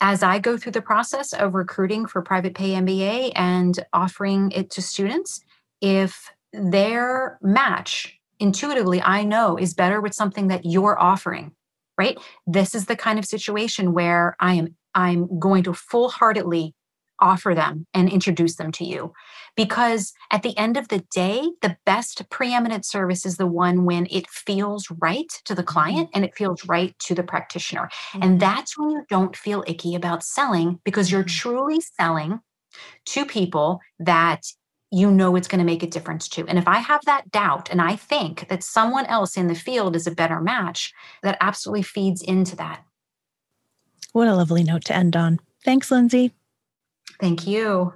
as 0.00 0.22
I 0.22 0.38
go 0.38 0.56
through 0.56 0.72
the 0.72 0.82
process 0.82 1.32
of 1.32 1.54
recruiting 1.54 2.06
for 2.06 2.22
private 2.22 2.54
pay 2.54 2.70
MBA 2.70 3.32
and 3.34 3.78
offering 3.92 4.50
it 4.52 4.70
to 4.70 4.82
students, 4.82 5.40
if 5.80 6.32
their 6.52 7.38
match 7.42 8.18
intuitively 8.38 9.02
I 9.02 9.22
know 9.24 9.56
is 9.56 9.74
better 9.74 10.00
with 10.00 10.14
something 10.14 10.48
that 10.48 10.64
you're 10.64 10.98
offering, 10.98 11.52
right? 11.98 12.18
This 12.46 12.74
is 12.74 12.86
the 12.86 12.96
kind 12.96 13.18
of 13.18 13.24
situation 13.24 13.92
where 13.92 14.36
I 14.40 14.54
am 14.54 14.76
I'm 14.92 15.38
going 15.38 15.62
to 15.64 15.72
full-heartedly 15.72 16.74
offer 17.20 17.54
them 17.54 17.86
and 17.94 18.10
introduce 18.10 18.56
them 18.56 18.72
to 18.72 18.84
you. 18.84 19.12
Because 19.56 20.12
at 20.30 20.42
the 20.42 20.56
end 20.56 20.76
of 20.76 20.88
the 20.88 21.04
day, 21.12 21.50
the 21.62 21.76
best 21.84 22.28
preeminent 22.30 22.84
service 22.84 23.26
is 23.26 23.36
the 23.36 23.46
one 23.46 23.84
when 23.84 24.06
it 24.10 24.28
feels 24.28 24.86
right 25.00 25.30
to 25.44 25.54
the 25.54 25.62
client 25.62 26.08
mm-hmm. 26.08 26.16
and 26.16 26.24
it 26.24 26.36
feels 26.36 26.66
right 26.66 26.98
to 27.00 27.14
the 27.14 27.22
practitioner. 27.22 27.88
Mm-hmm. 28.12 28.22
And 28.22 28.40
that's 28.40 28.78
when 28.78 28.90
you 28.90 29.04
don't 29.08 29.36
feel 29.36 29.64
icky 29.66 29.94
about 29.94 30.22
selling 30.22 30.80
because 30.84 31.10
you're 31.10 31.22
mm-hmm. 31.22 31.50
truly 31.50 31.80
selling 31.80 32.40
to 33.06 33.26
people 33.26 33.80
that 33.98 34.42
you 34.92 35.10
know 35.10 35.36
it's 35.36 35.48
going 35.48 35.60
to 35.60 35.64
make 35.64 35.82
a 35.82 35.86
difference 35.86 36.28
to. 36.28 36.46
And 36.46 36.58
if 36.58 36.66
I 36.66 36.78
have 36.78 37.04
that 37.04 37.30
doubt 37.30 37.70
and 37.70 37.80
I 37.80 37.96
think 37.96 38.48
that 38.48 38.64
someone 38.64 39.06
else 39.06 39.36
in 39.36 39.46
the 39.46 39.54
field 39.54 39.94
is 39.94 40.06
a 40.06 40.12
better 40.12 40.40
match, 40.40 40.92
that 41.22 41.38
absolutely 41.40 41.82
feeds 41.82 42.22
into 42.22 42.56
that. 42.56 42.84
What 44.12 44.28
a 44.28 44.34
lovely 44.34 44.64
note 44.64 44.84
to 44.86 44.96
end 44.96 45.16
on. 45.16 45.38
Thanks, 45.64 45.90
Lindsey. 45.90 46.32
Thank 47.18 47.46
you. 47.46 47.92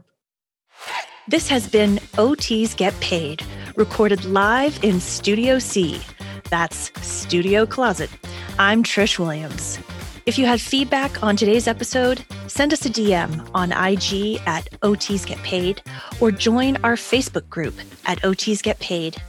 This 1.28 1.48
has 1.48 1.68
been 1.68 1.96
OTs 2.14 2.76
Get 2.76 2.98
Paid, 3.00 3.42
recorded 3.76 4.24
live 4.24 4.82
in 4.84 5.00
Studio 5.00 5.58
C. 5.58 6.02
That's 6.50 6.92
Studio 7.06 7.64
Closet. 7.64 8.10
I'm 8.58 8.82
Trish 8.82 9.18
Williams. 9.18 9.78
If 10.26 10.38
you 10.38 10.46
had 10.46 10.60
feedback 10.60 11.22
on 11.22 11.36
today's 11.36 11.66
episode, 11.66 12.24
send 12.46 12.72
us 12.72 12.84
a 12.86 12.90
DM 12.90 13.48
on 13.54 13.72
IG 13.72 14.40
at 14.46 14.70
OTs 14.80 15.26
Get 15.26 15.38
Paid 15.38 15.82
or 16.20 16.30
join 16.30 16.76
our 16.84 16.94
Facebook 16.94 17.48
group 17.48 17.74
at 18.06 18.18
OTs 18.22 18.62
Get 18.62 18.78
Paid. 18.80 19.20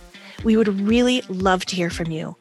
We 0.43 0.57
would 0.57 0.79
really 0.81 1.21
love 1.29 1.65
to 1.65 1.75
hear 1.75 1.89
from 1.89 2.11
you. 2.11 2.35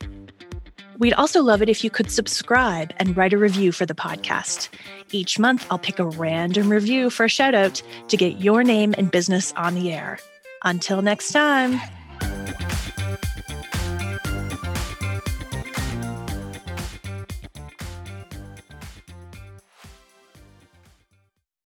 We'd 0.99 1.15
also 1.15 1.43
love 1.43 1.63
it 1.63 1.69
if 1.69 1.83
you 1.83 1.91
could 1.91 2.11
subscribe 2.11 2.93
and 2.99 3.17
write 3.17 3.33
a 3.33 3.39
review 3.39 3.73
for 3.73 3.87
the 3.87 3.95
podcast. 3.95 4.69
Each 5.11 5.39
month, 5.39 5.67
I'll 5.71 5.79
pick 5.79 5.99
a 5.99 6.05
random 6.05 6.71
review 6.71 7.11
for 7.11 7.25
a 7.25 7.29
shout 7.29 7.55
out 7.55 7.83
to 8.09 8.17
get 8.17 8.41
your 8.41 8.63
name 8.63 8.95
and 8.97 9.11
business 9.11 9.53
on 9.57 9.75
the 9.75 9.93
air. 9.93 10.19
Until 10.63 11.03
next 11.03 11.33
time. 11.33 11.81